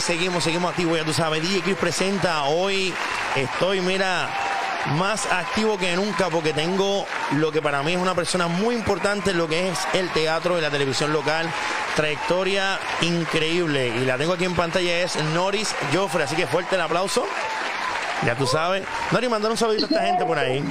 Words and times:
Seguimos, 0.00 0.44
seguimos 0.44 0.70
activos, 0.70 0.98
ya 0.98 1.04
tú 1.04 1.12
sabes. 1.12 1.42
DJ 1.42 1.74
presenta. 1.74 2.44
Hoy 2.44 2.94
estoy, 3.36 3.80
mira, 3.80 4.28
más 4.96 5.26
activo 5.30 5.76
que 5.76 5.94
nunca 5.96 6.28
porque 6.30 6.52
tengo 6.52 7.06
lo 7.32 7.52
que 7.52 7.60
para 7.60 7.82
mí 7.82 7.92
es 7.92 7.98
una 7.98 8.14
persona 8.14 8.48
muy 8.48 8.74
importante 8.74 9.32
lo 9.34 9.48
que 9.48 9.68
es 9.70 9.78
el 9.92 10.08
teatro 10.10 10.58
y 10.58 10.62
la 10.62 10.70
televisión 10.70 11.12
local. 11.12 11.50
Trayectoria 11.94 12.78
increíble. 13.02 13.88
Y 13.88 14.04
la 14.04 14.16
tengo 14.16 14.32
aquí 14.32 14.44
en 14.44 14.54
pantalla, 14.54 15.00
es 15.00 15.16
Noris 15.34 15.74
Joffre. 15.92 16.24
Así 16.24 16.36
que 16.36 16.46
fuerte 16.46 16.76
el 16.76 16.80
aplauso. 16.80 17.26
Ya 18.24 18.34
tú 18.34 18.46
sabes. 18.46 18.84
Noris, 19.10 19.28
mandar 19.28 19.50
un 19.50 19.56
saludito 19.56 19.86
a 19.86 19.88
esta 19.88 20.06
gente 20.06 20.24
por 20.24 20.38
ahí. 20.38 20.64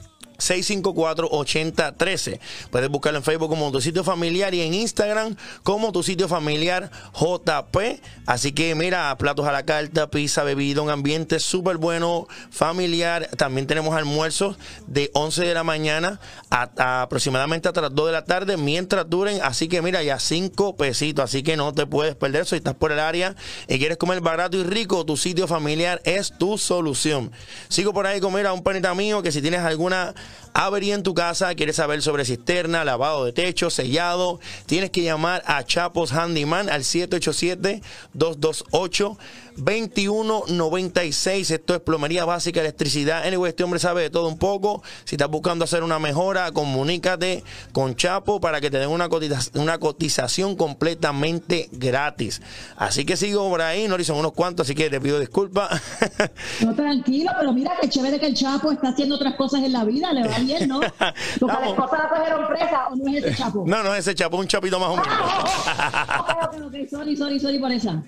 654-8013. 0.41 2.39
Puedes 2.69 2.89
buscarlo 2.89 3.19
en 3.19 3.23
Facebook 3.23 3.49
como 3.49 3.71
tu 3.71 3.79
sitio 3.79 4.03
familiar 4.03 4.53
y 4.53 4.61
en 4.61 4.73
Instagram 4.73 5.35
como 5.63 5.91
tu 5.91 6.03
sitio 6.03 6.27
familiar 6.27 6.91
JP. 7.13 7.77
Así 8.25 8.51
que 8.51 8.75
mira, 8.75 9.17
platos 9.17 9.47
a 9.47 9.51
la 9.51 9.63
carta, 9.63 10.09
pizza, 10.09 10.43
bebida, 10.43 10.81
un 10.81 10.89
ambiente 10.89 11.39
súper 11.39 11.77
bueno, 11.77 12.27
familiar. 12.49 13.29
También 13.37 13.67
tenemos 13.67 13.95
almuerzos 13.95 14.57
de 14.87 15.11
11 15.13 15.45
de 15.45 15.53
la 15.53 15.63
mañana 15.63 16.19
a, 16.49 16.69
a 16.77 17.01
aproximadamente 17.03 17.67
hasta 17.67 17.81
las 17.81 17.93
2 17.93 18.07
de 18.07 18.11
la 18.11 18.25
tarde 18.25 18.57
mientras 18.57 19.09
duren. 19.09 19.39
Así 19.43 19.67
que 19.67 19.81
mira, 19.81 20.01
ya 20.03 20.19
5 20.19 20.75
pesitos. 20.75 21.23
Así 21.23 21.43
que 21.43 21.57
no 21.57 21.73
te 21.73 21.85
puedes 21.85 22.15
perder. 22.15 22.45
Si 22.45 22.55
estás 22.55 22.75
por 22.75 22.91
el 22.91 22.99
área 22.99 23.35
y 23.67 23.77
quieres 23.77 23.97
comer 23.97 24.21
barato 24.21 24.57
y 24.57 24.63
rico, 24.63 25.05
tu 25.05 25.17
sitio 25.17 25.47
familiar 25.47 26.01
es 26.05 26.33
tu 26.37 26.57
solución. 26.57 27.31
Sigo 27.69 27.93
por 27.93 28.07
ahí 28.07 28.19
con 28.19 28.33
mira, 28.33 28.53
un 28.53 28.63
panita 28.63 28.93
mío 28.95 29.21
que 29.21 29.31
si 29.31 29.41
tienes 29.41 29.61
alguna 29.61 30.13
avería 30.53 30.95
en 30.95 31.03
tu 31.03 31.13
casa, 31.13 31.53
quieres 31.55 31.75
saber 31.77 32.01
sobre 32.01 32.25
cisterna, 32.25 32.83
lavado 32.83 33.25
de 33.25 33.33
techo, 33.33 33.69
sellado, 33.69 34.39
tienes 34.65 34.89
que 34.89 35.03
llamar 35.03 35.43
a 35.45 35.63
Chapos 35.63 36.11
Handyman 36.11 36.69
al 36.69 36.83
787-228-2196. 39.57 41.51
Esto 41.51 41.75
es 41.75 41.81
plomería 41.81 42.25
básica, 42.25 42.59
electricidad. 42.59 43.25
Anyway, 43.25 43.49
este 43.49 43.63
hombre 43.63 43.79
sabe 43.79 44.01
de 44.03 44.09
todo 44.09 44.27
un 44.27 44.37
poco. 44.37 44.83
Si 45.05 45.15
estás 45.15 45.29
buscando 45.29 45.65
hacer 45.65 45.83
una 45.83 45.99
mejora, 45.99 46.51
comunícate 46.51 47.43
con 47.71 47.95
Chapo 47.95 48.39
para 48.41 48.61
que 48.61 48.69
te 48.69 48.77
den 48.79 48.89
una, 48.89 49.09
una 49.55 49.77
cotización 49.79 50.55
completamente 50.55 51.69
gratis. 51.71 52.41
Así 52.77 53.05
que 53.05 53.17
sigo 53.17 53.49
por 53.49 53.61
ahí, 53.61 53.87
no 53.87 54.01
son 54.01 54.17
unos 54.17 54.33
cuantos, 54.33 54.65
así 54.65 54.73
que 54.73 54.89
te 54.89 54.99
pido 54.99 55.19
disculpas. 55.19 55.79
No, 56.61 56.73
tranquilo, 56.73 57.31
pero 57.39 57.53
mira 57.53 57.73
qué 57.79 57.87
chévere 57.87 58.19
que 58.19 58.25
el 58.27 58.33
Chapo 58.33 58.71
está 58.71 58.89
haciendo 58.89 59.15
otras 59.15 59.35
cosas 59.35 59.63
en 59.63 59.73
la 59.73 59.83
vida, 59.85 60.11
le 60.11 60.27
va 60.27 60.39
bien, 60.39 60.67
¿no? 60.67 60.79
Porque 61.39 61.55
a 61.55 61.59
la 61.59 61.59
Vamos. 61.59 61.69
esposa 61.73 61.97
la 61.97 62.09
cogieron 62.09 62.47
presa, 62.47 62.87
¿o 62.89 62.95
no 62.95 63.07
es 63.07 63.23
ese 63.23 63.35
Chapo? 63.35 63.63
no, 63.67 63.83
no, 63.83 63.93
ese 63.95 64.15
Chapo, 64.15 64.37
un 64.37 64.47
chapito 64.47 64.79
más 64.79 64.89
o 64.89 64.95
menos. 64.97 65.11
Ok, 66.21 66.29
ok, 66.43 66.61
ok, 66.65 66.89
sorry, 66.89 67.15
sorry, 67.15 67.39
sorry 67.39 67.59
por 67.59 67.71
esa. 67.71 68.03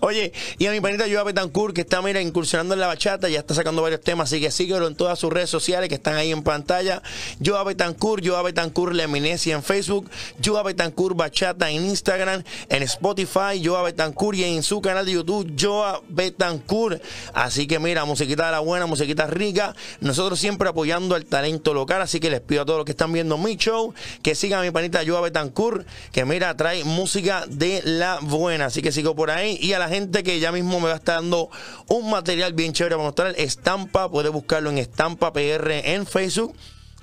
Oye, 0.00 0.32
y 0.58 0.66
a 0.66 0.70
mi 0.72 0.80
panita 0.86 1.08
Joa 1.10 1.24
Betancourt, 1.24 1.74
que 1.74 1.80
está, 1.80 2.00
mira, 2.00 2.20
incursionando 2.20 2.74
en 2.74 2.78
la 2.78 2.86
bachata, 2.86 3.28
ya 3.28 3.40
está 3.40 3.54
sacando 3.54 3.82
varios 3.82 4.02
temas, 4.02 4.28
así 4.28 4.40
que 4.40 4.52
síguelo 4.52 4.86
en 4.86 4.94
todas 4.94 5.18
sus 5.18 5.32
redes 5.32 5.50
sociales 5.50 5.88
que 5.88 5.96
están 5.96 6.14
ahí 6.14 6.30
en 6.30 6.44
pantalla. 6.44 7.02
Joa 7.44 7.64
Betancourt, 7.64 8.24
Joa 8.24 8.42
Betancourt 8.42 8.92
La 8.92 9.02
en 9.02 9.62
Facebook, 9.64 10.08
Joa 10.40 10.62
Betancourt 10.62 11.16
Bachata 11.16 11.68
en 11.70 11.86
Instagram, 11.86 12.44
en 12.68 12.82
Spotify, 12.84 13.60
Joa 13.60 13.82
Betancourt 13.82 14.38
y 14.38 14.44
en 14.44 14.62
su 14.62 14.80
canal 14.80 15.04
de 15.04 15.10
YouTube, 15.10 15.56
Joa 15.58 16.02
Betancourt. 16.08 17.02
Así 17.34 17.66
que 17.66 17.80
mira, 17.80 18.04
musiquita 18.04 18.46
de 18.46 18.52
la 18.52 18.60
buena, 18.60 18.86
musiquita 18.86 19.26
rica. 19.26 19.74
Nosotros 20.00 20.38
siempre 20.38 20.68
apoyando 20.68 21.16
al 21.16 21.24
talento 21.24 21.74
local, 21.74 22.00
así 22.00 22.20
que 22.20 22.30
les 22.30 22.42
pido 22.42 22.62
a 22.62 22.64
todos 22.64 22.78
los 22.78 22.84
que 22.84 22.92
están 22.92 23.12
viendo 23.12 23.36
mi 23.38 23.56
show 23.56 23.92
que 24.22 24.36
sigan 24.36 24.60
a 24.60 24.62
mi 24.62 24.70
panita 24.70 25.04
Joa 25.04 25.20
Betancourt, 25.20 25.84
que 26.12 26.24
mira, 26.24 26.56
trae 26.56 26.84
música 26.84 27.44
de 27.48 27.82
la 27.82 28.20
buena. 28.22 28.66
Así 28.66 28.82
que 28.82 28.92
sigo 28.92 29.16
por 29.16 29.32
ahí. 29.32 29.58
Y 29.60 29.72
a 29.72 29.80
la 29.80 29.88
gente 29.88 30.22
que 30.22 30.38
ya 30.38 30.52
mismo 30.52 30.75
me 30.80 30.86
va 30.86 30.94
a 30.94 30.96
estar 30.96 31.16
dando 31.16 31.50
un 31.88 32.10
material 32.10 32.52
bien 32.52 32.72
chévere 32.72 32.96
para 32.96 33.06
mostrar, 33.06 33.34
Estampa, 33.36 34.10
puede 34.10 34.28
buscarlo 34.28 34.70
en 34.70 34.78
Estampa 34.78 35.32
PR 35.32 35.70
en 35.72 36.06
Facebook 36.06 36.54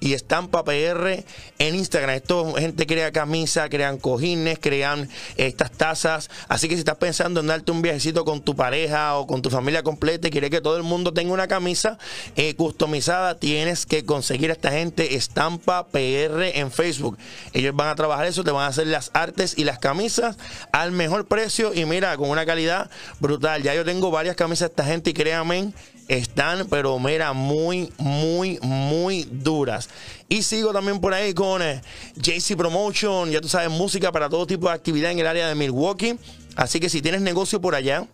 y 0.03 0.13
Estampa 0.13 0.65
PR 0.65 1.23
en 1.59 1.75
Instagram. 1.75 2.15
Esto 2.15 2.53
gente 2.55 2.85
crea 2.85 3.11
camisa, 3.13 3.69
crean 3.69 3.97
cojines, 3.97 4.59
crean 4.59 5.07
estas 5.37 5.71
tazas. 5.71 6.29
Así 6.49 6.67
que 6.67 6.75
si 6.75 6.79
estás 6.79 6.97
pensando 6.97 7.39
en 7.39 7.47
darte 7.47 7.71
un 7.71 7.81
viajecito 7.81 8.25
con 8.25 8.41
tu 8.41 8.53
pareja 8.53 9.15
o 9.15 9.25
con 9.25 9.41
tu 9.41 9.49
familia 9.49 9.81
completa 9.81 10.27
y 10.27 10.31
quieres 10.31 10.49
que 10.49 10.59
todo 10.59 10.75
el 10.75 10.83
mundo 10.83 11.13
tenga 11.13 11.31
una 11.31 11.47
camisa 11.47 11.97
eh, 12.35 12.53
customizada, 12.55 13.39
tienes 13.39 13.85
que 13.85 14.03
conseguir 14.03 14.49
a 14.49 14.53
esta 14.53 14.71
gente 14.71 15.15
Estampa 15.15 15.87
PR 15.87 16.51
en 16.53 16.69
Facebook. 16.69 17.17
Ellos 17.53 17.73
van 17.73 17.87
a 17.87 17.95
trabajar 17.95 18.25
eso, 18.25 18.43
te 18.43 18.51
van 18.51 18.65
a 18.65 18.67
hacer 18.67 18.87
las 18.87 19.09
artes 19.13 19.53
y 19.57 19.63
las 19.63 19.79
camisas 19.79 20.37
al 20.73 20.91
mejor 20.91 21.27
precio 21.27 21.73
y 21.73 21.85
mira, 21.85 22.17
con 22.17 22.29
una 22.29 22.45
calidad 22.45 22.89
brutal. 23.21 23.63
Ya 23.63 23.73
yo 23.73 23.85
tengo 23.85 24.11
varias 24.11 24.35
camisas 24.35 24.67
de 24.67 24.71
esta 24.73 24.83
gente 24.83 25.11
y 25.11 25.13
créanme, 25.13 25.71
están, 26.07 26.67
pero 26.69 26.99
mira, 26.99 27.33
muy, 27.33 27.91
muy, 27.97 28.59
muy 28.61 29.27
duras. 29.31 29.89
Y 30.29 30.43
sigo 30.43 30.73
también 30.73 30.99
por 30.99 31.13
ahí 31.13 31.33
con 31.33 31.61
eh, 31.61 31.81
JC 32.15 32.55
Promotion, 32.55 33.31
ya 33.31 33.41
tú 33.41 33.49
sabes, 33.49 33.69
música 33.69 34.11
para 34.11 34.29
todo 34.29 34.45
tipo 34.45 34.67
de 34.67 34.73
actividad 34.73 35.11
en 35.11 35.19
el 35.19 35.27
área 35.27 35.47
de 35.47 35.55
Milwaukee. 35.55 36.17
Así 36.55 36.79
que 36.79 36.89
si 36.89 37.01
tienes 37.01 37.21
negocio 37.21 37.59
por 37.61 37.75
allá 37.75 38.07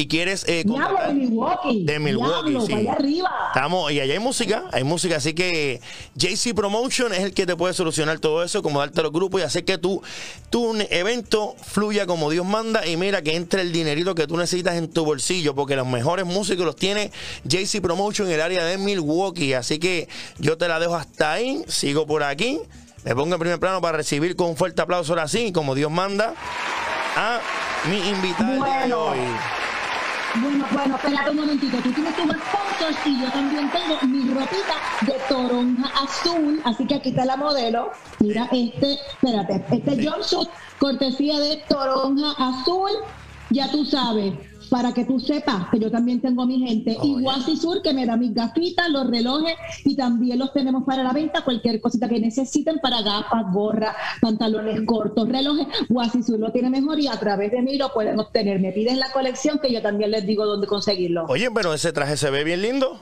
y 0.00 0.06
quieres... 0.08 0.44
eh, 0.48 0.62
Diablo 0.64 0.88
de 0.98 1.04
contratar- 1.04 1.14
Milwaukee. 1.14 1.84
de 1.84 1.98
Milwaukee, 1.98 2.50
Diablo, 2.50 2.66
sí. 2.66 2.72
allá 2.74 2.92
arriba. 2.92 3.30
Estamos, 3.48 3.90
y 3.92 4.00
allá 4.00 4.12
hay 4.14 4.18
música, 4.20 4.64
hay 4.72 4.84
música, 4.84 5.16
así 5.16 5.34
que 5.34 5.80
JC 6.14 6.54
Promotion 6.54 7.12
es 7.12 7.20
el 7.20 7.34
que 7.34 7.46
te 7.46 7.56
puede 7.56 7.74
solucionar 7.74 8.18
todo 8.18 8.42
eso, 8.42 8.62
como 8.62 8.80
darte 8.80 9.02
los 9.02 9.12
grupos 9.12 9.40
y 9.40 9.44
hacer 9.44 9.64
que 9.64 9.78
tu, 9.78 10.02
tu 10.50 10.74
evento 10.90 11.56
fluya 11.66 12.06
como 12.06 12.30
Dios 12.30 12.46
manda 12.46 12.86
y 12.86 12.96
mira 12.96 13.22
que 13.22 13.34
entre 13.36 13.62
el 13.62 13.72
dinerito 13.72 14.14
que 14.14 14.26
tú 14.26 14.36
necesitas 14.36 14.74
en 14.76 14.88
tu 14.88 15.04
bolsillo, 15.04 15.54
porque 15.54 15.74
los 15.76 15.86
mejores 15.86 16.26
músicos 16.26 16.64
los 16.64 16.76
tiene 16.76 17.10
JC 17.44 17.80
Promotion 17.80 18.28
en 18.28 18.34
el 18.34 18.40
área 18.40 18.64
de 18.64 18.78
Milwaukee, 18.78 19.54
así 19.54 19.78
que 19.78 20.08
yo 20.38 20.56
te 20.56 20.68
la 20.68 20.78
dejo 20.78 20.94
hasta 20.94 21.32
ahí, 21.32 21.64
sigo 21.66 22.06
por 22.06 22.22
aquí, 22.22 22.60
me 23.04 23.14
pongo 23.14 23.34
en 23.34 23.40
primer 23.40 23.58
plano 23.60 23.80
para 23.80 23.96
recibir 23.96 24.36
con 24.36 24.48
un 24.50 24.56
fuerte 24.56 24.82
aplauso 24.82 25.12
ahora 25.12 25.28
sí, 25.28 25.50
como 25.52 25.74
Dios 25.74 25.90
manda, 25.90 26.34
a 27.16 27.40
mi 27.90 27.96
invitado 28.08 28.52
día 28.54 28.64
de 28.64 28.78
Bueno. 28.80 29.04
hoy. 29.06 29.18
Bueno, 30.34 30.66
bueno, 30.72 30.96
espérate 30.96 31.30
un 31.30 31.36
momentito. 31.36 31.78
Tú 31.78 31.90
tienes 31.92 32.14
tus 32.14 32.26
fotos 32.26 32.96
y 33.06 33.20
yo 33.20 33.30
también 33.30 33.70
tengo 33.70 33.98
mi 34.02 34.28
ropita 34.32 34.74
de 35.02 35.14
toronja 35.28 35.90
azul. 36.02 36.60
Así 36.64 36.86
que 36.86 36.96
aquí 36.96 37.08
está 37.10 37.24
la 37.24 37.36
modelo. 37.36 37.90
Mira, 38.20 38.48
este, 38.52 38.94
espérate, 38.94 39.64
este 39.70 40.06
jumpsuit, 40.06 40.48
cortesía 40.78 41.38
de 41.38 41.64
toronja 41.68 42.32
azul. 42.38 42.90
Ya 43.50 43.70
tú 43.70 43.84
sabes, 43.86 44.34
para 44.68 44.92
que 44.92 45.04
tú 45.04 45.18
sepas 45.20 45.68
que 45.70 45.78
yo 45.78 45.90
también 45.90 46.20
tengo 46.20 46.42
a 46.42 46.46
mi 46.46 46.58
gente. 46.66 46.96
y 47.02 47.20
Guasi 47.22 47.56
Sur, 47.56 47.82
que 47.82 47.92
me 47.92 48.06
da 48.06 48.16
mis 48.16 48.34
gafitas, 48.34 48.88
los 48.90 49.08
relojes, 49.08 49.54
y 49.84 49.96
también 49.96 50.38
los 50.38 50.52
tenemos 50.52 50.84
para 50.84 51.02
la 51.02 51.12
venta, 51.12 51.42
cualquier 51.42 51.80
cosita 51.80 52.08
que 52.08 52.20
necesiten 52.20 52.78
para 52.78 53.02
gafas, 53.02 53.52
gorra, 53.52 53.94
pantalones 54.20 54.80
cortos, 54.86 55.28
relojes. 55.28 55.66
Guasi 55.88 56.22
Sur 56.22 56.38
lo 56.38 56.52
tiene 56.52 56.70
mejor 56.70 57.00
y 57.00 57.08
a 57.08 57.18
través 57.18 57.52
de 57.52 57.62
mí 57.62 57.76
lo 57.76 57.92
pueden 57.92 58.18
obtener. 58.18 58.60
Me 58.60 58.72
piden 58.72 58.98
la 58.98 59.10
colección 59.12 59.58
que 59.58 59.72
yo 59.72 59.82
también 59.82 60.10
les 60.10 60.26
digo 60.26 60.46
dónde 60.46 60.66
conseguirlo. 60.66 61.24
Oye, 61.28 61.50
pero 61.50 61.74
ese 61.74 61.92
traje 61.92 62.16
se 62.16 62.30
ve 62.30 62.44
bien 62.44 62.62
lindo. 62.62 62.98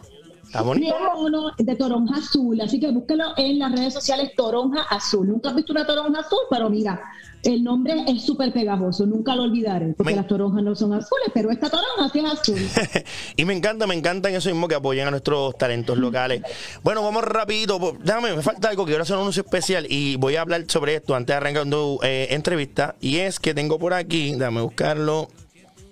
Está 0.57 0.63
bonito. 0.63 0.95
uno 1.19 1.53
de 1.59 1.77
toronja 1.77 2.17
azul, 2.17 2.59
así 2.63 2.81
que 2.81 2.91
búsquelo 2.91 3.25
en 3.37 3.59
las 3.59 3.73
redes 3.73 3.93
sociales 3.93 4.33
Toronja 4.35 4.83
Azul. 4.89 5.29
Nunca 5.29 5.51
has 5.51 5.55
visto 5.55 5.73
una 5.75 5.87
toronja 5.87 6.21
azul, 6.21 6.39
pero 6.49 6.71
mira, 6.71 6.99
el 7.43 7.63
nombre 7.63 8.05
es 8.09 8.23
súper 8.23 8.55
pegajoso, 8.55 9.05
nunca 9.05 9.37
lo 9.37 9.43
olvidaré, 9.43 9.93
porque 9.95 10.17
las 10.17 10.27
toronjas 10.27 10.63
no 10.63 10.75
son 10.75 10.95
azules, 10.95 11.29
pero 11.35 11.51
esta 11.51 11.69
toronja 11.69 12.09
sí 12.11 12.21
es 12.21 12.25
azul. 12.25 12.59
y 13.37 13.45
me 13.45 13.55
encanta, 13.55 13.87
me 13.87 13.95
encanta 13.95 14.31
en 14.31 14.37
eso 14.37 14.49
mismo 14.49 14.67
que 14.67 14.77
apoyen 14.77 15.07
a 15.07 15.11
nuestros 15.11 15.59
talentos 15.59 15.99
locales. 15.99 16.43
Bueno, 16.83 17.03
vamos 17.03 17.23
rapidito, 17.23 17.79
déjame, 18.03 18.35
me 18.35 18.43
falta 18.43 18.71
algo, 18.71 18.87
quiero 18.87 19.03
hacer 19.03 19.17
un 19.17 19.23
anuncio 19.23 19.43
especial 19.43 19.87
y 19.91 20.17
voy 20.17 20.37
a 20.37 20.41
hablar 20.41 20.65
sobre 20.69 20.95
esto 20.95 21.15
antes 21.15 21.35
de 21.35 21.35
arrancar 21.35 21.67
una 21.67 22.07
eh, 22.09 22.29
entrevista, 22.31 22.95
y 23.01 23.19
es 23.19 23.39
que 23.39 23.53
tengo 23.53 23.79
por 23.79 23.93
aquí, 23.93 24.33
déjame 24.33 24.63
buscarlo. 24.63 25.29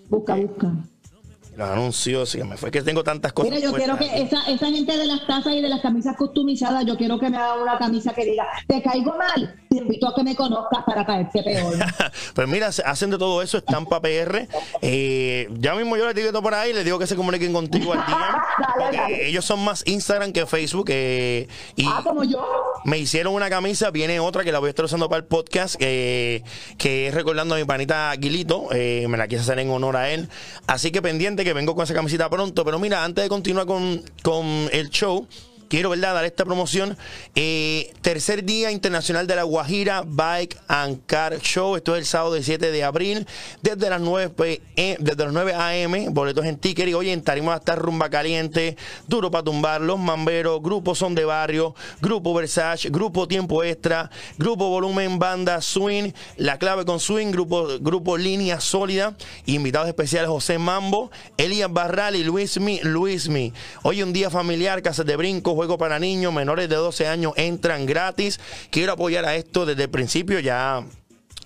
Busca, 0.08 0.36
busca 0.36 0.72
los 1.56 1.68
anuncios, 1.68 2.32
que 2.34 2.44
me 2.44 2.56
fue 2.56 2.70
que 2.70 2.82
tengo 2.82 3.04
tantas 3.04 3.32
cosas. 3.32 3.50
Mira, 3.50 3.62
yo 3.62 3.72
quiero 3.72 3.96
que 3.96 4.06
esa, 4.06 4.44
esa 4.48 4.66
gente 4.66 4.96
de 4.96 5.06
las 5.06 5.26
tazas 5.26 5.54
y 5.54 5.60
de 5.60 5.68
las 5.68 5.80
camisas 5.80 6.16
customizadas, 6.16 6.84
yo 6.86 6.96
quiero 6.96 7.18
que 7.18 7.30
me 7.30 7.36
haga 7.36 7.62
una 7.62 7.78
camisa 7.78 8.12
que 8.12 8.24
diga, 8.24 8.46
te 8.66 8.82
caigo 8.82 9.16
mal, 9.16 9.54
te 9.68 9.76
invito 9.76 10.08
a 10.08 10.14
que 10.14 10.22
me 10.22 10.34
conozcas 10.34 10.84
para 10.84 11.04
caerte 11.04 11.42
peor. 11.42 11.74
pues 12.34 12.48
mira, 12.48 12.68
hacen 12.68 13.10
de 13.10 13.18
todo 13.18 13.42
eso, 13.42 13.58
estampa 13.58 14.00
PR. 14.00 14.48
Eh, 14.82 15.48
ya 15.58 15.74
mismo 15.74 15.96
yo 15.96 16.06
les 16.06 16.14
digo 16.14 16.42
por 16.42 16.54
ahí, 16.54 16.72
les 16.72 16.84
digo 16.84 16.98
que 16.98 17.06
se 17.06 17.16
comuniquen 17.16 17.52
contigo 17.52 17.92
al 17.92 18.04
día. 18.06 19.08
Ellos 19.20 19.44
son 19.44 19.64
más 19.64 19.82
Instagram 19.86 20.32
que 20.32 20.46
Facebook. 20.46 20.86
Eh, 20.88 21.48
y 21.76 21.86
ah, 21.86 22.00
como 22.02 22.24
yo. 22.24 22.44
Me 22.84 22.98
hicieron 22.98 23.34
una 23.34 23.48
camisa, 23.48 23.90
viene 23.90 24.20
otra 24.20 24.44
que 24.44 24.52
la 24.52 24.58
voy 24.58 24.68
a 24.68 24.70
estar 24.70 24.84
usando 24.84 25.08
para 25.08 25.20
el 25.20 25.24
podcast, 25.24 25.76
que 25.76 26.42
es 26.78 27.14
recordando 27.14 27.54
a 27.54 27.58
mi 27.58 27.64
panita 27.64 28.10
Aguilito. 28.10 28.68
Eh, 28.72 29.06
me 29.08 29.16
la 29.16 29.28
quise 29.28 29.42
hacer 29.42 29.58
en 29.58 29.70
honor 29.70 29.96
a 29.96 30.10
él. 30.10 30.28
Así 30.66 30.90
que 30.90 31.00
pendiente 31.00 31.43
que 31.44 31.52
vengo 31.52 31.74
con 31.74 31.84
esa 31.84 31.94
camiseta 31.94 32.28
pronto. 32.28 32.64
Pero 32.64 32.78
mira, 32.78 33.04
antes 33.04 33.22
de 33.24 33.28
continuar 33.28 33.66
con, 33.66 34.02
con 34.22 34.46
el 34.72 34.90
show, 34.90 35.26
quiero 35.68 35.90
¿verdad? 35.90 36.14
dar 36.14 36.24
esta 36.24 36.44
promoción. 36.44 36.96
Eh, 37.34 37.92
tercer 38.02 38.44
Día 38.44 38.70
Internacional 38.70 39.26
de 39.26 39.36
la 39.36 39.42
Guajira 39.42 40.04
Bike 40.06 40.56
and 40.68 41.06
Car 41.06 41.38
Show. 41.40 41.76
Esto 41.76 41.94
es 41.94 42.00
el 42.00 42.06
sábado 42.06 42.36
7 42.40 42.70
de 42.70 42.84
abril, 42.84 43.26
desde 43.62 43.90
las 43.90 44.00
9, 44.00 44.30
p.m. 44.30 44.96
desde 45.00 45.24
las 45.24 45.32
9 45.32 45.54
a.m. 45.54 46.08
Boletos 46.10 46.44
en 46.44 46.58
ticker. 46.58 46.88
Y 46.88 46.94
hoy 46.94 47.10
en 47.10 47.22
Tarima 47.22 47.54
a 47.54 47.56
estar 47.58 47.78
Rumba 47.78 48.10
Caliente, 48.10 48.76
Duro 49.06 49.30
para 49.30 49.44
Tumbar, 49.44 49.80
Los 49.80 49.98
Mamberos, 49.98 50.62
Grupo 50.62 50.94
Son 50.94 51.14
de 51.14 51.24
Barrio, 51.24 51.74
Grupo 52.00 52.34
Versace, 52.34 52.90
Grupo 52.90 53.26
Tiempo 53.28 53.64
Extra, 53.64 54.10
Grupo 54.38 54.68
Volumen 54.68 55.18
Banda 55.18 55.60
Swing, 55.60 56.12
La 56.36 56.58
Clave 56.58 56.84
con 56.84 57.00
Swing, 57.00 57.30
Grupo, 57.30 57.78
grupo 57.80 58.16
Línea 58.16 58.60
Sólida. 58.60 59.16
Invitados 59.46 59.88
especiales 59.88 60.28
José 60.28 60.58
Mambo, 60.58 61.10
Elías 61.36 61.72
Barral 61.72 62.16
y 62.16 62.24
Luis 62.24 62.58
Mi. 62.60 62.80
Luis 62.82 63.28
Mi. 63.28 63.52
Hoy 63.82 64.02
un 64.02 64.12
día 64.12 64.30
familiar, 64.30 64.82
Casas 64.82 65.06
de 65.06 65.16
Brinco, 65.16 65.53
juego 65.54 65.78
para 65.78 65.98
niños 65.98 66.32
menores 66.32 66.68
de 66.68 66.76
12 66.76 67.06
años 67.06 67.32
entran 67.36 67.86
gratis. 67.86 68.40
Quiero 68.70 68.92
apoyar 68.92 69.24
a 69.24 69.36
esto 69.36 69.66
desde 69.66 69.84
el 69.84 69.90
principio, 69.90 70.40
ya 70.40 70.84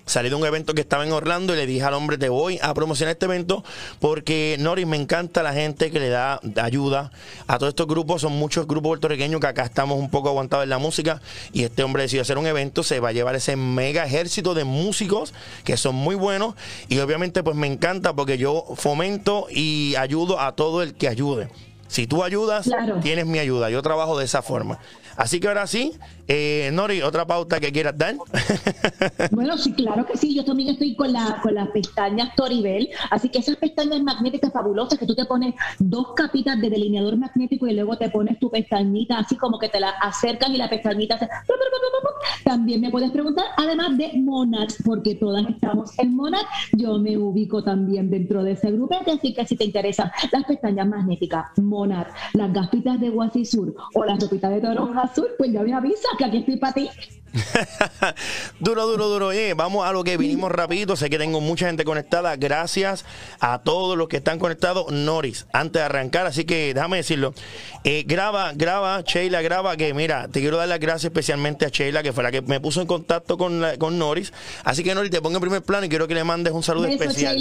salí 0.09 0.29
de 0.29 0.35
un 0.35 0.45
evento 0.45 0.73
que 0.73 0.81
estaba 0.81 1.05
en 1.05 1.11
Orlando 1.11 1.53
y 1.53 1.57
le 1.57 1.67
dije 1.67 1.83
al 1.83 1.93
hombre, 1.93 2.17
te 2.17 2.29
voy 2.29 2.59
a 2.63 2.73
promocionar 2.73 3.11
este 3.11 3.25
evento 3.25 3.63
porque, 3.99 4.57
Noris, 4.59 4.87
me 4.87 4.97
encanta 4.97 5.43
la 5.43 5.53
gente 5.53 5.91
que 5.91 5.99
le 5.99 6.09
da 6.09 6.39
ayuda 6.55 7.11
a 7.45 7.59
todos 7.59 7.71
estos 7.71 7.85
grupos. 7.85 8.21
Son 8.21 8.33
muchos 8.33 8.65
grupos 8.65 8.89
puertorriqueños 8.89 9.39
que 9.39 9.47
acá 9.47 9.63
estamos 9.63 9.99
un 9.99 10.09
poco 10.09 10.29
aguantados 10.29 10.63
en 10.63 10.69
la 10.71 10.79
música 10.79 11.21
y 11.53 11.63
este 11.63 11.83
hombre 11.83 12.03
decidió 12.03 12.23
hacer 12.23 12.39
un 12.39 12.47
evento, 12.47 12.81
se 12.81 12.99
va 12.99 13.09
a 13.09 13.11
llevar 13.11 13.35
ese 13.35 13.55
mega 13.55 14.03
ejército 14.03 14.55
de 14.55 14.63
músicos 14.63 15.33
que 15.63 15.77
son 15.77 15.93
muy 15.93 16.15
buenos 16.15 16.55
y 16.87 16.97
obviamente 16.99 17.43
pues 17.43 17.55
me 17.55 17.67
encanta 17.67 18.13
porque 18.13 18.39
yo 18.39 18.65
fomento 18.75 19.45
y 19.51 19.95
ayudo 19.95 20.39
a 20.39 20.55
todo 20.55 20.81
el 20.81 20.95
que 20.95 21.07
ayude. 21.07 21.49
Si 21.89 22.05
tú 22.05 22.23
ayudas, 22.23 22.69
tienes 23.01 23.25
mi 23.25 23.39
ayuda. 23.39 23.71
Yo 23.71 23.81
trabajo 23.81 24.17
de 24.17 24.25
esa 24.25 24.43
forma. 24.43 24.77
Así 25.17 25.39
que 25.39 25.47
ahora 25.47 25.67
sí, 25.67 25.91
eh, 26.27 26.69
Nori, 26.71 27.01
otra 27.01 27.25
pauta 27.25 27.59
que 27.59 27.71
quieras 27.71 27.97
dar. 27.97 28.15
bueno, 29.31 29.57
sí, 29.57 29.73
claro 29.73 30.05
que 30.05 30.15
sí. 30.15 30.35
Yo 30.35 30.45
también 30.45 30.69
estoy 30.69 30.95
con, 30.95 31.11
la, 31.11 31.39
con 31.41 31.55
las 31.55 31.67
pestañas 31.69 32.35
Toribel. 32.35 32.89
Así 33.09 33.27
que 33.27 33.39
esas 33.39 33.57
pestañas 33.57 34.01
magnéticas 34.03 34.53
fabulosas 34.53 34.99
que 34.99 35.07
tú 35.07 35.15
te 35.15 35.25
pones 35.25 35.55
dos 35.79 36.13
capitas 36.15 36.61
de 36.61 36.69
delineador 36.69 37.17
magnético 37.17 37.67
y 37.67 37.73
luego 37.73 37.97
te 37.97 38.09
pones 38.09 38.39
tu 38.39 38.49
pestañita 38.51 39.17
así 39.17 39.35
como 39.35 39.57
que 39.57 39.69
te 39.69 39.79
la 39.79 39.89
acercan 39.89 40.53
y 40.53 40.57
la 40.57 40.69
pestañita 40.69 41.17
se... 41.17 41.27
También 42.43 42.81
me 42.81 42.89
puedes 42.89 43.11
preguntar, 43.11 43.45
además 43.57 43.97
de 43.97 44.11
Monad, 44.15 44.67
porque 44.85 45.15
todas 45.15 45.47
estamos 45.49 45.97
en 45.97 46.15
Monad. 46.15 46.43
Yo 46.73 46.97
me 46.99 47.17
ubico 47.17 47.63
también 47.63 48.09
dentro 48.09 48.43
de 48.43 48.51
ese 48.51 48.71
grupo, 48.71 48.99
así 49.05 49.33
que 49.33 49.45
si 49.45 49.55
te 49.55 49.65
interesan 49.65 50.11
las 50.31 50.43
pestañas 50.45 50.87
magnéticas, 50.87 51.47
Las 51.85 52.53
gafitas 52.53 52.99
de 52.99 53.11
Sur 53.45 53.75
o 53.93 54.05
las 54.05 54.19
ropitas 54.19 54.51
de 54.51 54.61
toronja 54.61 55.01
azul, 55.01 55.27
pues 55.37 55.51
ya 55.51 55.61
me 55.61 55.73
avisa 55.73 56.07
que 56.17 56.25
aquí 56.25 56.37
estoy 56.37 56.57
para 56.57 56.73
ti. 56.73 56.89
duro, 58.59 58.87
duro, 58.87 59.07
duro. 59.07 59.29
vamos 59.55 59.87
a 59.87 59.91
lo 59.91 60.03
que 60.03 60.17
vinimos 60.17 60.51
rapidito. 60.51 60.95
Sé 60.95 61.09
que 61.09 61.17
tengo 61.17 61.41
mucha 61.41 61.67
gente 61.67 61.83
conectada. 61.85 62.35
Gracias 62.35 63.05
a 63.39 63.59
todos 63.59 63.97
los 63.97 64.07
que 64.07 64.17
están 64.17 64.39
conectados. 64.39 64.91
Noris, 64.91 65.47
antes 65.53 65.81
de 65.81 65.85
arrancar, 65.85 66.25
así 66.25 66.45
que 66.45 66.73
déjame 66.73 66.97
decirlo. 66.97 67.33
Eh, 67.83 68.03
graba, 68.07 68.53
graba, 68.53 69.01
Sheila, 69.01 69.41
graba. 69.41 69.77
Que 69.77 69.93
mira, 69.93 70.27
te 70.27 70.39
quiero 70.39 70.57
dar 70.57 70.67
las 70.67 70.79
gracias 70.79 71.05
especialmente 71.05 71.65
a 71.65 71.69
Sheila, 71.69 72.03
que 72.03 72.13
fue 72.13 72.23
la 72.23 72.31
que 72.31 72.41
me 72.41 72.59
puso 72.59 72.81
en 72.81 72.87
contacto 72.87 73.37
con, 73.37 73.63
con 73.77 73.97
Noris. 73.97 74.33
Así 74.63 74.83
que 74.83 74.95
Noris, 74.95 75.11
te 75.11 75.21
pongo 75.21 75.37
en 75.37 75.41
primer 75.41 75.61
plano 75.61 75.85
y 75.85 75.89
quiero 75.89 76.07
que 76.07 76.15
le 76.15 76.23
mandes 76.23 76.53
un 76.53 76.63
saludo 76.63 76.87
especial. 76.87 77.37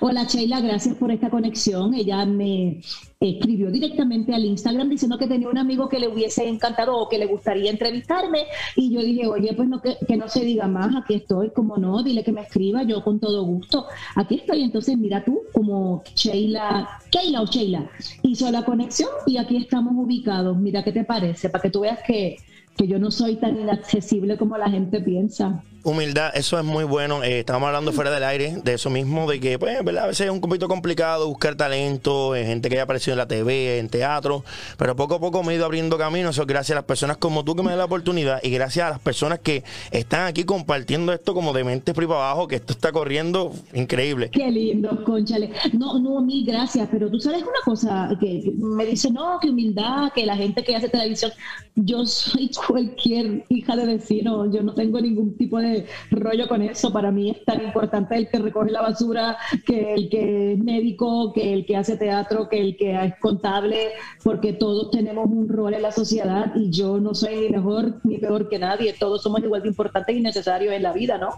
Hola 0.00 0.24
Sheila, 0.24 0.60
gracias 0.60 0.96
por 0.96 1.10
esta 1.10 1.30
conexión. 1.30 1.94
Ella 1.94 2.24
me 2.26 2.80
escribió 3.20 3.70
directamente 3.70 4.34
al 4.34 4.44
Instagram 4.44 4.88
diciendo 4.88 5.16
que 5.16 5.26
tenía 5.26 5.48
un 5.48 5.58
amigo 5.58 5.88
que 5.88 5.98
le 5.98 6.08
hubiese 6.08 6.46
encantado 6.46 6.96
o 6.96 7.08
que 7.08 7.18
le 7.18 7.26
gustaría 7.26 7.70
entrevistarme. 7.70 8.44
Y 8.74 8.92
yo 8.92 9.00
dije, 9.00 9.26
oye, 9.26 9.52
pues 9.54 9.68
no, 9.68 9.80
que, 9.80 10.16
no 10.16 10.28
se 10.28 10.44
diga 10.44 10.66
más, 10.66 10.94
aquí 10.94 11.14
estoy, 11.14 11.50
como 11.50 11.76
no, 11.76 12.02
dile 12.02 12.24
que 12.24 12.32
me 12.32 12.42
escriba, 12.42 12.82
yo 12.82 13.02
con 13.02 13.20
todo 13.20 13.44
gusto, 13.44 13.86
aquí 14.14 14.36
estoy, 14.36 14.62
entonces 14.62 14.96
mira 14.98 15.24
tú, 15.24 15.42
como 15.52 16.02
Sheila, 16.14 16.88
Sheila 17.10 17.42
o 17.42 17.46
Sheila, 17.46 17.90
hizo 18.22 18.50
la 18.50 18.64
conexión 18.64 19.10
y 19.26 19.38
aquí 19.38 19.56
estamos 19.56 19.94
ubicados, 19.96 20.56
mira 20.58 20.82
qué 20.82 20.92
te 20.92 21.04
parece, 21.04 21.48
para 21.48 21.62
que 21.62 21.70
tú 21.70 21.80
veas 21.80 22.00
que, 22.06 22.36
que 22.76 22.86
yo 22.86 22.98
no 22.98 23.10
soy 23.10 23.36
tan 23.36 23.58
inaccesible 23.58 24.36
como 24.36 24.58
la 24.58 24.70
gente 24.70 25.00
piensa. 25.00 25.62
Humildad, 25.86 26.32
eso 26.34 26.58
es 26.58 26.64
muy 26.64 26.82
bueno. 26.82 27.22
Eh, 27.22 27.38
estábamos 27.38 27.68
hablando 27.68 27.92
fuera 27.92 28.10
del 28.10 28.24
aire 28.24 28.56
de 28.64 28.74
eso 28.74 28.90
mismo, 28.90 29.30
de 29.30 29.38
que, 29.38 29.56
pues, 29.56 29.84
¿verdad? 29.84 30.02
A 30.02 30.06
veces 30.08 30.26
es 30.26 30.32
un 30.32 30.40
poquito 30.40 30.66
complicado 30.66 31.28
buscar 31.28 31.54
talento, 31.54 32.34
eh, 32.34 32.44
gente 32.44 32.68
que 32.68 32.74
haya 32.74 32.82
aparecido 32.82 33.12
en 33.12 33.18
la 33.18 33.28
TV, 33.28 33.78
en 33.78 33.88
teatro, 33.88 34.42
pero 34.78 34.96
poco 34.96 35.14
a 35.14 35.20
poco 35.20 35.44
me 35.44 35.52
he 35.52 35.56
ido 35.56 35.64
abriendo 35.64 35.96
camino. 35.96 36.30
Eso 36.30 36.44
gracias 36.44 36.72
a 36.72 36.80
las 36.80 36.86
personas 36.86 37.18
como 37.18 37.44
tú 37.44 37.54
que 37.54 37.62
me 37.62 37.68
dan 37.68 37.78
la 37.78 37.84
oportunidad 37.84 38.40
y 38.42 38.50
gracias 38.50 38.84
a 38.84 38.90
las 38.90 38.98
personas 38.98 39.38
que 39.38 39.62
están 39.92 40.26
aquí 40.26 40.42
compartiendo 40.42 41.12
esto 41.12 41.34
como 41.34 41.52
de 41.52 41.62
mente 41.62 41.94
para 41.94 42.06
abajo, 42.08 42.48
que 42.48 42.56
esto 42.56 42.72
está 42.72 42.90
corriendo 42.90 43.52
increíble. 43.72 44.30
Qué 44.30 44.50
lindo, 44.50 45.04
conchale. 45.04 45.52
No, 45.72 46.00
no, 46.00 46.20
mil 46.20 46.44
gracias, 46.44 46.88
pero 46.90 47.08
tú 47.08 47.20
sabes 47.20 47.42
una 47.42 47.60
cosa 47.64 48.10
que, 48.18 48.52
me 48.56 48.86
dice, 48.86 49.08
no, 49.12 49.38
que 49.40 49.50
humildad, 49.50 50.10
que 50.12 50.26
la 50.26 50.34
gente 50.34 50.64
que 50.64 50.74
hace 50.74 50.88
televisión, 50.88 51.30
yo 51.76 52.04
soy 52.06 52.50
cualquier 52.66 53.44
hija 53.50 53.76
de 53.76 53.86
vecino, 53.86 54.50
yo 54.52 54.64
no 54.64 54.74
tengo 54.74 55.00
ningún 55.00 55.36
tipo 55.36 55.60
de 55.60 55.75
rollo 56.10 56.48
con 56.48 56.62
eso. 56.62 56.92
Para 56.92 57.10
mí 57.10 57.30
es 57.30 57.44
tan 57.44 57.62
importante 57.62 58.16
el 58.16 58.28
que 58.28 58.38
recoge 58.38 58.70
la 58.70 58.82
basura, 58.82 59.36
que 59.66 59.94
el 59.94 60.08
que 60.08 60.52
es 60.52 60.58
médico, 60.58 61.32
que 61.32 61.52
el 61.52 61.66
que 61.66 61.76
hace 61.76 61.96
teatro, 61.96 62.48
que 62.48 62.60
el 62.60 62.76
que 62.76 62.94
es 62.94 63.14
contable, 63.20 63.92
porque 64.22 64.52
todos 64.52 64.90
tenemos 64.90 65.26
un 65.26 65.48
rol 65.48 65.74
en 65.74 65.82
la 65.82 65.92
sociedad 65.92 66.52
y 66.54 66.70
yo 66.70 66.98
no 67.00 67.14
soy 67.14 67.36
ni 67.36 67.48
mejor 67.50 68.00
ni 68.04 68.18
peor 68.18 68.48
que 68.48 68.58
nadie. 68.58 68.94
Todos 68.98 69.22
somos 69.22 69.42
igual 69.42 69.62
de 69.62 69.68
importantes 69.68 70.16
y 70.16 70.20
necesarios 70.20 70.74
en 70.74 70.82
la 70.82 70.92
vida, 70.92 71.18
¿no? 71.18 71.30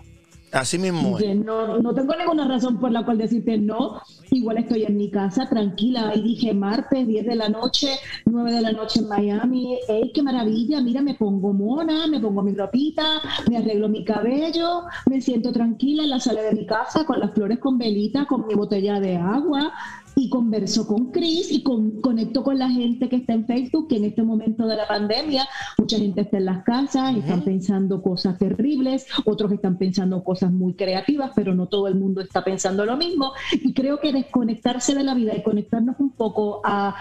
Así 0.52 0.78
mismo. 0.78 1.18
No, 1.44 1.78
no 1.78 1.94
tengo 1.94 2.14
ninguna 2.16 2.46
razón 2.48 2.78
por 2.78 2.90
la 2.90 3.04
cual 3.04 3.18
decirte 3.18 3.58
no. 3.58 4.00
Igual 4.30 4.58
estoy 4.58 4.84
en 4.84 4.96
mi 4.96 5.10
casa, 5.10 5.48
tranquila. 5.48 6.10
Ahí 6.10 6.22
dije 6.22 6.54
martes, 6.54 7.06
10 7.06 7.26
de 7.26 7.34
la 7.34 7.48
noche, 7.48 7.88
9 8.24 8.52
de 8.52 8.60
la 8.60 8.72
noche 8.72 9.00
en 9.00 9.08
Miami. 9.08 9.78
¡Ey, 9.88 10.12
qué 10.12 10.22
maravilla! 10.22 10.80
Mira, 10.80 11.02
me 11.02 11.14
pongo 11.14 11.52
mona, 11.52 12.06
me 12.06 12.20
pongo 12.20 12.42
mi 12.42 12.52
ropita, 12.52 13.20
me 13.48 13.58
arreglo 13.58 13.88
mi 13.88 14.04
cabello, 14.04 14.84
me 15.06 15.20
siento 15.20 15.52
tranquila 15.52 16.04
en 16.04 16.10
la 16.10 16.20
sala 16.20 16.42
de 16.42 16.52
mi 16.52 16.66
casa 16.66 17.04
con 17.04 17.20
las 17.20 17.32
flores 17.32 17.58
con 17.58 17.78
velita, 17.78 18.26
con 18.26 18.46
mi 18.46 18.54
botella 18.54 19.00
de 19.00 19.16
agua, 19.16 19.72
y 20.18 20.28
converso 20.28 20.86
con 20.86 21.12
Chris 21.12 21.50
y 21.50 21.62
con, 21.62 22.00
conecto 22.00 22.42
con 22.42 22.58
la 22.58 22.68
gente 22.68 23.08
que 23.08 23.16
está 23.16 23.34
en 23.34 23.46
Facebook, 23.46 23.88
que 23.88 23.96
en 23.96 24.04
este 24.04 24.22
momento 24.22 24.66
de 24.66 24.76
la 24.76 24.88
pandemia 24.88 25.48
mucha 25.78 25.96
gente 25.96 26.22
está 26.22 26.38
en 26.38 26.44
las 26.44 26.64
casas, 26.64 27.16
están 27.16 27.42
pensando 27.42 28.02
cosas 28.02 28.36
terribles, 28.36 29.06
otros 29.24 29.52
están 29.52 29.78
pensando 29.78 30.24
cosas 30.24 30.50
muy 30.50 30.74
creativas, 30.74 31.30
pero 31.36 31.54
no 31.54 31.68
todo 31.68 31.86
el 31.86 31.94
mundo 31.94 32.20
está 32.20 32.42
pensando 32.42 32.84
lo 32.84 32.96
mismo. 32.96 33.32
Y 33.52 33.72
creo 33.72 34.00
que 34.00 34.12
desconectarse 34.12 34.94
de 34.94 35.04
la 35.04 35.14
vida 35.14 35.36
y 35.36 35.42
conectarnos 35.42 35.96
un 36.00 36.10
poco 36.10 36.62
a 36.64 36.96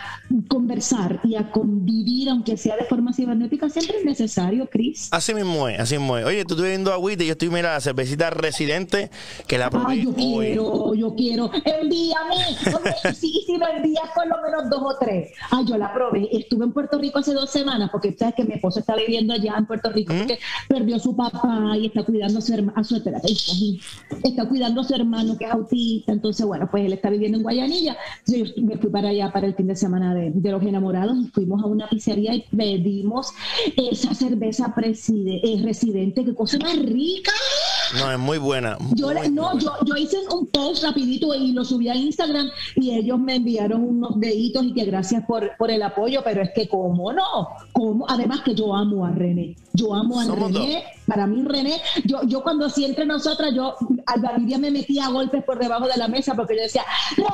conversar 0.47 1.19
y 1.23 1.35
a 1.35 1.51
convivir, 1.51 2.29
aunque 2.29 2.55
sea 2.55 2.77
de 2.77 2.85
forma 2.85 3.13
cibernética, 3.13 3.69
siempre 3.69 3.97
es 3.97 4.05
necesario, 4.05 4.69
Chris. 4.69 5.09
Así 5.11 5.33
mismo 5.33 5.67
es, 5.67 5.79
así 5.79 5.97
mismo 5.97 6.17
es. 6.17 6.25
Oye, 6.25 6.45
tú 6.45 6.53
estoy 6.53 6.69
viendo 6.69 6.93
agüita 6.93 7.23
y 7.23 7.27
yo 7.27 7.31
estoy, 7.31 7.49
mira, 7.49 7.73
la 7.73 7.81
cervecita 7.81 8.29
residente 8.29 9.09
que 9.47 9.57
la 9.57 9.71
probé 9.71 9.93
Ay, 9.93 10.03
yo 10.03 10.13
quiero, 10.13 10.93
yo 10.93 11.15
quiero. 11.15 11.51
Envíame 11.65 12.35
sí, 13.13 13.43
sí 13.45 13.57
me 13.57 13.69
envías 13.77 14.09
por 14.13 14.27
lo 14.27 14.41
menos 14.41 14.69
dos 14.69 14.81
o 14.81 14.97
tres. 14.99 15.31
Ah, 15.51 15.61
yo 15.65 15.77
la 15.77 15.93
probé. 15.93 16.29
Estuve 16.31 16.65
en 16.65 16.73
Puerto 16.73 16.97
Rico 16.97 17.19
hace 17.19 17.33
dos 17.33 17.49
semanas 17.49 17.89
porque 17.91 18.15
sabes 18.17 18.35
que 18.35 18.43
mi 18.43 18.53
esposo 18.53 18.79
está 18.79 18.95
viviendo 18.95 19.33
allá 19.33 19.55
en 19.57 19.65
Puerto 19.65 19.89
Rico 19.91 20.13
¿Mm? 20.13 20.17
porque 20.19 20.39
perdió 20.67 20.95
a 20.95 20.99
su 20.99 21.15
papá 21.15 21.75
y 21.77 21.87
está 21.87 22.03
cuidando 22.03 22.39
a 22.39 22.41
su 22.41 22.53
hermano, 22.53 22.77
a 22.77 22.83
su 22.83 22.95
está 22.97 24.47
cuidando 24.47 24.81
a 24.81 24.83
su 24.83 24.95
hermano 24.95 25.37
que 25.37 25.45
es 25.45 25.51
autista. 25.51 26.11
Entonces, 26.11 26.45
bueno, 26.45 26.67
pues 26.69 26.85
él 26.85 26.93
está 26.93 27.09
viviendo 27.09 27.37
en 27.37 27.43
Guayanilla. 27.43 27.97
yo 28.25 28.45
me 28.57 28.77
fui 28.77 28.89
para 28.89 29.09
allá 29.09 29.31
para 29.31 29.47
el 29.47 29.55
fin 29.55 29.67
de 29.67 29.75
semana 29.75 30.13
de, 30.13 30.31
los 30.47 30.63
enamorados 30.63 31.17
y 31.17 31.27
fuimos 31.27 31.61
a 31.61 31.67
una 31.67 31.89
pizzería 31.89 32.33
y 32.33 32.45
pedimos 32.55 33.33
esa 33.75 34.13
cerveza 34.13 34.73
preside, 34.73 35.41
eh, 35.43 35.61
residente. 35.63 36.23
Qué 36.23 36.33
cosa 36.33 36.57
más 36.59 36.77
rica. 36.77 37.31
No, 37.95 38.11
es 38.11 38.19
muy 38.19 38.37
buena. 38.37 38.77
yo, 38.95 39.13
no, 39.31 39.57
Yo, 39.59 39.71
yo 39.85 39.95
hice 39.95 40.17
un 40.29 40.47
post 40.47 40.83
rapidito 40.83 41.33
y 41.33 41.53
lo 41.53 41.63
subí 41.63 41.89
a 41.89 41.95
Instagram 41.95 42.49
y 42.75 42.95
ellos 42.95 43.19
me 43.19 43.35
enviaron 43.35 43.83
unos 43.83 44.19
deditos 44.19 44.65
y 44.65 44.73
que 44.73 44.85
gracias 44.85 45.23
por, 45.25 45.55
por 45.57 45.71
el 45.71 45.81
apoyo, 45.81 46.21
pero 46.23 46.41
es 46.41 46.51
que 46.53 46.67
cómo 46.67 47.13
no, 47.13 47.49
cómo, 47.71 48.05
además 48.09 48.41
que 48.41 48.53
yo 48.53 48.75
amo 48.75 49.05
a 49.05 49.11
René, 49.11 49.55
yo 49.73 49.93
amo 49.93 50.19
a 50.19 50.25
René, 50.25 50.83
para 51.05 51.27
mí 51.27 51.43
René, 51.43 51.81
yo, 52.05 52.21
yo 52.23 52.43
cuando 52.43 52.65
así 52.65 52.85
entre 52.85 53.05
nosotras, 53.05 53.53
yo 53.55 53.75
al 54.05 54.21
Valeria 54.21 54.57
me 54.57 54.71
metía 54.71 55.05
a 55.05 55.09
golpes 55.09 55.43
por 55.43 55.57
debajo 55.59 55.87
de 55.87 55.97
la 55.97 56.07
mesa 56.07 56.35
porque 56.35 56.55
yo 56.55 56.63
decía, 56.63 56.83
René, 57.15 57.27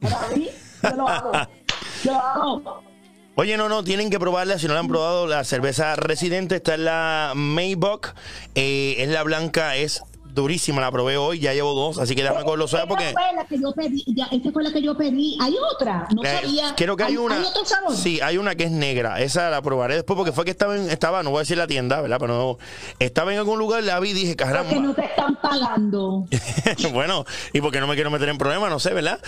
para 0.00 0.20
Para 0.20 0.36
mí, 0.36 0.48
yo 0.82 0.96
lo 0.96 1.08
amo, 1.08 1.32
yo 2.04 2.20
amo. 2.20 2.93
Oye, 3.36 3.56
no, 3.56 3.68
no, 3.68 3.82
tienen 3.82 4.10
que 4.10 4.20
probarla. 4.20 4.60
Si 4.60 4.68
no 4.68 4.74
la 4.74 4.80
han 4.80 4.86
probado, 4.86 5.26
la 5.26 5.42
cerveza 5.42 5.96
residente 5.96 6.56
está 6.56 6.74
en 6.74 6.84
la 6.84 7.32
Maybach. 7.34 8.14
Eh, 8.54 8.94
es 8.98 9.08
la 9.08 9.24
blanca, 9.24 9.74
es 9.74 10.04
durísima, 10.34 10.80
la 10.80 10.90
probé 10.90 11.16
hoy, 11.16 11.38
ya 11.38 11.52
llevo 11.54 11.74
dos, 11.74 11.98
así 11.98 12.14
que 12.14 12.22
déjame 12.22 12.44
con 12.44 12.58
los 12.58 12.70
sabes 12.70 12.86
porque... 12.86 13.08
Esta 13.08 13.20
fue 13.20 13.32
la 13.36 13.44
que 13.44 13.58
yo 13.58 13.72
pedí, 13.72 14.04
ya, 14.06 14.26
esta 14.30 14.52
fue 14.52 14.62
la 14.62 14.72
que 14.72 14.82
yo 14.82 14.96
pedí. 14.96 15.38
Hay 15.40 15.54
otra, 15.74 16.08
no 16.14 16.22
eh, 16.22 16.40
sabía. 16.40 16.74
Creo 16.76 16.96
que 16.96 17.04
hay, 17.04 17.16
una... 17.16 17.36
¿hay 17.36 17.44
otro 17.44 17.64
sabor? 17.64 17.96
Sí, 17.96 18.20
hay 18.20 18.38
una 18.38 18.54
que 18.54 18.64
es 18.64 18.70
negra, 18.70 19.20
esa 19.20 19.50
la 19.50 19.62
probaré 19.62 19.94
después 19.94 20.16
porque 20.16 20.32
fue 20.32 20.44
que 20.44 20.50
estaba, 20.50 20.76
en, 20.76 20.90
estaba 20.90 21.22
no 21.22 21.30
voy 21.30 21.38
a 21.38 21.42
decir 21.42 21.56
la 21.56 21.66
tienda, 21.66 22.00
¿verdad? 22.00 22.18
Pero 22.18 22.36
no, 22.36 22.58
estaba 22.98 23.32
en 23.32 23.38
algún 23.38 23.58
lugar, 23.58 23.82
la 23.84 24.00
vi 24.00 24.10
y 24.10 24.12
dije, 24.14 24.36
caramba. 24.36 24.70
Porque 24.70 24.80
no 24.80 24.94
te 24.94 25.04
están 25.04 25.36
pagando. 25.40 26.26
bueno, 26.92 27.24
y 27.52 27.60
porque 27.60 27.80
no 27.80 27.86
me 27.86 27.94
quiero 27.94 28.10
meter 28.10 28.28
en 28.28 28.38
problemas, 28.38 28.70
no 28.70 28.80
sé, 28.80 28.92
¿verdad? 28.92 29.20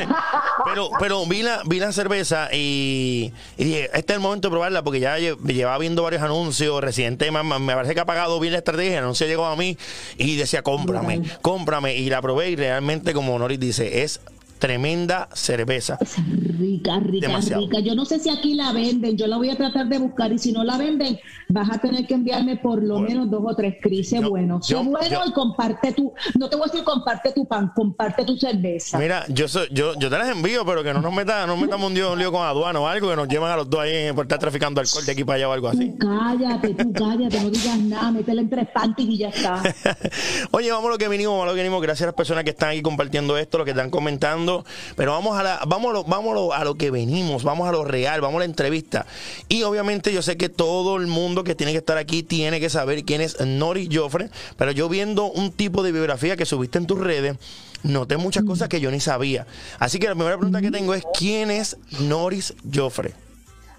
pero 0.64 0.90
pero 0.98 1.26
vi 1.26 1.42
la, 1.42 1.62
vi 1.64 1.78
la 1.78 1.92
cerveza 1.92 2.48
y, 2.52 3.32
dije, 3.56 3.90
este 3.94 4.12
es 4.12 4.16
el 4.16 4.20
momento 4.20 4.48
de 4.48 4.52
probarla 4.52 4.82
porque 4.82 5.00
ya 5.00 5.18
llevaba 5.18 5.78
viendo 5.78 6.02
varios 6.02 6.22
anuncios, 6.22 6.80
reciente 6.80 7.30
me, 7.30 7.42
me 7.42 7.74
parece 7.74 7.94
que 7.94 8.00
ha 8.00 8.06
pagado 8.06 8.40
bien 8.40 8.52
la 8.52 8.58
estrategia, 8.58 8.98
el 8.98 9.04
anuncio 9.04 9.26
llegó 9.26 9.46
a 9.46 9.56
mí 9.56 9.76
y 10.16 10.36
decía, 10.42 10.62
cómprame, 10.62 11.22
cómprame. 11.42 11.96
Y 11.96 12.10
la 12.10 12.20
probé 12.20 12.50
y 12.50 12.56
realmente, 12.56 13.12
como 13.12 13.38
Noris 13.38 13.60
dice, 13.60 14.02
es 14.02 14.20
tremenda 14.60 15.28
cerveza. 15.32 15.98
Es 16.00 16.16
rica, 16.58 17.00
rica, 17.00 17.40
rica. 17.40 17.80
Yo 17.80 17.94
no 17.96 18.04
sé 18.04 18.20
si 18.20 18.28
aquí 18.28 18.54
la 18.54 18.72
venden, 18.72 19.16
yo 19.16 19.26
la 19.26 19.38
voy 19.38 19.50
a 19.50 19.56
tratar 19.56 19.88
de 19.88 19.98
buscar 19.98 20.32
y 20.32 20.38
si 20.38 20.52
no 20.52 20.62
la 20.62 20.76
venden, 20.76 21.18
vas 21.48 21.70
a 21.70 21.78
tener 21.78 22.06
que 22.06 22.14
enviarme 22.14 22.56
por 22.56 22.82
lo 22.82 23.00
menos 23.00 23.28
dos 23.30 23.42
o 23.44 23.56
tres 23.56 23.76
crisis 23.82 24.22
bueno. 24.22 24.62
Sé 24.62 24.76
bueno 24.76 25.20
y 25.26 25.32
comparte 25.32 25.92
tu, 25.92 26.12
no 26.38 26.48
te 26.48 26.56
voy 26.56 26.68
a 26.68 26.70
decir 26.70 26.84
comparte 26.84 27.32
tu 27.32 27.46
pan, 27.46 27.72
comparte 27.74 28.24
tu 28.24 28.36
cerveza. 28.36 28.98
Mira, 28.98 29.24
yo 29.28 29.48
soy, 29.48 29.66
yo, 29.72 29.94
yo 29.98 30.10
te 30.10 30.18
las 30.18 30.28
envío, 30.28 30.64
pero 30.64 30.84
que 30.84 30.92
no 30.92 31.00
nos 31.00 31.12
meta, 31.12 31.46
no 31.46 31.56
metamos 31.56 31.90
un, 31.90 31.98
un 31.98 32.18
lío 32.18 32.30
con 32.30 32.42
aduana 32.42 32.80
o 32.80 32.86
algo 32.86 33.08
que 33.08 33.16
nos 33.16 33.28
llevan 33.28 33.50
a 33.50 33.56
los 33.56 33.70
dos 33.70 33.80
ahí 33.80 34.12
por 34.12 34.26
estar 34.26 34.38
traficando 34.38 34.80
alcohol 34.80 35.04
de 35.06 35.12
aquí 35.12 35.24
para 35.24 35.36
allá 35.36 35.48
o 35.48 35.52
algo 35.52 35.68
así. 35.68 35.94
cállate, 35.98 36.74
tú 36.74 36.92
cállate, 36.92 37.40
no 37.40 37.50
digas 37.50 37.78
nada, 37.78 38.10
métele 38.12 38.42
entre 38.42 38.66
panties 38.66 39.08
y 39.08 39.18
ya 39.18 39.28
está. 39.30 39.62
Oye, 40.50 40.70
vamos 40.70 40.88
a 40.88 40.92
lo 40.92 40.98
que 40.98 41.08
vinimos, 41.08 41.32
vamos 41.32 41.44
a 41.44 41.48
lo 41.48 41.54
que 41.54 41.62
vinimos. 41.62 41.80
Gracias 41.80 42.02
a 42.02 42.06
las 42.06 42.14
personas 42.14 42.44
que 42.44 42.50
están 42.50 42.70
aquí 42.70 42.82
compartiendo 42.82 43.38
esto, 43.38 43.56
lo 43.56 43.64
que 43.64 43.70
están 43.70 43.88
comentando 43.88 44.49
pero 44.96 45.12
vamos 45.12 45.38
a, 45.38 45.42
la, 45.42 45.60
vamos, 45.66 45.90
a 45.90 45.92
lo, 45.94 46.04
vamos 46.04 46.54
a 46.54 46.64
lo, 46.64 46.74
que 46.74 46.90
venimos, 46.90 47.42
vamos 47.42 47.68
a 47.68 47.72
lo 47.72 47.84
real, 47.84 48.20
vamos 48.20 48.36
a 48.36 48.38
la 48.40 48.44
entrevista. 48.46 49.06
Y 49.48 49.62
obviamente 49.62 50.12
yo 50.12 50.22
sé 50.22 50.36
que 50.36 50.48
todo 50.48 50.96
el 50.96 51.06
mundo 51.06 51.44
que 51.44 51.54
tiene 51.54 51.72
que 51.72 51.78
estar 51.78 51.98
aquí 51.98 52.22
tiene 52.22 52.60
que 52.60 52.70
saber 52.70 53.04
quién 53.04 53.20
es 53.20 53.40
Noris 53.40 53.88
Joffre, 53.92 54.30
pero 54.56 54.72
yo 54.72 54.88
viendo 54.88 55.26
un 55.26 55.52
tipo 55.52 55.82
de 55.82 55.92
biografía 55.92 56.36
que 56.36 56.46
subiste 56.46 56.78
en 56.78 56.86
tus 56.86 56.98
redes, 56.98 57.36
noté 57.82 58.16
muchas 58.16 58.44
cosas 58.44 58.68
que 58.68 58.80
yo 58.80 58.90
ni 58.90 59.00
sabía. 59.00 59.46
Así 59.78 59.98
que 59.98 60.08
la 60.08 60.14
primera 60.14 60.36
pregunta 60.36 60.60
que 60.60 60.70
tengo 60.70 60.94
es, 60.94 61.02
¿quién 61.16 61.50
es 61.50 61.76
Noris 62.00 62.54
Joffre? 62.72 63.29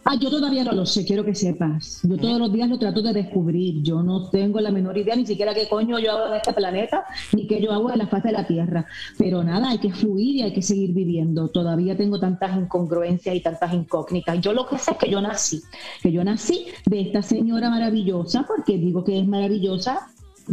Ah, 0.03 0.15
yo 0.15 0.31
todavía 0.31 0.63
no 0.63 0.71
lo 0.71 0.85
sé, 0.87 1.05
quiero 1.05 1.23
que 1.23 1.35
sepas. 1.35 2.01
Yo 2.01 2.17
todos 2.17 2.39
los 2.39 2.51
días 2.51 2.67
lo 2.67 2.79
trato 2.79 3.03
de 3.03 3.13
descubrir. 3.13 3.83
Yo 3.83 4.01
no 4.01 4.29
tengo 4.31 4.59
la 4.59 4.71
menor 4.71 4.97
idea 4.97 5.15
ni 5.15 5.27
siquiera 5.27 5.53
qué 5.53 5.67
coño 5.69 5.99
yo 5.99 6.11
hago 6.11 6.27
en 6.27 6.33
este 6.33 6.53
planeta, 6.53 7.05
ni 7.33 7.45
qué 7.45 7.61
yo 7.61 7.71
hago 7.71 7.91
en 7.91 7.99
la 7.99 8.07
faz 8.07 8.23
de 8.23 8.31
la 8.31 8.47
Tierra. 8.47 8.87
Pero 9.19 9.43
nada, 9.43 9.69
hay 9.69 9.77
que 9.77 9.91
fluir 9.91 10.37
y 10.37 10.41
hay 10.41 10.53
que 10.53 10.63
seguir 10.63 10.91
viviendo. 10.93 11.49
Todavía 11.49 11.95
tengo 11.95 12.19
tantas 12.19 12.57
incongruencias 12.57 13.35
y 13.35 13.41
tantas 13.41 13.73
incógnitas. 13.73 14.41
Yo 14.41 14.53
lo 14.53 14.67
que 14.67 14.79
sé 14.79 14.91
es 14.91 14.97
que 14.97 15.09
yo 15.09 15.21
nací, 15.21 15.61
que 16.01 16.11
yo 16.11 16.23
nací 16.23 16.65
de 16.87 17.01
esta 17.01 17.21
señora 17.21 17.69
maravillosa, 17.69 18.45
porque 18.47 18.79
digo 18.79 19.03
que 19.03 19.19
es 19.19 19.27
maravillosa, 19.27 20.07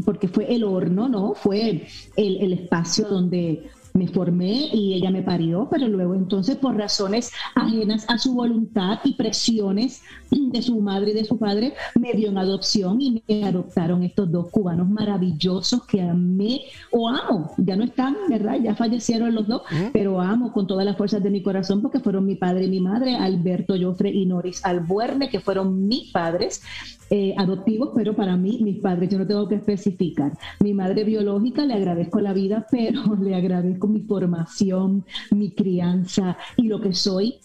porque 0.05 0.29
fue 0.29 0.55
el 0.55 0.63
horno, 0.63 1.09
¿no? 1.09 1.33
Fue 1.33 1.87
el, 2.17 2.37
el 2.43 2.53
espacio 2.53 3.09
donde 3.09 3.71
me 3.99 4.09
formé 4.09 4.71
y 4.73 4.95
ella 4.95 5.11
me 5.11 5.23
parió, 5.23 5.69
pero 5.71 5.89
luego 5.89 6.15
entonces 6.15 6.57
por 6.57 6.77
razones 6.77 7.33
ajenas 7.55 8.07
a 8.09 8.19
su 8.19 8.35
voluntad 8.35 9.01
y 9.05 9.15
presiones 9.15 10.03
de 10.31 10.63
su 10.63 10.81
madre 10.81 11.11
y 11.11 11.15
de 11.15 11.25
su 11.25 11.39
padre, 11.39 11.75
me 11.99 12.13
dio 12.13 12.29
en 12.29 12.39
adopción 12.39 13.01
y 13.01 13.23
me 13.27 13.45
adoptaron 13.45 14.03
estos 14.03 14.31
dos 14.31 14.51
cubanos 14.51 14.89
maravillosos 14.89 15.85
que 15.87 16.01
amé 16.01 16.61
o 16.91 17.09
amo. 17.09 17.53
Ya 17.59 17.77
no 17.77 17.85
están, 17.85 18.17
¿verdad? 18.29 18.59
Ya 18.63 18.75
fallecieron 18.75 19.35
los 19.35 19.47
dos, 19.47 19.63
pero 19.93 20.21
amo 20.21 20.53
con 20.53 20.67
todas 20.67 20.85
las 20.85 20.97
fuerzas 20.97 21.23
de 21.23 21.31
mi 21.31 21.43
corazón 21.43 21.83
porque 21.83 22.01
fueron 22.01 22.27
mi 22.27 22.37
padre 22.37 22.67
y 22.67 22.71
mi 22.71 22.81
madre, 22.81 23.17
Alberto 23.17 23.75
Joffre 23.81 24.11
y 24.11 24.27
Noris 24.27 24.65
Albuerne, 24.65 25.29
que 25.29 25.41
fueron 25.41 25.89
mis 25.89 26.13
padres. 26.13 26.63
Eh, 27.11 27.35
adoptivos, 27.39 27.93
pero 27.95 28.15
para 28.15 28.37
mí, 28.37 28.59
mis 28.63 28.81
padres, 28.81 29.09
yo 29.09 29.19
no 29.19 29.27
tengo 29.27 29.49
que 29.49 29.55
especificar. 29.55 30.33
Mi 30.61 30.75
madre 30.75 31.05
biológica, 31.05 31.65
le 31.65 31.73
agradezco 31.73 32.21
la 32.21 32.35
vida, 32.35 32.67
pero 32.71 33.17
le 33.17 33.35
agradezco 33.35 33.88
mi 33.89 34.01
formación, 34.01 35.05
mi 35.31 35.51
crianza 35.51 36.37
y 36.57 36.69
lo 36.69 36.81
que 36.81 36.95
soy 36.95 37.41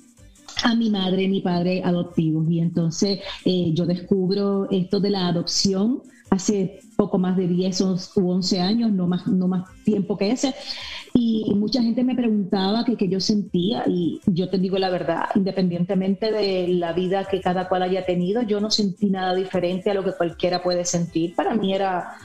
a 0.64 0.76
mi 0.76 0.90
madre 0.90 1.28
mi 1.28 1.42
padre 1.42 1.82
adoptivos. 1.84 2.50
Y 2.50 2.60
entonces 2.60 3.20
eh, 3.46 3.72
yo 3.74 3.86
descubro 3.86 4.70
esto 4.70 5.00
de 5.00 5.10
la 5.10 5.28
adopción 5.28 6.02
hace 6.30 6.80
poco 6.96 7.18
más 7.18 7.38
de 7.38 7.48
10 7.48 7.82
u 7.82 8.30
11 8.30 8.62
años, 8.62 8.92
no 8.92 9.08
más, 9.08 9.28
no 9.28 9.48
más 9.48 9.66
tiempo 9.84 10.18
que 10.18 10.32
ese. 10.32 10.54
Y 11.14 11.54
mucha 11.56 11.82
gente 11.82 12.04
me 12.04 12.16
preguntaba 12.16 12.84
qué 12.86 13.08
yo 13.08 13.20
sentía 13.20 13.84
y 13.88 14.20
yo 14.26 14.50
te 14.50 14.58
digo 14.58 14.80
la 14.80 14.90
verdad, 14.90 15.26
independientemente 15.36 16.32
de 16.32 16.70
la 16.70 16.94
vida 16.94 17.26
que 17.26 17.40
cada 17.40 17.70
cual 17.70 17.84
haya 17.84 18.04
tenido, 18.04 18.42
yo 18.42 18.60
no 18.60 18.72
sentí 18.72 19.12
nada 19.12 19.36
diferente 19.36 19.92
a 19.92 19.94
lo 19.94 20.04
que 20.04 20.14
cualquiera 20.14 20.64
puede 20.64 20.86
sentir. 20.86 21.36
Para 21.36 21.54
mí 21.54 21.74
era 21.74 22.16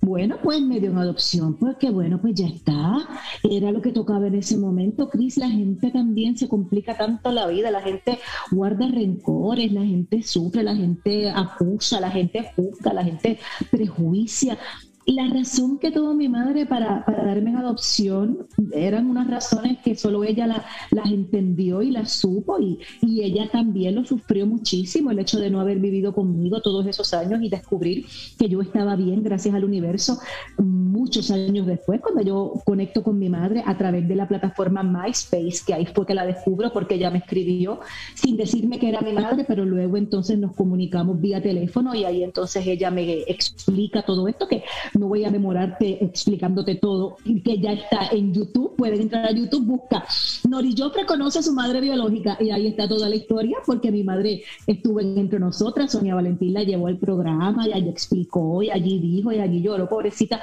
bueno, 0.00 0.38
pues 0.42 0.60
me 0.60 0.78
dio 0.78 0.92
una 0.92 1.02
adopción, 1.02 1.54
pues 1.58 1.76
qué 1.80 1.90
bueno, 1.90 2.20
pues 2.20 2.34
ya 2.34 2.46
está. 2.46 3.08
Era 3.42 3.72
lo 3.72 3.82
que 3.82 3.92
tocaba 3.92 4.26
en 4.26 4.36
ese 4.36 4.56
momento, 4.56 5.08
Cris. 5.08 5.36
La 5.36 5.48
gente 5.48 5.90
también 5.90 6.36
se 6.36 6.48
complica 6.48 6.96
tanto 6.96 7.32
la 7.32 7.46
vida, 7.46 7.70
la 7.70 7.82
gente 7.82 8.18
guarda 8.50 8.88
rencores, 8.88 9.72
la 9.72 9.84
gente 9.84 10.22
sufre, 10.22 10.62
la 10.62 10.76
gente 10.76 11.30
acusa, 11.30 12.00
la 12.00 12.10
gente 12.10 12.50
juzga, 12.54 12.92
la 12.92 13.04
gente 13.04 13.38
prejuicia. 13.70 14.58
La 15.06 15.28
razón 15.28 15.78
que 15.78 15.92
tuvo 15.92 16.14
mi 16.14 16.28
madre 16.28 16.66
para, 16.66 17.04
darme 17.06 17.50
en 17.50 17.56
adopción 17.56 18.46
eran 18.72 19.08
unas 19.08 19.28
razones 19.28 19.78
que 19.78 19.94
solo 19.94 20.24
ella 20.24 20.46
las 20.46 21.10
entendió 21.10 21.80
y 21.80 21.92
las 21.92 22.10
supo 22.10 22.58
y, 22.58 22.80
y, 23.02 23.22
ella 23.22 23.48
también 23.50 23.94
lo 23.94 24.04
sufrió 24.04 24.46
muchísimo, 24.46 25.10
el 25.10 25.18
hecho 25.20 25.38
de 25.38 25.50
no 25.50 25.60
haber 25.60 25.78
vivido 25.78 26.12
conmigo 26.12 26.60
todos 26.60 26.86
esos 26.86 27.14
años 27.14 27.40
y 27.42 27.48
descubrir 27.48 28.06
que 28.38 28.48
yo 28.48 28.60
estaba 28.60 28.96
bien 28.96 29.22
gracias 29.22 29.54
al 29.54 29.64
universo 29.64 30.18
muchos 30.58 31.30
años 31.30 31.66
después, 31.66 32.00
cuando 32.00 32.22
yo 32.22 32.54
conecto 32.64 33.02
con 33.02 33.18
mi 33.18 33.28
madre 33.28 33.62
a 33.64 33.76
través 33.76 34.08
de 34.08 34.16
la 34.16 34.26
plataforma 34.26 34.82
MySpace, 34.82 35.60
que 35.66 35.74
ahí 35.74 35.86
fue 35.86 36.06
que 36.06 36.14
la 36.14 36.26
descubro 36.26 36.72
porque 36.72 36.94
ella 36.94 37.10
me 37.10 37.18
escribió 37.18 37.80
sin 38.14 38.36
decirme 38.36 38.78
que 38.78 38.88
era 38.88 39.02
mi 39.02 39.12
madre, 39.12 39.44
pero 39.46 39.64
luego 39.64 39.96
entonces 39.96 40.38
nos 40.38 40.54
comunicamos 40.54 41.20
vía 41.20 41.42
teléfono 41.42 41.94
y 41.94 42.04
ahí 42.04 42.24
entonces 42.24 42.66
ella 42.66 42.90
me 42.90 43.22
explica 43.28 44.02
todo 44.02 44.26
esto 44.26 44.48
que 44.48 44.64
no 44.98 45.08
voy 45.08 45.24
a 45.24 45.30
demorarte 45.30 46.04
explicándote 46.04 46.76
todo, 46.76 47.16
que 47.44 47.58
ya 47.58 47.72
está 47.72 48.08
en 48.10 48.32
YouTube, 48.32 48.74
pueden 48.76 49.02
entrar 49.02 49.26
a 49.26 49.32
YouTube, 49.32 49.64
busca. 49.64 50.04
Nori 50.48 50.74
Joffre 50.76 51.06
conoce 51.06 51.38
a 51.40 51.42
su 51.42 51.52
madre 51.52 51.80
biológica 51.80 52.36
y 52.40 52.50
ahí 52.50 52.66
está 52.68 52.88
toda 52.88 53.08
la 53.08 53.16
historia, 53.16 53.58
porque 53.64 53.90
mi 53.90 54.02
madre 54.02 54.42
estuvo 54.66 55.00
entre 55.00 55.38
nosotras, 55.38 55.92
Sonia 55.92 56.14
Valentín 56.14 56.54
la 56.54 56.62
llevó 56.62 56.86
al 56.86 56.98
programa 56.98 57.66
y 57.68 57.72
allí 57.72 57.88
explicó 57.88 58.62
y 58.62 58.70
allí 58.70 58.98
dijo 58.98 59.32
y 59.32 59.38
allí 59.38 59.60
lloró, 59.62 59.88
pobrecita. 59.88 60.40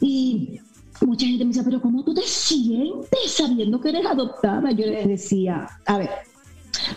Y 0.00 0.60
mucha 1.06 1.26
gente 1.26 1.44
me 1.44 1.48
dice, 1.48 1.64
pero 1.64 1.80
¿cómo 1.80 2.04
tú 2.04 2.14
te 2.14 2.22
sientes 2.22 3.30
sabiendo 3.30 3.80
que 3.80 3.90
eres 3.90 4.06
adoptada? 4.06 4.70
Yo 4.72 4.86
les 4.86 5.08
decía, 5.08 5.68
a 5.86 5.98
ver, 5.98 6.10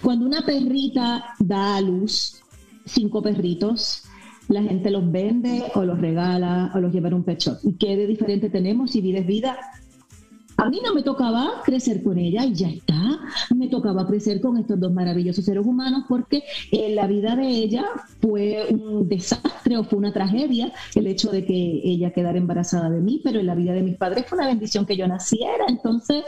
cuando 0.02 0.26
una 0.26 0.42
perrita 0.42 1.36
da 1.40 1.78
a 1.78 1.82
luz 1.82 2.40
cinco 2.86 3.22
perritos, 3.22 4.03
la 4.50 4.62
gente 4.64 4.92
los 4.92 5.12
vende 5.12 5.64
o 5.76 5.84
los 5.84 6.00
regala 6.00 6.72
o 6.74 6.80
los 6.80 6.94
lleva 6.94 7.10
a 7.10 7.16
un 7.16 7.24
pecho. 7.24 7.58
¿Y 7.64 7.74
qué 7.74 7.96
de 7.96 8.08
diferente 8.08 8.50
tenemos 8.50 8.92
si 8.92 9.02
vida 9.02 9.20
es 9.20 9.28
vida? 9.28 9.58
A 10.58 10.70
mí 10.70 10.80
no 10.86 10.94
me 10.94 11.02
tocaba 11.02 11.62
crecer 11.66 12.04
con 12.04 12.18
ella 12.18 12.46
y 12.46 12.54
ya 12.54 12.70
está. 12.70 13.20
Me 13.56 13.68
tocaba 13.68 14.06
crecer 14.06 14.40
con 14.40 14.58
estos 14.58 14.80
dos 14.80 14.94
maravillosos 14.94 15.44
seres 15.44 15.66
humanos 15.66 16.04
porque 16.08 16.44
en 16.72 16.96
la 16.96 17.08
vida 17.08 17.36
de 17.36 17.48
ella 17.48 17.86
fue 18.22 18.68
un 18.70 19.08
desastre 19.10 19.78
o 19.78 19.84
fue 19.84 19.98
una 19.98 20.14
tragedia 20.14 20.72
el 20.94 21.08
hecho 21.08 21.32
de 21.32 21.46
que 21.46 21.82
ella 21.84 22.12
quedara 22.12 22.38
embarazada 22.38 22.90
de 22.90 23.02
mí, 23.02 23.20
pero 23.24 23.40
en 23.40 23.48
la 23.48 23.56
vida 23.56 23.74
de 23.74 23.82
mis 23.82 23.98
padres 23.98 24.26
fue 24.28 24.38
una 24.38 24.48
bendición 24.48 24.86
que 24.86 24.96
yo 24.96 25.08
naciera. 25.08 25.66
Entonces, 25.68 26.24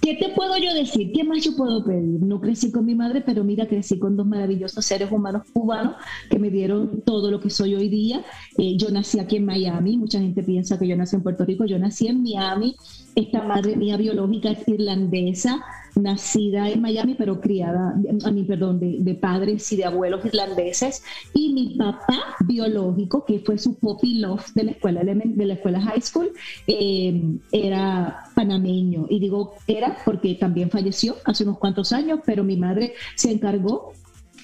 ¿Qué 0.00 0.14
te 0.14 0.28
puedo 0.30 0.56
yo 0.58 0.72
decir? 0.74 1.10
¿Qué 1.12 1.24
más 1.24 1.44
yo 1.44 1.56
puedo 1.56 1.84
pedir? 1.84 2.20
No 2.20 2.40
crecí 2.40 2.70
con 2.70 2.84
mi 2.84 2.94
madre, 2.94 3.20
pero 3.20 3.42
mira, 3.42 3.66
crecí 3.66 3.98
con 3.98 4.16
dos 4.16 4.26
maravillosos 4.26 4.84
seres 4.84 5.10
humanos 5.10 5.42
cubanos 5.52 5.96
que 6.30 6.38
me 6.38 6.50
dieron 6.50 7.02
todo 7.02 7.30
lo 7.30 7.40
que 7.40 7.50
soy 7.50 7.74
hoy 7.74 7.88
día. 7.88 8.24
Eh, 8.56 8.76
yo 8.76 8.90
nací 8.90 9.18
aquí 9.18 9.36
en 9.36 9.46
Miami, 9.46 9.96
mucha 9.96 10.20
gente 10.20 10.42
piensa 10.44 10.78
que 10.78 10.86
yo 10.86 10.96
nací 10.96 11.16
en 11.16 11.22
Puerto 11.22 11.44
Rico, 11.44 11.64
yo 11.64 11.78
nací 11.78 12.06
en 12.06 12.22
Miami. 12.22 12.76
Esta 13.16 13.42
madre 13.42 13.76
mía 13.76 13.96
biológica 13.96 14.50
es 14.50 14.66
irlandesa, 14.68 15.64
nacida 16.02 16.68
en 16.68 16.80
Miami, 16.80 17.14
pero 17.14 17.40
criada, 17.40 17.94
a 18.24 18.30
mí, 18.30 18.44
perdón, 18.44 18.80
de, 18.80 19.14
padres 19.14 19.70
y 19.72 19.76
de 19.76 19.84
abuelos 19.84 20.24
irlandeses. 20.24 21.02
Y 21.34 21.52
mi 21.52 21.74
papá 21.76 22.36
biológico, 22.46 23.24
que 23.24 23.40
fue 23.40 23.58
su 23.58 23.78
puppy 23.78 24.18
love 24.18 24.44
de 24.54 24.64
la 24.64 24.70
escuela, 24.72 25.02
de 25.04 25.46
la 25.46 25.54
escuela 25.54 25.80
high 25.80 26.00
school, 26.00 26.30
eh, 26.66 27.22
era 27.52 28.24
panameño. 28.34 29.06
Y 29.08 29.18
digo 29.18 29.54
era 29.66 29.96
porque 30.04 30.34
también 30.34 30.70
falleció 30.70 31.16
hace 31.24 31.44
unos 31.44 31.58
cuantos 31.58 31.92
años, 31.92 32.20
pero 32.24 32.44
mi 32.44 32.56
madre 32.56 32.94
se 33.14 33.32
encargó 33.32 33.92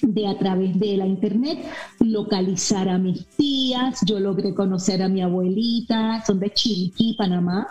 de 0.01 0.27
a 0.27 0.37
través 0.37 0.77
de 0.79 0.97
la 0.97 1.05
internet 1.05 1.59
localizar 1.99 2.89
a 2.89 2.97
mis 2.97 3.25
tías, 3.27 3.99
yo 4.05 4.19
logré 4.19 4.53
conocer 4.53 5.01
a 5.01 5.07
mi 5.07 5.21
abuelita, 5.21 6.23
son 6.25 6.39
de 6.39 6.51
Chiriquí, 6.51 7.15
Panamá, 7.17 7.67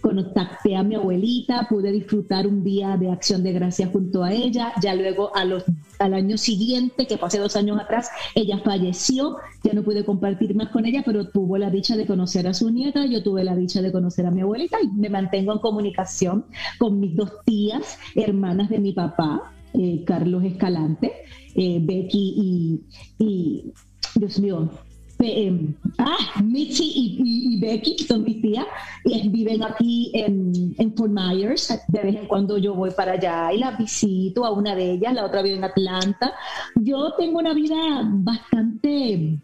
contacté 0.00 0.76
a 0.76 0.82
mi 0.82 0.94
abuelita, 0.94 1.66
pude 1.68 1.92
disfrutar 1.92 2.46
un 2.46 2.62
día 2.62 2.96
de 2.96 3.10
acción 3.10 3.42
de 3.42 3.52
gracias 3.52 3.90
junto 3.90 4.22
a 4.22 4.32
ella, 4.32 4.72
ya 4.80 4.94
luego 4.94 5.32
al 5.34 6.14
año 6.14 6.38
siguiente, 6.38 7.06
que 7.06 7.18
pasé 7.18 7.38
dos 7.38 7.56
años 7.56 7.78
atrás, 7.80 8.10
ella 8.34 8.58
falleció, 8.58 9.36
ya 9.62 9.72
no 9.72 9.82
pude 9.82 10.04
compartir 10.04 10.54
más 10.54 10.68
con 10.68 10.86
ella, 10.86 11.02
pero 11.04 11.28
tuvo 11.28 11.58
la 11.58 11.70
dicha 11.70 11.96
de 11.96 12.06
conocer 12.06 12.46
a 12.46 12.54
su 12.54 12.70
nieta, 12.70 13.06
yo 13.06 13.22
tuve 13.22 13.44
la 13.44 13.56
dicha 13.56 13.82
de 13.82 13.92
conocer 13.92 14.26
a 14.26 14.30
mi 14.30 14.40
abuelita 14.40 14.78
y 14.82 14.88
me 14.88 15.08
mantengo 15.08 15.52
en 15.52 15.58
comunicación 15.58 16.44
con 16.78 17.00
mis 17.00 17.16
dos 17.16 17.30
tías, 17.44 17.98
hermanas 18.14 18.68
de 18.68 18.78
mi 18.78 18.92
papá, 18.92 19.52
eh, 19.74 20.04
Carlos 20.06 20.44
Escalante, 20.44 21.12
eh, 21.54 21.78
Becky 21.80 22.80
y, 23.18 23.72
Dios 24.14 24.38
mío, 24.38 24.70
em, 25.18 25.74
ah, 25.98 26.42
Mitzi 26.42 26.84
y, 26.84 27.60
Becky, 27.60 27.98
son 27.98 28.24
mis 28.24 28.42
tías, 28.42 28.66
y 29.04 29.28
viven 29.28 29.62
aquí 29.62 30.10
en, 30.14 30.74
en 30.78 30.96
Fort 30.96 31.12
Myers. 31.12 31.68
De 31.88 32.02
vez 32.02 32.16
en 32.16 32.26
cuando 32.26 32.58
yo 32.58 32.74
voy 32.74 32.90
para 32.90 33.12
allá 33.12 33.52
y 33.52 33.58
las 33.58 33.78
visito 33.78 34.44
a 34.44 34.50
una 34.50 34.74
de 34.74 34.92
ellas, 34.92 35.14
la 35.14 35.24
otra 35.24 35.42
vive 35.42 35.56
en 35.56 35.64
Atlanta. 35.64 36.32
Yo 36.76 37.12
tengo 37.16 37.38
una 37.38 37.54
vida 37.54 38.02
bastante 38.04 39.38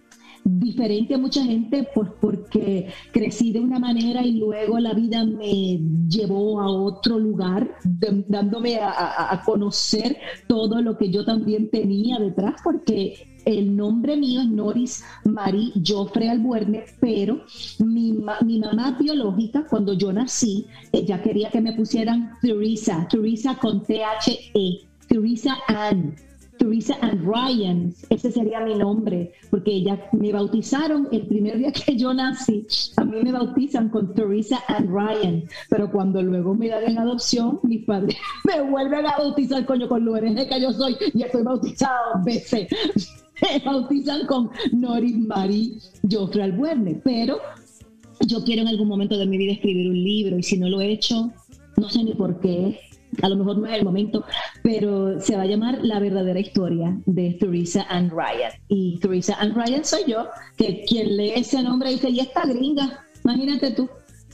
diferente 0.59 1.15
a 1.15 1.19
mucha 1.19 1.45
gente 1.45 1.89
pues 1.95 2.09
porque 2.21 2.89
crecí 3.13 3.53
de 3.53 3.61
una 3.61 3.79
manera 3.79 4.23
y 4.23 4.33
luego 4.33 4.79
la 4.79 4.95
vida 4.95 5.25
me 5.25 5.81
llevó 6.09 6.61
a 6.61 6.71
otro 6.71 7.19
lugar 7.19 7.77
dándome 7.85 8.79
a, 8.81 9.43
conocer 9.45 10.17
todo 10.47 10.83
lo 10.83 10.97
que 10.97 11.11
yo 11.11 11.25
también 11.25 11.71
tenía 11.71 12.19
detrás 12.19 12.61
porque 12.63 13.41
el 13.45 13.77
nombre 13.77 14.17
mío 14.17 14.43
es 14.43 14.49
Noris 14.49 15.05
Marie 15.25 15.73
Joffre 15.87 16.29
Albuerne, 16.29 16.85
pero 17.01 17.41
mi, 17.79 18.13
mi, 18.45 18.59
mamá 18.59 18.99
biológica, 19.01 19.65
cuando 19.69 19.95
yo 19.95 20.13
nací, 20.13 20.67
ella 20.93 21.23
quería 21.23 21.51
que 21.51 21.61
me 21.61 21.73
pusieran 21.73 22.33
Teresa, 22.43 23.09
Teresa 23.11 23.57
con 23.57 23.83
T-H-E, 23.85 24.87
Teresa 25.09 25.57
Ann. 25.67 26.28
Teresa 26.59 26.97
and 27.01 27.25
Ryan, 27.25 27.95
ese 28.11 28.31
sería 28.31 28.61
mi 28.61 28.75
nombre, 28.75 29.33
porque 29.51 29.73
ella 29.73 29.99
me 30.13 30.33
bautizaron 30.33 31.09
el 31.13 31.27
primer 31.27 31.59
día 31.59 31.73
que 31.73 31.97
yo 31.97 32.13
nací, 32.13 32.67
a 32.97 33.05
mí 33.05 33.23
me 33.23 33.33
bautizan 33.33 33.89
con 33.89 34.15
Teresa 34.15 34.63
and 34.69 34.91
Ryan, 34.91 35.45
pero 35.71 35.91
cuando 35.91 36.23
luego 36.23 36.55
me 36.55 36.69
dan 36.69 36.85
en 36.85 36.99
adopción, 36.99 37.61
mis 37.63 37.85
padres 37.85 38.17
me 38.45 38.61
vuelven 38.71 39.07
a 39.07 39.17
bautizar, 39.17 39.65
coño, 39.65 39.89
con 39.89 40.05
lo 40.05 40.15
que 40.15 40.61
yo 40.61 40.73
soy, 40.73 40.97
y 41.15 41.23
estoy 41.23 41.43
bautizado 41.43 42.23
veces. 42.25 42.69
Me 43.41 43.63
bautizan 43.65 44.27
con 44.27 44.51
Noris 44.73 45.17
Marie 45.17 45.79
Joffre 46.11 46.43
Albuerne, 46.43 47.01
pero 47.05 47.39
yo 48.27 48.43
quiero 48.43 48.63
en 48.63 48.69
algún 48.69 48.89
momento 48.89 49.17
de 49.17 49.27
mi 49.27 49.39
vida 49.39 49.53
escribir 49.53 49.89
un 49.91 50.03
libro 50.03 50.39
y 50.39 50.43
si 50.43 50.59
no 50.59 50.69
lo 50.69 50.81
he 50.81 50.91
hecho, 50.91 51.31
no 51.77 51.89
sé 51.89 52.03
ni 52.03 52.15
por 52.15 52.41
qué, 52.41 52.81
a 53.23 53.29
lo 53.29 53.37
mejor 53.37 53.59
no 53.59 53.67
es 53.67 53.75
el 53.75 53.85
momento, 53.85 54.25
pero 54.63 55.21
se 55.21 55.37
va 55.37 55.43
a 55.43 55.47
llamar 55.47 55.79
La 55.83 55.99
verdadera 55.99 56.41
historia 56.41 56.97
de 57.07 57.37
Teresa 57.41 57.87
Ann 57.89 58.11
Ryan. 58.11 58.53
Y 58.69 58.99
Teresa 58.99 59.37
Ann 59.39 59.55
Ryan 59.55 59.85
soy 59.85 60.03
yo, 60.07 60.27
que 60.57 60.85
quien 60.87 61.17
lee 61.17 61.33
ese 61.35 61.63
nombre 61.63 61.91
dice, 61.91 62.11
y 62.11 62.21
esta 62.21 62.47
gringa, 62.47 63.05
imagínate 63.25 63.73
tú. 63.73 63.89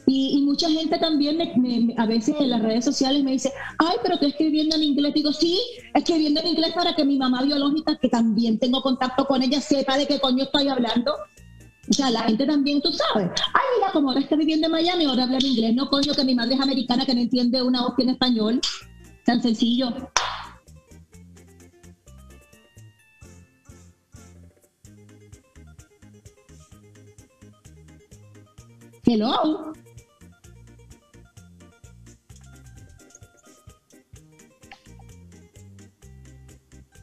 Y, 0.06 0.42
mucha 0.42 0.68
gente 0.68 0.98
también 0.98 1.38
a 1.96 2.06
veces 2.06 2.36
en 2.38 2.50
las 2.50 2.62
redes 2.62 2.84
sociales 2.84 3.24
me 3.24 3.32
dice, 3.32 3.50
ay, 3.78 3.96
pero 4.02 4.14
estoy 4.14 4.30
escribiendo 4.30 4.76
en 4.76 4.82
inglés. 4.82 5.14
Digo, 5.14 5.32
sí, 5.32 5.58
escribiendo 5.94 6.40
en 6.40 6.48
inglés 6.48 6.72
para 6.74 6.94
que 6.94 7.04
mi 7.04 7.16
mamá 7.16 7.42
biológica, 7.42 7.96
que 7.96 8.10
también 8.10 8.58
tengo 8.58 8.82
contacto 8.82 9.26
con 9.26 9.42
ella, 9.42 9.60
sepa 9.62 9.96
de 9.96 10.06
qué 10.06 10.20
coño 10.20 10.44
estoy 10.44 10.68
hablando. 10.68 11.14
O 11.88 11.92
sea, 11.92 12.10
la 12.10 12.22
gente 12.22 12.46
también, 12.46 12.80
tú 12.80 12.92
sabes. 12.92 13.30
Ay, 13.52 13.62
mira, 13.76 13.92
como 13.92 14.08
ahora 14.08 14.20
está 14.20 14.36
viviendo 14.36 14.66
en 14.66 14.72
Miami, 14.72 15.04
ahora 15.04 15.24
habla 15.24 15.38
en 15.38 15.46
inglés. 15.46 15.74
No, 15.74 15.88
coño, 15.88 16.14
que 16.14 16.24
mi 16.24 16.34
madre 16.34 16.54
es 16.54 16.60
americana, 16.60 17.04
que 17.04 17.14
no 17.14 17.20
entiende 17.20 17.62
una 17.62 17.84
hostia 17.84 18.04
en 18.04 18.10
español. 18.10 18.60
Tan 19.24 19.42
sencillo. 19.42 19.92
Hello. 29.06 29.74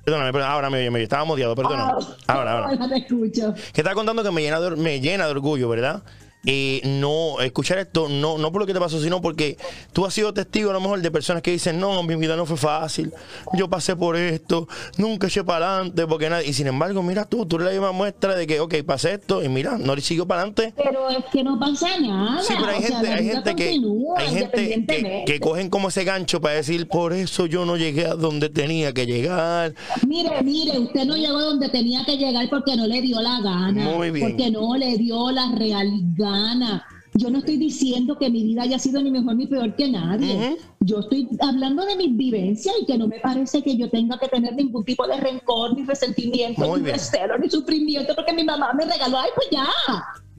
Perdóname, 0.03 0.41
ahora 0.43 0.69
me, 0.69 0.89
me 0.89 1.03
estaba 1.03 1.23
modiado, 1.25 1.55
perdóname. 1.55 1.93
Ah, 2.27 2.33
ahora, 2.33 2.51
ahora. 2.53 2.67
Ahora 2.71 2.89
te 2.89 2.97
escucho. 2.97 3.53
Que 3.73 3.81
está 3.81 3.93
contando 3.93 4.23
que 4.23 4.31
me 4.31 4.41
llena 4.41 4.59
de, 4.59 4.75
me 4.75 4.99
llena 4.99 5.25
de 5.25 5.31
orgullo, 5.31 5.69
¿verdad? 5.69 6.01
Eh, 6.45 6.81
no 6.83 7.39
escuchar 7.41 7.77
esto, 7.77 8.09
no, 8.09 8.39
no 8.39 8.51
por 8.51 8.61
lo 8.61 8.65
que 8.65 8.73
te 8.73 8.79
pasó, 8.79 8.99
sino 8.99 9.21
porque 9.21 9.57
tú 9.93 10.05
has 10.05 10.13
sido 10.13 10.33
testigo 10.33 10.71
a 10.71 10.73
lo 10.73 10.81
mejor 10.81 10.99
de 11.01 11.11
personas 11.11 11.43
que 11.43 11.51
dicen, 11.51 11.79
no, 11.79 12.01
mi 12.01 12.15
vida 12.15 12.35
no 12.35 12.47
fue 12.47 12.57
fácil, 12.57 13.13
yo 13.53 13.69
pasé 13.69 13.95
por 13.95 14.15
esto, 14.15 14.67
nunca 14.97 15.27
eché 15.27 15.43
para 15.43 15.75
adelante, 15.75 16.07
porque 16.07 16.29
nada, 16.29 16.43
y 16.43 16.53
sin 16.53 16.65
embargo, 16.65 17.03
mira 17.03 17.25
tú, 17.25 17.45
tú 17.45 17.57
eres 17.57 17.67
la 17.67 17.71
misma 17.73 17.91
muestra 17.91 18.35
de 18.35 18.47
que, 18.47 18.59
ok, 18.59 18.75
pasé 18.85 19.13
esto, 19.13 19.43
y 19.43 19.49
mira, 19.49 19.77
no 19.77 19.95
le 19.95 20.01
siguió 20.01 20.27
para 20.27 20.41
adelante. 20.41 20.73
Pero 20.75 21.09
es 21.09 21.25
que 21.31 21.43
no 21.43 21.59
pasa 21.59 21.99
nada. 21.99 22.41
Sí, 22.41 22.53
pero 22.57 22.71
hay 22.71 22.81
gente, 22.81 23.07
hay 23.07 23.25
gente 23.27 23.55
que, 23.55 23.81
hay 24.17 24.27
gente 24.29 24.85
que, 24.87 25.23
que, 25.27 25.39
cogen 25.39 25.69
como 25.69 25.89
ese 25.89 26.03
gancho 26.03 26.41
para 26.41 26.55
decir, 26.55 26.87
por 26.87 27.13
eso 27.13 27.45
yo 27.45 27.65
no 27.65 27.77
llegué 27.77 28.07
a 28.07 28.15
donde 28.15 28.49
tenía 28.49 28.93
que 28.93 29.05
llegar. 29.05 29.75
Mire, 30.07 30.41
mire, 30.41 30.79
usted 30.79 31.05
no 31.05 31.15
llegó 31.15 31.37
a 31.37 31.43
donde 31.43 31.69
tenía 31.69 32.03
que 32.03 32.17
llegar 32.17 32.49
porque 32.49 32.75
no 32.75 32.87
le 32.87 33.01
dio 33.01 33.21
la 33.21 33.41
gana. 33.41 33.83
Muy 33.83 34.09
bien. 34.09 34.29
Porque 34.29 34.49
no 34.49 34.75
le 34.75 34.97
dio 34.97 35.29
la 35.29 35.51
realidad 35.55 36.30
Yo 37.13 37.29
no 37.29 37.39
estoy 37.39 37.57
diciendo 37.57 38.17
que 38.17 38.29
mi 38.29 38.43
vida 38.43 38.63
haya 38.63 38.79
sido 38.79 39.01
ni 39.01 39.11
mejor 39.11 39.35
ni 39.35 39.45
peor 39.45 39.75
que 39.75 39.89
nadie. 39.89 40.57
Yo 40.79 40.99
estoy 40.99 41.27
hablando 41.41 41.85
de 41.85 41.97
mis 41.97 42.15
vivencias 42.15 42.73
y 42.81 42.85
que 42.85 42.97
no 42.97 43.07
me 43.07 43.19
parece 43.19 43.61
que 43.61 43.75
yo 43.75 43.89
tenga 43.89 44.17
que 44.17 44.29
tener 44.29 44.55
ningún 44.55 44.85
tipo 44.85 45.05
de 45.05 45.17
rencor, 45.17 45.75
ni 45.75 45.83
resentimiento, 45.83 46.77
ni 46.77 46.89
recelo, 46.89 47.37
ni 47.37 47.49
sufrimiento, 47.49 48.15
porque 48.15 48.33
mi 48.33 48.43
mamá 48.43 48.71
me 48.73 48.85
regaló, 48.85 49.17
ay, 49.17 49.29
pues 49.35 49.47
ya. 49.51 49.65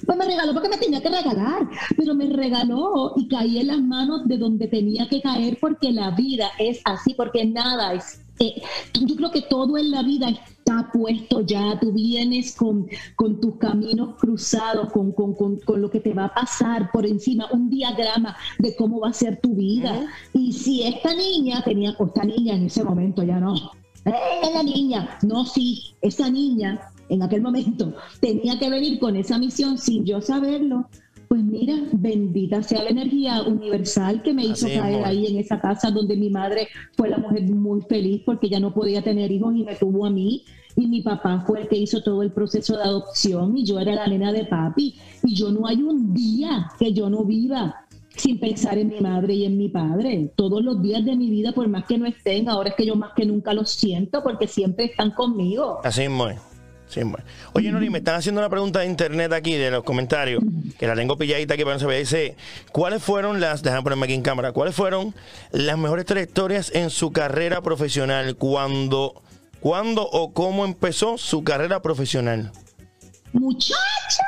Pues 0.05 0.19
me 0.19 0.25
regaló 0.25 0.53
porque 0.53 0.69
me 0.69 0.79
tenía 0.79 1.01
que 1.01 1.11
regalar, 1.11 1.69
pero 1.97 2.15
me 2.15 2.27
regaló 2.27 3.13
y 3.17 3.29
caí 3.29 3.59
en 3.59 3.69
las 3.69 3.81
manos 3.81 4.27
de 4.27 4.37
donde 4.37 4.67
tenía 4.67 5.09
que 5.09 5.21
caer 5.21 5.59
porque 5.61 5.93
la 5.93 6.11
vida 6.11 6.51
es 6.59 6.81
así, 6.85 7.15
porque 7.15 7.45
nada 7.45 7.95
es 7.95 8.22
eh, 8.39 8.63
yo 9.07 9.17
creo 9.17 9.31
que 9.31 9.43
todo 9.43 9.79
en 9.79 9.91
la 9.91 10.03
vida 10.03 10.29
está 10.29 10.91
puesto 10.93 11.41
ya, 11.43 11.79
tú 11.81 11.93
vienes 11.93 12.55
con, 12.55 12.87
con 13.17 13.41
tus 13.41 13.57
caminos 13.57 14.17
cruzados, 14.19 14.93
con, 14.93 15.13
con, 15.13 15.35
con, 15.35 15.81
lo 15.81 15.91
que 15.91 16.01
te 16.01 16.15
va 16.15 16.27
a 16.27 16.35
pasar 16.35 16.91
por 16.93 17.07
encima, 17.07 17.49
un 17.53 17.69
diagrama 17.69 18.37
de 18.59 18.75
cómo 18.77 19.01
va 19.01 19.11
a 19.11 19.13
ser 19.13 19.41
tu 19.41 19.55
vida. 19.55 20.07
Y 20.33 20.53
si 20.53 20.83
esta 20.83 21.15
niña 21.15 21.63
tenía, 21.65 21.95
o 21.99 22.07
esta 22.07 22.25
niña 22.25 22.55
en 22.55 22.67
ese 22.67 22.85
momento 22.85 23.23
ya 23.23 23.39
no, 23.39 23.55
¡eh, 24.05 24.51
la 24.55 24.63
niña! 24.63 25.19
No, 25.23 25.45
sí, 25.45 25.95
esa 26.01 26.31
niña 26.31 26.81
en 27.09 27.23
aquel 27.23 27.43
momento 27.43 27.95
tenía 28.21 28.59
que 28.59 28.71
venir 28.71 28.99
con 28.99 29.17
esa 29.17 29.39
misión 29.39 29.79
sin 29.79 30.05
yo 30.05 30.21
saberlo, 30.21 30.89
pues 31.33 31.45
mira, 31.45 31.77
bendita 31.93 32.63
sea 32.63 32.85
la 32.85 32.91
energía 32.91 33.41
universal 33.41 34.23
que 34.23 34.35
me 34.35 34.45
hizo 34.45 34.67
caer 34.67 35.03
ahí 35.03 35.25
en 35.25 35.39
esa 35.39 35.59
casa 35.59 35.91
donde 35.91 36.15
mi 36.15 36.29
madre 36.29 36.69
fue 36.95 37.09
la 37.09 37.17
mujer 37.17 37.45
muy 37.45 37.81
feliz 37.89 38.21
porque 38.27 38.51
ya 38.51 38.61
no 38.61 38.75
podía 38.75 39.01
tener 39.01 39.33
hijos 39.33 39.57
y 39.57 39.65
me 39.65 39.75
tuvo 39.77 40.05
a 40.05 40.11
mí. 40.11 40.45
Y 40.77 40.87
mi 40.89 41.01
papá 41.01 41.43
fue 41.47 41.63
el 41.63 41.69
que 41.69 41.79
hizo 41.79 42.03
todo 42.03 42.23
el 42.23 42.33
proceso 42.33 42.77
de 42.77 42.83
adopción 42.83 43.57
y 43.57 43.65
yo 43.65 43.81
era 43.81 43.95
la 43.95 44.07
nena 44.09 44.31
de 44.31 44.45
papi. 44.45 44.95
Y 45.23 45.35
yo 45.35 45.51
no 45.51 45.67
hay 45.67 45.83
un 45.83 46.13
día 46.13 46.71
que 46.79 46.93
yo 46.93 47.09
no 47.09 47.25
viva 47.25 47.87
sin 48.15 48.39
pensar 48.39 48.77
en 48.77 48.89
mi 48.89 49.01
madre 49.01 49.33
y 49.33 49.47
en 49.47 49.57
mi 49.57 49.71
padre. 49.71 50.35
Todos 50.37 50.63
los 50.63 50.83
días 50.83 51.03
de 51.03 51.17
mi 51.17 51.31
vida, 51.31 51.53
por 51.53 51.67
más 51.67 51.87
que 51.87 51.97
no 51.97 52.05
estén, 52.05 52.51
ahora 52.51 52.69
es 52.69 52.75
que 52.75 52.85
yo 52.85 52.95
más 52.95 53.13
que 53.17 53.25
nunca 53.25 53.55
los 53.55 53.71
siento 53.71 54.23
porque 54.23 54.47
siempre 54.47 54.85
están 54.85 55.13
conmigo. 55.13 55.81
Así 55.83 56.03
es, 56.03 56.11
Oye, 57.53 57.73
Nori, 57.73 57.91
me 57.91 57.99
están 57.99 58.17
haciendo 58.17 58.41
una 58.41 58.51
pregunta 58.51 58.81
de 58.81 58.87
internet 58.87 59.33
aquí, 59.33 59.55
de 59.55 59.71
los 59.71 59.85
comentarios, 59.85 60.43
que 60.79 60.87
la 60.87 60.95
tengo 60.95 61.17
pilladita 61.17 61.55
aquí 61.55 61.65
para 61.65 61.79
no 61.79 61.87
vea. 61.87 61.99
Dice, 61.99 62.37
¿cuáles 62.73 63.03
fueron 63.03 63.41
las, 63.41 63.63
déjame 63.63 63.83
ponerme 63.83 64.05
aquí 64.05 64.15
en 64.15 64.23
cámara, 64.23 64.53
cuáles 64.53 64.75
fueron 64.75 65.15
las 65.53 65.79
mejores 65.79 66.07
trayectorias 66.07 66.71
en 66.75 66.91
su 66.91 67.13
carrera 67.13 67.63
profesional? 67.63 68.37
¿Cuándo, 68.37 69.23
cuándo 69.61 70.09
o 70.09 70.33
cómo 70.33 70.65
empezó 70.65 71.19
su 71.19 71.45
carrera 71.45 71.81
profesional? 71.81 72.53
Muchacha, 73.33 74.25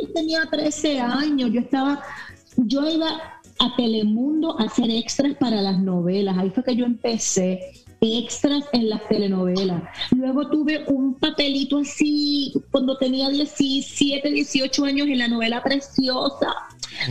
yo 0.00 0.12
tenía 0.14 0.40
13 0.50 1.00
años, 1.00 1.50
yo 1.52 1.60
estaba, 1.60 2.02
yo 2.56 2.88
iba 2.88 3.08
a 3.58 3.76
Telemundo 3.76 4.58
a 4.58 4.64
hacer 4.64 4.90
extras 4.90 5.34
para 5.38 5.60
las 5.60 5.78
novelas, 5.78 6.36
ahí 6.38 6.50
fue 6.50 6.64
que 6.64 6.76
yo 6.76 6.86
empecé 6.86 7.85
extras 8.14 8.64
en 8.72 8.90
las 8.90 9.06
telenovelas. 9.08 9.82
Luego 10.10 10.48
tuve 10.48 10.84
un 10.88 11.14
papelito 11.14 11.78
así 11.78 12.52
cuando 12.70 12.96
tenía 12.98 13.28
17, 13.28 14.30
18 14.30 14.84
años 14.84 15.08
en 15.08 15.18
la 15.18 15.28
novela 15.28 15.62
Preciosa 15.62 16.54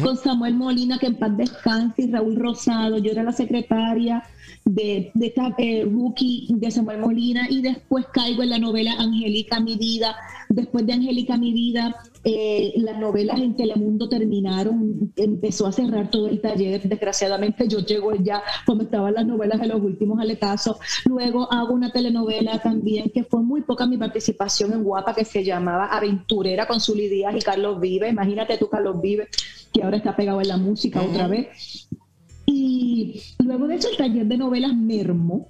con 0.01 0.17
Samuel 0.17 0.55
Molina, 0.55 0.97
que 0.97 1.07
en 1.07 1.15
paz 1.15 1.37
descanse, 1.37 2.03
y 2.03 2.11
Raúl 2.11 2.35
Rosado. 2.35 2.97
Yo 2.97 3.11
era 3.11 3.23
la 3.23 3.31
secretaria 3.31 4.23
de, 4.65 5.11
de 5.13 5.27
esta 5.27 5.53
eh, 5.59 5.87
rookie 5.89 6.47
de 6.49 6.71
Samuel 6.71 6.99
Molina 6.99 7.47
y 7.49 7.61
después 7.61 8.07
caigo 8.11 8.41
en 8.41 8.49
la 8.49 8.57
novela 8.57 8.93
Angélica 8.97 9.59
Mi 9.59 9.77
Vida. 9.77 10.15
Después 10.49 10.85
de 10.87 10.93
Angélica 10.93 11.37
Mi 11.37 11.53
Vida, 11.53 11.95
eh, 12.23 12.73
las 12.77 12.97
novelas 12.99 13.39
en 13.39 13.55
Telemundo 13.55 14.09
terminaron, 14.09 15.13
empezó 15.15 15.67
a 15.67 15.71
cerrar 15.71 16.09
todo 16.09 16.27
el 16.27 16.41
taller. 16.41 16.81
Desgraciadamente 16.81 17.67
yo 17.67 17.79
llego 17.79 18.15
ya 18.15 18.41
como 18.65 18.81
estaban 18.81 19.13
las 19.13 19.25
novelas 19.27 19.61
de 19.61 19.67
los 19.67 19.81
últimos 19.81 20.19
aletazos. 20.19 20.77
Luego 21.05 21.51
hago 21.53 21.73
una 21.73 21.91
telenovela 21.91 22.59
también 22.59 23.11
que 23.13 23.23
fue 23.23 23.43
muy 23.43 23.61
poca 23.61 23.85
mi 23.85 23.97
participación 23.97 24.73
en 24.73 24.83
Guapa 24.83 25.13
que 25.13 25.25
se 25.25 25.43
llamaba 25.43 25.85
Aventurera 25.85 26.67
con 26.67 26.81
Zuli 26.81 27.07
Díaz 27.07 27.35
y 27.35 27.41
Carlos 27.41 27.79
Vive. 27.79 28.09
Imagínate 28.09 28.57
tú, 28.57 28.67
Carlos 28.67 28.99
Vive, 28.99 29.27
que 29.71 29.83
ahora 29.83 29.97
está 29.97 30.15
pegado 30.15 30.41
en 30.41 30.47
la 30.47 30.57
música 30.57 31.03
otra 31.03 31.27
vez. 31.27 31.87
Luego 33.43 33.67
de 33.67 33.75
eso 33.75 33.89
el 33.89 33.97
taller 33.97 34.25
de 34.25 34.37
novelas 34.37 34.75
mermó 34.75 35.47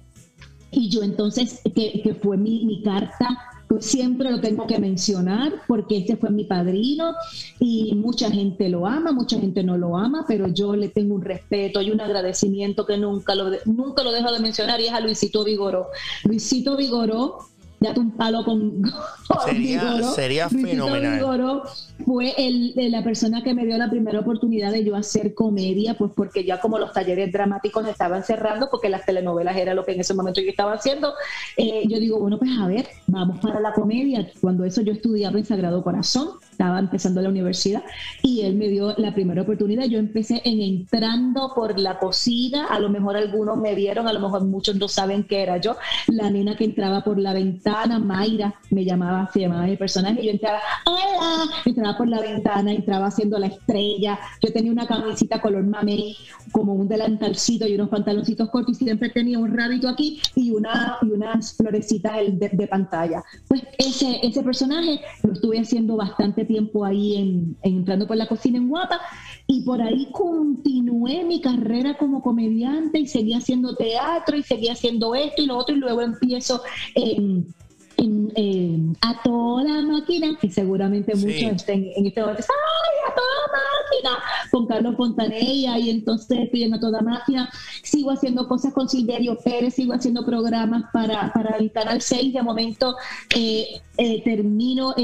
y 0.70 0.88
yo 0.88 1.02
entonces, 1.02 1.60
que, 1.74 2.00
que 2.02 2.14
fue 2.14 2.36
mi, 2.36 2.64
mi 2.64 2.82
carta 2.82 3.38
pues 3.68 3.86
siempre 3.86 4.30
lo 4.30 4.40
tengo 4.40 4.66
que 4.66 4.78
mencionar 4.78 5.52
porque 5.66 5.98
este 5.98 6.16
fue 6.16 6.30
mi 6.30 6.44
padrino 6.44 7.14
y 7.58 7.94
mucha 7.94 8.30
gente 8.30 8.68
lo 8.68 8.86
ama, 8.86 9.12
mucha 9.12 9.38
gente 9.40 9.62
no 9.64 9.76
lo 9.76 9.96
ama, 9.96 10.24
pero 10.28 10.46
yo 10.48 10.76
le 10.76 10.88
tengo 10.88 11.14
un 11.14 11.22
respeto 11.22 11.82
y 11.82 11.90
un 11.90 12.00
agradecimiento 12.00 12.86
que 12.86 12.96
nunca 12.96 13.34
lo, 13.34 13.50
nunca 13.64 14.04
lo 14.04 14.12
dejo 14.12 14.32
de 14.32 14.38
mencionar 14.38 14.80
y 14.80 14.86
es 14.86 14.92
a 14.92 15.00
Luisito 15.00 15.44
Vigoró. 15.44 15.88
Luisito 16.24 16.76
Vigoró 16.76 17.38
date 17.86 18.00
un 18.00 18.10
palo 18.12 18.44
con, 18.44 18.82
sería, 19.44 20.02
sería 20.02 20.48
fenomenal. 20.48 21.62
fue 22.04 22.34
el, 22.36 22.74
la 22.90 23.02
persona 23.02 23.42
que 23.42 23.54
me 23.54 23.64
dio 23.64 23.76
la 23.78 23.90
primera 23.90 24.20
oportunidad 24.20 24.72
de 24.72 24.84
yo 24.84 24.96
hacer 24.96 25.34
comedia, 25.34 25.94
pues 25.94 26.12
porque 26.14 26.44
ya 26.44 26.60
como 26.60 26.78
los 26.78 26.92
talleres 26.92 27.32
dramáticos 27.32 27.86
estaban 27.88 28.24
cerrando, 28.24 28.68
porque 28.70 28.88
las 28.88 29.04
telenovelas 29.04 29.56
era 29.56 29.74
lo 29.74 29.84
que 29.84 29.92
en 29.92 30.00
ese 30.00 30.14
momento 30.14 30.40
yo 30.40 30.50
estaba 30.50 30.72
haciendo, 30.72 31.14
eh, 31.56 31.84
yo 31.88 31.98
digo, 31.98 32.18
bueno, 32.18 32.38
pues 32.38 32.50
a 32.58 32.66
ver, 32.66 32.86
vamos 33.06 33.38
para 33.40 33.60
la 33.60 33.72
comedia. 33.72 34.30
Cuando 34.40 34.64
eso 34.64 34.82
yo 34.82 34.92
estudiaba 34.92 35.38
en 35.38 35.44
Sagrado 35.44 35.82
Corazón, 35.82 36.30
estaba 36.56 36.78
empezando 36.78 37.20
la 37.20 37.28
universidad 37.28 37.84
y 38.22 38.40
él 38.40 38.54
me 38.54 38.68
dio 38.68 38.94
la 38.96 39.12
primera 39.12 39.42
oportunidad. 39.42 39.84
Yo 39.84 39.98
empecé 39.98 40.40
en 40.42 40.62
entrando 40.62 41.52
por 41.54 41.78
la 41.78 41.98
cocina, 41.98 42.68
a 42.68 42.80
lo 42.80 42.88
mejor 42.88 43.14
algunos 43.14 43.58
me 43.58 43.74
vieron, 43.74 44.08
a 44.08 44.12
lo 44.14 44.20
mejor 44.20 44.44
muchos 44.44 44.74
no 44.76 44.88
saben 44.88 45.24
qué 45.24 45.42
era 45.42 45.58
yo, 45.58 45.76
la 46.06 46.30
nena 46.30 46.56
que 46.56 46.64
entraba 46.64 47.04
por 47.04 47.18
la 47.18 47.34
ventana, 47.34 47.98
Mayra, 47.98 48.54
me 48.70 48.86
llamaba, 48.86 49.28
se 49.34 49.40
llamaba 49.40 49.66
mi 49.66 49.76
personaje, 49.76 50.24
yo 50.24 50.30
entraba, 50.30 50.60
hola, 50.86 51.50
entraba 51.66 51.98
por 51.98 52.08
la 52.08 52.20
ventana, 52.20 52.72
entraba 52.72 53.06
haciendo 53.08 53.38
la 53.38 53.48
estrella, 53.48 54.18
yo 54.42 54.50
tenía 54.50 54.72
una 54.72 54.86
camisita 54.86 55.42
color 55.42 55.64
mamey, 55.64 56.16
como 56.52 56.72
un 56.72 56.88
delantalcito 56.88 57.66
y 57.66 57.74
unos 57.74 57.90
pantaloncitos 57.90 58.48
cortos 58.48 58.80
y 58.80 58.84
siempre 58.84 59.10
tenía 59.10 59.38
un 59.38 59.54
rabito 59.54 59.90
aquí 59.90 60.22
y, 60.34 60.52
una, 60.52 60.96
y 61.02 61.10
unas 61.10 61.54
florecitas 61.54 62.14
de, 62.28 62.48
de 62.50 62.66
pantalla. 62.66 63.22
Pues 63.46 63.62
ese, 63.76 64.20
ese 64.22 64.42
personaje 64.42 65.00
lo 65.22 65.34
estuve 65.34 65.60
haciendo 65.60 65.96
bastante 65.96 66.45
tiempo 66.46 66.84
ahí 66.84 67.16
en, 67.16 67.56
entrando 67.62 68.06
por 68.06 68.16
la 68.16 68.26
cocina 68.26 68.58
en 68.58 68.68
Guapa 68.68 69.00
y 69.46 69.62
por 69.62 69.82
ahí 69.82 70.08
continué 70.12 71.24
mi 71.24 71.40
carrera 71.40 71.96
como 71.96 72.22
comediante 72.22 72.98
y 72.98 73.06
seguía 73.06 73.38
haciendo 73.38 73.76
teatro 73.76 74.36
y 74.36 74.42
seguía 74.42 74.72
haciendo 74.72 75.14
esto 75.14 75.42
y 75.42 75.46
lo 75.46 75.56
otro 75.56 75.74
y 75.74 75.78
luego 75.78 76.02
empiezo 76.02 76.62
en 76.94 77.46
a 79.00 79.22
toda 79.22 79.82
máquina, 79.82 80.36
que 80.40 80.50
seguramente 80.50 81.14
muchos 81.14 81.56
estén 81.56 81.90
en 81.96 82.06
este 82.06 82.20
momento, 82.20 82.42
¡ay, 82.42 83.10
a 83.10 83.14
toda 83.14 84.12
máquina! 84.12 84.24
Con 84.50 84.66
Carlos 84.66 84.96
Fontanella, 84.96 85.78
y 85.78 85.90
entonces 85.90 86.38
estoy 86.38 86.64
a 86.64 86.80
toda 86.80 87.00
máquina. 87.00 87.50
Sigo 87.82 88.10
haciendo 88.10 88.46
cosas 88.48 88.72
con 88.72 88.88
Silverio 88.88 89.38
Pérez, 89.38 89.74
sigo 89.74 89.94
haciendo 89.94 90.24
programas 90.24 90.84
para, 90.92 91.32
para 91.32 91.56
el 91.56 91.70
Canal 91.72 92.00
6. 92.02 92.34
De 92.34 92.42
momento 92.42 92.96
eh, 93.34 93.80
eh, 93.96 94.22
termino. 94.22 94.94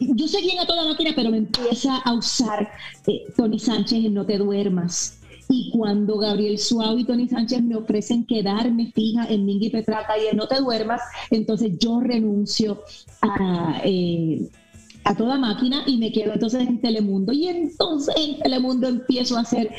Eh, 0.00 0.08
yo 0.14 0.28
seguía 0.28 0.54
en 0.54 0.60
a 0.60 0.66
toda 0.66 0.84
máquina, 0.84 1.12
pero 1.14 1.30
me 1.30 1.38
empieza 1.38 1.96
a 1.96 2.12
usar 2.14 2.70
Tony 3.36 3.58
Sánchez 3.58 4.04
en 4.04 4.14
No 4.14 4.24
Te 4.26 4.38
Duermas. 4.38 5.18
Y 5.50 5.70
cuando 5.70 6.18
Gabriel 6.18 6.58
Suau 6.58 6.98
y 6.98 7.04
Tony 7.04 7.26
Sánchez 7.26 7.62
me 7.62 7.74
ofrecen 7.74 8.26
quedarme 8.26 8.92
fija 8.92 9.26
en 9.26 9.46
Mingy 9.46 9.70
Petraca 9.70 10.18
y 10.18 10.26
en 10.26 10.36
No 10.36 10.46
Te 10.46 10.56
Duermas, 10.56 11.00
entonces 11.30 11.72
yo 11.78 12.00
renuncio 12.00 12.82
a, 13.22 13.80
eh, 13.82 14.46
a 15.08 15.14
toda 15.14 15.38
máquina 15.38 15.82
y 15.86 15.96
me 15.96 16.12
quedo 16.12 16.34
entonces 16.34 16.68
en 16.68 16.80
Telemundo. 16.80 17.32
Y 17.32 17.48
entonces 17.48 18.14
en 18.16 18.38
Telemundo 18.40 18.88
empiezo 18.88 19.38
a 19.38 19.40
hacer 19.40 19.70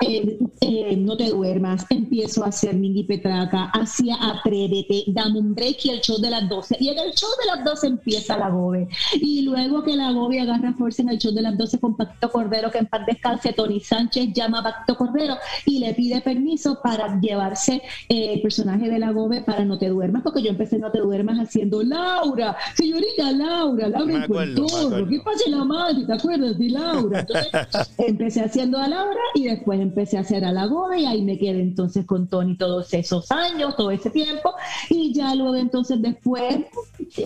eh, 0.00 0.38
eh, 0.60 0.96
No 0.96 1.16
te 1.16 1.28
duermas, 1.30 1.86
empiezo 1.88 2.44
a 2.44 2.48
hacer 2.48 2.74
Mingy 2.74 3.04
Petraca, 3.04 3.70
hacia 3.72 4.16
Atrévete, 4.20 5.04
Dame 5.06 5.38
un 5.38 5.54
break 5.54 5.84
y 5.84 5.90
el 5.90 6.00
show 6.00 6.18
de 6.18 6.30
las 6.30 6.48
12. 6.48 6.78
Y 6.80 6.88
en 6.88 6.98
el 6.98 7.12
show 7.12 7.28
de 7.40 7.56
las 7.56 7.64
12 7.64 7.86
empieza 7.86 8.36
la 8.36 8.50
Gobe. 8.50 8.88
Y 9.14 9.42
luego 9.42 9.84
que 9.84 9.94
la 9.94 10.10
Gobe 10.10 10.40
agarra 10.40 10.72
fuerza 10.72 11.02
en 11.02 11.10
el 11.10 11.18
show 11.18 11.32
de 11.32 11.42
las 11.42 11.56
12 11.56 11.78
con 11.78 11.96
Pacto 11.96 12.28
Cordero, 12.30 12.70
que 12.72 12.78
en 12.78 12.86
paz 12.86 13.06
descanse, 13.06 13.52
Tony 13.52 13.78
Sánchez 13.78 14.32
llama 14.32 14.60
a 14.60 14.62
Pacto 14.64 14.96
Cordero 14.96 15.36
y 15.64 15.78
le 15.78 15.94
pide 15.94 16.20
permiso 16.22 16.80
para 16.82 17.20
llevarse 17.20 17.82
eh, 18.08 18.32
el 18.34 18.40
personaje 18.40 18.90
de 18.90 18.98
la 18.98 19.12
Gobe 19.12 19.42
para 19.42 19.64
No 19.64 19.78
te 19.78 19.88
duermas, 19.88 20.22
porque 20.22 20.42
yo 20.42 20.50
empecé 20.50 20.78
No 20.78 20.90
te 20.90 20.98
duermas 20.98 21.38
haciendo 21.38 21.84
Laura, 21.84 22.56
señorita 22.74 23.30
Laura, 23.30 23.88
Laura 23.88 24.26
¿qué 24.64 25.20
pasa 25.20 25.50
la 25.50 25.64
madre? 25.64 26.04
¿Te 26.04 26.12
acuerdas 26.12 26.58
de 26.58 26.70
Laura? 26.70 27.20
Entonces 27.20 27.48
empecé 27.98 28.40
haciendo 28.42 28.78
a 28.78 28.88
Laura 28.88 29.20
y 29.34 29.44
después 29.44 29.80
empecé 29.80 30.16
a 30.16 30.20
hacer 30.20 30.44
a 30.44 30.52
la 30.52 30.66
Goda 30.66 30.98
y 30.98 31.06
ahí 31.06 31.22
me 31.22 31.38
quedé 31.38 31.60
entonces 31.60 32.06
con 32.06 32.28
Tony 32.28 32.56
todos 32.56 32.92
esos 32.94 33.30
años, 33.30 33.76
todo 33.76 33.90
ese 33.90 34.10
tiempo 34.10 34.54
y 34.88 35.12
ya 35.12 35.34
luego 35.34 35.56
entonces 35.56 36.00
después, 36.00 36.66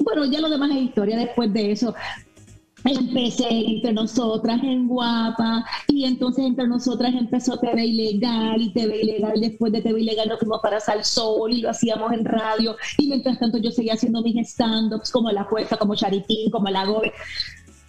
bueno, 0.02 0.24
ya 0.26 0.40
lo 0.40 0.48
demás 0.48 0.70
es 0.70 0.82
historia 0.82 1.16
después 1.16 1.52
de 1.52 1.72
eso 1.72 1.94
empecé 2.84 3.46
entre 3.48 3.92
nosotras 3.92 4.60
en 4.62 4.88
Guapa 4.88 5.64
y 5.88 6.04
entonces 6.04 6.44
entre 6.44 6.66
nosotras 6.66 7.14
empezó 7.14 7.58
TV 7.58 7.84
Ilegal 7.86 8.60
y 8.60 8.72
TV 8.72 9.02
Ilegal 9.02 9.40
después 9.40 9.72
de 9.72 9.82
TV 9.82 10.00
Ilegal 10.00 10.28
nos 10.28 10.38
fuimos 10.38 10.60
para 10.60 10.80
Sal 10.80 11.02
y 11.50 11.60
lo 11.60 11.70
hacíamos 11.70 12.12
en 12.12 12.24
radio 12.24 12.76
y 12.98 13.08
mientras 13.08 13.38
tanto 13.38 13.58
yo 13.58 13.70
seguía 13.70 13.94
haciendo 13.94 14.22
mis 14.22 14.36
stand-ups 14.48 15.10
como 15.10 15.30
La 15.30 15.44
Fuerza, 15.44 15.76
como 15.76 15.94
Charitín, 15.94 16.50
como 16.50 16.68
La 16.68 16.84
Gobe 16.84 17.12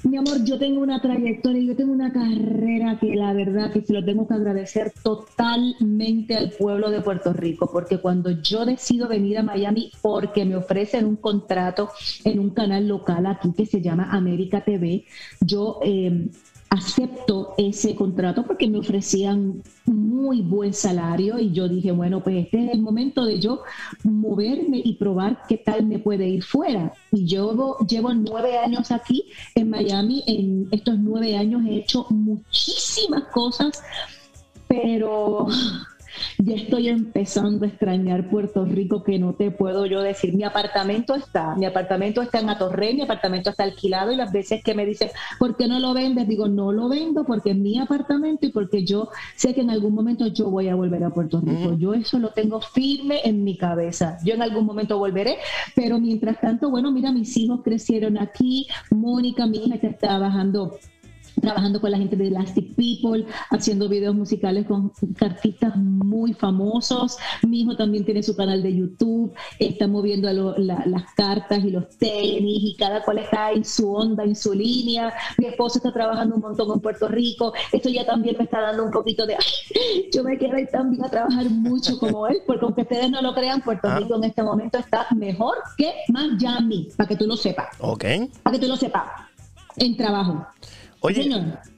mi 0.03 0.17
amor, 0.17 0.43
yo 0.43 0.57
tengo 0.57 0.81
una 0.81 1.01
trayectoria, 1.01 1.61
yo 1.61 1.75
tengo 1.75 1.93
una 1.93 2.11
carrera 2.11 2.97
que 2.99 3.15
la 3.15 3.33
verdad 3.33 3.71
que 3.71 3.81
se 3.81 3.93
lo 3.93 4.03
tengo 4.03 4.27
que 4.27 4.33
agradecer 4.33 4.91
totalmente 5.03 6.35
al 6.35 6.51
pueblo 6.51 6.89
de 6.89 7.01
Puerto 7.01 7.33
Rico, 7.33 7.69
porque 7.71 7.99
cuando 7.99 8.31
yo 8.31 8.65
decido 8.65 9.07
venir 9.07 9.37
a 9.37 9.43
Miami 9.43 9.91
porque 10.01 10.45
me 10.45 10.55
ofrecen 10.55 11.05
un 11.05 11.17
contrato 11.17 11.89
en 12.23 12.39
un 12.39 12.49
canal 12.51 12.87
local 12.87 13.25
aquí 13.25 13.51
que 13.55 13.65
se 13.65 13.81
llama 13.81 14.09
América 14.11 14.63
TV, 14.63 15.05
yo 15.41 15.79
eh, 15.83 16.29
acepto 16.71 17.53
ese 17.57 17.95
contrato 17.95 18.45
porque 18.45 18.69
me 18.69 18.79
ofrecían 18.79 19.61
muy 19.85 20.41
buen 20.41 20.73
salario 20.73 21.37
y 21.37 21.51
yo 21.51 21.67
dije, 21.67 21.91
bueno, 21.91 22.23
pues 22.23 22.45
este 22.45 22.65
es 22.65 22.71
el 22.71 22.81
momento 22.81 23.25
de 23.25 23.39
yo 23.39 23.63
moverme 24.03 24.81
y 24.81 24.95
probar 24.95 25.43
qué 25.49 25.57
tal 25.57 25.85
me 25.85 25.99
puede 25.99 26.29
ir 26.29 26.43
fuera. 26.43 26.93
Y 27.11 27.25
yo 27.25 27.77
llevo 27.89 28.13
nueve 28.13 28.57
años 28.57 28.89
aquí 28.91 29.25
en 29.53 29.69
Miami, 29.69 30.23
en 30.27 30.69
estos 30.71 30.97
nueve 30.97 31.35
años 31.35 31.61
he 31.67 31.75
hecho 31.75 32.05
muchísimas 32.09 33.23
cosas, 33.25 33.83
pero 34.69 35.47
ya 36.37 36.55
estoy 36.55 36.89
empezando 36.89 37.65
a 37.65 37.69
extrañar 37.69 38.29
Puerto 38.29 38.65
Rico 38.65 39.03
que 39.03 39.19
no 39.19 39.33
te 39.33 39.51
puedo 39.51 39.85
yo 39.85 40.01
decir. 40.01 40.33
Mi 40.33 40.43
apartamento 40.43 41.15
está, 41.15 41.55
mi 41.55 41.65
apartamento 41.65 42.21
está 42.21 42.39
en 42.39 42.49
Atorrey, 42.49 42.95
mi 42.95 43.01
apartamento 43.01 43.49
está 43.49 43.63
alquilado 43.63 44.11
y 44.11 44.15
las 44.15 44.31
veces 44.31 44.63
que 44.63 44.73
me 44.73 44.85
dicen, 44.85 45.09
¿por 45.39 45.55
qué 45.57 45.67
no 45.67 45.79
lo 45.79 45.93
vendes? 45.93 46.27
Digo, 46.27 46.47
no 46.47 46.71
lo 46.71 46.89
vendo 46.89 47.23
porque 47.25 47.51
es 47.51 47.57
mi 47.57 47.79
apartamento 47.79 48.45
y 48.45 48.51
porque 48.51 48.85
yo 48.85 49.09
sé 49.35 49.53
que 49.53 49.61
en 49.61 49.69
algún 49.69 49.93
momento 49.93 50.27
yo 50.27 50.49
voy 50.49 50.67
a 50.67 50.75
volver 50.75 51.03
a 51.03 51.09
Puerto 51.09 51.41
Rico. 51.41 51.77
Yo 51.77 51.93
eso 51.93 52.19
lo 52.19 52.29
tengo 52.29 52.61
firme 52.61 53.21
en 53.23 53.43
mi 53.43 53.57
cabeza. 53.57 54.17
Yo 54.23 54.33
en 54.33 54.41
algún 54.41 54.65
momento 54.65 54.97
volveré, 54.97 55.37
pero 55.75 55.99
mientras 55.99 56.39
tanto, 56.39 56.69
bueno, 56.69 56.91
mira, 56.91 57.11
mis 57.11 57.35
hijos 57.37 57.61
crecieron 57.63 58.17
aquí. 58.17 58.67
Mónica, 58.89 59.45
mi 59.45 59.65
hija, 59.65 59.75
está 59.75 60.07
trabajando 60.07 60.77
trabajando 61.39 61.79
con 61.79 61.91
la 61.91 61.97
gente 61.97 62.15
de 62.15 62.27
Elastic 62.27 62.75
People, 62.75 63.25
haciendo 63.49 63.87
videos 63.87 64.15
musicales 64.15 64.65
con 64.65 64.91
artistas 65.19 65.75
muy 65.75 66.33
famosos. 66.33 67.17
Mi 67.47 67.61
hijo 67.61 67.75
también 67.75 68.05
tiene 68.05 68.23
su 68.23 68.35
canal 68.35 68.61
de 68.63 68.75
YouTube, 68.75 69.33
está 69.59 69.87
moviendo 69.87 70.31
las 70.31 71.13
cartas 71.15 71.63
y 71.63 71.71
los 71.71 71.89
tenis 71.97 72.63
y 72.63 72.75
cada 72.77 73.03
cual 73.03 73.19
está 73.19 73.51
en 73.51 73.65
su 73.65 73.93
onda, 73.93 74.23
en 74.23 74.35
su 74.35 74.53
línea. 74.53 75.13
Mi 75.37 75.47
esposo 75.47 75.79
está 75.79 75.91
trabajando 75.91 76.35
un 76.35 76.41
montón 76.41 76.71
en 76.73 76.79
Puerto 76.79 77.07
Rico. 77.07 77.53
Esto 77.71 77.89
ya 77.89 78.05
también 78.05 78.35
me 78.37 78.45
está 78.45 78.61
dando 78.61 78.83
un 78.83 78.91
poquito 78.91 79.25
de... 79.25 79.35
yo 80.13 80.23
me 80.23 80.37
quiero 80.37 80.59
ir 80.59 80.67
también 80.67 81.03
a 81.05 81.09
trabajar 81.09 81.49
mucho 81.49 81.97
como 81.97 82.27
él, 82.27 82.37
porque 82.45 82.65
aunque 82.65 82.81
ustedes 82.81 83.09
no 83.09 83.21
lo 83.21 83.33
crean, 83.33 83.61
Puerto 83.61 83.87
ah. 83.87 83.99
Rico 83.99 84.15
en 84.15 84.23
este 84.25 84.43
momento 84.43 84.77
está 84.77 85.07
mejor 85.15 85.55
que 85.77 85.93
Miami, 86.09 86.89
para 86.95 87.07
que 87.07 87.15
tú 87.15 87.25
lo 87.25 87.35
sepas. 87.35 87.69
Ok. 87.79 88.05
Para 88.43 88.55
que 88.55 88.61
tú 88.61 88.67
lo 88.67 88.75
sepas. 88.75 89.03
En 89.77 89.95
trabajo. 89.95 90.45
Oye, 91.03 91.27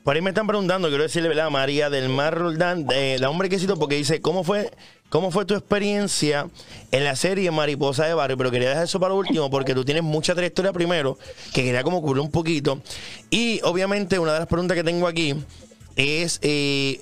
por 0.04 0.18
ahí 0.18 0.22
me 0.22 0.32
están 0.32 0.48
preguntando, 0.48 0.90
quiero 0.90 1.04
decirle, 1.04 1.30
¿verdad? 1.30 1.50
María 1.50 1.90
del 1.90 2.10
Mar 2.10 2.38
Roldán, 2.38 2.86
de 2.86 3.18
la 3.20 3.30
hombre 3.30 3.48
que 3.48 3.58
cito, 3.58 3.80
porque 3.80 3.96
dice, 3.96 4.20
¿cómo 4.20 4.44
fue, 4.44 4.70
¿cómo 5.08 5.32
fue 5.32 5.46
tu 5.46 5.54
experiencia 5.54 6.50
en 6.92 7.06
la 7.06 7.16
serie 7.16 7.50
Mariposa 7.50 8.06
de 8.06 8.14
Barrio? 8.14 8.36
Pero 8.36 8.52
quería 8.52 8.68
dejar 8.68 8.84
eso 8.84 9.00
para 9.00 9.14
último, 9.14 9.50
porque 9.50 9.74
tú 9.74 9.86
tienes 9.86 10.04
mucha 10.04 10.34
trayectoria 10.34 10.74
primero, 10.74 11.18
que 11.54 11.64
quería 11.64 11.84
como 11.84 12.02
cubrir 12.02 12.22
un 12.22 12.32
poquito. 12.32 12.82
Y 13.30 13.62
obviamente, 13.64 14.20
una 14.20 14.34
de 14.34 14.40
las 14.40 14.48
preguntas 14.50 14.76
que 14.76 14.84
tengo 14.84 15.08
aquí 15.08 15.36
es, 15.96 16.40
eh, 16.42 17.00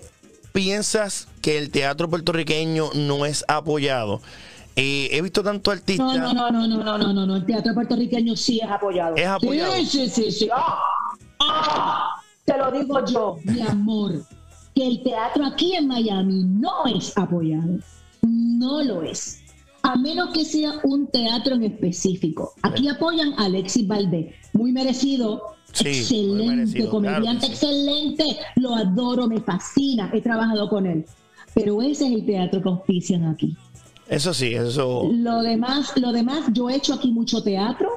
¿piensas 0.54 1.28
que 1.42 1.58
el 1.58 1.72
teatro 1.72 2.08
puertorriqueño 2.08 2.92
no 2.94 3.26
es 3.26 3.44
apoyado? 3.48 4.22
Eh, 4.76 5.10
he 5.12 5.22
visto 5.24 5.42
tanto 5.42 5.72
artista. 5.72 6.04
No, 6.04 6.34
no, 6.34 6.52
no, 6.52 6.52
no, 6.52 6.68
no, 6.68 6.98
no, 7.00 7.14
no, 7.14 7.26
no, 7.26 7.36
el 7.36 7.46
teatro 7.48 7.74
puertorriqueño 7.74 8.36
sí 8.36 8.62
es 8.64 8.70
apoyado. 8.70 9.16
Es 9.16 9.26
apoyado. 9.26 9.74
Sí, 9.74 9.86
sí, 9.88 10.08
sí, 10.08 10.32
sí. 10.32 10.50
¡Ah! 10.54 10.78
Te 12.46 12.58
lo 12.58 12.72
digo 12.72 13.06
yo, 13.06 13.38
mi 13.44 13.62
amor, 13.62 14.24
que 14.76 14.88
el 14.88 15.04
teatro 15.04 15.46
aquí 15.46 15.76
en 15.76 15.88
Miami 15.88 16.44
no 16.44 16.86
es 16.86 17.18
apoyado. 17.18 17.80
No 18.22 18.84
lo 18.84 19.04
es. 19.04 19.42
A 19.84 19.96
menos 19.96 20.30
que 20.32 20.46
sea 20.46 20.74
un 20.84 21.08
teatro 21.08 21.56
en 21.56 21.64
específico. 21.64 22.54
Aquí 22.62 22.88
apoyan 22.88 23.34
a 23.38 23.46
Alexis 23.46 23.88
Valdés. 23.88 24.36
Muy 24.54 24.72
merecido. 24.72 25.56
excelente, 25.80 26.88
comediante 26.88 27.48
excelente. 27.48 28.24
Lo 28.58 28.76
adoro, 28.76 29.28
me 29.28 29.42
fascina. 29.42 30.12
He 30.14 30.22
trabajado 30.22 30.70
con 30.70 30.86
él. 30.86 31.06
Pero 31.56 31.82
ese 31.82 32.08
es 32.08 32.14
el 32.14 32.26
teatro 32.26 32.62
que 32.62 32.70
auspician 32.70 33.26
aquí. 33.26 33.58
Eso 34.08 34.34
sí, 34.34 34.54
eso. 34.54 35.10
Lo 35.12 35.42
demás, 35.42 35.94
lo 35.96 36.12
demás, 36.12 36.46
yo 36.54 36.70
he 36.70 36.76
hecho 36.76 36.94
aquí 36.94 37.12
mucho 37.12 37.42
teatro 37.42 37.90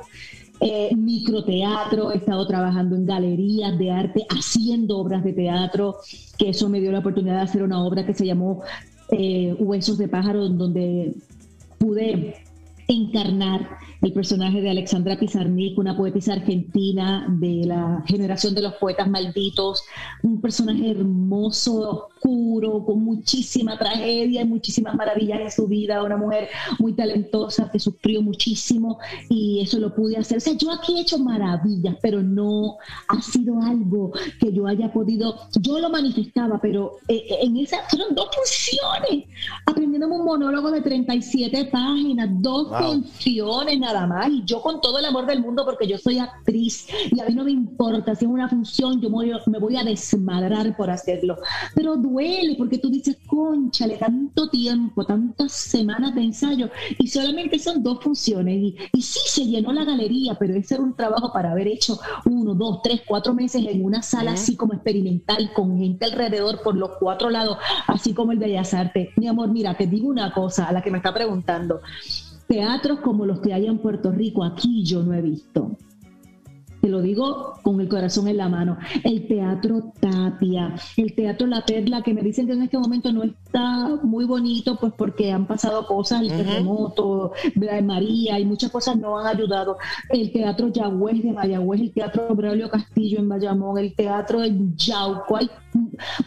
eh, 0.66 0.96
microteatro, 0.96 2.10
he 2.10 2.16
estado 2.16 2.46
trabajando 2.46 2.96
en 2.96 3.04
galerías 3.04 3.76
de 3.78 3.90
arte, 3.90 4.26
haciendo 4.30 4.96
obras 4.96 5.22
de 5.22 5.34
teatro, 5.34 5.96
que 6.38 6.48
eso 6.48 6.70
me 6.70 6.80
dio 6.80 6.90
la 6.90 7.00
oportunidad 7.00 7.34
de 7.34 7.42
hacer 7.42 7.62
una 7.62 7.84
obra 7.84 8.06
que 8.06 8.14
se 8.14 8.24
llamó 8.24 8.62
eh, 9.10 9.54
Huesos 9.58 9.98
de 9.98 10.08
Pájaro, 10.08 10.48
donde 10.48 11.16
pude 11.76 12.36
encarnar 12.88 13.76
el 14.04 14.12
personaje 14.12 14.60
de 14.60 14.68
Alexandra 14.68 15.18
Pizarnik, 15.18 15.78
una 15.78 15.96
poetisa 15.96 16.34
argentina 16.34 17.26
de 17.26 17.64
la 17.64 18.04
generación 18.06 18.54
de 18.54 18.60
los 18.60 18.74
poetas 18.74 19.08
malditos, 19.08 19.82
un 20.22 20.42
personaje 20.42 20.90
hermoso, 20.90 22.10
oscuro, 22.24 22.84
con 22.84 23.02
muchísima 23.02 23.78
tragedia 23.78 24.42
y 24.42 24.44
muchísimas 24.44 24.94
maravillas 24.94 25.40
en 25.40 25.50
su 25.50 25.66
vida, 25.66 26.02
una 26.02 26.18
mujer 26.18 26.50
muy 26.78 26.92
talentosa 26.92 27.70
que 27.70 27.78
sufrió 27.78 28.20
muchísimo 28.20 28.98
y 29.30 29.60
eso 29.62 29.78
lo 29.78 29.94
pude 29.94 30.18
hacer. 30.18 30.36
O 30.36 30.40
sea, 30.40 30.52
yo 30.52 30.70
aquí 30.70 30.98
he 30.98 31.00
hecho 31.00 31.18
maravillas, 31.18 31.96
pero 32.02 32.22
no 32.22 32.76
ha 33.08 33.22
sido 33.22 33.58
algo 33.62 34.12
que 34.38 34.52
yo 34.52 34.66
haya 34.66 34.92
podido, 34.92 35.34
yo 35.60 35.78
lo 35.78 35.88
manifestaba, 35.88 36.58
pero 36.60 36.96
eh, 37.08 37.24
eh, 37.30 37.38
en 37.40 37.56
esa 37.56 37.78
fueron 37.88 38.14
dos 38.14 38.28
funciones, 38.34 39.24
aprendiendo 39.64 40.08
un 40.08 40.26
monólogo 40.26 40.70
de 40.70 40.82
37 40.82 41.70
páginas, 41.72 42.28
dos 42.42 42.68
funciones 42.68 43.78
nada 43.94 44.06
más, 44.06 44.28
y 44.28 44.44
yo 44.44 44.60
con 44.60 44.80
todo 44.80 44.98
el 44.98 45.04
amor 45.04 45.26
del 45.26 45.40
mundo, 45.40 45.64
porque 45.64 45.86
yo 45.86 45.98
soy 45.98 46.18
actriz 46.18 46.86
y 47.10 47.20
a 47.20 47.26
mí 47.26 47.34
no 47.34 47.44
me 47.44 47.52
importa 47.52 48.14
si 48.14 48.24
es 48.24 48.30
una 48.30 48.48
función, 48.48 49.00
yo 49.00 49.08
me 49.10 49.58
voy 49.58 49.76
a 49.76 49.84
desmadrar 49.84 50.76
por 50.76 50.90
hacerlo, 50.90 51.36
pero 51.74 51.96
duele 51.96 52.56
porque 52.56 52.78
tú 52.78 52.90
dices, 52.90 53.16
conchale, 53.26 53.96
tanto 53.96 54.48
tiempo, 54.48 55.04
tantas 55.04 55.52
semanas 55.52 56.14
de 56.14 56.22
ensayo 56.22 56.70
y 56.98 57.06
solamente 57.06 57.58
son 57.58 57.82
dos 57.82 58.02
funciones. 58.02 58.56
Y, 58.56 58.76
y 58.92 59.02
sí 59.02 59.20
se 59.26 59.46
llenó 59.46 59.72
la 59.72 59.84
galería, 59.84 60.34
pero 60.38 60.54
ese 60.54 60.74
era 60.74 60.82
un 60.82 60.94
trabajo 60.94 61.32
para 61.32 61.52
haber 61.52 61.68
hecho 61.68 61.98
uno, 62.24 62.54
dos, 62.54 62.80
tres, 62.82 63.02
cuatro 63.06 63.34
meses 63.34 63.64
en 63.66 63.84
una 63.84 64.02
sala 64.02 64.32
así 64.32 64.56
como 64.56 64.74
experimental, 64.74 65.52
con 65.54 65.78
gente 65.78 66.06
alrededor 66.06 66.62
por 66.62 66.76
los 66.76 66.90
cuatro 66.98 67.30
lados, 67.30 67.58
así 67.86 68.12
como 68.12 68.32
el 68.32 68.38
Bellas 68.38 68.74
Artes. 68.74 69.10
Mi 69.16 69.28
amor, 69.28 69.48
mira, 69.50 69.76
te 69.76 69.86
digo 69.86 70.08
una 70.08 70.32
cosa 70.32 70.66
a 70.66 70.72
la 70.72 70.82
que 70.82 70.90
me 70.90 70.98
está 70.98 71.12
preguntando. 71.14 71.80
Teatros 72.46 73.00
como 73.00 73.26
los 73.26 73.40
que 73.40 73.54
hay 73.54 73.66
en 73.66 73.78
Puerto 73.78 74.10
Rico, 74.10 74.44
aquí 74.44 74.84
yo 74.84 75.02
no 75.02 75.14
he 75.14 75.22
visto 75.22 75.76
te 76.84 76.90
lo 76.90 77.00
digo 77.00 77.54
con 77.62 77.80
el 77.80 77.88
corazón 77.88 78.28
en 78.28 78.36
la 78.36 78.50
mano, 78.50 78.76
el 79.04 79.26
Teatro 79.26 79.94
Tapia, 80.00 80.74
el 80.98 81.14
Teatro 81.14 81.46
La 81.46 81.64
Perla, 81.64 82.02
que 82.02 82.12
me 82.12 82.20
dicen 82.20 82.46
que 82.46 82.52
en 82.52 82.62
este 82.62 82.76
momento 82.76 83.10
no 83.10 83.22
está 83.22 83.96
muy 84.02 84.26
bonito, 84.26 84.76
pues 84.78 84.92
porque 84.92 85.32
han 85.32 85.46
pasado 85.46 85.86
cosas, 85.86 86.20
el 86.20 86.28
terremoto, 86.28 87.32
de 87.54 87.80
María 87.80 88.38
y 88.38 88.44
muchas 88.44 88.70
cosas 88.70 88.98
no 88.98 89.18
han 89.18 89.34
ayudado. 89.34 89.78
El 90.10 90.30
Teatro 90.30 90.68
Yagüez 90.68 91.22
de 91.22 91.32
Mayagüez, 91.32 91.80
el 91.80 91.92
Teatro 91.94 92.34
Braulio 92.34 92.68
Castillo 92.68 93.18
en 93.18 93.30
Bayamón, 93.30 93.78
el 93.78 93.94
Teatro 93.94 94.40
de 94.40 94.54
Yauco, 94.76 95.38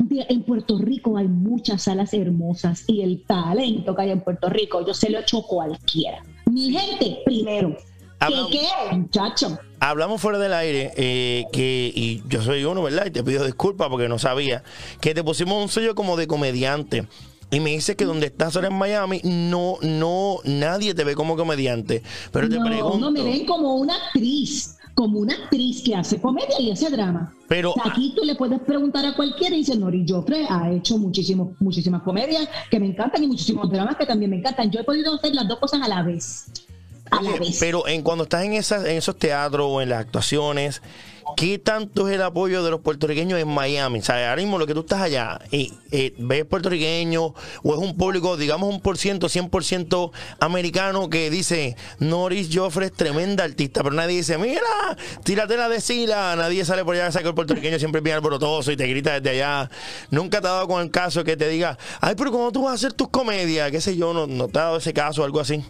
en 0.10 0.42
Puerto 0.42 0.80
Rico 0.80 1.18
hay 1.18 1.28
muchas 1.28 1.84
salas 1.84 2.16
hermosas 2.16 2.84
y 2.88 3.02
el 3.02 3.24
talento 3.26 3.96
que 3.96 4.02
hay 4.02 4.10
en 4.10 4.22
Puerto 4.22 4.50
Rico, 4.50 4.84
yo 4.84 4.96
se 4.96 5.12
lo 5.12 5.20
echo 5.20 5.44
cualquiera. 5.44 6.24
Mi 6.52 6.72
gente, 6.72 7.20
primero. 7.26 7.78
¿Qué, 8.20 8.34
qué, 8.52 8.98
muchacho? 8.98 9.60
Hablamos 9.80 10.22
fuera 10.22 10.38
del 10.40 10.54
aire 10.54 10.92
eh, 10.98 11.46
que, 11.52 11.92
y 11.94 12.24
yo 12.28 12.42
soy 12.42 12.64
uno, 12.64 12.84
¿verdad? 12.84 13.06
Y 13.06 13.12
te 13.12 13.24
pido 13.24 13.46
disculpas 13.46 13.90
porque 13.90 14.08
no 14.08 14.20
sabía, 14.20 14.64
que 15.02 15.14
te 15.14 15.24
pusimos 15.24 15.62
un 15.62 15.70
sello 15.70 15.96
como 15.96 16.18
de 16.18 16.28
comediante. 16.28 17.08
Y 17.50 17.62
me 17.62 17.70
dice 17.70 17.96
que 17.96 18.04
donde 18.04 18.26
estás 18.26 18.56
ahora 18.58 18.68
en 18.68 18.78
Miami, 18.78 19.22
no, 19.24 19.78
no, 19.82 20.40
nadie 20.44 20.94
te 20.94 21.06
ve 21.06 21.16
como 21.16 21.38
comediante. 21.38 22.04
Pero 22.32 22.50
te 22.50 22.60
pregunto. 22.60 22.98
No, 22.98 23.10
me 23.10 23.24
ven 23.24 23.46
como 23.46 23.76
una 23.76 23.96
actriz 23.96 24.78
como 24.98 25.20
una 25.20 25.36
actriz 25.36 25.84
que 25.84 25.94
hace 25.94 26.20
comedia 26.20 26.60
y 26.60 26.72
hace 26.72 26.90
drama. 26.90 27.32
Pero 27.48 27.76
aquí 27.84 28.14
tú 28.16 28.24
le 28.26 28.34
puedes 28.34 28.60
preguntar 28.62 29.06
a 29.06 29.16
cualquiera 29.16 29.54
y 29.54 29.60
dice, 29.60 29.78
Nori 29.78 30.04
Joffre 30.10 30.48
ha 30.50 30.72
hecho 30.72 30.98
muchísimos, 30.98 31.50
muchísimas 31.60 32.02
comedias 32.02 32.50
que 32.72 32.80
me 32.80 32.88
encantan 32.88 33.24
y 33.24 33.28
muchísimos 33.28 33.70
dramas 33.70 33.96
que 33.96 34.08
también 34.08 34.32
me 34.32 34.38
encantan. 34.38 34.72
Yo 34.72 34.80
he 34.80 34.84
podido 34.84 35.14
hacer 35.14 35.36
las 35.36 35.48
dos 35.48 35.60
cosas 35.60 35.84
a 35.84 35.88
la 35.88 36.02
vez. 36.02 36.48
Pero 37.60 37.88
en 37.88 38.02
cuando 38.02 38.24
estás 38.24 38.44
en, 38.44 38.54
esas, 38.54 38.86
en 38.86 38.98
esos 38.98 39.18
teatros 39.18 39.68
o 39.70 39.82
en 39.82 39.90
las 39.90 40.02
actuaciones, 40.02 40.82
¿qué 41.36 41.60
tanto 41.60 42.08
es 42.08 42.16
el 42.16 42.22
apoyo 42.22 42.64
de 42.64 42.72
los 42.72 42.82
puertorriqueños 42.82 43.40
en 43.40 43.48
Miami? 43.48 44.00
O 44.00 44.12
ahora 44.12 44.36
mismo 44.36 44.58
lo 44.58 44.66
que 44.66 44.74
tú 44.74 44.82
estás 44.82 45.02
allá, 45.02 45.40
y, 45.52 45.74
eh, 45.92 46.14
¿ves 46.18 46.46
puertorriqueño 46.46 47.34
o 47.64 47.74
es 47.74 47.80
un 47.80 47.98
público, 47.98 48.38
digamos, 48.38 48.70
un 48.70 48.82
por 48.82 48.98
ciento, 48.98 49.28
100% 49.28 50.12
americano 50.40 51.10
que 51.10 51.30
dice, 51.30 51.76
Norris 52.00 52.50
Joffre 52.54 52.88
es 52.88 52.94
tremenda 52.94 53.44
artista, 53.44 53.84
pero 53.84 53.96
nadie 53.96 54.18
dice, 54.18 54.38
mira, 54.38 54.62
tírate 55.24 55.58
la 55.58 55.70
de 55.70 55.82
Sila, 55.82 56.36
nadie 56.36 56.64
sale 56.66 56.86
por 56.86 56.96
allá 56.96 57.08
a 57.08 57.12
sacar 57.12 57.30
el 57.30 57.36
puertorriqueño 57.36 57.80
siempre 57.80 58.02
bien 58.02 58.16
alborotoso 58.18 58.72
y 58.72 58.78
te 58.78 58.88
grita 58.88 59.20
desde 59.20 59.42
allá. 59.42 59.70
Nunca 60.12 60.42
te 60.42 60.48
ha 60.48 60.52
dado 60.52 60.68
con 60.68 60.82
el 60.82 60.92
caso 60.92 61.24
que 61.24 61.36
te 61.36 61.50
diga, 61.50 61.78
ay, 62.00 62.16
pero 62.18 62.32
¿cómo 62.32 62.52
tú 62.52 62.64
vas 62.64 62.72
a 62.72 62.76
hacer 62.76 62.94
tus 62.94 63.10
comedias? 63.10 63.72
¿Qué 63.72 63.82
sé 63.82 63.96
yo? 63.98 64.14
¿No, 64.14 64.28
no 64.28 64.48
te 64.48 64.60
ha 64.60 64.64
dado 64.64 64.78
ese 64.78 64.94
caso 64.94 65.22
o 65.22 65.26
algo 65.26 65.40
así? 65.40 65.64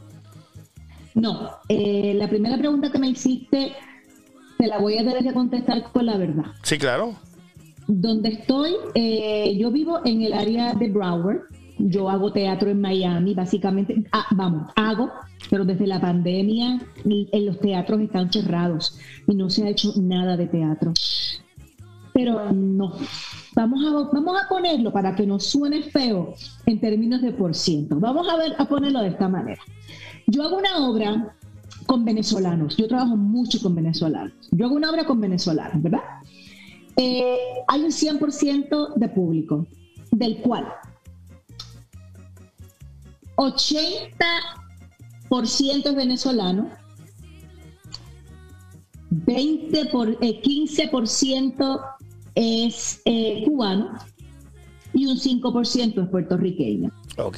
No, 1.18 1.50
eh, 1.68 2.14
la 2.16 2.30
primera 2.30 2.60
pregunta 2.60 2.92
que 2.92 3.00
me 3.00 3.10
hiciste 3.10 3.72
te 4.60 4.68
la 4.68 4.78
voy 4.78 5.00
a 5.00 5.04
tener 5.04 5.24
que 5.24 5.34
contestar 5.34 5.92
con 5.92 6.06
la 6.06 6.16
verdad. 6.16 6.46
Sí, 6.62 6.78
claro. 6.78 7.16
Donde 7.88 8.30
estoy, 8.30 8.76
eh, 8.94 9.58
yo 9.58 9.72
vivo 9.72 10.00
en 10.06 10.22
el 10.22 10.34
área 10.34 10.74
de 10.76 10.90
Broward. 10.90 11.42
Yo 11.80 12.10
hago 12.10 12.32
teatro 12.32 12.70
en 12.70 12.82
Miami, 12.82 13.34
básicamente. 13.34 13.96
Ah, 14.12 14.28
vamos, 14.32 14.72
hago, 14.76 15.10
pero 15.50 15.66
desde 15.66 15.88
la 15.88 16.00
pandemia 16.00 16.82
en 17.04 17.46
los 17.46 17.60
teatros 17.60 18.00
están 18.02 18.32
cerrados 18.32 19.00
y 19.28 19.34
no 19.34 19.50
se 19.50 19.64
ha 19.64 19.70
hecho 19.70 19.94
nada 19.98 20.38
de 20.38 20.46
teatro. 20.46 20.94
Pero 22.14 22.52
no, 22.52 22.94
vamos 23.56 23.86
a, 23.86 24.16
vamos 24.16 24.40
a 24.40 24.48
ponerlo 24.48 24.92
para 24.92 25.16
que 25.16 25.26
no 25.26 25.40
suene 25.40 25.82
feo 25.82 26.36
en 26.68 26.80
términos 26.80 27.24
de 27.24 27.32
por 27.32 27.56
ciento. 27.56 28.00
Vamos 28.00 28.28
a 28.30 28.38
ver 28.38 28.54
a 28.58 28.66
ponerlo 28.66 29.02
de 29.02 29.10
esta 29.10 29.28
manera. 29.28 29.62
Yo 30.28 30.44
hago 30.44 30.58
una 30.58 30.88
obra 30.88 31.36
con 31.86 32.06
venezolanos. 32.06 32.78
Yo 32.78 32.88
trabajo 32.88 33.16
mucho 33.16 33.62
con 33.62 33.76
venezolanos. 33.76 34.34
Yo 34.52 34.66
hago 34.66 34.76
una 34.76 34.92
obra 34.92 35.06
con 35.06 35.22
venezolanos, 35.22 35.82
¿verdad? 35.82 36.02
Eh, 36.98 37.38
hay 37.68 37.82
un 37.82 37.92
100% 37.92 38.96
de 38.96 39.10
público, 39.10 39.68
del 40.12 40.42
cual 40.42 40.68
80% 43.38 45.86
es 45.86 45.96
venezolano, 45.96 46.70
20 49.10 49.86
por, 49.86 50.20
15% 50.20 51.82
eh, 52.36 52.66
es 52.66 53.02
eh, 53.06 53.44
cubano 53.46 53.94
y 54.94 55.06
un 55.06 55.18
5% 55.18 56.04
es 56.04 56.10
puertorriqueño. 56.10 56.92
Ok. 57.18 57.38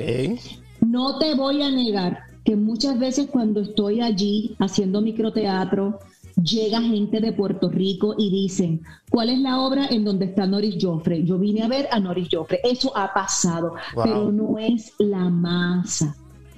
No 0.88 1.20
te 1.20 1.36
voy 1.36 1.62
a 1.62 1.70
negar 1.70 2.29
que 2.44 2.56
muchas 2.56 2.98
veces 3.00 3.28
cuando 3.32 3.62
estoy 3.62 4.02
allí 4.02 4.56
haciendo 4.60 5.02
microteatro, 5.02 6.00
llega 6.42 6.82
gente 6.82 7.20
de 7.20 7.34
Puerto 7.34 7.70
Rico 7.70 8.16
y 8.18 8.30
dicen, 8.30 8.82
¿cuál 9.10 9.30
es 9.30 9.40
la 9.40 9.60
obra 9.60 9.88
en 9.88 10.06
donde 10.06 10.26
está 10.26 10.46
Noris 10.46 10.78
Joffre? 10.80 11.24
Yo 11.24 11.38
vine 11.38 11.64
a 11.64 11.68
ver 11.68 11.88
a 11.92 12.00
Noris 12.00 12.30
Joffre. 12.32 12.60
Eso 12.64 12.96
ha 12.96 13.14
pasado, 13.14 13.74
pero 13.96 14.32
no 14.32 14.58
es 14.58 14.94
la 15.00 15.30
masa. 15.30 16.16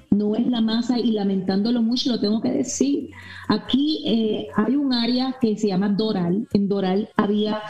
No 0.10 0.36
es 0.36 0.46
la 0.46 0.60
masa 0.60 1.00
y 1.00 1.12
lamentándolo 1.12 1.82
mucho 1.82 2.12
lo 2.12 2.20
tengo 2.20 2.42
que 2.42 2.52
decir. 2.52 3.12
Aquí 3.48 4.04
eh, 4.06 4.48
hay 4.56 4.76
un 4.76 4.94
área 4.94 5.38
que 5.40 5.58
se 5.58 5.68
llama 5.68 5.88
Doral. 5.88 6.48
En 6.52 6.68
Doral 6.68 7.10
había 7.16 7.62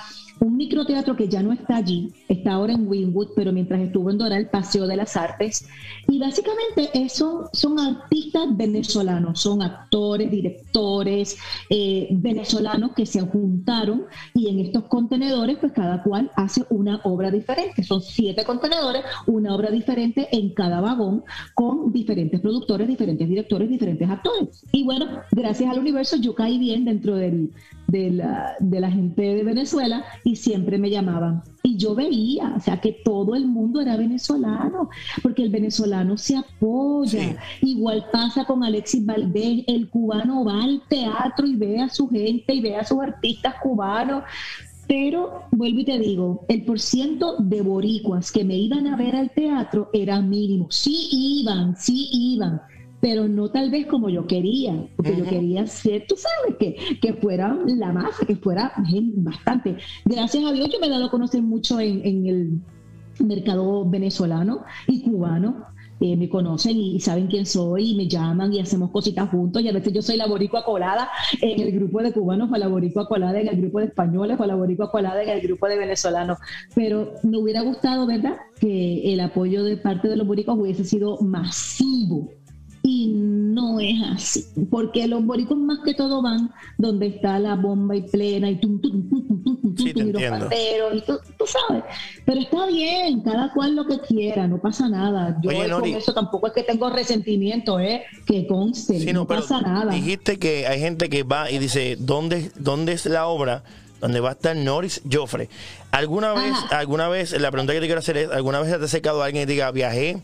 un 0.42 0.58
microteatro 0.58 1.16
que 1.16 1.28
ya 1.28 1.44
no 1.44 1.54
está 1.54 1.76
allí, 1.78 2.12
está 2.28 2.54
ahora 2.54 2.74
en 2.74 2.88
Winwood, 2.88 3.30
pero 3.36 3.54
mientras 3.54 3.80
estuvo 3.80 4.10
en 4.10 4.18
Doral, 4.18 4.50
Paseo 4.50 4.88
de 4.88 4.96
las 4.96 5.16
Artes. 5.16 5.68
Y 6.08 6.18
básicamente 6.18 6.90
eso 6.94 7.48
son 7.54 7.80
artistas 7.80 8.46
venezolanos, 8.58 9.40
son 9.40 9.62
actores, 9.62 10.32
directores 10.32 11.38
eh, 11.70 12.08
venezolanos 12.12 12.94
que 12.94 13.06
se 13.06 13.22
juntaron 13.22 14.06
y 14.34 14.50
en 14.50 14.60
estos 14.60 14.86
contenedores, 14.86 15.58
pues 15.60 15.74
cada 15.74 16.02
cual 16.02 16.32
hace 16.36 16.66
una 16.72 17.02
obra 17.04 17.30
diferente. 17.30 17.84
Son 17.84 18.02
siete 18.02 18.44
contenedores, 18.44 19.04
una 19.28 19.54
obra 19.54 19.70
diferente 19.70 20.28
en 20.32 20.56
cada 20.56 20.82
vagón, 20.82 21.24
con 21.54 21.94
diferentes 21.94 22.42
productores, 22.42 22.88
diferentes 22.88 23.30
directores, 23.30 23.70
diferentes 23.70 24.10
actores. 24.10 24.66
Y 24.72 24.84
bueno, 24.86 25.06
gracias 25.32 25.70
al 25.70 25.78
universo 25.78 26.18
yo 26.18 26.34
caí 26.34 26.58
bien 26.58 26.84
dentro 26.84 27.16
del, 27.16 27.52
de 27.88 28.10
la, 28.10 28.56
de 28.60 28.80
la 28.80 28.90
gente 28.90 29.22
de 29.22 29.44
Venezuela 29.44 30.04
siempre 30.36 30.78
me 30.78 30.90
llamaban. 30.90 31.44
Y 31.64 31.78
yo 31.78 31.96
veía, 31.96 32.54
o 32.56 32.60
sea, 32.60 32.82
que 32.82 32.92
todo 33.04 33.36
el 33.36 33.46
mundo 33.48 33.82
era 33.82 33.98
venezolano, 33.98 34.90
porque 35.22 35.44
el 35.44 35.50
venezolano 35.50 36.18
se 36.18 36.38
apoya. 36.38 37.38
Igual 37.62 38.06
pasa 38.12 38.46
con 38.46 38.64
Alexis 38.64 39.06
Valdés, 39.06 39.64
el 39.68 39.90
cubano 39.90 40.44
va 40.44 40.64
al 40.64 40.82
teatro 40.88 41.46
y 41.46 41.56
ve 41.56 41.80
a 41.80 41.90
su 41.90 42.10
gente 42.10 42.54
y 42.54 42.62
ve 42.62 42.76
a 42.76 42.84
sus 42.84 43.00
artistas 43.00 43.56
cubanos. 43.62 44.24
Pero 44.88 45.44
vuelvo 45.52 45.80
y 45.80 45.86
te 45.86 46.00
digo, 46.00 46.46
el 46.50 46.66
porciento 46.66 47.38
de 47.38 47.62
boricuas 47.62 48.32
que 48.32 48.44
me 48.44 48.58
iban 48.58 48.88
a 48.88 48.98
ver 48.98 49.16
al 49.16 49.32
teatro 49.32 49.90
era 49.94 50.22
mínimo. 50.22 50.68
Sí 50.70 51.08
iban, 51.12 51.78
sí 51.78 52.10
iban, 52.12 52.62
pero 53.02 53.28
no 53.28 53.50
tal 53.50 53.72
vez 53.72 53.88
como 53.88 54.10
yo 54.10 54.28
quería, 54.28 54.88
porque 54.96 55.18
yo 55.18 55.26
quería 55.26 55.66
ser, 55.66 56.06
tú 56.08 56.16
sabes, 56.16 56.56
que, 56.58 57.00
que 57.02 57.14
fuera 57.16 57.58
la 57.66 57.92
masa, 57.92 58.26
que 58.26 58.36
fuera 58.36 58.72
bastante. 59.16 59.76
Gracias 60.06 60.46
a 60.46 60.54
Dios 60.54 60.70
yo 60.72 60.80
me 60.80 60.88
he 60.88 60.90
dado 60.90 61.06
a 61.06 61.12
conocer 61.12 61.42
mucho 61.42 61.80
en, 61.80 62.06
en 62.06 62.26
el 62.28 62.62
mercado 63.20 63.90
venezolano 63.90 64.64
y 64.88 65.02
cubano. 65.02 65.66
Eh, 66.04 66.16
me 66.18 66.28
conocen 66.30 66.78
y 66.78 67.00
saben 67.00 67.28
quién 67.28 67.46
soy 67.46 67.92
y 67.92 67.96
me 67.96 68.08
llaman 68.08 68.52
y 68.52 68.60
hacemos 68.60 68.90
cositas 68.90 69.30
juntos. 69.30 69.62
Y 69.62 69.70
a 69.70 69.72
veces 69.72 69.94
yo 69.94 70.02
soy 70.02 70.18
la 70.18 70.26
boricua 70.26 70.66
colada 70.66 71.10
en 71.42 71.60
el 71.60 71.72
grupo 71.72 72.02
de 72.02 72.12
cubanos 72.12 72.50
o 72.52 72.58
la 72.58 72.68
boricua 72.68 73.08
colada 73.08 73.40
en 73.40 73.48
el 73.48 73.62
grupo 73.62 73.80
de 73.80 73.86
españoles 73.86 74.40
o 74.40 74.46
la 74.48 74.56
boricua 74.56 74.90
colada 74.90 75.22
en 75.22 75.30
el 75.30 75.42
grupo 75.42 75.68
de 75.68 75.78
venezolanos. 75.78 76.40
Pero 76.74 77.14
me 77.22 77.38
hubiera 77.38 77.62
gustado 77.62 78.08
verdad 78.08 78.38
que 78.60 79.14
el 79.14 79.20
apoyo 79.20 79.64
de 79.64 79.78
parte 79.78 80.08
de 80.08 80.16
los 80.16 80.26
boricuas 80.26 80.58
hubiese 80.58 80.86
sido 80.86 81.20
masivo 81.22 82.32
y 82.84 83.08
no 83.14 83.80
es 83.80 84.02
así, 84.10 84.46
porque 84.72 85.08
los 85.08 85.24
boricos 85.24 85.58
más 85.58 85.80
que 85.86 85.94
todo 85.94 86.22
van 86.22 86.52
donde 86.78 87.08
está 87.08 87.38
la 87.38 87.56
bomba 87.56 87.96
y 87.96 88.02
plena 88.02 88.50
y 88.50 88.56
tum, 88.56 88.82
tum, 88.82 89.08
tum, 89.08 89.28
tum, 89.28 89.44
tum, 89.44 89.76
tum, 89.76 89.88
y 89.88 90.12
los 90.12 90.24
panderos 90.24 90.96
y 90.96 91.02
tú, 91.02 91.46
sabes. 91.46 91.84
Pero 92.26 92.42
está 92.42 92.66
bien, 92.66 93.22
cada 93.22 93.54
cual 93.54 93.76
lo 93.76 93.86
que 93.86 94.00
quiera, 94.00 94.48
no 94.48 94.58
pasa 94.58 94.90
nada. 94.90 95.38
Yo 95.44 95.52
con 95.52 95.86
eso 95.86 96.14
tampoco 96.14 96.48
es 96.48 96.54
que 96.54 96.64
tengo 96.64 96.90
resentimiento, 96.90 97.80
¿eh? 97.80 98.04
Que 98.26 98.48
conste, 98.48 99.14
no, 99.14 99.28
pasa 99.28 99.62
nada. 99.62 99.94
Dijiste 99.94 100.40
que 100.40 100.66
hay 100.66 100.80
gente 100.80 101.10
que 101.10 101.22
va 101.22 101.52
y 101.52 101.60
dice, 101.60 101.98
¿dónde, 102.00 102.52
dónde 102.58 102.94
es 102.94 103.06
la 103.06 103.28
obra? 103.28 103.64
donde 104.00 104.20
va 104.20 104.30
a 104.30 104.32
estar 104.32 104.56
Norris 104.56 105.00
Joffre. 105.10 105.48
¿Alguna 105.92 106.34
vez, 106.34 106.56
alguna 106.72 107.08
vez, 107.08 107.40
la 107.40 107.52
pregunta 107.52 107.74
que 107.74 107.82
te 107.82 107.86
quiero 107.86 108.00
hacer 108.00 108.18
es, 108.18 108.32
¿alguna 108.32 108.60
vez 108.60 108.76
te 108.76 108.84
ha 108.84 108.88
secado 108.88 109.22
alguien 109.22 109.44
y 109.44 109.46
diga, 109.46 109.70
viajé 109.70 110.24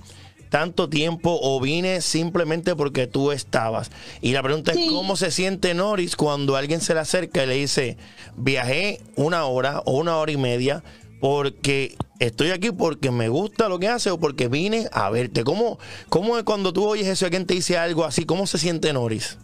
tanto 0.49 0.89
tiempo 0.89 1.37
o 1.41 1.59
vine 1.59 2.01
simplemente 2.01 2.75
porque 2.75 3.07
tú 3.07 3.31
estabas. 3.31 3.91
Y 4.21 4.31
la 4.33 4.43
pregunta 4.43 4.71
es 4.71 4.89
cómo 4.89 5.15
se 5.15 5.31
siente 5.31 5.73
Norris 5.73 6.15
cuando 6.15 6.55
alguien 6.55 6.81
se 6.81 6.93
le 6.93 7.01
acerca 7.01 7.43
y 7.43 7.47
le 7.47 7.55
dice, 7.55 7.97
viajé 8.35 9.01
una 9.15 9.45
hora 9.45 9.81
o 9.85 9.97
una 9.97 10.17
hora 10.17 10.31
y 10.31 10.37
media 10.37 10.83
porque 11.19 11.95
estoy 12.19 12.51
aquí 12.51 12.71
porque 12.71 13.11
me 13.11 13.29
gusta 13.29 13.69
lo 13.69 13.79
que 13.79 13.87
hace 13.87 14.11
o 14.11 14.19
porque 14.19 14.47
vine 14.47 14.87
a 14.91 15.09
verte. 15.09 15.43
¿Cómo, 15.43 15.79
cómo 16.09 16.37
es 16.37 16.43
cuando 16.43 16.73
tú 16.73 16.85
oyes 16.85 17.07
eso 17.07 17.25
y 17.25 17.27
alguien 17.27 17.45
te 17.45 17.55
dice 17.55 17.77
algo 17.77 18.05
así? 18.05 18.25
¿Cómo 18.25 18.47
se 18.47 18.57
siente 18.57 18.91
Norris? 18.93 19.37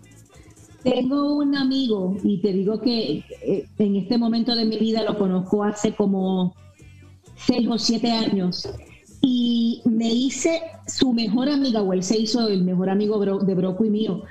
Tengo 0.84 1.38
un 1.38 1.56
amigo 1.56 2.18
y 2.24 2.42
te 2.42 2.52
digo 2.52 2.82
que 2.82 3.24
eh, 3.42 3.68
en 3.78 3.96
este 3.96 4.18
momento 4.18 4.54
de 4.54 4.66
mi 4.66 4.78
vida 4.78 5.02
lo 5.04 5.18
conozco 5.18 5.64
hace 5.64 5.96
como 5.96 6.54
seis 7.38 7.68
o 7.70 7.78
siete 7.78 8.12
años 8.12 8.68
y 9.26 9.82
me 9.86 10.12
hice 10.12 10.62
su 10.86 11.14
mejor 11.14 11.48
amiga, 11.48 11.82
o 11.82 11.94
él 11.94 12.04
se 12.04 12.20
hizo 12.20 12.46
el 12.50 12.64
mejor 12.64 12.90
amigo 12.90 13.18
de 13.40 13.56
Broco 13.56 13.86
y 13.86 13.90
mío, 13.90 14.24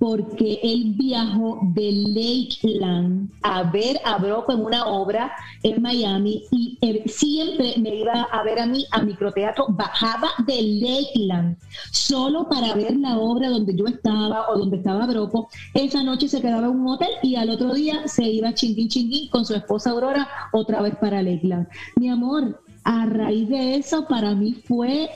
porque 0.00 0.58
él 0.64 0.94
viajó 0.96 1.60
de 1.74 1.92
Lakeland 1.92 3.30
a 3.44 3.62
ver 3.70 4.00
a 4.04 4.18
Broco 4.18 4.52
en 4.52 4.64
una 4.64 4.84
obra 4.86 5.32
en 5.62 5.80
Miami 5.80 6.42
y 6.50 6.76
siempre 7.06 7.74
me 7.78 7.94
iba 7.94 8.22
a 8.24 8.42
ver 8.42 8.58
a 8.58 8.66
mí 8.66 8.84
a 8.90 9.00
microteatro, 9.00 9.66
bajaba 9.68 10.30
de 10.44 10.60
Lakeland 10.60 11.56
solo 11.92 12.48
para 12.48 12.74
ver 12.74 12.96
la 12.96 13.16
obra 13.16 13.48
donde 13.48 13.76
yo 13.76 13.86
estaba 13.86 14.48
o 14.50 14.58
donde 14.58 14.78
estaba 14.78 15.06
Broco. 15.06 15.48
Esa 15.72 16.02
noche 16.02 16.26
se 16.26 16.40
quedaba 16.40 16.66
en 16.66 16.80
un 16.80 16.88
hotel 16.88 17.10
y 17.22 17.36
al 17.36 17.50
otro 17.50 17.72
día 17.72 18.08
se 18.08 18.24
iba 18.24 18.52
chinguín 18.54 18.88
chinguín 18.88 19.30
con 19.30 19.46
su 19.46 19.54
esposa 19.54 19.90
Aurora 19.90 20.28
otra 20.52 20.82
vez 20.82 20.96
para 20.96 21.22
Lakeland. 21.22 21.68
Mi 21.94 22.08
amor, 22.08 22.60
a 22.84 23.06
raíz 23.06 23.48
de 23.48 23.76
eso 23.76 24.06
para 24.06 24.34
mí 24.34 24.54
fue 24.66 25.08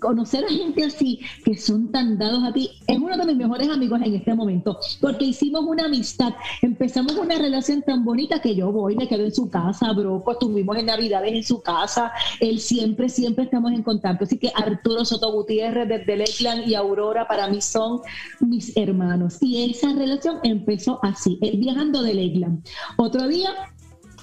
conocer 0.00 0.44
a 0.44 0.48
gente 0.48 0.84
así 0.84 1.20
que 1.44 1.56
son 1.56 1.90
tan 1.90 2.18
dados 2.18 2.42
a 2.44 2.52
ti 2.52 2.70
es 2.86 2.98
uno 2.98 3.16
de 3.16 3.26
mis 3.26 3.36
mejores 3.36 3.68
amigos 3.68 4.00
en 4.04 4.14
este 4.14 4.34
momento 4.34 4.78
porque 5.00 5.24
hicimos 5.24 5.62
una 5.64 5.84
amistad 5.84 6.34
empezamos 6.62 7.12
una 7.16 7.38
relación 7.38 7.82
tan 7.82 8.04
bonita 8.04 8.40
que 8.40 8.54
yo 8.54 8.72
voy 8.72 8.96
me 8.96 9.08
quedo 9.08 9.24
en 9.24 9.34
su 9.34 9.48
casa 9.48 9.92
broco 9.92 10.32
estuvimos 10.32 10.76
en 10.76 10.86
navidades 10.86 11.32
en 11.32 11.44
su 11.44 11.60
casa 11.62 12.12
él 12.40 12.58
siempre 12.60 13.08
siempre 13.08 13.44
estamos 13.44 13.72
en 13.72 13.82
contacto 13.82 14.24
así 14.24 14.38
que 14.38 14.50
Arturo 14.54 15.04
Soto 15.04 15.32
Gutiérrez 15.32 15.88
desde 15.88 16.16
Lakeland 16.16 16.68
y 16.68 16.74
Aurora 16.74 17.28
para 17.28 17.48
mí 17.48 17.60
son 17.60 18.00
mis 18.40 18.76
hermanos 18.76 19.38
y 19.40 19.70
esa 19.70 19.92
relación 19.92 20.38
empezó 20.42 20.98
así 21.02 21.38
él 21.40 21.58
viajando 21.58 22.02
de 22.02 22.14
Lakeland. 22.14 22.64
Otro 22.96 23.28
día 23.28 23.50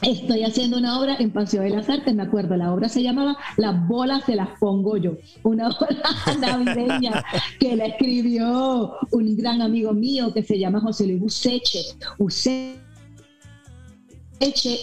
Estoy 0.02 0.44
haciendo 0.44 0.78
una 0.78 1.00
obra 1.00 1.16
en 1.20 1.32
Paseo 1.32 1.62
de 1.62 1.70
las 1.70 1.90
Artes, 1.90 2.14
me 2.14 2.24
acuerdo, 2.24 2.56
la 2.58 2.74
obra 2.74 2.90
se 2.90 3.02
llamaba 3.02 3.38
Las 3.58 3.88
bolas 3.88 4.24
se 4.26 4.36
las 4.36 4.50
pongo 4.60 4.98
yo, 4.98 5.18
una 5.44 5.70
obra 5.70 5.98
navideña 6.40 7.24
que 7.60 7.76
la 7.76 7.86
escribió 7.86 8.94
un 9.12 9.38
gran 9.38 9.62
amigo 9.62 9.94
mío 9.94 10.34
que 10.34 10.44
se 10.44 10.60
llama 10.60 10.82
José 10.82 11.08
Luis 11.08 11.22
Buseche. 11.22 11.80
Buseche 12.18 12.76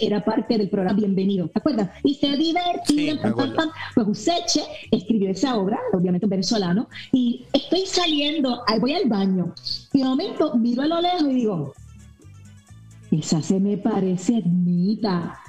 era 0.01 0.25
parte 0.25 0.57
del 0.57 0.69
programa 0.69 0.97
Bienvenido, 0.97 1.47
¿te 1.47 1.59
acuerdas? 1.59 1.91
Y 2.03 2.15
se 2.15 2.35
divertían, 2.35 3.19
pues 3.93 4.07
Useche 4.07 4.63
escribió 4.89 5.29
esa 5.29 5.55
obra, 5.57 5.79
obviamente 5.93 6.25
venezolano, 6.25 6.89
y 7.11 7.45
estoy 7.53 7.85
saliendo, 7.85 8.63
voy 8.81 8.93
al 8.93 9.07
baño, 9.07 9.53
y 9.93 9.99
de 9.99 10.05
momento 10.05 10.55
miro 10.55 10.81
a 10.81 10.87
lo 10.87 11.01
lejos 11.01 11.21
y 11.29 11.35
digo, 11.35 11.73
esa 13.19 13.41
se 13.41 13.59
me 13.59 13.77
parece 13.77 14.37
Ednita. 14.37 15.39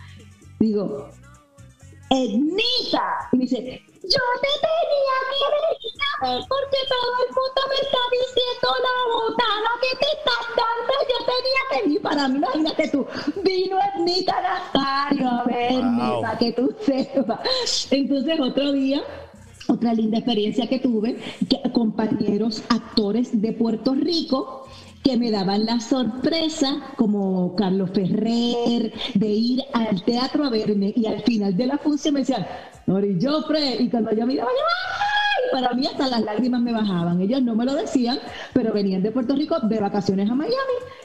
Digo, 0.59 1.09
Ednita. 2.11 3.29
Y 3.33 3.37
me 3.37 3.45
dice, 3.45 3.83
yo 4.03 4.21
te 4.43 4.53
tenía 4.61 5.17
que 5.31 6.27
ver 6.27 6.45
porque 6.49 6.79
todo 6.89 7.13
el 7.25 7.31
mundo 7.35 7.61
me 7.69 7.75
está 7.77 7.99
diciendo 8.13 8.69
la 8.85 8.97
botana 9.15 9.71
que 9.81 9.97
te 9.97 10.07
estás 10.17 10.45
dando. 10.57 10.93
Yo 11.11 11.19
tenía 11.27 11.63
que 11.71 11.91
ir 11.91 12.03
para 12.03 12.29
mí, 12.29 12.37
imagínate 12.39 12.89
tú. 12.89 13.07
Vino 13.43 13.79
Ednita 13.95 14.41
Nazario 14.43 15.29
a 15.29 15.45
verme 15.45 16.21
para 16.21 16.39
que 16.39 16.53
tú 16.53 16.75
sepas. 16.85 17.89
Entonces, 17.91 18.41
otro 18.41 18.73
día 18.73 19.03
otra 19.67 19.95
linda 19.95 20.19
experiencia 20.19 20.67
que 20.67 20.79
tuve, 20.79 21.19
que 21.49 21.71
compañeros 21.73 22.63
actores 22.69 23.41
de 23.41 23.53
Puerto 23.53 23.95
Rico 23.95 24.67
que 25.05 25.19
me 25.19 25.31
daban 25.31 25.67
la 25.67 25.81
sorpresa, 25.81 26.83
como 26.97 27.55
Carlos 27.57 27.91
Ferrer, 27.93 28.91
de 29.13 29.29
ir 29.29 29.63
al 29.75 30.03
teatro 30.03 30.45
a 30.45 30.51
verme 30.51 30.95
y 30.97 31.05
al 31.07 31.23
final 31.23 31.55
de 31.55 31.67
la 31.67 31.77
función 31.77 32.15
me 32.15 32.21
decían, 32.21 32.47
Nori 32.87 33.19
Joffre, 33.21 33.77
y 33.83 33.91
cuando 33.91 34.13
yo 34.13 34.27
miraba, 34.27 34.49
para 35.55 35.73
mí 35.73 35.87
hasta 35.87 36.09
las 36.09 36.21
lágrimas 36.21 36.61
me 36.63 36.73
bajaban. 36.73 37.21
Ellos 37.21 37.41
no 37.41 37.55
me 37.55 37.65
lo 37.65 37.77
decían, 37.77 38.19
pero 38.53 38.73
venían 38.73 39.05
de 39.05 39.13
Puerto 39.13 39.37
Rico 39.37 39.61
de 39.61 39.79
vacaciones 39.79 40.29
a 40.29 40.35
Miami 40.35 40.57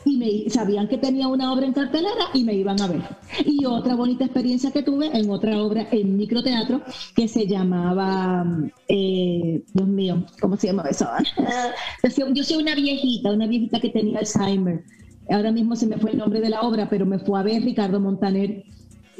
y 0.06 0.18
me 0.18 0.50
sabían 0.50 0.88
que 0.88 0.98
tenía 0.98 1.28
una 1.28 1.54
obra 1.54 1.68
en 1.68 1.74
cartelera 1.74 2.26
y 2.34 2.44
me 2.44 2.56
iban 2.56 2.82
a 2.82 2.88
ver. 2.88 3.02
Y 3.46 3.64
otra 3.68 3.94
bonita 3.94 4.26
experiencia 4.26 4.72
que 4.72 4.82
tuve 4.82 5.16
en 5.16 5.30
otra 5.30 5.62
obra 5.62 5.88
en 5.92 6.18
microteatro 6.18 6.82
que 7.16 7.28
se 7.28 7.46
llamaba, 7.46 8.44
eh, 8.88 9.62
Dios 9.72 9.88
mío, 9.88 10.26
¿cómo 10.42 10.58
se 10.58 10.66
llama 10.66 10.82
eso? 10.90 11.08
yo 12.34 12.44
soy 12.44 12.58
una 12.58 12.74
viejita, 12.74 13.32
una 13.32 13.46
viejita 13.46 13.80
que 13.80 13.90
tenía 13.90 14.18
Alzheimer. 14.18 14.84
Ahora 15.30 15.52
mismo 15.52 15.76
se 15.76 15.86
me 15.86 16.00
fue 16.00 16.10
el 16.10 16.18
nombre 16.18 16.42
de 16.42 16.50
la 16.50 16.62
obra, 16.62 16.90
pero 16.90 17.06
me 17.06 17.20
fue 17.20 17.40
a 17.40 17.44
ver 17.44 17.62
Ricardo 17.62 18.00
Montaner 18.00 18.64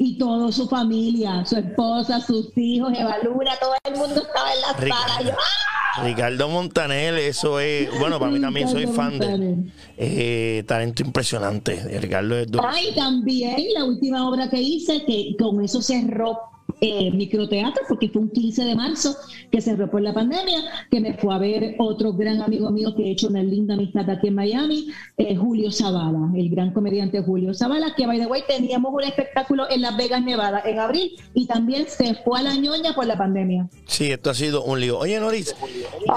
y 0.00 0.16
toda 0.16 0.50
su 0.50 0.66
familia, 0.66 1.44
su 1.44 1.58
esposa, 1.58 2.20
sus 2.20 2.56
hijos, 2.56 2.90
Eva 2.98 3.16
Luna, 3.22 3.52
todo 3.60 3.74
el 3.84 3.98
mundo 3.98 4.22
estaba 4.22 4.50
en 4.50 4.60
la 4.62 4.96
sala. 4.96 5.36
¡ah! 5.38 6.02
Ricardo 6.02 6.48
Montaner, 6.48 7.14
eso 7.16 7.60
es, 7.60 7.90
bueno, 7.98 8.18
para 8.18 8.32
mí 8.32 8.40
también 8.40 8.66
soy 8.66 8.86
fan 8.86 9.18
de 9.18 9.56
eh, 9.98 10.64
talento 10.66 11.02
impresionante. 11.02 11.98
Ricardo 12.00 12.38
es 12.38 12.48
Ay, 12.66 12.94
también 12.94 13.58
la 13.74 13.84
última 13.84 14.26
obra 14.26 14.48
que 14.48 14.58
hice, 14.58 15.04
que 15.04 15.36
con 15.38 15.62
eso 15.62 15.82
cerró 15.82 16.49
eh, 16.80 17.10
microteatro, 17.10 17.82
porque 17.88 18.08
fue 18.08 18.22
un 18.22 18.30
15 18.30 18.64
de 18.64 18.74
marzo 18.74 19.16
que 19.50 19.60
cerró 19.60 19.90
por 19.90 20.02
la 20.02 20.14
pandemia, 20.14 20.62
que 20.90 21.00
me 21.00 21.14
fue 21.14 21.34
a 21.34 21.38
ver 21.38 21.74
otro 21.78 22.12
gran 22.12 22.40
amigo 22.42 22.70
mío 22.70 22.94
que 22.96 23.04
he 23.04 23.10
hecho 23.12 23.28
una 23.28 23.42
linda 23.42 23.74
amistad 23.74 24.08
aquí 24.08 24.28
en 24.28 24.34
Miami, 24.34 24.88
eh, 25.16 25.36
Julio 25.36 25.70
Zavala, 25.70 26.30
el 26.34 26.50
gran 26.50 26.72
comediante 26.72 27.22
Julio 27.22 27.54
Zavala, 27.54 27.94
que 27.94 28.06
by 28.06 28.18
the 28.18 28.26
way 28.26 28.42
teníamos 28.46 28.92
un 28.94 29.04
espectáculo 29.04 29.68
en 29.70 29.82
Las 29.82 29.96
Vegas, 29.96 30.22
Nevada, 30.22 30.62
en 30.64 30.78
abril, 30.78 31.12
y 31.34 31.46
también 31.46 31.86
se 31.88 32.14
fue 32.24 32.40
a 32.40 32.42
la 32.42 32.54
ñoña 32.56 32.94
por 32.94 33.06
la 33.06 33.18
pandemia. 33.18 33.68
Sí, 33.86 34.10
esto 34.10 34.30
ha 34.30 34.34
sido 34.34 34.64
un 34.64 34.80
lío. 34.80 34.98
Oye, 34.98 35.20
Noris, 35.20 35.54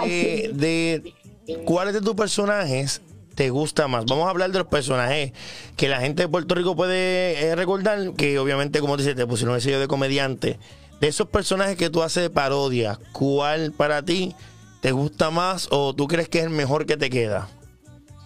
de, 0.08 0.52
de 0.54 1.14
¿cuáles 1.66 1.94
de 1.94 2.02
tus 2.02 2.16
personajes 2.16 3.02
te 3.36 3.50
gusta 3.50 3.88
más? 3.88 4.06
Vamos 4.06 4.28
a 4.28 4.30
hablar 4.30 4.52
de 4.52 4.60
los 4.60 4.68
personajes 4.68 5.34
que 5.76 5.88
la 5.88 6.00
gente 6.00 6.24
de 6.24 6.30
Puerto 6.30 6.56
Rico 6.56 6.76
puede 6.76 7.44
eh, 7.44 7.56
recordar, 7.56 8.14
que 8.14 8.40
obviamente, 8.40 8.80
como 8.80 8.98
dices, 8.98 9.16
te 9.16 9.28
pusieron 9.28 9.56
el 9.56 9.62
sello 9.62 9.80
de 9.80 9.88
comediante. 9.88 10.60
De 11.00 11.08
esos 11.08 11.28
personajes 11.28 11.76
que 11.76 11.90
tú 11.90 12.02
haces 12.02 12.24
de 12.24 12.30
parodia, 12.30 13.00
¿cuál 13.12 13.72
para 13.72 14.04
ti 14.04 14.36
te 14.82 14.92
gusta 14.92 15.32
más 15.32 15.68
o 15.72 15.94
tú 15.94 16.08
crees 16.08 16.30
que 16.30 16.40
es 16.40 16.46
el 16.46 16.50
mejor 16.50 16.86
que 16.86 16.98
te 16.98 17.10
queda? 17.10 17.50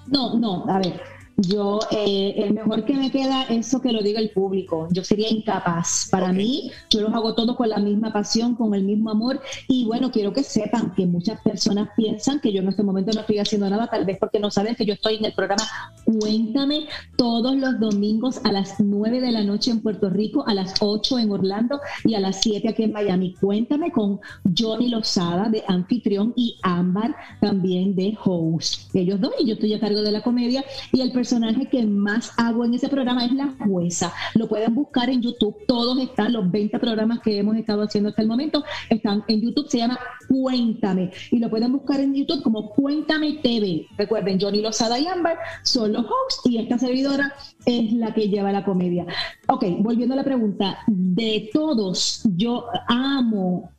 No, 0.08 0.38
no, 0.38 0.66
a 0.70 0.80
ver 0.80 1.17
yo, 1.38 1.80
eh, 1.92 2.34
el 2.38 2.56
mejor 2.56 2.84
que 2.84 2.94
me 2.94 3.12
queda 3.12 3.44
es 3.44 3.68
eso 3.68 3.80
que 3.80 3.92
lo 3.92 4.02
diga 4.02 4.20
el 4.20 4.32
público. 4.32 4.88
Yo 4.92 5.04
sería 5.04 5.30
incapaz. 5.30 6.08
Para 6.10 6.34
mí, 6.34 6.72
yo 6.90 7.02
los 7.02 7.14
hago 7.14 7.36
todos 7.36 7.56
con 7.56 7.70
la 7.70 7.78
misma 7.78 8.12
pasión, 8.12 8.56
con 8.56 8.74
el 8.74 8.84
mismo 8.84 9.12
amor. 9.12 9.40
Y 9.68 9.86
bueno, 9.86 10.12
quiero 10.12 10.34
que 10.34 10.44
sepan 10.44 10.96
que 10.96 11.06
muchas 11.06 11.40
personas 11.42 11.90
piensan 11.96 12.40
que 12.40 12.52
yo 12.52 12.62
en 12.62 12.70
este 12.70 12.82
momento 12.82 13.12
no 13.14 13.22
estoy 13.22 13.38
haciendo 13.38 13.70
nada, 13.70 13.88
tal 13.88 14.04
vez 14.06 14.18
porque 14.20 14.40
no 14.40 14.50
saben 14.50 14.76
que 14.76 14.86
yo 14.86 14.96
estoy 14.96 15.16
en 15.16 15.26
el 15.26 15.34
programa 15.34 15.64
Cuéntame 16.06 16.88
todos 17.18 17.56
los 17.56 17.80
domingos 17.80 18.40
a 18.44 18.52
las 18.52 18.80
9 18.80 19.22
de 19.22 19.32
la 19.32 19.44
noche 19.44 19.70
en 19.72 19.82
Puerto 19.82 20.10
Rico, 20.10 20.44
a 20.48 20.56
las 20.56 20.76
8 20.80 21.20
en 21.20 21.32
Orlando 21.32 21.82
y 22.04 22.16
a 22.16 22.20
las 22.20 22.42
7 22.42 22.68
aquí 22.70 22.84
en 22.84 22.94
Miami. 22.94 23.36
Cuéntame 23.40 23.92
con 23.92 24.20
Johnny 24.58 24.90
Lozada 24.90 25.50
de 25.50 25.64
anfitrión 25.68 26.34
y 26.36 26.58
Ámbar 26.64 27.16
también 27.42 27.96
de 27.96 28.18
host. 28.24 28.96
Ellos 28.96 29.22
dos, 29.22 29.34
y 29.40 29.48
yo 29.48 29.54
estoy 29.54 29.74
a 29.74 29.80
cargo 29.80 30.02
de 30.02 30.12
la 30.12 30.24
comedia. 30.24 30.64
Y 30.92 31.02
el 31.02 31.12
personaje 31.12 31.27
que 31.70 31.86
más 31.86 32.32
hago 32.38 32.66
en 32.66 32.74
ese 32.74 32.90
programa 32.90 33.26
es 33.26 33.32
la 33.34 33.54
jueza. 33.66 34.14
Lo 34.36 34.48
pueden 34.48 34.74
buscar 34.76 35.10
en 35.10 35.22
YouTube. 35.22 35.56
Todos 35.68 36.00
están, 36.00 36.34
los 36.34 36.50
20 36.50 36.80
programas 36.80 37.20
que 37.20 37.38
hemos 37.38 37.56
estado 37.58 37.84
haciendo 37.84 38.10
hasta 38.10 38.22
el 38.22 38.28
momento, 38.28 38.64
están 38.90 39.24
en 39.28 39.42
YouTube. 39.42 39.68
Se 39.70 39.80
llama 39.80 40.00
Cuéntame. 40.28 41.12
Y 41.32 41.40
lo 41.40 41.50
pueden 41.50 41.74
buscar 41.74 42.00
en 42.00 42.14
YouTube 42.14 42.44
como 42.44 42.70
Cuéntame 42.70 43.40
TV. 43.44 43.88
Recuerden, 43.98 44.40
Johnny 44.40 44.62
Lozada 44.62 45.00
y 45.00 45.08
Amber 45.08 45.38
son 45.64 45.94
los 45.94 46.06
hosts 46.06 46.42
y 46.46 46.58
esta 46.58 46.78
servidora 46.78 47.34
es 47.66 47.92
la 47.94 48.14
que 48.14 48.30
lleva 48.30 48.52
la 48.52 48.64
comedia. 48.64 49.06
Ok, 49.48 49.66
volviendo 49.80 50.14
a 50.14 50.18
la 50.18 50.24
pregunta. 50.24 50.80
De 50.88 51.50
todos, 51.54 52.22
yo 52.36 52.66
amo 52.88 53.72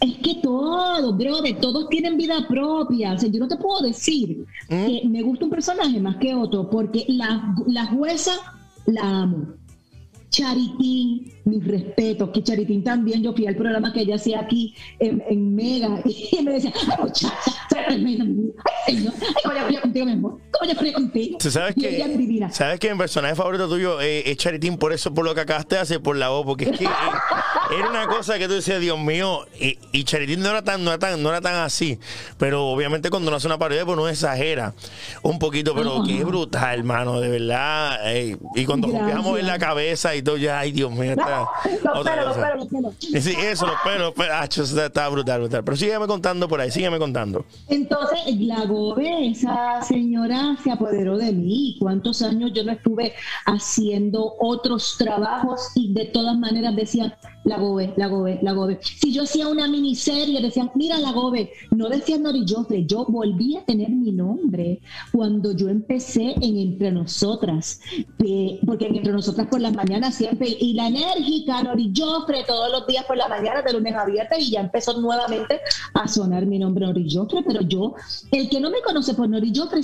es 0.00 0.18
que 0.18 0.36
todos, 0.42 1.18
de 1.18 1.54
todos 1.54 1.88
tienen 1.88 2.16
vida 2.16 2.46
propia. 2.48 3.14
O 3.14 3.18
sea, 3.18 3.28
yo 3.28 3.40
no 3.40 3.48
te 3.48 3.56
puedo 3.56 3.80
decir 3.80 4.46
¿Mm? 4.68 4.86
que 4.86 5.02
me 5.08 5.22
gusta 5.22 5.44
un 5.44 5.50
personaje 5.50 6.00
más 6.00 6.16
que 6.16 6.34
otro, 6.34 6.68
porque 6.70 7.04
la, 7.08 7.54
la 7.66 7.86
jueza 7.86 8.32
la 8.86 9.22
amo. 9.22 9.54
Charitín, 10.30 11.32
mis 11.46 11.66
respetos, 11.66 12.30
que 12.30 12.42
Charitín 12.42 12.84
también, 12.84 13.22
yo 13.22 13.32
fui 13.32 13.46
al 13.46 13.56
programa 13.56 13.92
que 13.92 14.02
ella 14.02 14.16
hacía 14.16 14.40
aquí 14.40 14.74
en, 14.98 15.22
en 15.28 15.54
Mega 15.54 16.02
y 16.04 16.42
me 16.42 16.52
decía, 16.52 16.72
ay 16.76 16.96
muchacha, 17.02 17.32
ay 17.88 18.52
señor, 18.86 19.14
ay 19.44 19.74
yo 19.74 19.80
contigo 19.80 20.06
mismo, 20.06 20.38
¿cómo 20.58 20.84
yo 20.84 20.92
contigo? 20.92 21.38
sabes 21.40 21.74
que, 21.74 22.48
sabes 22.52 22.80
que 22.80 22.92
mi 22.92 22.98
personaje 22.98 23.34
favorito 23.34 23.68
tuyo 23.68 24.00
es 24.00 24.36
Charitín 24.36 24.76
por 24.78 24.92
eso, 24.92 25.12
por 25.12 25.24
lo 25.24 25.34
que 25.34 25.42
acabaste 25.42 25.76
de 25.76 25.80
hacer, 25.80 26.00
por 26.00 26.16
la 26.16 26.28
voz, 26.28 26.44
porque 26.44 26.70
es 26.70 26.78
que 26.78 26.84
era 27.78 27.88
una 27.88 28.06
cosa 28.06 28.38
que 28.38 28.46
tú 28.48 28.54
decías, 28.54 28.80
Dios 28.80 28.98
mío, 28.98 29.46
y, 29.60 29.78
y 29.92 30.04
Charitín 30.04 30.40
no 30.40 30.50
era 30.50 30.62
tan, 30.62 30.84
no 30.84 30.90
era 30.90 30.98
tan, 30.98 31.22
no 31.22 31.28
era 31.30 31.40
tan 31.40 31.56
así, 31.56 31.98
pero 32.38 32.66
obviamente 32.66 33.10
cuando 33.10 33.28
uno 33.28 33.36
hace 33.36 33.46
una 33.46 33.58
parodia, 33.58 33.84
pues 33.84 33.96
no 33.96 34.08
exagera 34.08 34.74
un 35.22 35.38
poquito, 35.38 35.74
pero 35.74 36.02
qué 36.04 36.24
brutal, 36.24 36.78
hermano, 36.78 37.20
de 37.20 37.28
verdad, 37.28 37.98
y 38.54 38.64
cuando 38.64 38.88
copiamos 38.88 39.38
en 39.38 39.46
la 39.46 39.58
cabeza 39.58 40.14
y 40.14 40.22
todo, 40.22 40.36
ya, 40.36 40.58
ay 40.58 40.72
Dios 40.72 40.90
mío, 40.92 41.12
está, 41.12 41.48
los 41.94 42.04
pelos, 42.04 42.24
los 42.26 42.36
pelos, 42.36 42.56
los 42.56 42.66
pelos. 42.68 42.94
Sí, 42.98 43.34
eso, 43.38 43.66
los 43.66 43.80
pelos, 43.82 44.14
los 44.56 44.78
está 44.78 45.08
brutal, 45.08 45.40
brutal, 45.40 45.64
pero 45.64 45.76
sígueme 45.76 46.06
contando 46.06 46.48
por 46.48 46.60
ahí, 46.60 46.70
sígueme 46.70 46.98
contando. 46.98 47.44
Entonces, 47.68 48.18
la 48.38 48.64
Gobe, 48.64 49.28
esa 49.30 49.82
señora 49.82 50.47
se 50.56 50.70
apoderó 50.70 51.18
de 51.18 51.32
mí, 51.32 51.76
cuántos 51.78 52.22
años 52.22 52.52
yo 52.54 52.64
no 52.64 52.72
estuve 52.72 53.12
haciendo 53.46 54.34
otros 54.40 54.96
trabajos 54.98 55.70
y 55.74 55.92
de 55.92 56.06
todas 56.06 56.38
maneras 56.38 56.74
decían, 56.74 57.14
la 57.44 57.58
Gobe, 57.58 57.94
la 57.96 58.08
Gobe, 58.08 58.38
la 58.42 58.52
Gobe. 58.52 58.78
Si 58.82 59.12
yo 59.12 59.22
hacía 59.22 59.48
una 59.48 59.68
miniserie, 59.68 60.40
decían, 60.40 60.70
mira 60.74 60.98
la 60.98 61.12
Gobe, 61.12 61.50
no 61.70 61.88
decían 61.88 62.22
Nori 62.22 62.44
Joffre, 62.46 62.84
yo 62.84 63.06
volví 63.06 63.56
a 63.56 63.64
tener 63.64 63.88
mi 63.90 64.12
nombre 64.12 64.80
cuando 65.12 65.52
yo 65.52 65.68
empecé 65.68 66.34
en 66.42 66.58
Entre 66.58 66.92
Nosotras, 66.92 67.80
porque 68.66 68.86
en 68.86 68.96
Entre 68.96 69.12
Nosotras 69.12 69.46
por 69.48 69.60
las 69.60 69.74
mañanas 69.74 70.14
siempre, 70.14 70.48
y 70.60 70.74
la 70.74 70.88
enérgica 70.88 71.62
Nori 71.62 71.92
Joffre 71.96 72.44
todos 72.46 72.70
los 72.70 72.86
días 72.86 73.04
por 73.04 73.16
la 73.16 73.28
mañana 73.28 73.62
de 73.62 73.72
lunes 73.72 73.94
a 73.94 74.04
viernes, 74.04 74.40
y 74.40 74.50
ya 74.50 74.60
empezó 74.60 75.00
nuevamente 75.00 75.60
a 75.94 76.06
sonar 76.06 76.44
mi 76.44 76.58
nombre 76.58 76.86
Nori 76.86 77.08
Joffre, 77.10 77.42
pero 77.46 77.62
yo, 77.62 77.94
el 78.30 78.50
que 78.50 78.60
no 78.60 78.70
me 78.70 78.82
conoce 78.82 79.14
por 79.14 79.28
Nori 79.28 79.52
Joffre 79.54 79.82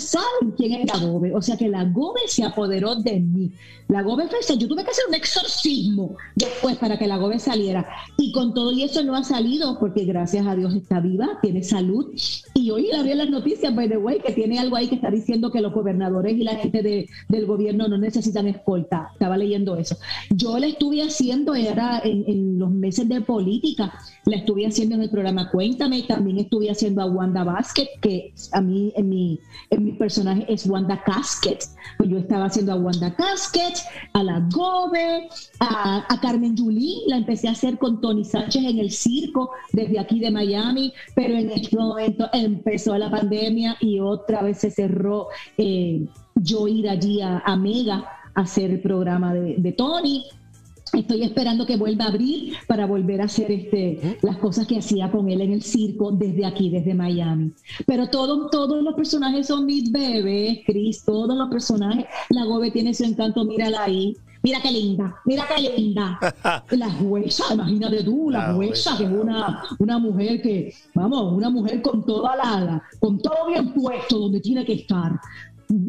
quién 0.55 0.72
es 0.72 0.86
la 0.86 0.98
Gobe, 0.98 1.34
o 1.34 1.42
sea 1.42 1.57
que 1.57 1.68
la 1.68 1.84
Gobe 1.84 2.20
se 2.26 2.44
apoderó 2.44 2.96
de 2.96 3.20
mí. 3.20 3.52
La 3.88 4.02
Gobe 4.02 4.26
fue, 4.28 4.38
yo 4.57 4.66
tuve 4.66 4.82
que 4.82 4.90
hacer 4.90 5.05
un 5.09 5.14
exorcismo 5.14 6.16
después 6.34 6.76
para 6.76 6.98
que 6.98 7.07
la 7.07 7.18
Gobe 7.18 7.38
saliera. 7.38 7.86
Y 8.16 8.32
con 8.32 8.55
todo 8.55 8.72
y 8.72 8.82
eso 8.82 9.02
no 9.02 9.14
ha 9.14 9.22
salido 9.24 9.78
porque 9.78 10.05
gracias 10.05 10.46
a 10.46 10.57
Dios 10.57 10.74
está 10.74 11.00
viva, 11.00 11.38
tiene 11.42 11.62
salud. 11.62 12.07
Y 12.55 12.70
hoy 12.70 12.88
la 12.90 13.02
vi 13.02 13.12
en 13.12 13.18
las 13.18 13.30
noticias, 13.30 13.74
by 13.74 13.88
the 13.88 13.98
way, 13.98 14.20
que 14.20 14.32
tiene 14.32 14.59
algo 14.59 14.76
ahí 14.76 14.88
que 14.88 14.94
está 14.94 15.11
diciendo 15.11 15.50
que 15.50 15.61
los 15.61 15.72
gobernadores 15.72 16.34
y 16.34 16.44
la 16.44 16.57
gente 16.57 16.82
de, 16.82 17.09
del 17.28 17.46
gobierno 17.46 17.88
no 17.88 17.98
necesitan 17.98 18.46
escolta. 18.48 19.11
Estaba 19.12 19.36
leyendo 19.36 19.76
eso. 19.76 19.96
Yo 20.30 20.59
la 20.59 20.66
estuve 20.66 21.02
haciendo, 21.02 21.55
era 21.55 22.00
en, 22.02 22.24
en 22.26 22.59
los 22.59 22.70
meses 22.70 23.09
de 23.09 23.20
política, 23.20 23.92
la 24.26 24.36
estuve 24.36 24.66
haciendo 24.66 24.94
en 24.94 25.02
el 25.02 25.10
programa 25.10 25.50
Cuéntame, 25.50 25.98
y 25.98 26.06
también 26.06 26.38
estuve 26.38 26.70
haciendo 26.70 27.02
a 27.02 27.06
Wanda 27.06 27.44
Basket, 27.44 27.88
que 28.00 28.32
a 28.52 28.60
mí 28.60 28.92
en 28.96 29.08
mi, 29.08 29.38
en 29.70 29.84
mi 29.84 29.92
personaje 29.92 30.44
es 30.48 30.66
Wanda 30.66 31.02
Casket. 31.04 31.64
Pues 31.98 32.10
yo 32.10 32.18
estaba 32.18 32.46
haciendo 32.46 32.72
a 32.72 32.76
Wanda 32.76 33.14
Casket, 33.14 33.74
a 34.12 34.22
la 34.22 34.46
Gobe, 34.52 35.28
a, 35.60 36.04
a 36.08 36.20
Carmen 36.20 36.56
Yulín, 36.56 37.00
la 37.06 37.18
empecé 37.18 37.48
a 37.48 37.52
hacer 37.52 37.78
con 37.78 38.00
Tony 38.00 38.24
Sánchez 38.24 38.64
en 38.64 38.78
el 38.78 38.90
circo 38.90 39.50
desde 39.72 39.98
aquí 39.98 40.20
de 40.20 40.30
Miami, 40.30 40.92
pero 41.14 41.34
en 41.34 41.50
este 41.50 41.76
momento 41.76 42.28
empezó 42.32 42.96
la 42.96 43.10
pandemia 43.10 43.76
y 43.80 44.00
otra 44.00 44.42
vez 44.42 44.58
se 44.58 44.70
cerró 44.70 45.28
eh, 45.58 46.06
yo 46.34 46.66
ir 46.66 46.88
allí 46.88 47.20
a, 47.20 47.38
a 47.38 47.56
Mega 47.56 48.04
a 48.34 48.40
hacer 48.40 48.70
el 48.70 48.80
programa 48.80 49.34
de, 49.34 49.56
de 49.58 49.72
Tony 49.72 50.24
Estoy 50.97 51.22
esperando 51.22 51.66
que 51.66 51.76
vuelva 51.76 52.05
a 52.05 52.09
abrir 52.09 52.55
para 52.66 52.86
volver 52.86 53.20
a 53.20 53.24
hacer 53.24 53.51
este, 53.51 54.18
las 54.22 54.36
cosas 54.38 54.66
que 54.66 54.78
hacía 54.78 55.11
con 55.11 55.28
él 55.28 55.40
en 55.40 55.53
el 55.53 55.62
circo 55.62 56.12
desde 56.12 56.47
aquí, 56.47 56.70
desde 56.70 56.95
Miami. 56.95 57.53
Pero 57.86 58.09
todo, 58.09 58.49
todos 58.51 58.82
los 58.82 58.95
personajes 58.95 59.47
son 59.47 59.66
mis 59.66 59.90
bebés, 59.90 60.61
Chris, 60.66 61.05
todos 61.05 61.36
los 61.36 61.49
personajes. 61.49 62.07
La 62.30 62.45
Gobe 62.45 62.70
tiene 62.70 62.95
su 62.95 63.05
encanto, 63.05 63.45
mírala 63.45 63.84
ahí. 63.84 64.16
Mira 64.42 64.61
qué 64.61 64.70
linda, 64.70 65.16
mira 65.24 65.45
qué 65.49 65.70
linda. 65.70 66.18
La 66.70 66.90
jueza, 66.90 67.55
imagínate 67.55 68.05
tú, 68.05 68.28
la, 68.28 68.49
la 68.49 68.55
jueza, 68.55 68.95
que 68.99 69.05
es 69.05 69.11
una, 69.11 69.62
una 69.78 69.99
mujer 69.99 70.42
que, 70.42 70.74
vamos, 70.95 71.32
una 71.32 71.49
mujer 71.49 71.80
con 71.80 72.05
toda 72.05 72.36
la, 72.36 72.82
con 73.01 73.18
todo 73.20 73.47
bien 73.49 73.72
puesto 73.72 74.18
donde 74.18 74.40
tiene 74.40 74.66
que 74.66 74.74
estar 74.74 75.18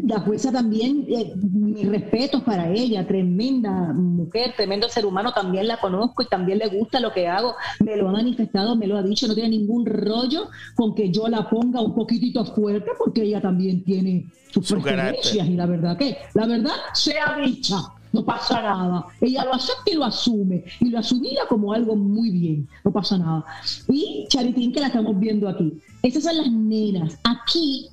la 0.08 0.20
jueza 0.20 0.52
también, 0.52 1.06
eh, 1.08 1.34
mis 1.36 1.88
respetos 1.88 2.42
para 2.44 2.72
ella, 2.72 3.06
tremenda 3.06 3.94
mujer, 3.94 4.54
tremendo 4.56 4.90
ser 4.90 5.06
humano, 5.06 5.32
también 5.34 5.68
la 5.68 5.78
conozco 5.80 6.24
y 6.24 6.28
también 6.28 6.58
le 6.58 6.68
gusta 6.68 7.00
lo 7.00 7.12
que 7.14 7.28
hago, 7.28 7.56
me 7.84 7.96
lo 7.96 8.10
ha 8.10 8.14
manifestado, 8.14 8.76
me 8.76 8.88
lo 8.88 8.98
ha 8.98 9.04
dicho, 9.04 9.28
no 9.28 9.36
tiene 9.36 9.50
ningún 9.50 9.86
rollo 9.86 10.50
con 10.76 10.96
que 10.96 11.12
yo 11.12 11.28
la 11.28 11.48
ponga 11.50 11.82
un 11.82 11.94
poquitito 11.94 12.44
fuerte 12.46 12.92
porque 12.98 13.24
ella 13.24 13.42
también 13.42 13.84
tiene 13.84 14.26
sus 14.52 14.68
Su 14.68 14.76
preferencias 14.76 15.48
y 15.48 15.54
la 15.56 15.66
verdad 15.66 15.98
que, 15.98 16.18
la 16.34 16.48
verdad 16.48 16.74
sea 16.94 17.38
dicha, 17.38 17.78
no 18.12 18.24
pasa 18.24 18.62
nada. 18.62 19.06
Ella 19.20 19.44
lo 19.46 19.54
acepta 19.54 19.92
y 19.92 19.96
lo 19.96 20.06
asume, 20.06 20.64
y 20.80 20.90
lo 20.90 21.00
asumía 21.00 21.42
como 21.50 21.74
algo 21.74 21.96
muy 21.96 22.32
bien, 22.32 22.68
no 22.84 22.92
pasa 22.92 23.18
nada. 23.18 23.46
Y 23.90 24.26
Charitín, 24.30 24.72
que 24.72 24.80
la 24.80 24.88
estamos 24.88 25.20
viendo 25.20 25.50
aquí. 25.50 25.74
Esas 26.02 26.24
son 26.24 26.38
las 26.38 26.50
nenas. 26.50 27.20
Aquí, 27.24 27.90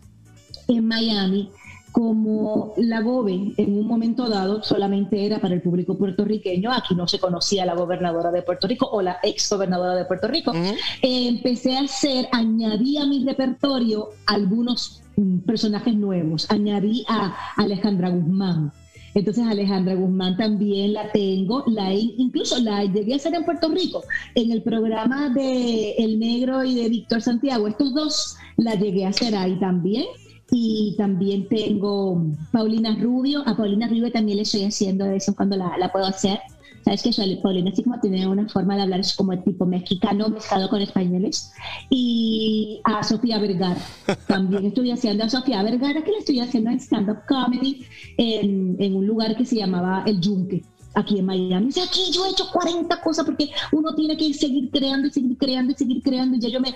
en 0.68 0.86
Miami, 0.86 1.51
como 1.93 2.72
la 2.78 3.03
GOBE 3.03 3.53
en 3.59 3.78
un 3.78 3.86
momento 3.86 4.28
dado 4.28 4.62
solamente 4.62 5.26
era 5.26 5.40
para 5.40 5.55
el 5.55 5.61
público 5.61 5.97
puertorriqueño, 5.97 6.72
aquí 6.72 6.95
no 6.95 7.07
se 7.07 7.18
conocía 7.18 7.66
la 7.66 7.74
gobernadora 7.74 8.32
de 8.32 8.43
Puerto 8.43 8.66
Rico 8.66 8.88
o 8.90 9.03
la 9.03 9.18
ex 9.22 9.51
gobernadora 9.51 9.95
de 9.95 10.07
Puerto 10.07 10.26
Rico, 10.26 10.53
uh 10.53 10.55
-huh. 10.55 10.74
eh, 11.03 11.28
empecé 11.28 11.76
a 11.76 11.82
hacer, 11.82 12.28
añadí 12.32 12.97
a 12.97 13.05
mi 13.05 13.24
repertorio 13.24 14.09
algunos 14.26 15.03
um, 15.16 15.40
personajes 15.40 15.95
nuevos, 15.95 16.51
añadí 16.51 17.05
a 17.09 17.36
Alejandra 17.57 18.09
Guzmán. 18.09 18.72
Entonces 19.14 19.45
Alejandra 19.47 19.95
Guzmán 19.95 20.38
también 20.38 20.95
la 20.95 21.12
tengo, 21.12 21.62
la 21.66 21.93
incluso 21.93 22.59
la 22.59 22.82
llegué 22.84 23.12
a 23.12 23.16
hacer 23.16 23.34
en 23.34 23.45
Puerto 23.45 23.68
Rico, 23.68 24.03
en 24.34 24.51
el 24.51 24.62
programa 24.62 25.28
de 25.28 25.93
El 25.99 26.18
Negro 26.18 26.64
y 26.64 26.74
de 26.74 26.88
Víctor 26.88 27.20
Santiago, 27.20 27.68
estos 27.68 27.93
dos 27.93 28.36
la 28.57 28.74
llegué 28.74 29.05
a 29.05 29.11
hacer 29.11 29.34
ahí 29.34 29.59
también 29.61 30.07
y 30.55 30.95
también 30.99 31.49
tengo 31.49 32.23
Paulina 32.53 32.95
Rubio. 33.01 33.43
A 33.47 33.57
Paulina 33.57 33.89
Rubio 33.89 34.13
también 34.13 34.37
le 34.37 34.43
estoy 34.43 34.65
haciendo 34.65 35.07
de 35.07 35.17
eso 35.17 35.35
cuando 35.35 35.57
la, 35.57 35.79
la 35.79 35.91
puedo 35.91 36.05
hacer. 36.05 36.41
Sabes 36.85 37.03
que 37.03 37.39
Paulina 37.43 37.71
así 37.71 37.83
como 37.83 37.99
tiene 38.01 38.27
una 38.27 38.47
forma 38.49 38.77
de 38.77 38.83
hablar 38.83 39.01
es 39.01 39.15
como 39.15 39.33
el 39.33 39.43
tipo 39.45 39.65
mexicano 39.65 40.29
mezclado 40.29 40.69
con 40.69 40.83
españoles. 40.83 41.53
Y 41.89 42.81
a 42.85 43.03
Sofía 43.03 43.39
Vergara. 43.39 43.81
También 44.27 44.67
estoy 44.67 44.91
haciendo 44.91 45.25
a 45.25 45.31
Sofía 45.31 45.63
Vergara, 45.63 46.05
que 46.05 46.11
le 46.11 46.19
estoy 46.19 46.41
haciendo 46.41 46.71
en 46.71 46.81
stand-up 46.81 47.21
comedy 47.27 47.87
en, 48.19 48.77
en 48.79 48.95
un 48.95 49.07
lugar 49.07 49.35
que 49.37 49.47
se 49.47 49.57
llamaba 49.57 50.03
El 50.07 50.21
Yunque 50.21 50.63
aquí 50.95 51.18
en 51.18 51.26
Miami. 51.26 51.66
Dice, 51.66 51.82
aquí 51.82 52.11
yo 52.12 52.26
he 52.26 52.30
hecho 52.30 52.49
40 52.53 53.01
cosas 53.01 53.24
porque 53.24 53.51
uno 53.72 53.95
tiene 53.95 54.16
que 54.16 54.32
seguir 54.34 54.70
creando 54.70 55.09
y 55.09 55.11
seguir 55.11 55.36
creando 55.38 55.72
y 55.72 55.76
seguir 55.76 56.03
creando. 56.03 56.36
Y 56.36 56.40
ya 56.40 56.49
yo 56.49 56.61
me, 56.61 56.74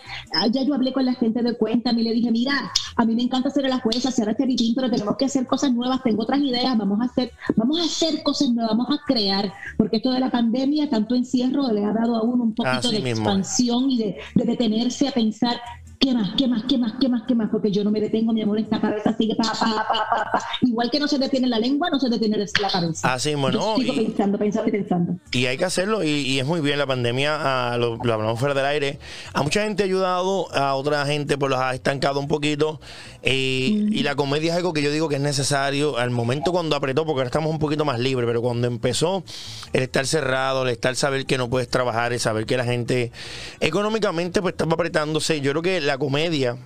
ya 0.50 0.62
yo 0.62 0.74
hablé 0.74 0.92
con 0.92 1.04
la 1.04 1.14
gente 1.14 1.42
de 1.42 1.56
cuenta 1.56 1.92
y 1.92 2.02
le 2.02 2.12
dije, 2.12 2.30
mira, 2.30 2.72
a 2.96 3.04
mí 3.04 3.14
me 3.14 3.22
encanta 3.22 3.48
hacer 3.48 3.66
a 3.66 3.68
la 3.68 3.80
jueza, 3.80 4.08
hacer 4.08 4.28
este 4.28 4.46
bichín, 4.46 4.74
pero 4.74 4.90
tenemos 4.90 5.16
que 5.16 5.26
hacer 5.26 5.46
cosas 5.46 5.72
nuevas, 5.72 6.02
tengo 6.02 6.22
otras 6.22 6.40
ideas, 6.40 6.76
vamos 6.76 7.00
a 7.00 7.04
hacer, 7.04 7.32
vamos 7.56 7.78
a 7.78 7.84
hacer 7.84 8.22
cosas 8.22 8.50
nuevas, 8.50 8.76
vamos 8.76 8.98
a 8.98 9.02
crear, 9.06 9.52
porque 9.76 9.98
esto 9.98 10.10
de 10.10 10.20
la 10.20 10.30
pandemia, 10.30 10.88
tanto 10.88 11.14
encierro, 11.14 11.70
le 11.72 11.84
ha 11.84 11.92
dado 11.92 12.16
a 12.16 12.22
uno 12.22 12.44
un 12.44 12.54
poquito 12.54 12.88
Así 12.88 12.92
de 12.92 13.02
mismo. 13.02 13.24
expansión 13.24 13.90
y 13.90 13.98
de, 13.98 14.16
de 14.34 14.44
detenerse 14.44 15.08
a 15.08 15.12
pensar 15.12 15.60
¿Qué 15.98 16.12
más? 16.12 16.34
¿Qué 16.36 16.46
más? 16.46 16.62
¿Qué 16.64 16.78
más? 16.78 16.92
¿Qué 17.00 17.08
más? 17.08 17.22
¿Qué 17.26 17.34
más? 17.34 17.50
Porque 17.50 17.70
yo 17.70 17.82
no 17.82 17.90
me 17.90 18.00
detengo, 18.00 18.32
mi 18.32 18.42
amor, 18.42 18.58
esta 18.58 18.80
cabeza 18.80 19.16
sigue 19.16 19.34
pa, 19.34 19.44
pa, 19.44 19.86
pa, 19.88 20.06
pa, 20.10 20.30
pa. 20.32 20.42
Igual 20.62 20.90
que 20.90 21.00
no 21.00 21.08
se 21.08 21.18
detiene 21.18 21.48
la 21.48 21.58
lengua, 21.58 21.88
no 21.90 21.98
se 21.98 22.08
detiene 22.08 22.36
la 22.38 22.70
cabeza. 22.70 23.14
Así, 23.14 23.34
bueno. 23.34 23.58
Yo 23.58 23.76
sigo 23.76 23.94
y, 23.94 24.06
pensando, 24.06 24.38
pensando 24.38 24.68
y 24.68 24.72
pensando. 24.72 25.16
Y 25.32 25.46
hay 25.46 25.56
que 25.56 25.64
hacerlo, 25.64 26.04
y, 26.04 26.08
y 26.08 26.38
es 26.38 26.46
muy 26.46 26.60
bien. 26.60 26.78
La 26.78 26.86
pandemia, 26.86 27.74
uh, 27.74 27.78
lo, 27.78 27.96
lo, 27.96 28.12
hablamos 28.12 28.38
fuera 28.38 28.54
del 28.54 28.66
aire, 28.66 28.98
a 29.32 29.42
mucha 29.42 29.62
gente 29.62 29.82
ha 29.82 29.86
ayudado, 29.86 30.52
a 30.54 30.74
otra 30.74 31.06
gente 31.06 31.38
pues 31.38 31.50
los 31.50 31.58
ha 31.58 31.74
estancado 31.74 32.20
un 32.20 32.28
poquito. 32.28 32.80
Eh, 33.28 33.72
mm. 33.74 33.92
Y 33.92 34.04
la 34.04 34.14
comedia 34.14 34.52
es 34.52 34.56
algo 34.56 34.72
que 34.72 34.82
yo 34.82 34.92
digo 34.92 35.08
que 35.08 35.16
es 35.16 35.20
necesario 35.20 35.98
al 35.98 36.10
momento 36.10 36.52
cuando 36.52 36.76
apretó, 36.76 37.04
porque 37.04 37.18
ahora 37.18 37.26
estamos 37.26 37.50
un 37.50 37.58
poquito 37.58 37.84
más 37.84 37.98
libres, 37.98 38.24
pero 38.24 38.40
cuando 38.40 38.68
empezó 38.68 39.24
el 39.72 39.82
estar 39.82 40.06
cerrado, 40.06 40.62
el 40.62 40.68
estar 40.68 40.94
saber 40.94 41.26
que 41.26 41.36
no 41.36 41.50
puedes 41.50 41.68
trabajar, 41.68 42.12
el 42.12 42.20
saber 42.20 42.46
que 42.46 42.56
la 42.56 42.64
gente 42.64 43.10
económicamente 43.58 44.40
pues 44.40 44.52
estaba 44.52 44.74
apretándose, 44.74 45.40
yo 45.40 45.50
creo 45.50 45.62
que 45.62 45.80
la 45.80 45.98
comedia 45.98 46.56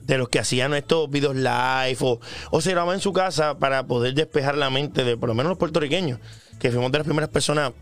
de 0.00 0.16
los 0.16 0.30
que 0.30 0.38
hacían 0.38 0.72
estos 0.72 1.10
videos 1.10 1.36
live 1.36 1.98
o, 2.00 2.20
o 2.50 2.60
se 2.62 2.70
grababan 2.70 2.94
en 2.94 3.02
su 3.02 3.12
casa 3.12 3.58
para 3.58 3.86
poder 3.86 4.14
despejar 4.14 4.56
la 4.56 4.70
mente 4.70 5.04
de 5.04 5.18
por 5.18 5.28
lo 5.28 5.34
menos 5.34 5.50
los 5.50 5.58
puertorriqueños, 5.58 6.20
que 6.58 6.70
fuimos 6.70 6.90
de 6.90 6.98
las 6.98 7.06
primeras 7.06 7.28
personas 7.28 7.72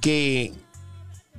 que 0.00 0.52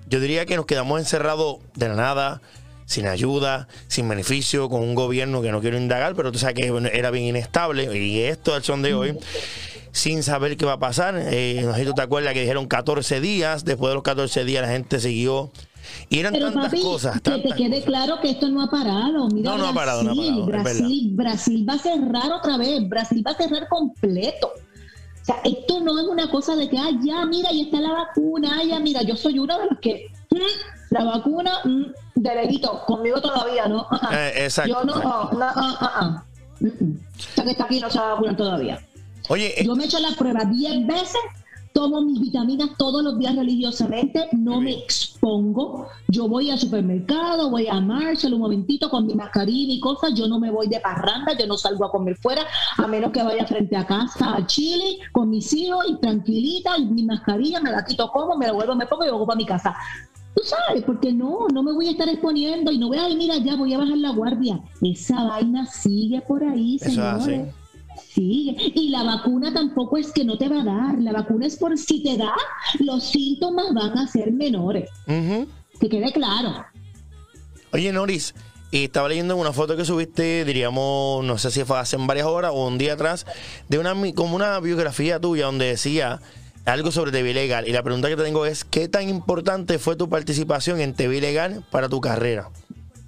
yo 0.07 0.22
diría 0.22 0.45
que 0.45 0.55
nos 0.55 0.66
quedamos 0.66 0.97
encerrados 0.97 1.57
de 1.76 1.89
la 1.89 1.95
nada, 1.95 2.41
sin 2.86 3.07
ayuda, 3.07 3.67
sin 3.88 4.07
beneficio, 4.07 4.69
con 4.69 4.81
un 4.81 4.95
gobierno 4.95 5.41
que 5.41 5.51
no 5.51 5.61
quiero 5.61 5.77
indagar, 5.77 6.15
pero 6.15 6.31
tú 6.31 6.39
sabes 6.39 6.55
que 6.55 6.89
era 6.93 7.11
bien 7.11 7.25
inestable 7.25 7.97
y 7.97 8.21
esto 8.21 8.53
al 8.53 8.63
son 8.63 8.81
de 8.81 8.93
hoy 8.93 9.17
sin 9.91 10.23
saber 10.23 10.57
qué 10.57 10.65
va 10.65 10.73
a 10.73 10.79
pasar. 10.79 11.15
Eh, 11.17 11.61
no 11.63 11.73
sé 11.73 11.79
si 11.81 11.86
tú 11.86 11.93
te 11.93 12.01
acuerdas 12.01 12.33
que 12.33 12.41
dijeron 12.41 12.67
14 12.67 13.21
días, 13.21 13.63
después 13.63 13.91
de 13.91 13.95
los 13.95 14.03
14 14.03 14.43
días 14.43 14.61
la 14.61 14.71
gente 14.71 14.99
siguió 14.99 15.51
y 16.09 16.19
eran 16.19 16.33
Pero, 16.33 16.51
tantas 16.51 16.71
papi, 16.71 16.81
cosas. 16.81 17.21
Que 17.21 17.31
te 17.39 17.49
quede 17.55 17.69
cosas. 17.69 17.86
claro 17.86 18.19
que 18.21 18.31
esto 18.31 18.49
no 18.49 18.61
ha 18.61 18.69
parado. 18.69 19.29
Mira 19.29 19.51
No, 19.51 19.57
no 19.57 19.67
ha 19.67 19.73
parado, 19.73 20.03
no 20.03 20.11
ha 20.11 20.13
Brasil, 20.13 20.33
parado, 20.45 20.45
Brasil, 20.45 21.11
Brasil 21.13 21.65
va 21.67 21.73
a 21.73 21.79
cerrar 21.79 22.31
otra 22.31 22.57
vez. 22.57 22.88
Brasil 22.89 23.23
va 23.25 23.31
a 23.31 23.36
cerrar 23.36 23.67
completo. 23.69 24.51
O 25.21 25.25
sea, 25.25 25.38
esto 25.43 25.79
no 25.79 25.97
es 25.97 26.05
una 26.05 26.29
cosa 26.29 26.55
de 26.55 26.69
que, 26.69 26.77
ah, 26.77 26.89
ya, 27.03 27.25
mira, 27.25 27.49
ahí 27.49 27.61
está 27.61 27.79
la 27.79 27.93
vacuna, 27.93 28.59
ah, 28.59 28.63
ya, 28.63 28.79
mira, 28.79 29.01
yo 29.01 29.15
soy 29.15 29.39
una 29.39 29.57
de 29.57 29.65
las 29.67 29.79
que, 29.79 30.07
mm, 30.29 30.38
la 30.89 31.03
vacuna, 31.03 31.51
mm, 31.63 31.83
de 32.15 32.36
lejito, 32.36 32.83
conmigo 32.86 33.21
todavía, 33.21 33.67
¿no? 33.67 33.88
Eh, 34.11 34.43
exacto. 34.45 34.73
Yo 34.73 34.83
no, 34.83 34.95
no, 34.95 35.31
no, 35.31 35.45
ah, 35.45 35.53
ah, 35.55 35.91
ah. 35.95 36.23
Mm, 36.59 36.67
mm. 36.67 36.99
Que 37.43 37.51
está 37.51 37.65
aquí 37.65 37.79
no 37.79 37.89
se 37.89 37.99
va 37.99 38.11
a 38.11 38.13
vacunar 38.13 38.38
todavía. 38.38 38.79
Oye, 39.29 39.59
eh, 39.59 39.65
Yo 39.65 39.75
me 39.75 39.83
he 39.83 39.88
hecho 39.88 39.99
la 39.99 40.11
prueba 40.11 40.45
10 40.45 40.86
veces, 40.86 41.21
tomo 41.73 42.01
mis 42.01 42.21
vitaminas 42.21 42.69
todos 42.77 43.03
los 43.03 43.17
días 43.17 43.36
religiosamente, 43.36 44.27
no 44.31 44.61
me 44.61 44.71
expongo. 44.71 45.89
Yo 46.07 46.27
voy 46.27 46.51
al 46.51 46.59
supermercado, 46.59 47.49
voy 47.49 47.67
a 47.67 47.81
Marshall 47.81 48.36
un 48.36 48.41
momentito 48.41 48.89
con 48.89 49.07
mi 49.07 49.15
mascarilla 49.15 49.73
y 49.73 49.79
cosas. 49.79 50.13
Yo 50.13 50.27
no 50.27 50.39
me 50.39 50.51
voy 50.51 50.67
de 50.67 50.79
parranda, 50.79 51.36
yo 51.38 51.47
no 51.47 51.57
salgo 51.57 51.86
a 51.86 51.91
comer 51.91 52.15
fuera, 52.15 52.45
a 52.77 52.88
menos 52.88 53.11
que 53.11 53.23
vaya 53.23 53.45
frente 53.45 53.75
a 53.75 53.86
casa 53.86 54.36
a 54.36 54.45
Chile 54.45 54.99
con 55.11 55.29
mis 55.29 55.51
hijos 55.53 55.86
y 55.89 55.97
tranquilita, 55.97 56.77
y 56.77 56.86
mi 56.86 57.03
mascarilla 57.03 57.59
me 57.59 57.71
la 57.71 57.83
quito 57.83 58.09
como, 58.11 58.38
me 58.38 58.45
la 58.45 58.53
vuelvo, 58.53 58.75
me 58.75 58.86
pongo 58.86 59.03
y 59.03 59.09
vuelvo 59.09 59.25
para 59.25 59.38
mi 59.38 59.45
casa. 59.45 59.75
Tú 60.36 60.41
sabes, 60.43 60.83
porque 60.83 61.13
no, 61.13 61.47
no 61.53 61.63
me 61.63 61.71
voy 61.71 61.88
a 61.88 61.91
estar 61.91 62.09
exponiendo 62.09 62.71
y 62.71 62.77
no 62.77 62.89
voy 62.89 62.97
a, 62.97 63.07
mira, 63.09 63.38
ya 63.38 63.55
voy 63.55 63.73
a 63.73 63.77
bajar 63.77 63.97
la 63.97 64.11
guardia. 64.11 64.59
Esa 64.81 65.23
vaina 65.23 65.65
sigue 65.65 66.21
por 66.21 66.43
ahí, 66.43 66.77
señores. 66.77 67.53
Sí, 68.15 68.55
y 68.75 68.89
la 68.89 69.03
vacuna 69.03 69.53
tampoco 69.53 69.97
es 69.97 70.11
que 70.11 70.25
no 70.25 70.38
te 70.38 70.49
va 70.49 70.61
a 70.61 70.65
dar, 70.65 70.99
la 70.99 71.13
vacuna 71.13 71.45
es 71.45 71.57
por 71.57 71.77
si 71.77 72.03
te 72.03 72.17
da, 72.17 72.33
los 72.79 73.03
síntomas 73.03 73.73
van 73.73 73.97
a 73.97 74.07
ser 74.07 74.31
menores, 74.31 74.89
ujú. 75.07 75.47
que 75.79 75.89
quede 75.89 76.11
claro. 76.11 76.65
Oye, 77.71 77.91
Noris, 77.91 78.33
y 78.71 78.86
estaba 78.86 79.09
leyendo 79.09 79.36
una 79.38 79.53
foto 79.53 79.77
que 79.77 79.86
subiste, 79.86 80.43
diríamos, 80.43 81.23
no 81.23 81.38
sé 81.38 81.51
si 81.51 81.63
fue 81.63 81.77
hace 81.77 81.97
varias 81.97 82.27
horas 82.27 82.51
o 82.53 82.67
un 82.67 82.77
día 82.77 82.93
atrás, 82.93 83.25
de 83.69 83.79
una 83.79 83.93
como 84.13 84.36
una 84.36 84.59
biografía 84.59 85.19
tuya 85.19 85.45
donde 85.45 85.67
decía 85.67 86.19
algo 86.66 86.91
sobre 86.91 87.11
TV 87.11 87.34
Legal. 87.34 87.68
Y 87.68 87.72
la 87.72 87.84
pregunta 87.84 88.09
que 88.09 88.16
te 88.16 88.24
tengo 88.24 88.45
es, 88.45 88.63
¿qué 88.63 88.88
tan 88.88 89.07
importante 89.09 89.80
fue 89.80 89.95
tu 89.95 90.09
participación 90.09 90.80
en 90.80 90.93
TV 90.93 91.22
Legal 91.22 91.63
para 91.72 91.89
tu 91.89 92.01
carrera? 92.01 92.49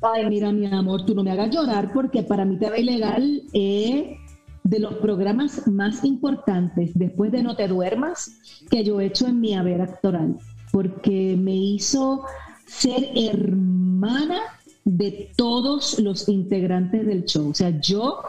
Ay, 0.02 0.28
mira, 0.30 0.52
mi 0.52 0.68
amor, 0.68 1.06
tú 1.06 1.16
no 1.16 1.24
me 1.24 1.32
hagas 1.32 1.50
llorar 1.54 1.92
porque 1.92 2.24
para 2.24 2.46
mí 2.46 2.58
TV 2.58 2.84
Legal 2.84 3.42
es 3.54 4.18
de 4.64 4.80
los 4.80 4.96
programas 4.96 5.66
más 5.68 6.04
importantes 6.04 6.92
después 6.94 7.32
de 7.32 7.42
No 7.42 7.56
te 7.56 7.68
duermas 7.68 8.32
que 8.70 8.84
yo 8.84 9.00
he 9.00 9.06
hecho 9.06 9.28
en 9.28 9.40
mi 9.40 9.56
haber 9.56 9.82
actoral, 9.82 10.38
porque 10.72 11.36
me 11.38 11.56
hizo 11.56 12.26
ser 12.66 13.10
hermana 13.16 14.40
de 14.84 15.32
todos 15.36 16.00
los 16.00 16.30
integrantes 16.30 17.06
del 17.06 17.26
show. 17.26 17.50
O 17.50 17.54
sea, 17.54 17.80
yo, 17.80 18.22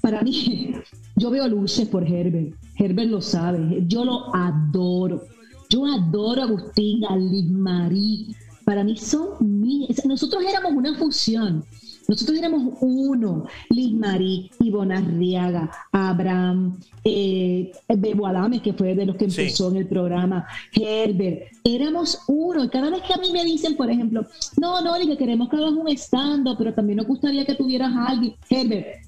para 0.00 0.22
mí, 0.22 0.74
yo 1.16 1.30
veo 1.30 1.48
luces 1.48 1.88
por 1.88 2.04
Herbert. 2.04 2.54
Herbert 2.76 3.10
lo 3.10 3.20
sabe. 3.20 3.84
Yo 3.86 4.04
lo 4.04 4.34
adoro. 4.34 5.22
Yo 5.68 5.86
adoro 5.86 6.42
a 6.42 6.44
Agustín, 6.44 7.04
a 7.04 7.16
Liz 7.16 7.50
Marie. 7.50 8.34
Para 8.64 8.84
mí 8.84 8.96
son 8.96 9.60
míos. 9.60 10.04
Nosotros 10.04 10.42
éramos 10.46 10.72
una 10.72 10.94
fusión. 10.96 11.64
Nosotros 12.08 12.38
éramos 12.38 12.74
uno, 12.80 13.46
Liz 13.70 13.92
Marie, 13.94 14.50
Ivona 14.60 14.98
Arriaga, 14.98 15.70
Abraham, 15.92 16.78
eh, 17.04 17.72
Bebo 17.88 18.26
Adame, 18.26 18.60
que 18.60 18.72
fue 18.72 18.94
de 18.94 19.06
los 19.06 19.16
que 19.16 19.26
empezó 19.26 19.70
en 19.70 19.76
el 19.76 19.86
programa, 19.86 20.46
Herbert, 20.72 21.52
éramos 21.64 22.18
uno. 22.26 22.64
Y 22.64 22.68
cada 22.68 22.90
vez 22.90 23.02
que 23.02 23.14
a 23.14 23.18
mí 23.18 23.32
me 23.32 23.44
dicen, 23.44 23.76
por 23.76 23.90
ejemplo, 23.90 24.26
no, 24.60 24.82
no, 24.82 24.94
que 25.06 25.16
queremos 25.16 25.48
que 25.48 25.56
hagas 25.56 25.72
un 25.72 25.88
stand 25.88 26.46
pero 26.58 26.74
también 26.74 26.98
nos 26.98 27.06
gustaría 27.06 27.44
que 27.44 27.54
tuvieras 27.54 27.92
a 27.92 28.06
alguien, 28.06 28.34
Herbert, 28.50 29.06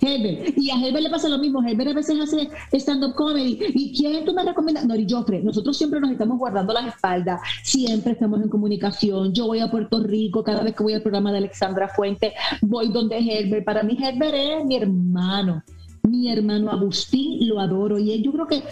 Herbert. 0.00 0.56
Y 0.56 0.70
a 0.70 0.76
Herbert 0.76 1.04
le 1.04 1.10
pasa 1.10 1.28
lo 1.28 1.38
mismo. 1.38 1.62
Herbert 1.62 1.90
a 1.90 1.94
veces 1.94 2.20
hace 2.20 2.48
stand-up 2.72 3.14
comedy. 3.14 3.58
¿Y 3.74 3.96
quién 3.96 4.24
tú 4.24 4.32
me 4.32 4.44
recomiendas? 4.44 4.86
Nori 4.86 5.06
Joffre. 5.08 5.42
Nosotros 5.42 5.76
siempre 5.76 6.00
nos 6.00 6.10
estamos 6.10 6.38
guardando 6.38 6.72
las 6.72 6.86
espaldas. 6.86 7.40
Siempre 7.62 8.12
estamos 8.12 8.42
en 8.42 8.48
comunicación. 8.48 9.32
Yo 9.32 9.46
voy 9.46 9.60
a 9.60 9.70
Puerto 9.70 10.02
Rico. 10.02 10.42
Cada 10.42 10.62
vez 10.62 10.74
que 10.74 10.82
voy 10.82 10.94
al 10.94 11.02
programa 11.02 11.32
de 11.32 11.38
Alexandra 11.38 11.88
Fuente, 11.88 12.34
voy 12.62 12.88
donde 12.88 13.18
Herbert. 13.18 13.64
Para 13.64 13.82
mí, 13.82 13.98
Herbert 14.00 14.34
es 14.34 14.64
mi 14.64 14.76
hermano. 14.76 15.62
Mi 16.02 16.30
hermano 16.30 16.70
Agustín, 16.70 17.46
lo 17.48 17.60
adoro. 17.60 17.98
Y 17.98 18.22
yo 18.22 18.32
creo 18.32 18.46
que 18.46 18.62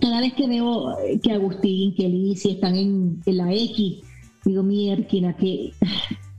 cada 0.00 0.20
vez 0.20 0.32
que 0.34 0.48
veo 0.48 0.96
que 1.22 1.32
Agustín, 1.32 1.94
que 1.94 2.06
Alicia 2.06 2.52
están 2.52 2.74
en, 2.74 3.20
la 3.26 3.52
X, 3.52 3.98
digo, 4.44 4.62
mierda, 4.62 5.06
que 5.36 5.72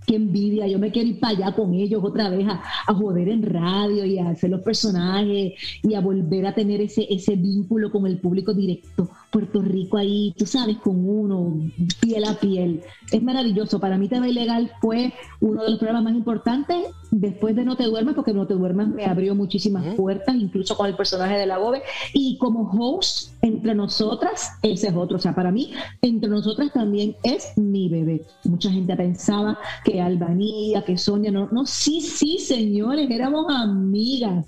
qué 0.06 0.16
envidia, 0.16 0.68
yo 0.68 0.80
me 0.80 0.92
quiero 0.92 1.10
ir 1.10 1.20
para 1.20 1.38
allá 1.38 1.56
con 1.56 1.74
ellos 1.74 2.04
otra 2.04 2.30
vez 2.30 2.48
a, 2.48 2.62
a, 2.88 2.94
joder 2.94 3.30
en 3.30 3.44
radio 3.44 4.06
y 4.06 4.20
a 4.20 4.30
hacer 4.30 4.50
los 4.50 4.62
personajes 4.62 5.54
y 5.82 5.94
a 5.94 6.02
volver 6.02 6.46
a 6.46 6.56
tener 6.56 6.82
ese, 6.82 7.08
ese 7.10 7.36
vínculo 7.36 7.92
con 7.92 8.06
el 8.06 8.20
público 8.20 8.54
directo. 8.54 9.10
Puerto 9.34 9.62
Rico 9.62 9.98
ahí, 9.98 10.32
tú 10.38 10.46
sabes, 10.46 10.78
con 10.78 11.10
uno, 11.10 11.60
piel 12.00 12.24
a 12.24 12.36
piel. 12.36 12.84
Es 13.12 13.22
maravilloso. 13.24 13.80
Para 13.80 13.98
mí 13.98 14.08
TV 14.08 14.30
Ilegal 14.30 14.72
fue 14.80 15.12
uno 15.42 15.64
de 15.64 15.72
los 15.72 15.80
programas 15.80 16.04
más 16.04 16.14
importantes 16.14 16.86
después 17.10 17.56
de 17.56 17.66
No 17.66 17.76
Te 17.76 17.86
Duermas, 17.86 18.14
porque 18.14 18.32
No 18.32 18.46
Te 18.46 18.54
Duermas 18.54 18.90
me 18.90 19.06
abrió 19.06 19.34
muchísimas 19.34 19.96
puertas, 19.96 20.36
incluso 20.36 20.78
con 20.78 20.86
el 20.86 20.96
personaje 20.96 21.36
de 21.36 21.48
la 21.48 21.58
Gobe. 21.58 21.82
Y 22.14 22.38
como 22.38 22.70
host, 22.72 23.34
entre 23.42 23.74
nosotras, 23.74 24.52
ese 24.62 24.90
es 24.90 24.96
otro. 24.96 25.18
O 25.18 25.20
sea, 25.20 25.34
para 25.34 25.52
mí, 25.52 25.74
entre 26.04 26.30
nosotras 26.30 26.72
también 26.72 27.16
es 27.24 27.58
mi 27.58 27.90
bebé. 27.90 28.22
Mucha 28.44 28.70
gente 28.70 28.96
pensaba 28.96 29.58
que 29.84 30.00
Albanía, 30.00 30.86
que 30.86 30.96
Sonia, 30.96 31.32
no, 31.32 31.50
no, 31.52 31.66
sí, 31.66 32.02
sí, 32.02 32.38
señores, 32.38 33.10
éramos 33.10 33.48
amigas. 33.50 34.46